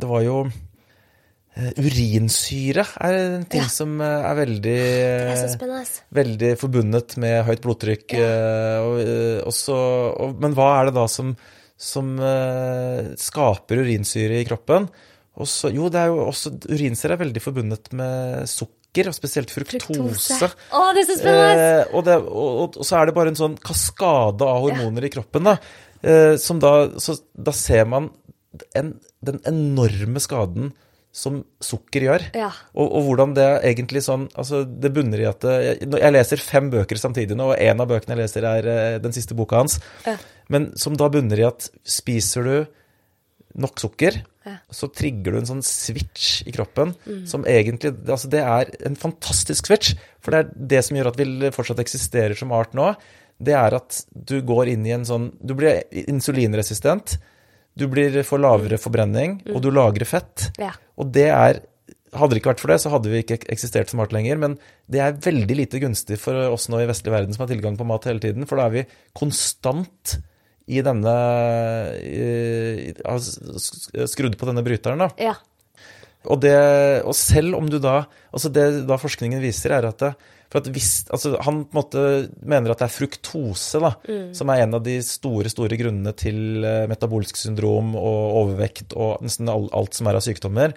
det 0.02 0.08
var 0.10 0.22
jo 0.26 0.42
øh, 0.46 1.70
Urinsyre 1.82 2.84
er 3.02 3.16
en 3.40 3.46
ting 3.50 3.64
Ja. 3.64 3.70
som 3.72 3.96
øh, 4.02 4.26
er 4.30 4.36
veldig 4.38 4.76
er 4.80 6.18
veldig 6.20 6.52
forbundet 6.60 7.16
med 7.18 7.44
høyt 7.48 7.64
blodtrykk. 7.64 8.14
Ja. 8.18 8.82
og, 8.86 9.00
eh, 9.04 9.40
og 9.46 9.54
så, 9.56 9.78
og, 10.14 10.36
men 10.42 10.56
hva 10.58 10.70
er 10.80 10.90
det 10.90 10.98
da 11.00 11.08
som, 11.12 11.34
som 11.80 12.16
eh, 12.20 13.14
skaper 13.20 13.84
urinsyre 13.86 14.42
i 14.42 14.48
kroppen? 14.48 14.90
Og 15.40 15.48
så, 15.48 15.70
jo, 15.72 15.88
det 15.88 16.02
er 16.02 16.12
jo 16.12 16.26
også, 16.28 16.52
urinsyre 16.68 17.16
er 17.16 17.24
veldig 17.24 17.42
forbundet 17.44 17.94
med 17.96 18.44
sukker, 18.52 18.76
og 18.98 19.14
spesielt 19.16 19.52
fruktose. 19.54 20.50
Å, 20.74 20.82
det 20.98 21.04
er 21.04 21.08
så 21.08 21.18
spennende! 21.20 21.68
Eh, 21.68 21.94
og, 21.94 22.04
det, 22.08 22.16
og, 22.26 22.50
og, 22.64 22.80
og 22.82 22.88
så 22.88 22.98
er 23.00 23.10
det 23.10 23.16
bare 23.16 23.32
en 23.34 23.38
sånn 23.40 23.58
kaskade 23.62 24.48
av 24.50 24.64
hormoner 24.66 25.06
i 25.06 25.12
kroppen, 25.14 25.46
da. 25.52 25.58
Eh, 26.02 26.36
som 26.42 26.60
da, 26.64 26.74
så, 27.00 27.18
da 27.38 27.54
ser 27.56 27.86
man 27.92 28.10
en, 28.76 28.96
den 29.26 29.38
enorme 29.50 30.22
skaden 30.24 30.72
som 31.16 31.40
sukker 31.64 32.06
gjør. 32.06 32.26
Ja. 32.38 32.50
Og, 32.78 32.86
og 33.00 33.06
hvordan 33.08 33.32
det 33.38 33.46
er 33.46 33.64
egentlig 33.72 34.04
sånn 34.06 34.28
Altså, 34.38 34.62
det 34.64 34.92
bunner 34.94 35.22
i 35.24 35.26
at 35.26 35.42
jeg, 35.50 35.88
jeg 35.90 36.14
leser 36.14 36.44
fem 36.44 36.68
bøker 36.70 37.00
samtidig 37.02 37.38
nå, 37.38 37.48
og 37.50 37.58
en 37.58 37.82
av 37.82 37.90
bøkene 37.90 38.14
jeg 38.14 38.22
leser, 38.24 38.46
er 38.46 38.68
eh, 38.70 38.98
den 39.02 39.16
siste 39.16 39.38
boka 39.38 39.62
hans, 39.64 39.80
Ja. 40.06 40.18
men 40.54 40.70
som 40.78 40.98
da 40.98 41.10
bunner 41.14 41.42
i 41.42 41.48
at 41.50 41.70
spiser 41.82 42.46
du 42.46 42.54
nok 43.60 43.82
sukker, 43.82 44.20
Ja. 44.48 44.54
så 44.72 44.88
trigger 44.96 45.36
du 45.36 45.38
en 45.42 45.50
sånn 45.50 45.64
switch 45.68 46.46
i 46.48 46.54
kroppen 46.56 46.94
som 47.28 47.44
egentlig 47.44 47.92
Altså, 48.06 48.30
det 48.32 48.40
er 48.40 48.70
en 48.88 48.96
fantastisk 48.96 49.68
switch, 49.68 49.98
for 50.24 50.32
det 50.32 50.40
er 50.40 50.70
det 50.76 50.84
som 50.88 50.96
gjør 50.96 51.10
at 51.12 51.20
vi 51.20 51.52
fortsatt 51.52 51.82
eksisterer 51.84 52.40
som 52.40 52.54
art 52.56 52.72
nå. 52.78 52.94
Det 53.40 53.56
er 53.56 53.76
at 53.76 54.02
du 54.14 54.38
går 54.44 54.72
inn 54.74 54.88
i 54.88 54.96
en 54.96 55.04
sånn 55.08 55.30
Du 55.44 55.56
blir 55.60 55.84
insulinresistent. 56.08 57.18
Du 57.80 57.86
blir, 57.92 58.16
for 58.28 58.42
lavere 58.42 58.80
forbrenning, 58.82 59.38
og 59.54 59.62
du 59.64 59.70
lagrer 59.72 60.08
fett. 60.08 60.50
Ja. 60.60 60.74
Og 61.00 61.14
det 61.16 61.30
er 61.32 61.62
hadde 62.16 62.34
det 62.34 62.42
ikke 62.42 62.54
vært 62.54 62.64
for 62.64 62.74
det, 62.74 62.80
så 62.82 62.92
hadde 62.94 63.12
vi 63.12 63.22
ikke 63.22 63.38
eksistert 63.54 63.92
som 63.92 64.02
art 64.04 64.14
lenger. 64.16 64.40
Men 64.42 64.58
det 64.92 65.02
er 65.04 65.20
veldig 65.24 65.58
lite 65.62 65.82
gunstig 65.84 66.20
for 66.22 66.38
oss 66.50 66.68
nå 66.72 66.82
i 66.82 66.90
vestlig 66.90 67.14
verden 67.14 67.36
som 67.36 67.46
har 67.46 67.52
tilgang 67.52 67.78
på 67.80 67.88
mat 67.88 68.08
hele 68.10 68.24
tiden. 68.24 68.48
For 68.50 68.60
da 68.60 68.68
er 68.68 68.76
vi 68.80 68.86
konstant 69.18 70.18
i 70.70 70.82
denne 70.86 71.13
i, 72.05 72.93
Skrudd 74.09 74.38
på 74.38 74.49
denne 74.49 74.63
bryteren, 74.65 75.01
da. 75.01 75.09
Ja. 75.20 75.36
Og, 76.28 76.41
det, 76.43 76.57
og 77.07 77.15
selv 77.15 77.55
om 77.55 77.70
du 77.72 77.78
da 77.80 78.01
Altså 78.36 78.49
det 78.51 78.65
da 78.89 78.97
forskningen 78.99 79.39
viser, 79.39 79.72
er 79.72 79.88
at 79.88 80.01
det, 80.03 80.09
at 80.51 80.67
hvis, 80.74 81.05
altså 81.13 81.38
Han 81.45 81.61
på 81.63 81.72
en 81.72 81.78
måte 81.78 82.01
mener 82.41 82.74
at 82.74 82.82
det 82.82 82.89
er 82.89 82.95
fruktose 82.95 83.80
da, 83.84 83.93
som 84.36 84.51
er 84.51 84.65
en 84.65 84.76
av 84.80 84.84
de 84.86 84.97
store 85.05 85.51
store 85.51 85.78
grunnene 85.80 86.13
til 86.17 86.65
eh, 86.65 86.88
metabolsk 86.91 87.38
syndrom 87.39 87.93
og 87.99 88.39
overvekt 88.43 88.95
og 88.97 89.24
nesten 89.26 89.51
alt, 89.51 89.72
alt 89.78 89.97
som 89.97 90.09
er 90.09 90.20
av 90.20 90.26
sykdommer. 90.26 90.74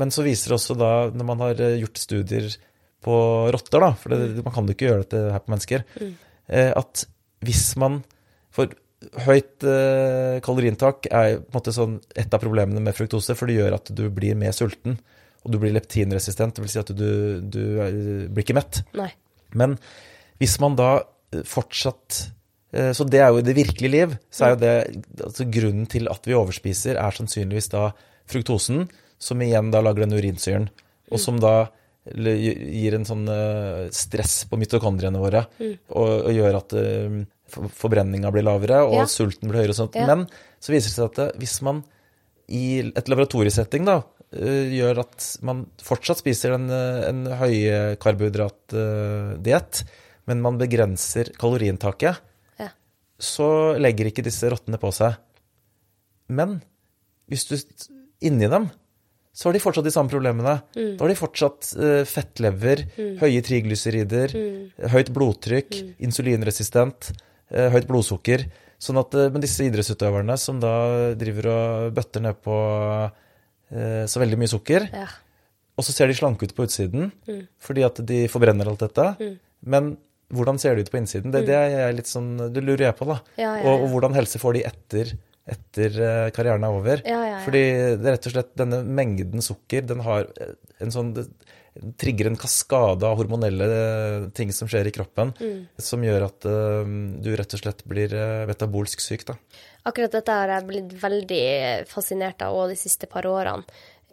Men 0.00 0.14
så 0.14 0.24
viser 0.24 0.50
det 0.50 0.56
også 0.58 0.76
da, 0.80 0.92
når 1.12 1.28
man 1.28 1.44
har 1.44 1.60
eh, 1.60 1.78
gjort 1.82 2.00
studier 2.00 2.48
på 3.04 3.16
rotter, 3.52 3.84
da, 3.84 3.92
for 4.00 4.14
det, 4.14 4.40
man 4.40 4.56
kan 4.56 4.66
jo 4.66 4.76
ikke 4.76 4.88
gjøre 4.88 5.04
dette 5.04 5.22
her 5.34 5.44
på 5.44 5.52
mennesker, 5.52 5.84
mm. 5.98 6.10
at 6.78 7.00
hvis 7.42 7.64
man 7.82 7.96
høyt 9.26 9.64
eh, 9.66 10.38
kaloriinntak 10.44 11.08
er 11.10 11.38
på 11.40 11.50
en 11.50 11.56
måte 11.56 11.74
sånn 11.74 11.96
et 12.18 12.32
av 12.32 12.42
problemene 12.42 12.82
med 12.84 12.96
fruktose, 12.96 13.36
for 13.38 13.50
det 13.50 13.58
gjør 13.58 13.76
at 13.78 13.90
du 13.94 14.06
blir 14.14 14.38
mer 14.38 14.54
sulten. 14.56 14.98
Og 15.42 15.54
du 15.54 15.58
blir 15.58 15.74
leptinresistent, 15.74 16.60
vil 16.62 16.70
si 16.70 16.78
at 16.78 16.92
du, 16.94 17.40
du 17.42 17.62
blir 18.30 18.44
ikke 18.44 18.56
mett. 18.56 18.84
Nei. 18.94 19.10
Men 19.58 19.74
hvis 20.40 20.58
man 20.62 20.78
da 20.78 20.92
eh, 21.34 21.42
fortsatt 21.48 22.22
eh, 22.72 22.92
Så 22.96 23.06
det 23.08 23.20
er 23.20 23.32
jo 23.32 23.42
i 23.42 23.46
det 23.46 23.56
virkelige 23.58 23.92
liv, 23.92 24.16
så 24.32 24.46
er 24.46 24.54
jo 24.54 24.62
det 24.62 24.74
altså 25.28 25.48
Grunnen 25.58 25.90
til 25.90 26.08
at 26.12 26.26
vi 26.28 26.38
overspiser, 26.38 26.98
er 27.00 27.18
sannsynligvis 27.18 27.72
da 27.74 27.90
fruktosen, 28.30 28.86
som 29.22 29.42
igjen 29.42 29.70
da 29.74 29.82
lager 29.84 30.06
den 30.06 30.16
urinsyren, 30.18 30.70
og 31.12 31.20
som 31.20 31.38
da 31.42 31.70
gir 32.02 32.96
en 32.96 33.06
sånn 33.06 33.28
eh, 33.30 33.84
stress 33.94 34.42
på 34.50 34.58
mitokondriene 34.58 35.20
våre, 35.22 35.44
og, 35.94 36.08
og 36.26 36.32
gjør 36.34 36.58
at 36.58 36.74
uh, 36.74 37.20
forbrenninga 37.52 38.30
blir 38.32 38.42
lavere, 38.46 38.80
og 38.86 38.94
Ja. 39.02 39.04
sulten 39.10 39.48
blir 39.50 39.60
høyere 39.62 39.74
og 39.74 39.78
sånt. 39.80 39.94
Ja. 39.94 40.06
Men 40.06 40.26
så 40.60 40.72
viser 40.72 40.88
det 40.90 40.96
seg 40.96 41.04
at 41.28 41.38
hvis 41.38 41.60
man 41.62 41.84
i 42.48 42.80
et 42.80 43.08
laboratoriesetting 43.08 43.84
da, 43.86 44.02
eh, 44.32 44.68
gjør 44.72 44.98
at 45.04 45.36
man 45.42 45.66
fortsatt 45.82 46.18
spiser 46.22 46.54
en, 46.54 46.68
eh, 46.70 47.08
en 47.08 47.24
høykarbohydratdiett, 48.42 49.82
men 50.26 50.40
man 50.42 50.58
begrenser 50.58 51.32
kaloriinntaket, 51.38 52.18
Ja. 52.58 52.68
så 53.18 53.76
legger 53.78 54.06
ikke 54.10 54.22
disse 54.24 54.48
rottene 54.50 54.78
på 54.78 54.92
seg. 54.92 55.16
Men 56.28 56.62
hvis 57.30 57.46
du 57.48 57.56
inni 58.22 58.48
dem, 58.48 58.70
så 59.34 59.44
har 59.48 59.52
de 59.54 59.58
fortsatt 59.60 59.84
de 59.84 59.90
samme 59.90 60.10
problemene. 60.10 60.62
Mm. 60.76 60.96
Da 60.98 61.04
har 61.04 61.08
de 61.08 61.14
fortsatt 61.20 61.72
eh, 61.80 62.04
fettlever, 62.04 62.84
høye 63.18 63.42
triglycerider, 63.42 64.28
Mm. 64.34 64.72
høyt 64.90 65.10
blodtrykk, 65.12 65.94
insulinresistent, 66.00 67.10
eh, 67.10 67.16
høyt 67.50 67.86
blodsukker. 67.88 68.46
Sånn 68.82 68.98
at, 68.98 69.14
eh, 69.14 69.28
men 69.30 69.40
disse 69.40 69.62
idrettsutøverne 69.62 70.36
som 70.38 70.58
da 70.60 71.14
driver 71.14 71.46
og 71.52 71.92
bøtter 71.94 72.20
ned 72.24 72.40
på 72.42 72.56
eh, 73.72 74.04
så 74.10 74.20
veldig 74.22 74.38
mye 74.40 74.50
sukker, 74.50 74.88
Ja. 74.92 75.06
og 75.78 75.84
så 75.86 75.92
ser 75.94 76.06
de 76.10 76.14
slanke 76.18 76.42
ut 76.44 76.54
på 76.54 76.66
utsiden 76.66 77.10
Mm. 77.28 77.46
fordi 77.60 77.84
at 77.84 78.00
de 78.04 78.26
forbrenner 78.28 78.66
alt 78.68 78.80
dette. 78.80 79.38
Men 79.64 79.96
hvordan 80.32 80.58
ser 80.58 80.74
de 80.74 80.82
ut 80.82 80.90
på 80.90 80.98
innsiden? 80.98 81.30
Det, 81.30 81.46
det 81.46 81.54
er 81.54 81.92
litt 81.92 82.06
sånn, 82.06 82.52
det 82.52 82.62
lurer 82.64 82.88
jeg 82.90 82.96
på, 82.96 83.06
da. 83.06 83.20
Mm. 83.20 83.38
Ja, 83.38 83.56
ja, 83.56 83.62
Og, 83.70 83.82
og 83.84 83.88
hvordan 83.94 84.14
helse 84.14 84.38
får 84.40 84.54
de 84.54 84.62
etter, 84.64 85.12
etter 85.46 85.90
eh, 86.00 86.30
karrieren 86.30 86.64
er 86.64 86.72
over. 86.72 87.02
Fordi 87.44 87.62
det 87.98 88.06
er 88.06 88.16
rett 88.16 88.26
og 88.26 88.32
slett 88.32 88.54
denne 88.56 88.82
mengden 88.84 89.40
sukker, 89.42 89.86
den 89.86 90.00
har 90.00 90.26
eh, 90.40 90.54
en 90.80 90.90
sånn 90.90 91.14
det 91.14 91.28
trigger 91.96 92.26
en 92.28 92.36
kaskade 92.36 93.06
av 93.08 93.16
hormonelle 93.16 94.30
ting 94.36 94.52
som 94.52 94.68
skjer 94.68 94.86
i 94.90 94.92
kroppen, 94.92 95.32
Mm. 95.40 95.66
som 95.78 96.02
gjør 96.04 96.26
at 96.26 96.44
eh, 96.44 96.92
du 97.24 97.30
rett 97.36 97.54
og 97.56 97.62
slett 97.62 97.80
blir 97.88 98.12
eh, 98.12 98.44
metabolsk 98.50 99.00
syk, 99.00 99.24
da. 99.30 99.38
Akkurat 99.88 100.12
dette 100.12 100.30
har 100.36 100.48
jeg 100.48 100.66
blitt 100.68 100.92
veldig 101.02 101.88
fascinert 101.88 102.42
av 102.44 102.54
òg 102.54 102.68
de 102.74 102.76
siste 102.76 103.08
par 103.10 103.24
årene. 103.26 103.64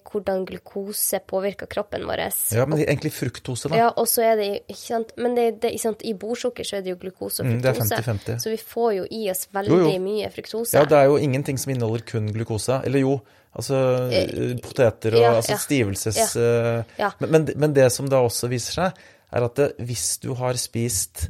Hvordan 0.10 0.46
glukose 0.48 1.20
påvirker 1.28 1.68
kroppen 1.70 2.08
vår. 2.08 2.24
Ja, 2.56 2.64
men 2.66 2.80
egentlig 2.80 3.12
fruktose, 3.14 3.70
da. 3.70 3.76
Ja, 3.78 3.90
og 3.94 4.08
så 4.10 4.24
er 4.26 4.40
det 4.40 4.48
ikke 4.72 4.80
sant, 4.80 5.12
Men 5.18 5.36
det, 5.36 5.60
det, 5.62 5.74
ikke 5.76 5.84
sant, 5.84 6.02
i 6.08 6.14
bordsukker 6.18 6.66
så 6.66 6.78
er 6.80 6.82
det 6.82 6.96
jo 6.96 6.98
glukose 7.04 7.44
og 7.44 7.46
fruktose. 7.52 7.62
det 7.62 7.70
er 7.70 7.78
fruktose. 7.78 8.08
50-50. 8.08 8.40
Så 8.42 8.50
vi 8.50 8.58
får 8.58 8.94
jo 8.96 9.04
i 9.20 9.30
oss 9.30 9.44
veldig 9.54 9.70
Jo, 9.76 9.84
jo. 9.92 10.00
mye 10.02 10.32
fruktose. 10.34 10.74
Ja, 10.80 10.86
det 10.90 10.98
er 10.98 11.06
jo 11.12 11.20
ingenting 11.22 11.60
som 11.62 11.76
inneholder 11.76 12.06
kun 12.10 12.32
glukose. 12.34 12.80
Eller 12.88 13.04
jo, 13.04 13.20
altså 13.56 13.80
eh, 14.14 14.54
poteter 14.64 15.16
og 15.18 15.24
ja, 15.26 15.32
altså 15.40 15.58
stivelses... 15.60 16.20
eh, 16.38 16.84
Ja. 17.00 17.12
Men, 17.20 17.32
men, 17.32 17.50
men 17.56 17.74
det 17.74 17.90
som 17.96 18.10
da 18.12 18.22
også 18.26 18.50
viser 18.52 18.78
seg, 18.84 19.04
er 19.32 19.46
at 19.46 19.56
det, 19.60 19.70
hvis 19.86 20.18
du 20.24 20.34
har 20.38 20.58
spist 20.58 21.28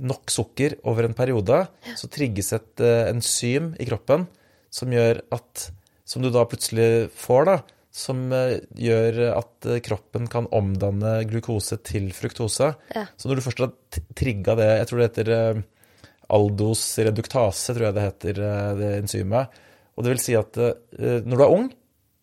nok 0.00 0.30
sukker 0.32 0.78
over 0.88 1.04
en 1.04 1.16
periode, 1.16 1.58
så 1.98 2.08
trigges 2.08 2.52
et 2.56 2.80
eh, 2.84 3.10
enzym 3.10 3.74
i 3.80 3.88
kroppen 3.88 4.26
som 4.72 4.92
gjør 4.94 5.22
at 5.34 5.70
Som 6.10 6.22
du 6.24 6.30
da 6.34 6.42
plutselig 6.48 7.06
får, 7.14 7.44
da. 7.46 7.52
Som 7.94 8.32
eh, 8.34 8.56
gjør 8.74 9.18
at 9.36 9.66
eh, 9.70 9.78
kroppen 9.84 10.24
kan 10.30 10.48
omdanne 10.50 11.20
glukose 11.30 11.76
til 11.86 12.08
fruktose. 12.16 12.72
Ja. 12.96 13.04
Så 13.16 13.28
når 13.30 13.38
du 13.38 13.44
først 13.44 13.62
har 13.62 13.70
trigga 14.18 14.56
det 14.58 14.66
Jeg 14.80 14.88
tror 14.90 14.98
det 15.02 15.08
heter 15.10 15.30
aldosreduktase, 15.34 15.76
Aldos 16.30 16.82
reduktase, 16.98 17.74
tror 17.74 17.86
jeg 17.88 17.94
det 17.96 18.06
heter, 18.08 18.40
eh, 18.46 18.72
det 18.80 18.90
enzymet. 19.02 19.60
Og 20.00 20.06
det 20.06 20.14
vil 20.14 20.22
si 20.24 20.32
at 20.38 20.56
eh, 20.64 21.20
når 21.28 21.36
du 21.36 21.44
er 21.44 21.52
ung, 21.52 21.66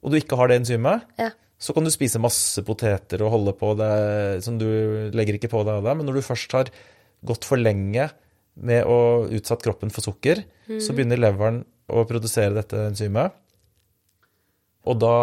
og 0.02 0.14
du 0.14 0.18
ikke 0.18 0.38
har 0.40 0.50
det 0.50 0.58
enzymet, 0.64 1.06
Ja. 1.22 1.30
så 1.62 1.74
kan 1.78 1.86
du 1.86 1.92
spise 1.94 2.22
masse 2.22 2.62
poteter 2.66 3.22
og 3.26 3.34
holde 3.36 3.54
på 3.58 3.72
det 3.78 3.92
som 4.46 4.58
du 4.58 4.66
legger 5.14 5.38
ikke 5.38 5.52
på 5.54 5.62
deg 5.68 5.78
av 5.80 5.86
det. 5.86 5.96
Men 6.00 6.10
når 6.10 6.20
du 6.20 6.26
først 6.26 6.58
har 6.58 6.72
gått 7.26 7.46
for 7.46 7.62
lenge 7.62 8.10
med 8.58 8.86
å 8.90 9.00
utsatt 9.38 9.62
kroppen 9.66 9.92
for 9.94 10.02
sukker, 10.06 10.42
så 10.82 10.94
begynner 10.98 11.22
leveren 11.22 11.62
å 11.94 12.02
produsere 12.10 12.56
dette 12.58 12.88
enzymet. 12.90 13.36
Og 14.88 14.98
da 15.02 15.16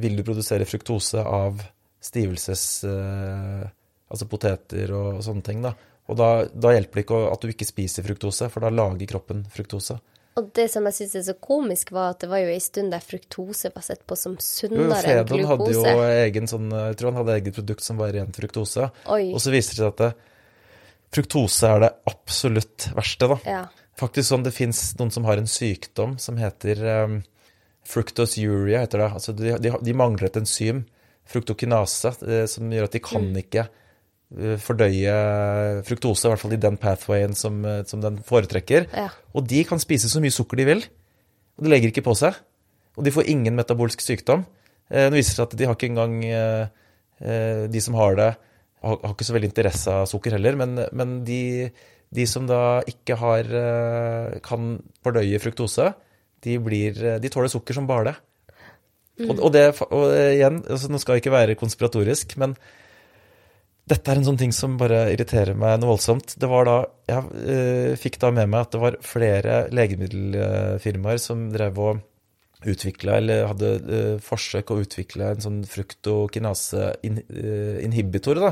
vil 0.00 0.16
du 0.18 0.24
produsere 0.26 0.66
fruktose 0.68 1.22
av 1.22 1.62
stivelses... 2.02 2.64
eh, 2.88 3.66
altså 4.08 4.24
poteter 4.24 4.88
og, 4.96 5.18
sånne 5.20 5.44
ting, 5.44 5.58
da. 5.60 5.74
Og 6.08 6.16
da, 6.16 6.28
da 6.48 6.70
hjelper 6.72 6.96
det 6.96 7.02
ikke 7.04 7.18
at 7.28 7.42
du 7.44 7.50
ikke 7.52 7.66
spiser 7.68 8.06
fruktose, 8.06 8.46
for 8.48 8.64
da 8.64 8.70
lager 8.72 9.10
kroppen 9.10 9.42
fruktose. 9.52 9.98
Og 10.38 10.50
det 10.54 10.68
som 10.70 10.86
jeg 10.86 10.94
syns 10.94 11.16
er 11.18 11.24
så 11.26 11.34
komisk, 11.42 11.90
var 11.94 12.12
at 12.12 12.22
det 12.22 12.28
var 12.30 12.42
jo 12.44 12.50
en 12.52 12.62
stund 12.62 12.94
der 12.94 13.02
fruktose 13.02 13.72
var 13.74 13.82
sett 13.82 14.04
på 14.06 14.16
som 14.18 14.36
sunnere 14.42 15.00
enn 15.00 15.26
Fedon 15.26 15.48
hadde 15.50 15.72
jo 15.74 15.82
egen 16.06 16.50
sånn 16.50 16.68
Jeg 16.70 16.98
tror 17.00 17.10
han 17.10 17.20
hadde 17.22 17.38
eget 17.40 17.56
produkt 17.58 17.86
som 17.86 17.98
var 17.98 18.12
rent 18.14 18.38
fruktose. 18.38 18.90
Oi. 19.10 19.32
Og 19.32 19.42
så 19.42 19.54
viser 19.54 19.74
det 19.74 19.80
seg 19.80 19.90
at 19.90 20.04
det, 20.04 20.10
fruktose 21.16 21.72
er 21.72 21.82
det 21.86 21.90
absolutt 22.12 22.90
verste, 22.94 23.30
da. 23.32 23.40
Ja. 23.48 23.64
Faktisk 23.98 24.30
sånn, 24.30 24.46
Det 24.46 24.54
fins 24.54 24.92
noen 25.00 25.10
som 25.10 25.26
har 25.26 25.40
en 25.40 25.50
sykdom 25.50 26.18
som 26.22 26.38
heter 26.38 26.84
um, 26.86 27.18
fructosuria, 27.88 28.84
heter 28.84 29.02
det. 29.02 29.10
Altså 29.18 29.34
de, 29.34 29.56
de, 29.58 29.74
de 29.82 29.96
mangler 29.96 30.28
et 30.28 30.38
enzym, 30.38 30.84
fruktokinase, 31.28 32.14
eh, 32.28 32.46
som 32.48 32.70
gjør 32.72 32.86
at 32.86 32.94
de 32.94 33.02
kan 33.04 33.26
ikke 33.42 33.66
eh, 33.66 33.87
fordøye 34.60 35.14
fruktose, 35.88 36.26
i 36.26 36.32
hvert 36.32 36.42
fall 36.42 36.52
i 36.52 36.60
den 36.60 36.76
pathwayen 36.80 37.34
som, 37.36 37.62
eh, 37.64 37.82
som 37.88 38.02
den 38.02 38.18
foretrekker. 38.22 38.88
Ja. 38.92 39.08
Og 39.34 39.46
de 39.48 39.62
kan 39.64 39.80
spise 39.80 40.10
så 40.10 40.20
mye 40.20 40.34
sukker 40.34 40.60
de 40.60 40.66
vil, 40.68 40.84
og 41.56 41.64
de 41.64 41.72
legger 41.72 41.92
ikke 41.92 42.04
på 42.04 42.16
seg. 42.18 42.36
Og 42.98 43.04
de 43.06 43.12
får 43.14 43.28
ingen 43.30 43.56
metabolsk 43.56 44.00
sykdom. 44.02 44.44
Eh, 44.90 45.08
Det 45.08 45.16
viser 45.16 45.34
seg 45.38 45.46
at 45.46 45.56
de 45.56 45.64
har 45.64 45.74
ikke 45.76 45.88
engang 45.90 46.24
eh, 46.24 46.66
eh, 47.20 47.66
De 47.68 47.80
som 47.80 47.94
har 47.94 48.16
det, 48.16 48.36
har 48.82 48.98
har 49.02 49.14
ikke 49.14 49.26
så 49.26 49.34
veldig 49.34 49.50
interesse 49.50 49.88
av 49.90 50.06
sukker 50.06 50.32
heller, 50.36 50.56
men, 50.56 50.86
men 50.92 51.24
de, 51.24 51.70
de 52.14 52.26
som 52.26 52.46
da 52.46 52.80
ikke 52.86 53.16
har 53.16 53.44
eh, 53.44 54.38
kan 54.44 54.78
fordøye 55.02 55.40
fruktose, 55.42 55.94
de, 56.44 56.58
blir, 56.58 56.94
eh, 57.02 57.18
de 57.18 57.28
tåler 57.28 57.48
sukker 57.50 57.74
som 57.74 57.86
bare 57.88 58.12
det. 58.12 58.16
Og, 59.26 59.40
og 59.42 59.50
det 59.52 59.64
og 59.90 60.12
igjen, 60.14 60.60
altså 60.70 60.88
nå 60.92 60.98
skal 61.02 61.16
jeg 61.16 61.24
ikke 61.24 61.34
være 61.34 61.56
konspiratorisk, 61.58 62.36
men 62.38 62.54
dette 63.88 64.12
er 64.12 64.18
en 64.20 64.26
sånn 64.26 64.40
ting 64.40 64.52
som 64.54 64.76
bare 64.80 64.98
irriterer 65.12 65.54
meg 65.58 65.80
noe 65.80 65.90
voldsomt. 65.94 66.28
Det 66.40 66.48
var 66.50 66.62
da, 66.68 66.76
Jeg 67.08 67.20
eh, 67.54 67.92
fikk 68.00 68.16
da 68.22 68.28
med 68.34 68.46
meg 68.52 68.60
at 68.66 68.72
det 68.74 68.80
var 68.82 68.94
flere 69.04 69.54
legemiddelfirmaer 69.74 71.18
som 71.22 71.38
drev 71.54 71.74
og 71.82 71.92
utvikla, 72.68 73.10
eller 73.20 73.36
hadde 73.52 73.68
eh, 73.78 74.16
forsøk 74.22 74.66
å 74.72 74.80
utvikle 74.82 75.24
en 75.32 75.44
sånn 75.44 75.60
fruktokinase-inhibitor, 75.70 78.36
da. 78.42 78.50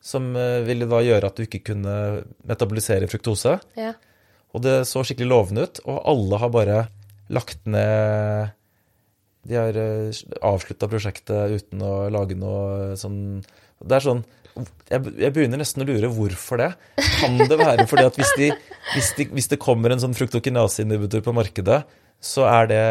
Som 0.00 0.36
eh, 0.38 0.66
ville 0.66 0.86
da 0.90 0.98
gjøre 1.04 1.26
at 1.28 1.36
du 1.36 1.42
ikke 1.46 1.66
kunne 1.72 1.94
metabolisere 2.48 3.10
fruktose. 3.10 3.52
Ja. 3.80 3.92
Og 4.54 4.58
det 4.64 4.76
så 4.90 4.98
skikkelig 5.06 5.30
lovende 5.30 5.62
ut, 5.66 5.76
og 5.86 5.96
alle 6.12 6.34
har 6.42 6.50
bare 6.54 6.78
lagt 7.30 7.60
ned 7.70 8.48
De 9.46 9.54
har 9.56 9.74
avslutta 10.44 10.86
prosjektet 10.90 11.50
uten 11.54 11.82
å 11.86 12.10
lage 12.12 12.34
noe 12.36 12.96
sånn 12.98 13.40
Det 13.78 13.94
er 13.96 14.04
sånn 14.04 14.24
jeg, 14.90 15.12
jeg 15.20 15.34
begynner 15.36 15.60
nesten 15.60 15.84
å 15.84 15.88
lure 15.88 16.10
hvorfor 16.14 16.60
det. 16.62 16.70
Kan 17.20 17.38
det 17.40 17.58
være 17.60 17.86
fordi 17.90 18.06
at 18.08 18.20
hvis, 18.20 18.32
de, 18.38 18.50
hvis, 18.94 19.10
de, 19.18 19.26
hvis 19.36 19.50
det 19.52 19.60
kommer 19.62 19.94
en 19.94 20.02
sånn 20.02 20.16
fruktokinase-inhibitor 20.18 21.24
på 21.26 21.34
markedet, 21.36 21.82
så 22.20 22.46
er 22.50 22.70
det 22.70 22.84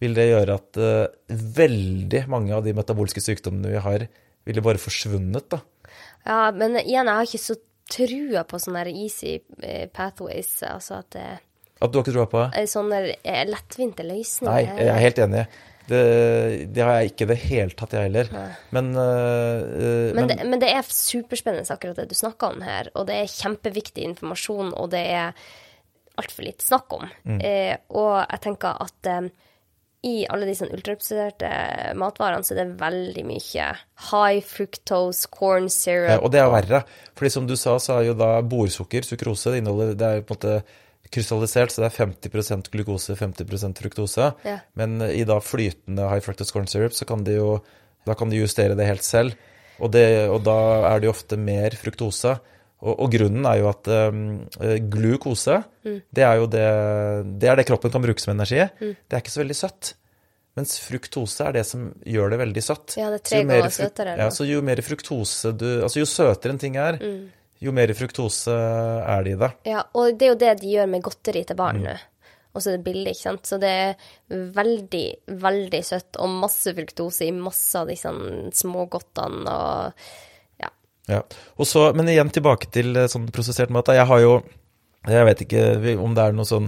vil 0.00 0.16
det 0.16 0.30
gjøre 0.30 0.56
at 0.56 0.80
uh, 0.80 1.34
veldig 1.60 2.24
mange 2.32 2.54
av 2.56 2.64
de 2.64 2.72
metabolske 2.76 3.22
sykdommene 3.24 3.74
vi 3.74 3.82
har, 3.84 4.06
ville 4.48 4.64
bare 4.64 4.80
forsvunnet, 4.80 5.50
da. 5.52 5.60
Ja, 6.24 6.38
men 6.56 6.78
igjen, 6.80 7.08
jeg 7.08 7.16
har 7.16 7.28
ikke 7.28 7.42
så 7.42 7.56
trua 7.90 8.44
på 8.48 8.60
sånne 8.62 8.84
easy 8.92 9.38
eh, 9.64 9.86
pathways. 9.92 10.52
Altså 10.66 11.00
at 11.00 11.10
det 11.16 11.26
At 11.80 11.90
du 11.90 11.98
har 11.98 12.04
ikke 12.04 12.14
trua 12.14 12.28
på 12.30 12.42
det? 12.44 12.64
sånne 12.70 13.00
eh, 13.16 13.42
lettvinte 13.48 14.06
løsninger. 14.06 14.52
Nei, 14.52 14.84
jeg 14.84 14.92
er 14.92 15.04
helt 15.04 15.20
enig. 15.26 15.44
Det, 15.88 16.02
det 16.70 16.84
har 16.84 17.00
jeg 17.00 17.12
ikke 17.12 17.26
i 17.26 17.30
det 17.32 17.38
hele 17.46 17.76
tatt, 17.76 17.96
jeg 17.96 18.10
heller. 18.10 18.30
Men, 18.76 18.92
uh, 18.94 20.12
Men 20.16 20.30
det, 20.30 20.38
men 20.46 20.62
det 20.62 20.70
er 20.70 20.86
superspennende 20.86 21.74
akkurat 21.74 21.98
det 21.98 22.10
du 22.12 22.16
snakker 22.18 22.54
om 22.54 22.64
her, 22.64 22.92
og 22.94 23.08
det 23.08 23.18
er 23.22 23.32
kjempeviktig 23.32 24.04
informasjon, 24.12 24.74
og 24.76 24.90
det 24.94 25.04
er 25.10 25.34
altfor 26.20 26.46
litt 26.46 26.62
snakk 26.62 26.98
om. 26.98 27.06
Mm. 27.24 27.40
Uh, 27.40 27.76
og 28.02 28.12
jeg 28.22 28.44
tenker 28.46 28.82
at 28.86 29.08
eh, 29.10 29.30
i 30.06 30.14
alle 30.32 30.46
de 30.48 30.54
sånn 30.56 30.70
ultraprosesserte 30.72 31.48
matvarene 32.00 32.46
så 32.46 32.54
er 32.54 32.62
det 32.62 32.78
veldig 32.80 33.24
mye 33.28 33.66
high 34.10 34.44
fructose 34.46 35.28
corn 35.32 35.68
syrup. 35.72 36.08
Ja, 36.14 36.20
og 36.22 36.32
det 36.32 36.40
er 36.40 36.52
verre. 36.54 36.84
for 37.18 37.28
som 37.32 37.48
du 37.48 37.56
sa, 37.60 37.76
så 37.82 37.98
er 37.98 38.08
jo 38.08 38.14
da 38.16 38.30
bordsukker, 38.40 39.04
sukrose, 39.04 39.52
det 39.52 39.60
inneholder 39.60 39.98
Det 40.00 40.08
er 40.08 40.22
på 40.24 40.36
en 40.36 40.38
måte 40.38 40.54
krystallisert, 41.14 41.74
så 41.74 41.82
det 41.82 41.90
er 41.90 41.98
50% 41.98 42.70
glukose, 42.72 43.16
50 43.18 43.76
fruktose. 43.82 44.30
Ja. 44.46 44.58
Men 44.78 45.00
i 45.08 45.24
da 45.28 45.40
flytende 45.42 46.08
high 46.10 46.22
fructose 46.24 46.54
corn 46.54 46.70
syrup, 46.70 46.94
så 46.96 47.08
kan 47.08 47.24
de 47.26 47.38
jo 47.40 47.60
Da 48.08 48.14
kan 48.16 48.30
de 48.30 48.38
justere 48.38 48.72
det 48.74 48.86
helt 48.88 49.04
selv. 49.04 49.34
Og, 49.76 49.90
det, 49.92 50.28
og 50.32 50.40
da 50.40 50.56
er 50.88 51.00
det 51.00 51.08
jo 51.08 51.12
ofte 51.12 51.36
mer 51.36 51.74
fruktose. 51.76 52.32
Og, 52.80 52.94
og 52.94 53.10
grunnen 53.12 53.44
er 53.44 53.58
jo 53.60 53.66
at 53.68 53.90
um, 54.08 54.22
glukose, 54.88 55.58
det 55.84 56.24
er 56.24 56.40
jo 56.40 56.46
det 56.48 56.64
Det 57.42 57.50
er 57.50 57.60
det 57.60 57.66
kroppen 57.68 57.92
kan 57.92 58.00
bruke 58.00 58.22
som 58.22 58.32
energi. 58.32 58.62
Det 58.80 59.12
er 59.12 59.20
ikke 59.20 59.34
så 59.34 59.42
veldig 59.42 59.58
søtt. 59.58 59.92
Mens 60.58 60.78
fruktose 60.82 61.44
er 61.46 61.58
det 61.60 61.66
som 61.68 61.90
gjør 62.08 62.32
det 62.32 62.40
veldig 62.40 62.62
søtt. 62.64 62.96
Ja, 62.98 63.10
det 63.12 63.20
er 63.20 63.26
tre 63.28 63.42
ganger 63.44 63.74
søtere, 63.74 64.16
Ja, 64.18 64.30
så 64.34 64.48
jo 64.48 64.64
mer 64.66 64.80
fruktose 64.82 65.52
du 65.54 65.68
Altså 65.84 66.02
jo 66.02 66.08
søtere 66.10 66.56
en 66.56 66.62
ting 66.62 66.80
er, 66.80 66.98
jo 67.60 67.72
mer 67.76 67.90
fruktose 67.96 68.52
er 68.54 69.24
det 69.26 69.34
i 69.34 69.40
det. 69.40 69.50
Ja, 69.68 69.82
og 69.94 70.14
det 70.18 70.26
er 70.26 70.32
jo 70.32 70.38
det 70.40 70.54
de 70.62 70.70
gjør 70.74 70.88
med 70.88 71.02
godteri 71.04 71.42
til 71.44 71.56
Mm. 71.56 71.60
barn 71.60 71.82
nå. 71.84 71.96
Og 72.50 72.62
så 72.62 72.72
er 72.72 72.78
det 72.78 72.84
billig, 72.88 73.12
ikke 73.14 73.22
sant. 73.28 73.46
Så 73.46 73.60
det 73.62 73.68
er 73.70 73.96
veldig, 74.56 75.04
veldig 75.38 75.80
søtt 75.86 76.16
og 76.18 76.32
masse 76.40 76.72
fruktose 76.74 77.28
i 77.28 77.30
masse 77.36 77.78
av 77.78 77.86
disse 77.92 78.10
smågodtene 78.58 79.52
og 79.54 79.92
ja. 80.58 80.70
Ja. 81.06 81.20
Og 81.58 81.68
så, 81.70 81.92
men 81.94 82.08
igjen 82.10 82.32
tilbake 82.34 82.70
til 82.74 82.96
eh, 82.96 83.06
sånn 83.12 83.28
prosessert 83.30 83.70
mat. 83.70 83.92
Jeg 83.94 84.06
har 84.06 84.20
jo 84.24 84.40
Jeg 85.08 85.24
vet 85.24 85.40
ikke 85.46 85.96
om 86.02 86.12
det 86.14 86.24
er 86.26 86.34
noe 86.36 86.44
sånn 86.44 86.66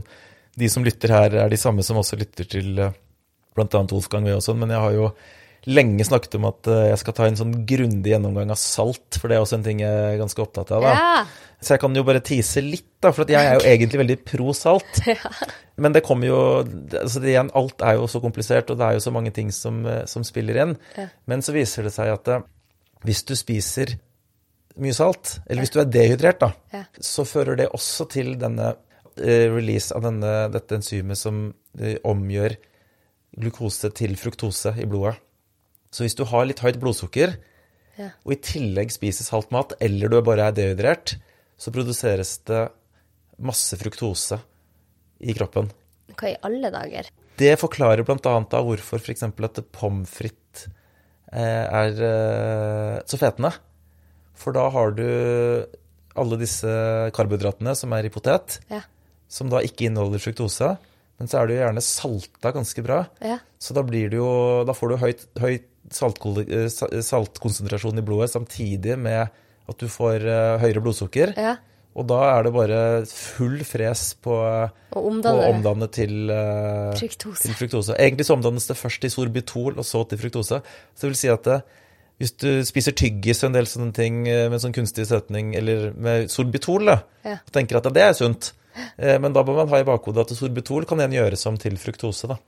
De 0.56 0.68
som 0.68 0.84
lytter 0.84 1.10
her, 1.12 1.34
er 1.34 1.48
de 1.52 1.56
samme 1.60 1.82
som 1.84 1.98
også 2.00 2.16
lytter 2.20 2.44
til 2.48 2.74
bl.a. 2.76 2.92
blant 3.56 3.74
annet 3.74 3.92
Wolfgang 3.92 4.24
Wee 4.24 4.36
og 4.36 4.42
sånn, 4.44 4.58
men 4.60 4.70
jeg 4.70 4.80
har 4.80 4.92
jo 4.92 5.10
lenge 5.70 6.02
snakket 6.06 6.34
om 6.40 6.46
at 6.48 6.66
eh, 6.66 6.88
jeg 6.90 6.98
skal 7.02 7.14
ta 7.14 7.26
en 7.28 7.36
sånn 7.38 7.52
grundig 7.68 8.10
gjennomgang 8.10 8.50
av 8.50 8.58
salt, 8.58 9.18
for 9.20 9.30
det 9.30 9.36
er 9.36 9.44
også 9.44 9.60
en 9.60 9.66
ting 9.66 9.82
jeg 9.84 10.06
er 10.08 10.18
ganske 10.18 10.42
opptatt 10.42 10.72
av. 10.74 10.86
Ja. 10.88 11.24
Så 11.62 11.76
jeg 11.76 11.82
kan 11.84 11.94
jo 11.94 12.02
bare 12.02 12.22
tease 12.26 12.64
litt, 12.64 12.88
da, 13.04 13.12
for 13.14 13.30
jeg 13.30 13.38
er 13.38 13.60
jo 13.60 13.66
egentlig 13.70 14.00
veldig 14.00 14.16
pro 14.26 14.54
salt. 14.58 15.02
Men 15.82 15.94
det 15.94 16.02
kommer 16.06 16.26
jo 16.26 16.38
altså 16.98 17.22
det 17.22 17.30
igjen, 17.36 17.52
Alt 17.58 17.84
er 17.86 18.00
jo 18.00 18.08
så 18.10 18.18
komplisert, 18.24 18.72
og 18.74 18.80
det 18.80 18.88
er 18.88 18.98
jo 18.98 19.04
så 19.06 19.12
mange 19.14 19.30
ting 19.36 19.52
som, 19.54 19.78
eh, 19.86 20.02
som 20.10 20.26
spiller 20.26 20.58
inn. 20.64 20.74
Men 21.30 21.46
så 21.46 21.54
viser 21.54 21.86
det 21.86 21.94
seg 21.94 22.10
at 22.16 22.32
eh, 22.34 22.42
hvis 23.06 23.22
du 23.30 23.36
spiser 23.38 23.94
mye 24.82 24.94
salt, 24.96 25.36
eller 25.46 25.62
hvis 25.62 25.74
du 25.74 25.80
er 25.82 25.90
dehydrert, 25.94 26.42
da, 26.42 26.50
Ja. 26.72 26.84
så 26.98 27.26
fører 27.28 27.58
det 27.60 27.70
også 27.76 28.08
til 28.10 28.34
denne 28.40 28.74
release 29.18 29.92
av 29.92 30.00
denne, 30.06 30.30
dette 30.54 30.78
enzymet 30.78 31.18
som 31.20 31.50
omgjør 32.08 32.54
glukose 33.42 33.90
til 33.92 34.14
fruktose 34.16 34.72
i 34.80 34.86
blodet. 34.88 35.18
Så 35.92 36.04
hvis 36.06 36.16
du 36.16 36.24
har 36.28 36.46
litt 36.48 36.62
høyt 36.64 36.78
blodsukker, 36.80 37.36
Ja. 37.98 38.08
og 38.24 38.32
i 38.32 38.36
tillegg 38.40 38.90
spiser 38.94 39.24
salt 39.26 39.50
mat, 39.52 39.74
eller 39.84 40.08
du 40.08 40.20
bare 40.24 40.48
er 40.48 40.52
dehydrert, 40.56 41.18
så 41.60 41.70
produseres 41.74 42.38
det 42.48 42.70
masse 43.38 43.76
fruktose 43.76 44.38
i 45.20 45.34
kroppen. 45.36 45.68
Hva 46.16 46.30
i 46.32 46.38
alle 46.42 46.70
dager? 46.72 47.10
Det 47.36 47.52
forklarer 47.60 48.04
bl.a. 48.04 48.16
da 48.48 48.62
hvorfor 48.64 48.98
f.eks. 49.00 49.22
at 49.28 49.60
pommes 49.72 50.08
frites 50.10 50.66
eh, 51.32 51.66
er 51.68 52.00
eh, 52.00 53.02
så 53.08 53.18
fetende. 53.20 53.52
For 54.34 54.52
da 54.56 54.66
har 54.72 54.90
du 54.96 55.04
alle 56.16 56.36
disse 56.40 56.68
karbohydratene 57.16 57.74
som 57.78 57.92
er 57.96 58.08
i 58.08 58.12
potet, 58.12 58.58
Ja. 58.72 58.80
som 59.28 59.48
da 59.52 59.60
ikke 59.64 59.86
inneholder 59.88 60.20
fruktose. 60.20 60.74
Men 61.18 61.28
så 61.28 61.40
er 61.40 61.46
det 61.46 61.56
jo 61.56 61.62
gjerne 61.64 61.84
salta 61.84 62.52
ganske 62.52 62.82
bra. 62.84 63.06
Ja. 63.22 63.38
Så 63.60 63.74
da 63.76 63.82
blir 63.86 64.10
det 64.10 64.18
jo 64.18 64.64
Da 64.66 64.72
får 64.74 64.88
du 64.90 64.96
høyt, 64.96 65.26
høyt 65.38 65.68
eh, 65.92 67.02
saltkonsentrasjon 67.02 67.98
i 68.00 68.04
blodet 68.06 68.30
samtidig 68.32 68.96
med 68.98 69.28
at 69.68 69.78
du 69.78 69.86
får 69.90 70.24
eh, 70.26 70.56
høyere 70.64 70.82
blodsukker. 70.84 71.36
ja. 71.36 71.58
Og 71.92 72.06
da 72.08 72.22
er 72.38 72.46
det 72.46 72.52
bare 72.54 72.76
full 73.04 73.58
fres 73.68 74.14
på 74.24 74.32
å 74.32 74.70
omdanne 74.96 75.50
omdanne 75.50 75.90
til, 75.92 76.30
eh, 76.32 76.94
Fruktose. 76.96 77.42
til 77.44 77.52
fruktose. 77.58 77.96
Egentlig 78.00 78.24
så 78.24 78.32
omdannes 78.38 78.64
det 78.70 78.78
først 78.80 79.02
til 79.04 79.10
sorbitol, 79.12 79.74
og 79.76 79.84
så 79.84 80.00
til 80.08 80.16
fruktose. 80.22 80.62
Så 80.96 81.04
det 81.04 81.10
vil 81.10 81.18
si 81.20 81.28
at 81.28 81.44
det, 81.44 81.58
hvis 82.18 82.32
du 82.40 82.48
spiser 82.64 82.96
tyggis 82.96 83.42
og 83.44 83.50
en 83.50 83.58
del 83.58 83.68
sånne 83.68 83.92
ting 83.92 84.22
med 84.24 84.56
sånn 84.64 84.72
kunstig 84.72 85.04
søtning, 85.10 85.52
eller 85.54 85.92
med 85.92 86.30
sorbitol, 86.32 86.86
da, 86.88 87.02
Ja. 87.28 87.36
og 87.44 87.52
tenker 87.52 87.76
at 87.76 87.92
det 87.92 88.00
er 88.06 88.14
sunt, 88.16 88.52
men 88.96 89.32
da 89.36 89.42
må 89.44 89.54
man 89.54 89.68
ha 89.68 89.76
i 89.76 89.84
bakhodet 89.84 90.24
at 90.30 90.34
sorbitol 90.38 90.86
kan 90.88 90.96
igjen 90.96 91.18
gjøres 91.20 91.44
om 91.46 91.58
til 91.60 91.76
fruktose, 91.76 92.26
da. 92.26 92.38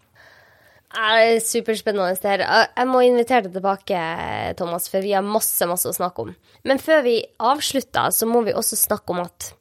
Er 0.95 1.41
superspennende 1.43 2.15
det 2.23 2.31
her. 2.31 2.45
Jeg- 2.45 2.87
må 2.87 3.01
invitere 3.03 3.43
deg 3.43 3.53
tilbake, 3.57 4.57
Thomas, 4.57 4.89
for 4.89 5.01
vi 5.03 5.13
har 5.13 5.23
masse, 5.23 5.67
masse 5.67 5.87
å 5.91 5.95
snakke 5.97 6.19
om. 6.23 6.35
Men 6.65 6.79
før 6.79 7.03
vi 7.03 7.25
avslutter, 7.41 8.13
så 8.15 8.27
må 8.31 8.45
vi 8.45 8.53
også 8.53 8.77
snakke 8.79 9.11
om 9.11 9.21
at 9.25 9.53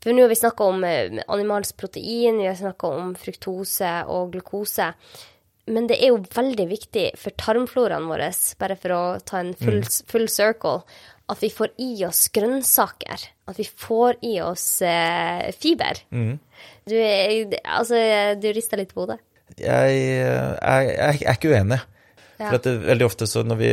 For 0.00 0.12
nå 0.14 0.22
har 0.22 0.28
vi 0.28 0.34
snakka 0.36 0.60
om 0.68 0.84
eh, 0.84 1.22
animalsk 1.28 1.76
protein, 1.76 2.36
vi 2.38 2.46
har 2.46 2.54
snakka 2.54 2.86
om 2.86 3.14
fruktose 3.18 4.06
og 4.06 4.30
glukose. 4.30 4.94
Men 5.66 5.88
det 5.88 5.98
er 6.00 6.12
jo 6.12 6.18
veldig 6.22 6.68
viktig 6.70 7.18
for 7.18 7.30
tarmfloraen 7.30 8.06
vår, 8.06 8.22
bare 8.60 8.76
for 8.78 8.88
å 8.94 9.00
ta 9.26 9.38
en 9.40 9.54
full, 9.54 9.82
full 10.06 10.28
circle, 10.28 10.84
at 11.28 11.40
vi 11.40 11.50
får 11.50 11.70
i 11.82 12.04
oss 12.06 12.28
grønnsaker. 12.28 13.26
At 13.48 13.56
vi 13.58 13.64
får 13.64 14.14
i 14.22 14.40
oss 14.40 14.80
eh, 14.82 15.50
fiber. 15.52 15.98
Du, 16.86 16.94
er- 16.94 17.58
altså, 17.64 18.38
du 18.40 18.52
rister 18.52 18.78
litt 18.78 18.94
på 18.94 19.02
hodet. 19.04 19.18
Jeg, 19.60 19.98
jeg, 19.98 20.88
jeg 20.94 21.26
er 21.26 21.36
ikke 21.36 21.52
uenig. 21.52 21.80
Ja. 22.38 22.52
For 22.52 22.62
det, 22.62 22.74
veldig 22.86 23.06
ofte 23.08 23.26
så 23.26 23.42
når 23.46 23.58
vi, 23.58 23.70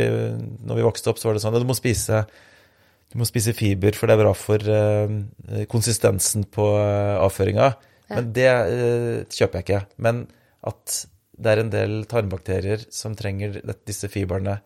når 0.65 0.79
vi 0.79 0.85
vokste 0.87 1.11
opp, 1.11 1.21
så 1.21 1.29
var 1.29 1.37
det 1.37 1.43
sånn 1.45 1.55
at 1.55 1.63
du 1.63 1.69
må 1.69 1.77
spise 1.77 2.25
du 3.15 3.21
må 3.21 3.27
spise 3.29 3.53
fiber, 3.55 3.95
for 3.95 4.09
det 4.09 4.15
er 4.17 4.19
bra 4.25 4.31
for 4.35 4.63
uh, 4.67 5.65
konsistensen 5.71 6.43
på 6.51 6.65
uh, 6.75 7.21
avføringa. 7.23 7.69
Men 8.11 8.31
det 8.35 8.49
uh, 8.49 9.19
kjøper 9.31 9.61
jeg 9.61 9.65
ikke. 9.65 9.81
Men 10.03 10.25
at 10.67 10.95
det 11.35 11.51
er 11.51 11.61
en 11.61 11.71
del 11.71 11.93
tarmbakterier 12.11 12.83
som 12.91 13.15
trenger 13.15 13.61
det, 13.61 13.77
disse 13.87 14.09
fiberne 14.11 14.57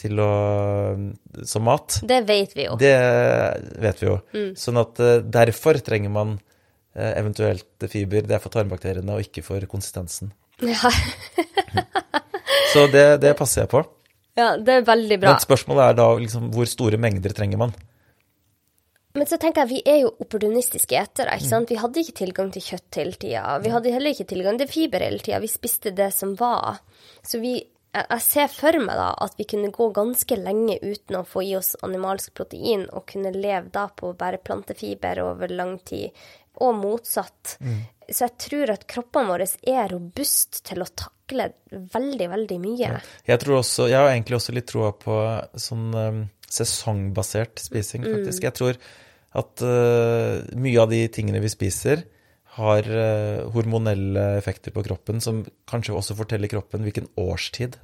til 0.00 0.18
å, 0.18 0.30
som 1.46 1.62
mat, 1.68 2.00
Det 2.02 2.22
vet 2.26 2.56
vi 2.56 2.64
jo. 2.64 2.78
det 2.80 2.96
vet 3.84 4.00
vi 4.00 4.08
jo. 4.08 4.16
Mm. 4.32 4.48
Sånn 4.58 4.80
at 4.80 4.98
derfor 5.36 5.78
trenger 5.86 6.10
man 6.10 6.32
eventuelt 6.94 7.86
fiber. 7.92 8.26
Det 8.26 8.34
er 8.34 8.42
for 8.42 8.54
tarmbakteriene 8.54 9.14
og 9.14 9.22
ikke 9.22 9.44
for 9.46 9.68
konsistensen. 9.70 10.32
Ja. 10.62 10.90
Så 12.74 12.86
det, 12.92 13.06
det 13.22 13.34
passer 13.38 13.64
jeg 13.64 13.70
på. 13.72 13.82
ja, 14.38 14.54
det 14.58 14.80
er 14.80 14.86
veldig 14.86 15.18
bra. 15.22 15.32
Men 15.34 15.42
spørsmålet 15.42 15.88
er 15.88 15.98
da 15.98 16.06
liksom, 16.20 16.48
hvor 16.54 16.68
store 16.70 16.98
mengder 17.00 17.34
trenger 17.34 17.60
man? 17.60 17.74
Men 19.14 19.28
så 19.30 19.36
tenker 19.38 19.62
jeg, 19.62 19.70
vi 19.70 19.82
er 19.92 20.00
jo 20.02 20.08
opportunistiske 20.24 20.96
etere, 20.98 21.36
ikke 21.38 21.46
sant? 21.46 21.70
Vi 21.70 21.78
hadde 21.78 22.02
ikke 22.02 22.16
tilgang 22.18 22.48
til 22.54 22.64
kjøtt 22.66 22.98
hele 22.98 23.14
tida. 23.14 23.44
Vi 23.62 23.70
hadde 23.70 23.92
heller 23.94 24.10
ikke 24.10 24.26
tilgang 24.32 24.58
til 24.58 24.66
fiber 24.72 25.04
hele 25.06 25.22
tida. 25.22 25.38
Vi 25.38 25.50
spiste 25.52 25.92
det 25.94 26.08
som 26.16 26.32
var. 26.40 26.80
Så 27.22 27.38
vi, 27.38 27.52
jeg 27.94 28.24
ser 28.26 28.50
for 28.50 28.74
meg 28.82 28.98
da 28.98 29.12
at 29.22 29.38
vi 29.38 29.46
kunne 29.52 29.70
gå 29.74 29.86
ganske 29.94 30.40
lenge 30.40 30.80
uten 30.82 31.20
å 31.20 31.22
få 31.30 31.44
i 31.46 31.52
oss 31.54 31.76
animalsk 31.86 32.34
protein, 32.34 32.88
og 32.90 33.06
kunne 33.12 33.30
leve 33.36 33.70
da 33.74 33.86
på 33.94 34.10
bare 34.18 34.42
plantefiber 34.42 35.22
over 35.28 35.54
lang 35.62 35.76
tid, 35.86 36.10
og 36.58 36.74
motsatt. 36.82 37.56
Så 38.08 38.26
jeg 38.26 38.34
tror 38.46 38.72
at 38.74 38.84
kroppene 38.90 39.30
våre 39.30 39.46
er 39.70 39.92
robust 39.92 40.60
til 40.68 40.84
å 40.84 40.88
takle 40.88 41.50
veldig, 41.70 42.28
veldig 42.34 42.58
mye. 42.60 42.90
Jeg, 43.24 43.40
tror 43.42 43.60
også, 43.62 43.88
jeg 43.88 44.00
har 44.00 44.12
egentlig 44.12 44.38
også 44.38 44.54
litt 44.56 44.68
troa 44.68 44.90
på 44.98 45.18
sånn 45.60 45.86
um, 45.94 46.20
sesongbasert 46.52 47.62
spising, 47.64 48.04
faktisk. 48.04 48.44
Jeg 48.44 48.56
tror 48.58 48.80
at 49.34 49.64
uh, 49.66 50.44
mye 50.60 50.82
av 50.82 50.92
de 50.92 51.00
tingene 51.12 51.42
vi 51.42 51.52
spiser, 51.52 52.04
har 52.54 52.86
uh, 52.86 53.50
hormonelle 53.54 54.28
effekter 54.38 54.74
på 54.74 54.84
kroppen 54.86 55.18
som 55.24 55.42
kanskje 55.70 55.96
også 55.96 56.14
forteller 56.20 56.50
kroppen 56.52 56.84
hvilken 56.86 57.08
årstid 57.18 57.80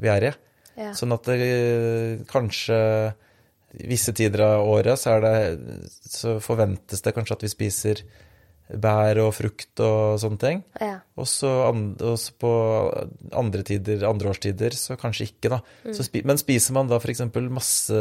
vi 0.00 0.08
er 0.12 0.30
i. 0.30 0.34
Ja. 0.76 0.92
Sånn 0.96 1.12
at 1.16 1.28
det 1.28 1.36
uh, 1.42 2.24
kanskje 2.30 2.78
visse 3.76 4.14
tider 4.16 4.40
av 4.46 4.68
året 4.70 4.96
så, 5.00 5.18
det, 5.20 5.34
så 6.08 6.38
forventes 6.40 7.02
det 7.04 7.12
kanskje 7.12 7.36
at 7.36 7.44
vi 7.44 7.52
spiser 7.52 8.00
bær 8.66 9.20
og 9.22 9.32
frukt 9.36 9.82
og 9.84 10.16
sånne 10.18 10.40
ting. 10.42 10.62
Ja. 10.82 10.98
Og 11.18 11.28
så 11.30 11.50
på 12.40 12.52
andre 13.36 13.62
tider, 13.66 14.02
andre 14.08 14.32
årstider, 14.32 14.74
så 14.74 14.98
kanskje 14.98 15.28
ikke, 15.28 15.52
da. 15.54 15.60
Så 15.94 16.06
spi, 16.06 16.24
men 16.26 16.40
spiser 16.40 16.74
man 16.76 16.90
da 16.90 16.98
f.eks. 16.98 17.22
masse 17.46 18.00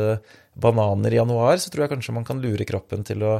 bananer 0.57 1.13
i 1.13 1.19
januar, 1.19 1.59
så 1.61 1.69
tror 1.69 1.85
jeg 1.85 1.93
kanskje 1.93 2.15
man 2.17 2.25
kan 2.27 2.41
lure 2.41 2.65
kroppen 2.67 3.05
til 3.05 3.21
å, 3.27 3.35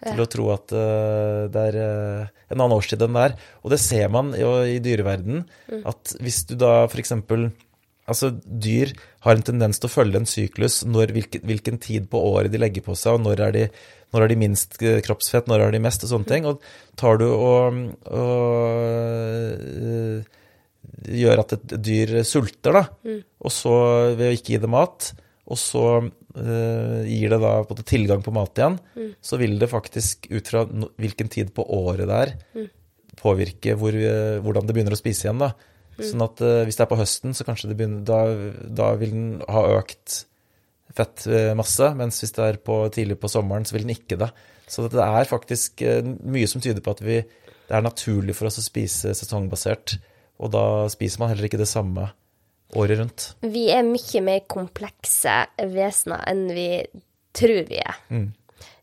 til 0.00 0.22
å 0.22 0.28
tro 0.30 0.48
at 0.54 0.72
uh, 0.72 1.50
det 1.52 1.66
er 1.72 1.80
uh, 1.82 2.30
en 2.48 2.58
annen 2.62 2.78
årstid 2.78 3.04
enn 3.04 3.18
det 3.18 3.26
er. 3.28 3.36
Og 3.62 3.74
det 3.74 3.82
ser 3.82 4.08
man 4.14 4.32
jo 4.38 4.54
i 4.64 4.80
dyreverden, 4.82 5.44
at 5.84 6.16
hvis 6.24 6.46
du 6.48 6.56
da 6.60 6.86
f.eks. 6.88 7.14
Altså, 8.10 8.32
dyr 8.34 8.90
har 9.22 9.38
en 9.38 9.44
tendens 9.46 9.78
til 9.78 9.86
å 9.86 9.92
følge 9.92 10.18
en 10.18 10.26
syklus 10.26 10.80
når, 10.88 11.12
hvilken, 11.14 11.44
hvilken 11.46 11.76
tid 11.80 12.08
på 12.10 12.18
året 12.32 12.50
de 12.50 12.58
legger 12.58 12.82
på 12.82 12.96
seg, 12.98 13.14
og 13.14 13.28
når 13.28 13.42
er 13.46 13.54
de, 13.54 13.66
når 14.12 14.24
er 14.24 14.32
de 14.32 14.38
minst 14.40 14.78
eh, 14.82 15.00
kroppsfett, 15.04 15.48
når 15.50 15.66
er 15.66 15.74
de 15.74 15.82
mest, 15.82 16.04
og 16.04 16.12
sånne 16.12 16.28
ting. 16.28 16.48
Og 16.48 16.62
tar 17.00 17.20
du 17.20 17.26
og, 17.30 17.80
og 18.12 19.66
eh, 19.72 20.38
gjør 21.22 21.42
at 21.44 21.56
et 21.56 21.76
dyr 21.82 22.18
sulter, 22.28 22.78
da, 22.78 22.84
og 23.42 23.54
så 23.54 23.74
ved 24.18 24.28
å 24.28 24.36
ikke 24.36 24.54
gi 24.54 24.62
det 24.62 24.70
mat, 24.70 25.12
og 25.52 25.58
så 25.58 25.86
eh, 25.98 27.00
gir 27.08 27.32
det 27.32 27.40
da 27.42 27.56
både 27.66 27.86
tilgang 27.88 28.22
på 28.24 28.34
mat 28.34 28.60
igjen, 28.60 28.78
så 29.24 29.40
vil 29.40 29.58
det 29.60 29.70
faktisk, 29.72 30.30
ut 30.30 30.52
fra 30.52 30.64
no, 30.70 30.92
hvilken 31.00 31.32
tid 31.32 31.50
på 31.56 31.66
året 31.74 32.06
det 32.10 32.22
er, 32.26 32.36
påvirke 33.18 33.74
hvor, 33.78 33.94
hvordan 34.42 34.66
det 34.66 34.74
begynner 34.76 34.96
å 34.96 35.00
spise 35.00 35.26
igjen. 35.28 35.42
da. 35.42 35.52
Sånn 36.00 36.24
at 36.24 36.40
eh, 36.44 36.62
hvis 36.66 36.78
det 36.78 36.86
er 36.86 36.90
på 36.90 36.98
høsten, 37.00 37.34
så 37.36 37.46
kanskje 37.46 37.70
det 37.70 37.78
begynner, 37.78 38.04
da, 38.06 38.20
da 38.82 38.92
vil 39.00 39.12
den 39.14 39.26
ha 39.50 39.64
økt 39.76 40.22
fettmasse, 40.96 41.92
mens 41.98 42.20
hvis 42.22 42.34
det 42.36 42.46
er 42.46 42.58
på, 42.64 42.78
tidlig 42.94 43.18
på 43.20 43.30
sommeren, 43.32 43.66
så 43.68 43.76
vil 43.76 43.86
den 43.86 43.94
ikke 43.96 44.18
det. 44.20 44.30
Så 44.68 44.86
det 44.92 45.02
er 45.04 45.28
faktisk 45.28 45.82
eh, 45.84 46.02
mye 46.04 46.48
som 46.50 46.62
tyder 46.64 46.84
på 46.84 46.94
at 46.94 47.02
vi, 47.04 47.20
det 47.68 47.76
er 47.76 47.84
naturlig 47.84 48.36
for 48.38 48.48
oss 48.48 48.60
å 48.60 48.64
spise 48.64 49.14
sesongbasert, 49.16 49.96
og 50.42 50.52
da 50.54 50.66
spiser 50.92 51.22
man 51.22 51.32
heller 51.32 51.48
ikke 51.48 51.60
det 51.60 51.70
samme 51.70 52.10
året 52.78 53.00
rundt. 53.00 53.26
Vi 53.44 53.66
er 53.72 53.84
mye 53.86 54.22
mer 54.24 54.44
komplekse 54.50 55.34
vesener 55.74 56.22
enn 56.30 56.46
vi 56.56 56.68
tror 57.36 57.66
vi 57.68 57.80
er. 57.82 57.98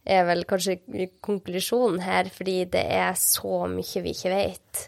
Er 0.09 0.27
vel 0.29 0.45
kanskje 0.49 0.79
konklusjonen 1.25 2.01
her, 2.05 2.29
fordi 2.33 2.63
det 2.71 2.85
er 2.99 3.17
så 3.19 3.65
mye 3.69 4.03
vi 4.05 4.13
ikke 4.13 4.33
vet. 4.33 4.85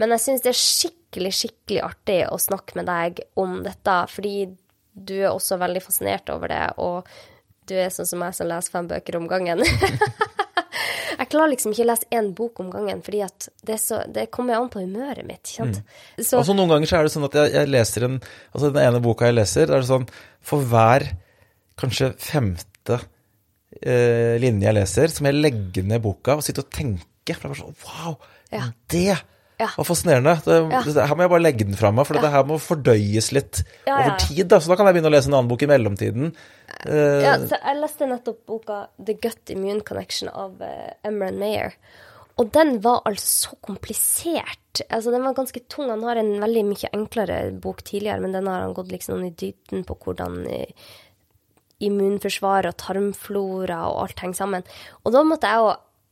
Men 0.00 0.14
jeg 0.14 0.24
syns 0.24 0.44
det 0.44 0.52
er 0.52 0.60
skikkelig, 0.60 1.32
skikkelig 1.36 1.84
artig 1.84 2.18
å 2.28 2.40
snakke 2.40 2.78
med 2.78 2.88
deg 2.88 3.22
om 3.40 3.60
dette, 3.64 3.96
fordi 4.12 4.34
du 5.00 5.16
er 5.22 5.30
også 5.32 5.58
veldig 5.60 5.82
fascinert 5.84 6.30
over 6.32 6.52
det, 6.52 6.64
og 6.82 7.08
du 7.70 7.76
er 7.78 7.92
sånn 7.94 8.08
som 8.08 8.20
meg 8.22 8.34
som 8.36 8.48
leser 8.50 8.74
fem 8.74 8.88
bøker 8.90 9.18
om 9.20 9.28
gangen. 9.30 9.62
jeg 11.20 11.28
klarer 11.30 11.52
liksom 11.52 11.74
ikke 11.74 11.84
å 11.86 11.90
lese 11.90 12.08
én 12.16 12.32
bok 12.36 12.62
om 12.62 12.70
gangen, 12.72 13.02
fordi 13.06 13.22
at 13.26 13.48
det, 13.66 13.78
så, 13.82 14.02
det 14.10 14.28
kommer 14.34 14.58
an 14.58 14.70
på 14.72 14.82
humøret 14.82 15.26
mitt. 15.26 15.44
ikke 15.44 15.70
sant? 15.70 15.80
Så, 16.18 16.40
Altså 16.40 16.56
Noen 16.56 16.72
ganger 16.74 16.90
så 16.90 16.98
er 16.98 17.06
det 17.06 17.14
sånn 17.14 17.28
at 17.28 17.38
jeg, 17.38 17.54
jeg 17.58 17.70
leser 17.70 18.06
en 18.08 18.18
Altså 18.20 18.72
den 18.72 18.82
ene 18.82 19.02
boka 19.04 19.30
jeg 19.30 19.38
leser, 19.38 19.70
er 19.70 19.82
det 19.82 19.90
sånn 19.90 20.08
For 20.46 20.66
hver 20.70 21.06
kanskje 21.80 22.10
femte 22.20 22.98
eh, 23.80 24.36
linje 24.42 24.66
jeg 24.68 24.76
leser, 24.76 25.12
så 25.14 25.22
må 25.24 25.32
jeg 25.32 25.44
legge 25.44 25.86
ned 25.86 26.02
boka 26.04 26.36
og 26.38 26.44
sitte 26.44 26.64
og 26.64 26.72
tenke. 26.74 27.36
For 27.36 27.46
det 27.46 27.50
er 27.50 27.54
bare 27.54 27.62
sånn 27.62 27.78
Wow! 27.86 28.18
Ja. 28.50 28.66
Det 28.90 29.20
Ja. 29.60 29.68
var 29.76 29.86
fascinerende. 29.88 30.34
Det, 30.46 30.58
Ja. 30.72 30.80
det, 30.86 31.06
her 31.10 31.14
må 31.18 31.26
jeg 31.26 31.32
bare 31.34 31.44
legge 31.44 31.66
den 31.68 31.76
fra 31.78 31.90
meg, 31.92 32.06
for 32.08 32.16
det 32.16 32.32
her 32.32 32.44
må 32.48 32.56
fordøyes 32.60 33.30
litt 33.36 33.62
Ja, 33.86 33.92
ja. 33.92 33.98
over 34.00 34.16
tid. 34.24 34.48
da, 34.48 34.58
Så 34.60 34.72
da 34.72 34.76
kan 34.80 34.88
jeg 34.88 34.96
begynne 34.96 35.12
å 35.12 35.16
lese 35.16 35.28
en 35.28 35.36
annen 35.36 35.50
bok 35.52 35.62
i 35.62 35.70
mellomtiden. 35.70 36.32
Eh, 36.86 37.22
Ja, 37.26 37.36
så 37.38 37.58
jeg 37.60 37.80
leste 37.82 38.08
nettopp 38.08 38.40
boka 38.48 38.86
The 38.98 39.14
Gut 39.20 39.50
Immune 39.52 39.82
Connection 39.84 40.30
av 40.32 40.56
uh, 40.64 40.92
Emran 41.04 41.38
Mayer. 41.38 41.76
Og 42.40 42.48
den 42.54 42.78
var 42.80 43.02
altså 43.04 43.50
så 43.50 43.56
komplisert. 43.60 44.80
Altså, 44.88 45.10
den 45.12 45.24
var 45.26 45.34
ganske 45.36 45.60
tung. 45.68 45.90
Han 45.90 46.02
har 46.08 46.16
en 46.16 46.40
veldig 46.40 46.64
mye 46.64 46.88
enklere 46.96 47.52
bok 47.60 47.82
tidligere, 47.84 48.20
men 48.22 48.32
den 48.32 48.46
har 48.48 48.62
han 48.62 48.72
gått 48.72 48.88
liksom 48.94 49.20
i 49.26 49.30
dybden 49.34 49.84
på 49.84 49.96
hvordan 50.00 50.40
immunforsvaret 50.46 50.74
immunforsvar 51.80 52.66
og 52.68 52.76
tarmflora 52.76 53.78
og 53.90 54.02
alt 54.06 54.20
henger 54.24 54.36
sammen. 54.36 54.64
Og 55.04 55.12
da 55.14 55.22
måtte 55.24 55.48
jeg 55.48 55.62
jo 55.62 55.70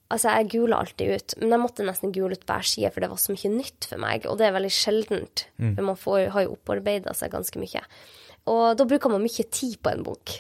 Altså, 0.09 0.32
jeg 0.32 0.48
gula 0.55 0.78
alltid 0.80 1.10
ut, 1.12 1.35
men 1.43 1.51
jeg 1.52 1.60
måtte 1.60 1.85
nesten 1.85 2.12
gule 2.16 2.39
ut 2.39 2.44
hver 2.48 2.64
side, 2.64 2.89
for 2.94 3.05
det 3.05 3.10
var 3.12 3.20
så 3.20 3.35
mye 3.35 3.51
nytt 3.52 3.89
for 3.90 4.01
meg, 4.01 4.24
og 4.24 4.39
det 4.40 4.47
er 4.47 4.55
veldig 4.56 4.70
sjeldent. 4.72 5.43
For 5.76 5.85
man 5.85 5.98
får, 6.01 6.20
har 6.32 6.47
jo 6.47 6.55
opparbeida 6.55 7.12
seg 7.16 7.35
ganske 7.35 7.60
mye. 7.60 7.82
Og 8.48 8.62
da 8.80 8.86
bruker 8.89 9.12
man 9.12 9.24
mye 9.24 9.44
tid 9.52 9.76
på 9.85 9.93
en 9.93 10.06
bok. 10.06 10.32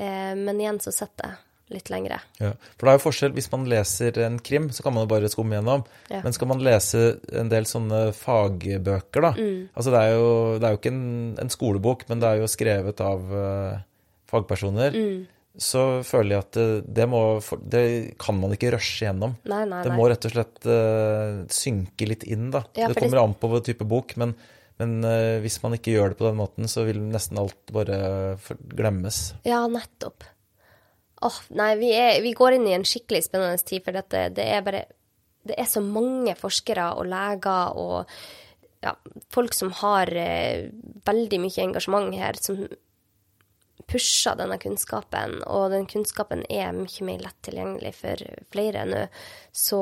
Eh, 0.00 0.34
men 0.36 0.60
igjen 0.60 0.80
så 0.84 0.92
setter 0.92 1.30
jeg 1.30 1.40
litt 1.70 1.90
lengre. 1.92 2.18
Ja, 2.40 2.52
for 2.74 2.86
det 2.86 2.92
er 2.92 2.98
jo 2.98 3.02
forskjell. 3.04 3.34
Hvis 3.36 3.50
man 3.52 3.66
leser 3.70 4.16
en 4.24 4.38
krim, 4.42 4.68
så 4.74 4.84
kan 4.84 4.94
man 4.96 5.06
jo 5.06 5.12
bare 5.12 5.30
skumme 5.30 5.56
gjennom. 5.56 5.84
Ja. 6.10 6.22
Men 6.24 6.34
skal 6.34 6.50
man 6.50 6.64
lese 6.66 7.04
en 7.40 7.52
del 7.52 7.68
sånne 7.70 8.08
fagbøker, 8.16 9.22
da 9.22 9.32
Altså 9.36 9.92
det 9.94 10.00
er 10.00 10.16
jo, 10.16 10.30
det 10.58 10.66
er 10.66 10.74
jo 10.74 10.80
ikke 10.80 10.94
en, 10.94 11.04
en 11.44 11.52
skolebok, 11.52 12.08
men 12.10 12.22
det 12.22 12.30
er 12.30 12.42
jo 12.42 12.50
skrevet 12.50 13.04
av 13.06 13.30
uh, 13.30 13.78
fagpersoner. 14.32 14.98
Så 15.58 15.80
føler 16.06 16.36
jeg 16.36 16.44
at 16.44 16.56
det, 16.56 16.66
det 16.94 17.06
må 17.10 17.20
Det 17.58 17.82
kan 18.22 18.36
man 18.38 18.54
ikke 18.54 18.70
rushe 18.76 19.08
gjennom. 19.08 19.34
Nei, 19.50 19.64
nei, 19.68 19.82
Det 19.82 19.94
må 19.96 20.06
rett 20.10 20.28
og 20.28 20.34
slett 20.34 20.68
uh, 20.70 21.42
synke 21.50 22.06
litt 22.06 22.24
inn, 22.28 22.52
da. 22.54 22.62
Ja, 22.78 22.90
det 22.90 23.00
kommer 23.00 23.24
an 23.24 23.34
på 23.38 23.50
hva 23.50 23.62
type 23.66 23.86
bok, 23.88 24.14
men, 24.20 24.36
men 24.78 25.00
uh, 25.02 25.40
hvis 25.42 25.58
man 25.64 25.74
ikke 25.76 25.96
gjør 25.96 26.14
det 26.14 26.20
på 26.20 26.28
den 26.28 26.38
måten, 26.38 26.70
så 26.70 26.86
vil 26.86 27.02
nesten 27.10 27.40
alt 27.42 27.74
bare 27.74 27.98
glemmes. 28.76 29.24
Ja, 29.48 29.64
nettopp. 29.70 30.28
Åh, 31.26 31.40
nei, 31.58 31.74
vi, 31.80 31.90
er, 31.98 32.22
vi 32.24 32.32
går 32.36 32.56
inn 32.56 32.68
i 32.70 32.76
en 32.78 32.86
skikkelig 32.86 33.26
spennende 33.26 33.60
tid, 33.60 33.82
for 33.84 33.96
dette, 33.98 34.28
det 34.36 34.46
er 34.54 34.64
bare 34.64 34.86
Det 35.44 35.56
er 35.56 35.68
så 35.68 35.80
mange 35.80 36.34
forskere 36.36 36.92
og 37.00 37.08
leger 37.08 37.76
og 37.80 38.14
ja, 38.84 38.94
folk 39.32 39.54
som 39.56 39.72
har 39.80 40.08
eh, 40.16 40.70
veldig 41.04 41.40
mye 41.42 41.64
engasjement 41.66 42.14
her, 42.16 42.38
som 42.40 42.62
pusher 43.90 44.38
denne 44.38 44.58
kunnskapen, 44.62 45.40
og 45.50 45.72
den 45.74 45.88
kunnskapen 45.90 46.44
er 46.48 46.70
mye 46.76 47.06
mer 47.06 47.24
lett 47.26 47.40
tilgjengelig 47.46 47.96
for 47.98 48.22
flere 48.54 48.86
nå. 48.88 49.02
Så 49.52 49.80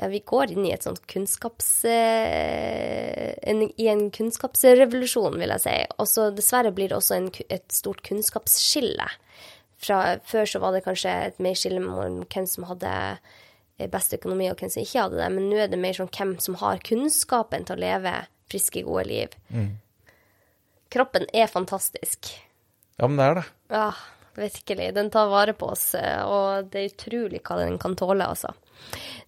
ja, 0.00 0.08
vi 0.08 0.22
går 0.24 0.54
inn 0.54 0.64
i 0.66 0.72
et 0.72 0.84
sånt 0.86 1.04
kunnskaps... 1.10 1.84
eh, 1.84 3.34
en, 3.42 3.62
I 3.76 3.88
en 3.92 4.06
kunnskapsrevolusjon, 4.14 5.36
vil 5.38 5.52
jeg 5.52 5.64
si. 5.66 5.74
Og 6.00 6.08
så 6.08 6.30
dessverre 6.34 6.72
blir 6.74 6.90
det 6.90 6.96
også 6.96 7.18
en, 7.18 7.28
et 7.52 7.66
stort 7.72 8.00
kunnskapsskille. 8.06 9.08
Fra, 9.82 9.98
før 10.24 10.48
så 10.48 10.62
var 10.62 10.74
det 10.74 10.84
kanskje 10.86 11.12
et 11.28 11.40
mer 11.42 11.58
skille 11.58 11.82
mellom 11.82 12.22
hvem 12.24 12.48
som 12.48 12.66
hadde 12.70 12.92
eh, 13.18 13.88
best 13.92 14.16
økonomi, 14.16 14.48
og 14.50 14.62
hvem 14.62 14.72
som 14.72 14.82
ikke 14.82 15.04
hadde 15.04 15.20
det. 15.20 15.28
Men 15.36 15.50
nå 15.50 15.60
er 15.60 15.70
det 15.70 15.80
mer 15.82 15.98
sånn 15.98 16.10
hvem 16.14 16.36
som 16.42 16.56
har 16.62 16.80
kunnskapen 16.88 17.68
til 17.68 17.76
å 17.76 17.82
leve 17.84 18.16
friske, 18.52 18.84
gode 18.88 19.04
liv. 19.10 19.36
Kroppen 20.92 21.28
er 21.36 21.52
fantastisk. 21.52 22.32
Ja, 23.02 23.08
men 23.10 23.18
det 23.18 23.24
er 23.26 23.34
det. 23.40 23.46
Ja, 23.74 23.86
virkelig. 24.38 24.84
Den 24.94 25.08
tar 25.10 25.26
vare 25.32 25.56
på 25.58 25.72
oss, 25.72 25.88
eh, 25.98 26.20
og 26.22 26.68
det 26.70 26.84
er 26.84 26.92
utrolig 26.92 27.40
hva 27.42 27.56
den 27.58 27.80
kan 27.82 27.96
tåle, 27.98 28.28
altså. 28.30 28.52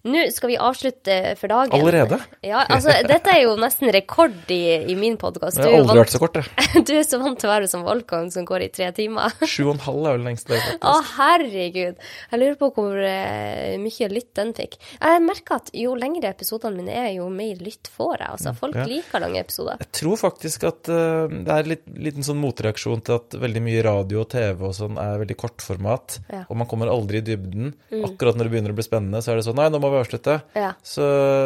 Nå 0.05 0.21
skal 0.29 0.51
vi 0.51 0.57
avslutte 0.61 1.15
for 1.39 1.49
dagen. 1.49 1.73
Allerede? 1.73 2.19
Ja, 2.45 2.59
altså, 2.69 2.93
dette 3.09 3.31
er 3.33 3.39
jo 3.41 3.55
nesten 3.57 3.89
rekord 3.93 4.51
i, 4.53 4.85
i 4.85 4.95
min 4.99 5.15
podkast. 5.17 5.57
Jeg 5.57 5.65
har 5.65 5.79
aldri 5.79 5.97
vært 5.97 6.13
så 6.13 6.21
kort, 6.21 6.37
jeg. 6.37 6.83
du 6.87 6.91
er 6.93 7.07
så 7.07 7.17
vant 7.23 7.39
til 7.41 7.49
å 7.49 7.53
være 7.55 7.69
som 7.71 7.81
Volkan, 7.85 8.29
som 8.33 8.45
går 8.45 8.67
i 8.67 8.69
tre 8.75 8.91
timer. 8.93 9.33
Sju 9.49 9.63
og 9.65 9.71
en 9.73 9.81
halv 9.87 10.05
er 10.05 10.19
vel 10.19 10.27
lengst 10.27 10.51
det. 10.51 10.59
Å, 10.77 10.93
herregud. 11.15 12.05
Jeg 12.29 12.41
lurer 12.41 12.59
på 12.59 12.69
hvor 12.75 12.99
eh, 13.01 13.79
mye 13.81 14.09
lytt 14.13 14.29
den 14.37 14.53
fikk. 14.57 14.77
Jeg 14.99 15.23
merker 15.25 15.57
at 15.57 15.73
jo 15.73 15.95
lengre 15.97 16.29
episodene 16.35 16.83
mine 16.83 16.99
er, 17.01 17.09
jo 17.17 17.31
mer 17.33 17.65
lytt 17.65 17.89
får 17.95 18.13
jeg. 18.19 18.29
Altså, 18.35 18.53
folk 18.61 18.77
ja. 18.77 18.85
liker 18.91 19.25
lange 19.25 19.41
episoder. 19.41 19.81
Jeg 19.81 19.91
tror 20.03 20.21
faktisk 20.21 20.67
at 20.69 20.93
uh, 20.93 21.25
det 21.33 21.57
er 21.57 21.71
litt 21.73 21.89
liten 21.97 22.25
sånn 22.25 22.39
motreaksjon 22.43 23.01
til 23.05 23.17
at 23.17 23.39
veldig 23.41 23.65
mye 23.65 23.81
radio 23.89 24.21
og 24.21 24.29
TV 24.35 24.67
og 24.69 24.77
sånn 24.77 25.01
er 25.01 25.17
veldig 25.23 25.39
kortformat, 25.39 26.19
Ja. 26.29 26.45
og 26.45 26.61
man 26.61 26.69
kommer 26.69 26.93
aldri 26.93 27.23
i 27.23 27.25
dybden. 27.25 27.73
Akkurat 28.05 28.37
når 28.37 28.45
det 28.45 28.53
begynner 28.53 28.75
å 28.75 28.77
bli 28.77 28.85
spennende, 28.85 29.25
så 29.25 29.33
er 29.33 29.41
det 29.41 29.44
sånn 29.45 29.55
Nei, 29.59 29.67
nå 29.73 29.79
må 29.83 29.89
vi 29.93 29.99
avslutte. 30.01 30.39
Ja. 30.57 30.73
Så, 30.83 31.05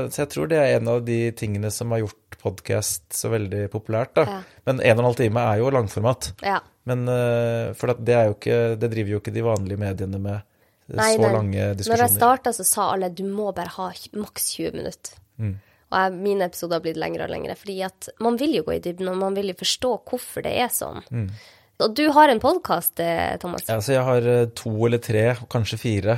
så 0.09 0.23
jeg 0.23 0.29
tror 0.33 0.49
det 0.51 0.57
er 0.61 0.77
en 0.79 0.87
av 0.91 1.03
de 1.07 1.19
tingene 1.37 1.71
som 1.73 1.91
har 1.95 2.01
gjort 2.05 2.37
podkast 2.41 3.03
så 3.13 3.29
veldig 3.33 3.65
populært. 3.73 4.13
da. 4.17 4.25
Ja. 4.29 4.39
Men 4.69 4.79
en 4.81 4.95
og 4.97 5.03
en 5.03 5.09
halv 5.11 5.19
time 5.19 5.43
er 5.51 5.61
jo 5.61 5.71
langformat. 5.75 6.31
Ja. 6.45 6.59
Men 6.89 7.03
eh, 7.11 7.73
For 7.77 7.91
det 7.99 8.15
er 8.15 8.29
jo 8.31 8.37
ikke 8.37 8.59
Det 8.81 8.87
driver 8.89 9.11
jo 9.11 9.19
ikke 9.21 9.33
de 9.35 9.43
vanlige 9.45 9.77
mediene 9.81 10.17
med. 10.23 10.39
eh, 10.89 10.95
Nei, 10.97 11.09
så 11.17 11.21
nei. 11.25 11.33
lange 11.35 11.57
Når 11.59 11.65
jeg 11.67 11.77
diskusjoner. 11.83 12.13
starta, 12.15 12.53
så 12.55 12.65
sa 12.65 12.87
alle 12.95 13.11
du 13.13 13.25
må 13.27 13.51
bare 13.53 13.69
ha 13.75 13.91
maks 14.17 14.53
20 14.55 14.79
minutter. 14.79 15.19
Mm. 15.37 15.53
Og 15.89 15.97
jeg, 16.03 16.17
mine 16.21 16.45
episoder 16.49 16.77
har 16.79 16.83
blitt 16.85 16.97
lengre 17.01 17.25
og 17.27 17.31
lengre. 17.35 17.55
Fordi 17.59 17.77
at 17.85 18.09
man 18.21 18.37
vil 18.37 18.55
jo 18.59 18.63
gå 18.67 18.75
i 18.77 18.81
dybden, 18.87 19.07
og 19.11 19.17
man 19.21 19.37
vil 19.37 19.51
jo 19.51 19.57
forstå 19.59 19.91
hvorfor 20.09 20.45
det 20.45 20.55
er 20.63 20.69
sånn. 20.73 21.01
Og 21.79 21.93
du 21.95 22.09
har 22.11 22.27
en 22.27 22.41
podkast, 22.43 22.99
Thomas. 23.39 23.63
Mm. 23.63 23.71
Ja, 23.71 23.79
så 23.79 23.93
jeg 23.95 24.03
har 24.03 24.25
eh, 24.27 24.49
to 24.57 24.73
eller 24.83 24.99
tre, 24.99 25.23
kanskje 25.51 25.79
fire. 25.79 26.17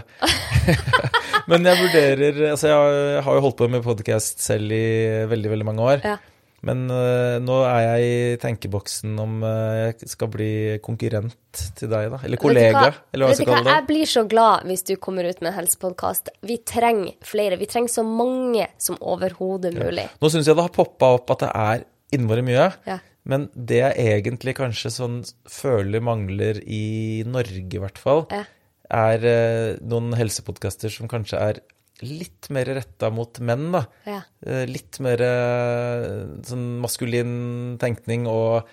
Men 1.52 1.68
jeg 1.70 1.78
vurderer 1.84 2.40
Altså, 2.52 2.72
jeg 2.72 3.22
har- 3.22 3.38
jo 3.38 3.44
holdt 3.46 3.60
på 3.60 3.70
med 3.70 3.86
podkast 3.86 4.42
selv 4.42 4.74
i 4.74 5.26
veldig, 5.30 5.52
veldig 5.54 5.68
mange 5.68 5.86
år. 5.86 6.02
Ja. 6.06 6.18
Men 6.62 6.84
uh, 6.94 7.40
nå 7.42 7.56
er 7.66 7.80
jeg 7.88 8.10
i 8.10 8.18
tenkeboksen 8.42 9.16
om 9.22 9.40
uh, 9.42 9.90
jeg 9.90 10.10
skal 10.12 10.30
bli 10.30 10.50
konkurrent 10.86 11.62
til 11.78 11.90
deg, 11.90 12.12
da. 12.14 12.20
Eller 12.28 12.38
kollega, 12.42 12.84
hva? 12.86 12.92
eller 13.10 13.26
hva 13.26 13.32
jeg 13.34 13.40
skal 13.40 13.50
kalle 13.50 13.66
det. 13.66 13.78
Jeg 13.80 13.88
blir 13.90 14.12
så 14.12 14.24
glad 14.30 14.68
hvis 14.70 14.86
du 14.86 14.92
kommer 15.02 15.26
ut 15.26 15.42
med 15.42 15.50
en 15.50 15.58
helsepodkast. 15.58 16.30
Vi 16.46 16.60
trenger 16.62 17.16
flere. 17.26 17.58
Vi 17.58 17.70
trenger 17.70 17.96
så 17.96 18.06
mange 18.06 18.68
som 18.78 19.00
overhodet 19.02 19.74
mulig. 19.74 20.06
Nå 20.22 20.30
syns 20.30 20.50
jeg 20.50 20.58
det 20.58 20.68
har 20.68 20.76
poppa 20.76 21.16
opp 21.18 21.34
at 21.34 21.48
det 21.48 21.52
er 21.64 21.88
innmari 22.14 22.46
mye. 22.46 22.70
Ja. 22.86 23.00
Men 23.30 23.50
det 23.54 23.78
jeg 23.84 24.08
egentlig 24.22 24.56
kanskje 24.58 24.90
sånn 24.96 25.20
føler 25.50 26.02
mangler 26.02 26.58
i 26.66 27.22
Norge, 27.30 27.68
i 27.70 27.82
hvert 27.84 28.00
fall, 28.02 28.26
Ja. 28.34 28.44
er 28.90 29.26
eh, 29.26 29.78
noen 29.86 30.14
helsepodkaster 30.18 30.90
som 30.92 31.08
kanskje 31.12 31.38
er 31.40 31.60
litt 32.02 32.50
mer 32.50 32.66
retta 32.66 33.12
mot 33.14 33.38
menn, 33.40 33.68
da. 33.76 33.84
Ja. 34.10 34.22
Eh, 34.46 34.66
litt 34.66 34.98
mer 35.06 35.22
eh, 35.22 36.24
sånn 36.50 36.80
maskulin 36.82 37.78
tenkning 37.82 38.26
og 38.28 38.66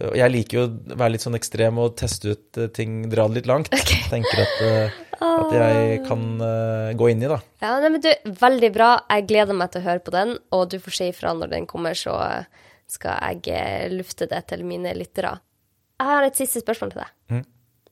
jeg 0.00 0.30
liker 0.32 0.56
jo 0.56 0.62
å 0.64 0.96
være 0.96 1.12
litt 1.16 1.24
sånn 1.26 1.34
ekstrem 1.36 1.76
og 1.82 1.96
teste 1.98 2.32
ut 2.32 2.56
eh, 2.62 2.68
ting, 2.72 3.02
dra 3.12 3.26
det 3.28 3.40
litt 3.42 3.48
langt. 3.50 3.68
Tenker 4.08 4.44
at, 4.46 4.60
eh, 4.64 4.98
at 5.20 5.52
jeg 5.52 5.98
kan 6.08 6.22
eh, 6.46 6.92
gå 6.96 7.10
inn 7.12 7.24
i, 7.26 7.28
da. 7.28 7.40
Ja, 7.60 7.74
nei, 7.82 7.90
men 7.98 8.00
du, 8.04 8.08
Veldig 8.40 8.70
bra. 8.72 8.92
Jeg 9.10 9.26
gleder 9.28 9.58
meg 9.58 9.74
til 9.74 9.82
å 9.82 9.88
høre 9.90 10.00
på 10.06 10.14
den, 10.14 10.36
og 10.56 10.70
du 10.72 10.78
får 10.80 10.96
si 10.96 11.08
ifra 11.12 11.34
når 11.36 11.52
den 11.52 11.66
kommer, 11.68 11.98
så 11.98 12.14
skal 12.90 13.20
jeg 13.22 13.54
eh, 13.54 13.92
lufte 13.92 14.28
det 14.30 14.42
til 14.50 14.64
mine 14.66 14.92
lyttere. 14.96 15.36
Jeg 16.00 16.08
har 16.08 16.26
et 16.26 16.38
siste 16.38 16.62
spørsmål 16.64 16.94
til 16.94 17.02
deg. 17.02 17.16
Mm. 17.30 17.44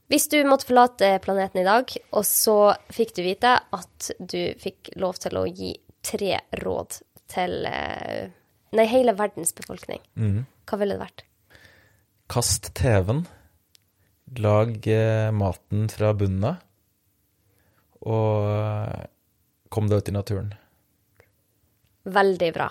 Hvis 0.09 0.29
du 0.33 0.39
måtte 0.49 0.69
forlate 0.71 1.11
planeten 1.21 1.61
i 1.61 1.67
dag, 1.67 1.93
og 2.17 2.25
så 2.25 2.57
fikk 2.95 3.13
du 3.19 3.23
vite 3.27 3.59
at 3.61 4.11
du 4.19 4.41
fikk 4.61 4.95
lov 4.97 5.21
til 5.21 5.37
å 5.37 5.45
gi 5.45 5.75
tre 6.05 6.39
råd 6.63 7.01
til 7.29 7.67
eh, 7.69 8.31
nei, 8.73 8.87
hele 8.89 9.13
verdens 9.19 9.53
befolkning, 9.57 10.01
mm. 10.17 10.39
hva 10.71 10.81
ville 10.81 10.97
det 10.97 11.05
vært? 11.05 11.27
Kast 12.29 12.73
TV-en. 12.79 13.27
Lag 14.41 14.89
eh, 14.93 15.29
maten 15.33 15.87
fra 15.93 16.15
bunnen 16.17 16.51
av. 16.51 16.65
Og 18.09 19.69
kom 19.73 19.89
deg 19.91 20.01
ut 20.01 20.11
i 20.11 20.15
naturen. 20.15 20.53
Veldig 22.09 22.51
bra. 22.57 22.69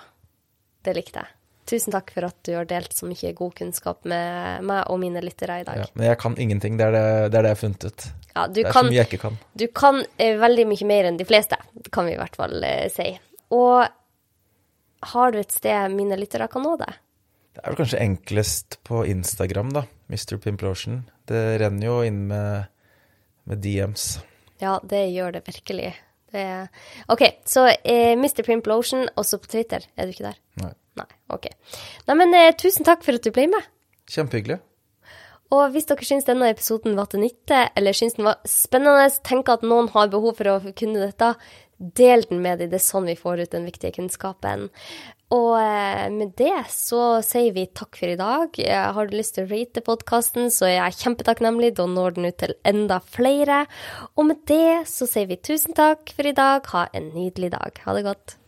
Det 0.85 0.93
likte 0.97 1.21
jeg. 1.21 1.36
Tusen 1.67 1.91
takk 1.91 2.13
for 2.15 2.27
at 2.29 2.37
du 2.47 2.53
har 2.55 2.67
delt 2.69 2.93
så 2.95 3.07
mye 3.09 3.33
god 3.35 3.55
kunnskap 3.57 4.05
med 4.07 4.63
meg 4.67 4.85
og 4.87 5.01
mine 5.01 5.19
lyttere 5.23 5.59
i 5.61 5.65
dag. 5.67 5.81
Ja, 5.83 5.87
men 5.99 6.07
jeg 6.07 6.19
kan 6.21 6.37
ingenting. 6.39 6.77
Det 6.79 6.85
er 6.87 6.95
det, 6.95 7.05
det, 7.33 7.39
er 7.39 7.43
det 7.43 7.51
jeg 7.51 7.57
har 7.57 7.61
funnet 7.63 7.87
ut. 7.89 8.05
Ja, 8.37 8.45
Det 8.47 8.63
er 8.63 8.71
kan, 8.71 8.85
så 8.85 8.91
mye 8.91 8.99
jeg 9.01 9.09
ikke 9.09 9.23
kan. 9.25 9.39
du 9.57 9.65
kan 9.75 9.99
eh, 10.21 10.37
veldig 10.39 10.67
mye 10.69 10.87
mer 10.87 11.09
enn 11.09 11.19
de 11.19 11.27
fleste, 11.27 11.59
kan 11.91 12.07
vi 12.07 12.15
i 12.15 12.21
hvert 12.21 12.39
fall 12.39 12.63
eh, 12.63 12.87
si. 12.93 13.09
Og 13.57 13.83
har 15.11 15.35
du 15.35 15.39
et 15.41 15.51
sted 15.53 15.91
mine 15.93 16.17
lyttere 16.19 16.47
kan 16.51 16.63
nå 16.63 16.77
deg? 16.79 16.95
Det 17.57 17.63
er 17.63 17.73
vel 17.73 17.79
kanskje 17.81 18.01
enklest 18.05 18.79
på 18.87 19.03
Instagram, 19.09 19.71
da. 19.73 19.83
Mr. 20.13 20.37
Pimplotion. 20.39 21.01
Det 21.27 21.43
renner 21.59 21.87
jo 21.89 21.99
inn 22.05 22.27
med, 22.29 22.67
med 23.49 23.63
DMs. 23.63 24.11
Ja, 24.61 24.77
det 24.85 25.07
gjør 25.11 25.35
det 25.35 25.43
virkelig. 25.49 25.91
Det 26.31 26.43
er... 26.43 26.67
OK, 27.11 27.23
så 27.49 27.67
eh, 27.67 28.13
Mr. 28.15 28.43
Pimplotion, 28.45 29.07
også 29.17 29.39
på 29.41 29.51
Twitter. 29.57 29.83
Er 29.97 30.07
du 30.07 30.15
ikke 30.15 30.29
der? 30.29 30.37
Nei. 30.63 30.73
Nei. 30.97 31.09
OK. 31.33 31.49
Nei, 32.07 32.17
men 32.19 32.33
eh, 32.37 32.53
tusen 32.57 32.87
takk 32.87 33.05
for 33.05 33.17
at 33.17 33.25
du 33.25 33.33
ble 33.35 33.47
med. 33.51 33.69
Kjempehyggelig. 34.11 34.61
Og 35.55 35.69
hvis 35.71 35.87
dere 35.87 36.03
syns 36.03 36.27
denne 36.27 36.49
episoden 36.51 36.97
var 36.97 37.07
til 37.11 37.23
nytte, 37.23 37.69
eller 37.79 37.95
syns 37.95 38.17
den 38.17 38.27
var 38.27 38.41
spennende, 38.49 39.07
tenker 39.23 39.55
at 39.55 39.63
noen 39.63 39.87
har 39.93 40.11
behov 40.11 40.35
for 40.39 40.51
å 40.51 40.73
kunne 40.75 41.05
dette, 41.05 41.35
del 41.77 42.25
den 42.27 42.41
med 42.43 42.59
dem. 42.59 42.71
Det 42.71 42.79
er 42.79 42.83
sånn 42.83 43.07
vi 43.07 43.15
får 43.15 43.45
ut 43.45 43.53
den 43.53 43.67
viktige 43.67 43.93
kunnskapen. 43.99 44.67
Og 45.35 45.53
eh, 45.59 46.07
med 46.11 46.33
det 46.39 46.65
så 46.71 47.19
sier 47.25 47.53
vi 47.55 47.67
takk 47.67 47.99
for 47.99 48.11
i 48.11 48.19
dag. 48.19 48.59
Har 48.95 49.07
du 49.07 49.15
lyst 49.17 49.37
til 49.37 49.47
å 49.47 49.51
rate 49.51 49.83
podkasten, 49.85 50.51
så 50.53 50.69
er 50.69 50.77
jeg 50.79 50.99
kjempetakknemlig. 51.03 51.73
Da 51.77 51.87
når 51.91 52.17
den 52.17 52.29
ut 52.31 52.39
til 52.43 52.55
enda 52.67 52.99
flere. 53.03 53.65
Og 54.15 54.31
med 54.31 54.43
det 54.49 54.87
så 54.91 55.07
sier 55.09 55.29
vi 55.31 55.39
tusen 55.39 55.77
takk 55.77 56.15
for 56.15 56.27
i 56.27 56.35
dag. 56.35 56.67
Ha 56.73 56.87
en 56.97 57.11
nydelig 57.15 57.53
dag. 57.55 57.83
Ha 57.85 57.99
det 57.99 58.07
godt. 58.07 58.39